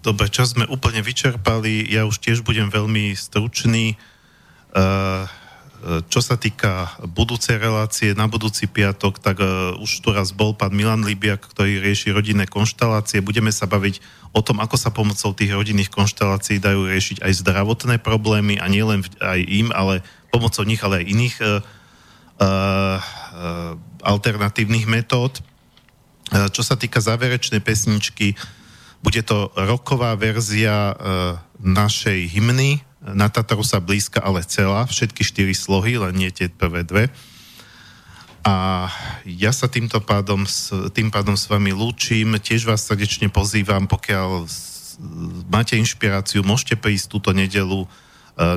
Dobre, 0.00 0.32
čas 0.32 0.56
sme 0.56 0.64
úplne 0.72 1.04
vyčerpali, 1.04 1.84
ja 1.92 2.08
už 2.08 2.16
tiež 2.16 2.40
budem 2.40 2.72
veľmi 2.72 3.12
stručný. 3.12 4.00
Uh, 4.72 5.26
čo 6.10 6.18
sa 6.18 6.34
týka 6.34 6.98
budúcej 7.06 7.54
relácie, 7.54 8.10
na 8.10 8.26
budúci 8.26 8.66
piatok, 8.66 9.22
tak 9.22 9.38
uh, 9.38 9.78
už 9.78 10.02
tu 10.02 10.10
raz 10.10 10.34
bol 10.34 10.50
pán 10.50 10.74
Milan 10.74 11.06
Libiak, 11.06 11.54
ktorý 11.54 11.78
rieši 11.78 12.10
rodinné 12.10 12.50
konštelácie. 12.50 13.22
Budeme 13.22 13.54
sa 13.54 13.70
baviť 13.70 14.02
o 14.34 14.42
tom, 14.42 14.58
ako 14.58 14.74
sa 14.74 14.90
pomocou 14.90 15.30
tých 15.30 15.54
rodinných 15.54 15.94
konštelácií 15.94 16.58
dajú 16.58 16.90
riešiť 16.90 17.22
aj 17.22 17.32
zdravotné 17.46 18.02
problémy 18.02 18.58
a 18.58 18.66
nielen 18.66 19.06
aj 19.22 19.40
im, 19.46 19.70
ale 19.70 20.02
pomocou 20.34 20.66
nich, 20.66 20.82
ale 20.82 21.00
aj 21.00 21.10
iných 21.14 21.36
uh, 21.46 21.48
uh, 22.42 22.98
alternatívnych 24.02 24.90
metód. 24.90 25.38
Čo 26.28 26.60
sa 26.60 26.76
týka 26.76 27.00
záverečnej 27.00 27.64
pesničky, 27.64 28.36
bude 29.00 29.24
to 29.24 29.48
roková 29.56 30.12
verzia 30.12 30.92
našej 31.56 32.28
hymny, 32.36 32.84
na 33.02 33.30
Tataru 33.30 33.62
sa 33.62 33.78
blízka, 33.78 34.18
ale 34.18 34.42
celá, 34.42 34.82
všetky 34.86 35.22
štyri 35.22 35.54
slohy, 35.54 36.02
len 36.02 36.18
nie 36.18 36.30
tie 36.34 36.50
prvé 36.50 36.82
dve. 36.82 37.06
A 38.42 38.88
ja 39.26 39.52
sa 39.52 39.68
týmto 39.68 40.00
pádom, 40.00 40.48
tým 40.94 41.12
pádom 41.12 41.36
s 41.36 41.46
vami 41.46 41.74
lúčim, 41.74 42.38
tiež 42.38 42.64
vás 42.66 42.86
srdečne 42.86 43.28
pozývam, 43.28 43.84
pokiaľ 43.86 44.48
máte 45.46 45.78
inšpiráciu, 45.78 46.42
môžete 46.42 46.74
prísť 46.80 47.06
túto 47.12 47.30
nedelu 47.30 47.84
e, 47.84 47.88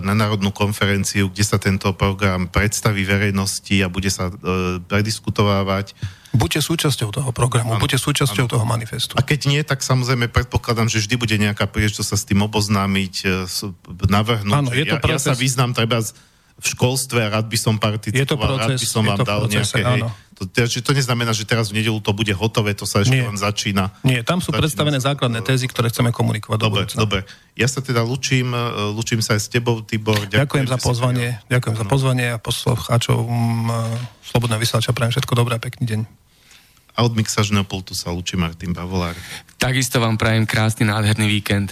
na 0.02 0.18
národnú 0.18 0.50
konferenciu, 0.50 1.30
kde 1.30 1.46
sa 1.46 1.62
tento 1.62 1.94
program 1.94 2.50
predstaví 2.50 3.06
verejnosti 3.06 3.78
a 3.84 3.92
bude 3.92 4.10
sa 4.10 4.32
e, 4.32 4.34
prediskutovávať 4.82 5.94
Buďte 6.32 6.64
súčasťou 6.64 7.12
toho 7.12 7.30
programu, 7.36 7.76
ano, 7.76 7.84
buďte 7.84 8.00
súčasťou 8.00 8.48
ano. 8.48 8.52
toho 8.56 8.64
manifestu. 8.64 9.20
A 9.20 9.22
keď 9.22 9.52
nie, 9.52 9.62
tak 9.68 9.84
samozrejme 9.84 10.32
predpokladám, 10.32 10.88
že 10.88 11.04
vždy 11.04 11.16
bude 11.20 11.36
nejaká 11.36 11.68
príležitosť 11.68 12.08
sa 12.08 12.16
s 12.16 12.24
tým 12.24 12.40
oboznámiť, 12.48 13.14
e, 13.28 13.44
navrhnúť. 14.08 14.56
Áno, 14.56 14.72
je 14.72 14.88
to 14.88 14.96
ja, 14.96 15.20
ja 15.20 15.20
sa 15.20 15.36
význam 15.36 15.76
treba 15.76 16.00
v 16.62 16.66
školstve 16.78 17.20
a 17.26 17.28
rád 17.28 17.50
by 17.50 17.58
som 17.58 17.76
participoval, 17.82 18.22
je 18.22 18.30
to 18.30 18.38
proces, 18.38 18.62
rád 18.62 18.80
by 18.80 18.88
som 18.88 19.04
vám 19.04 19.20
dal 19.26 19.40
proces, 19.44 19.68
nejaké... 19.74 19.82
Hej, 19.82 20.02
to, 20.42 20.82
to 20.82 20.92
neznamená, 20.98 21.38
že 21.38 21.46
teraz 21.46 21.70
v 21.70 21.82
nedelu 21.82 22.02
to 22.02 22.18
bude 22.18 22.34
hotové, 22.34 22.74
to 22.74 22.90
sa 22.90 23.06
ešte 23.06 23.14
Nie. 23.14 23.30
len 23.30 23.38
začína. 23.38 23.94
Nie, 24.02 24.26
tam 24.26 24.42
sú 24.42 24.50
predstavené 24.50 24.98
sa, 24.98 25.14
základné 25.14 25.46
tézy, 25.46 25.70
ktoré 25.70 25.94
chceme 25.94 26.10
komunikovať 26.10 26.58
dobre, 26.58 26.90
do 26.90 27.06
Dobre, 27.06 27.20
ja 27.54 27.70
sa 27.70 27.82
teda 27.82 28.02
lučím, 28.02 28.54
e, 28.54 28.94
lučím 28.98 29.22
sa 29.22 29.38
aj 29.38 29.42
s 29.42 29.48
tebou, 29.54 29.86
Tibor. 29.86 30.18
Ďakujem, 30.18 30.42
ďakujem 30.42 30.68
za 30.70 30.78
pozvanie, 30.82 31.30
ďakujem 31.46 31.76
no. 31.78 31.82
za 31.82 31.86
pozvanie 31.86 32.28
a 32.34 32.38
poslucháčov 32.42 33.20
e, 33.22 33.32
Slobodné 34.26 34.58
vysielača, 34.58 34.96
prajem 34.96 35.14
všetko 35.14 35.34
dobré 35.38 35.58
a 35.58 35.62
pekný 35.62 35.86
deň 35.86 36.21
a 36.96 37.04
od 37.04 37.16
mixažného 37.16 37.64
pultu 37.64 37.96
sa 37.96 38.12
učí 38.12 38.36
Martin 38.36 38.76
Bavolár. 38.76 39.16
Takisto 39.58 40.04
vám 40.04 40.18
prajem 40.18 40.46
krásny, 40.46 40.86
nádherný 40.86 41.28
víkend. 41.28 41.72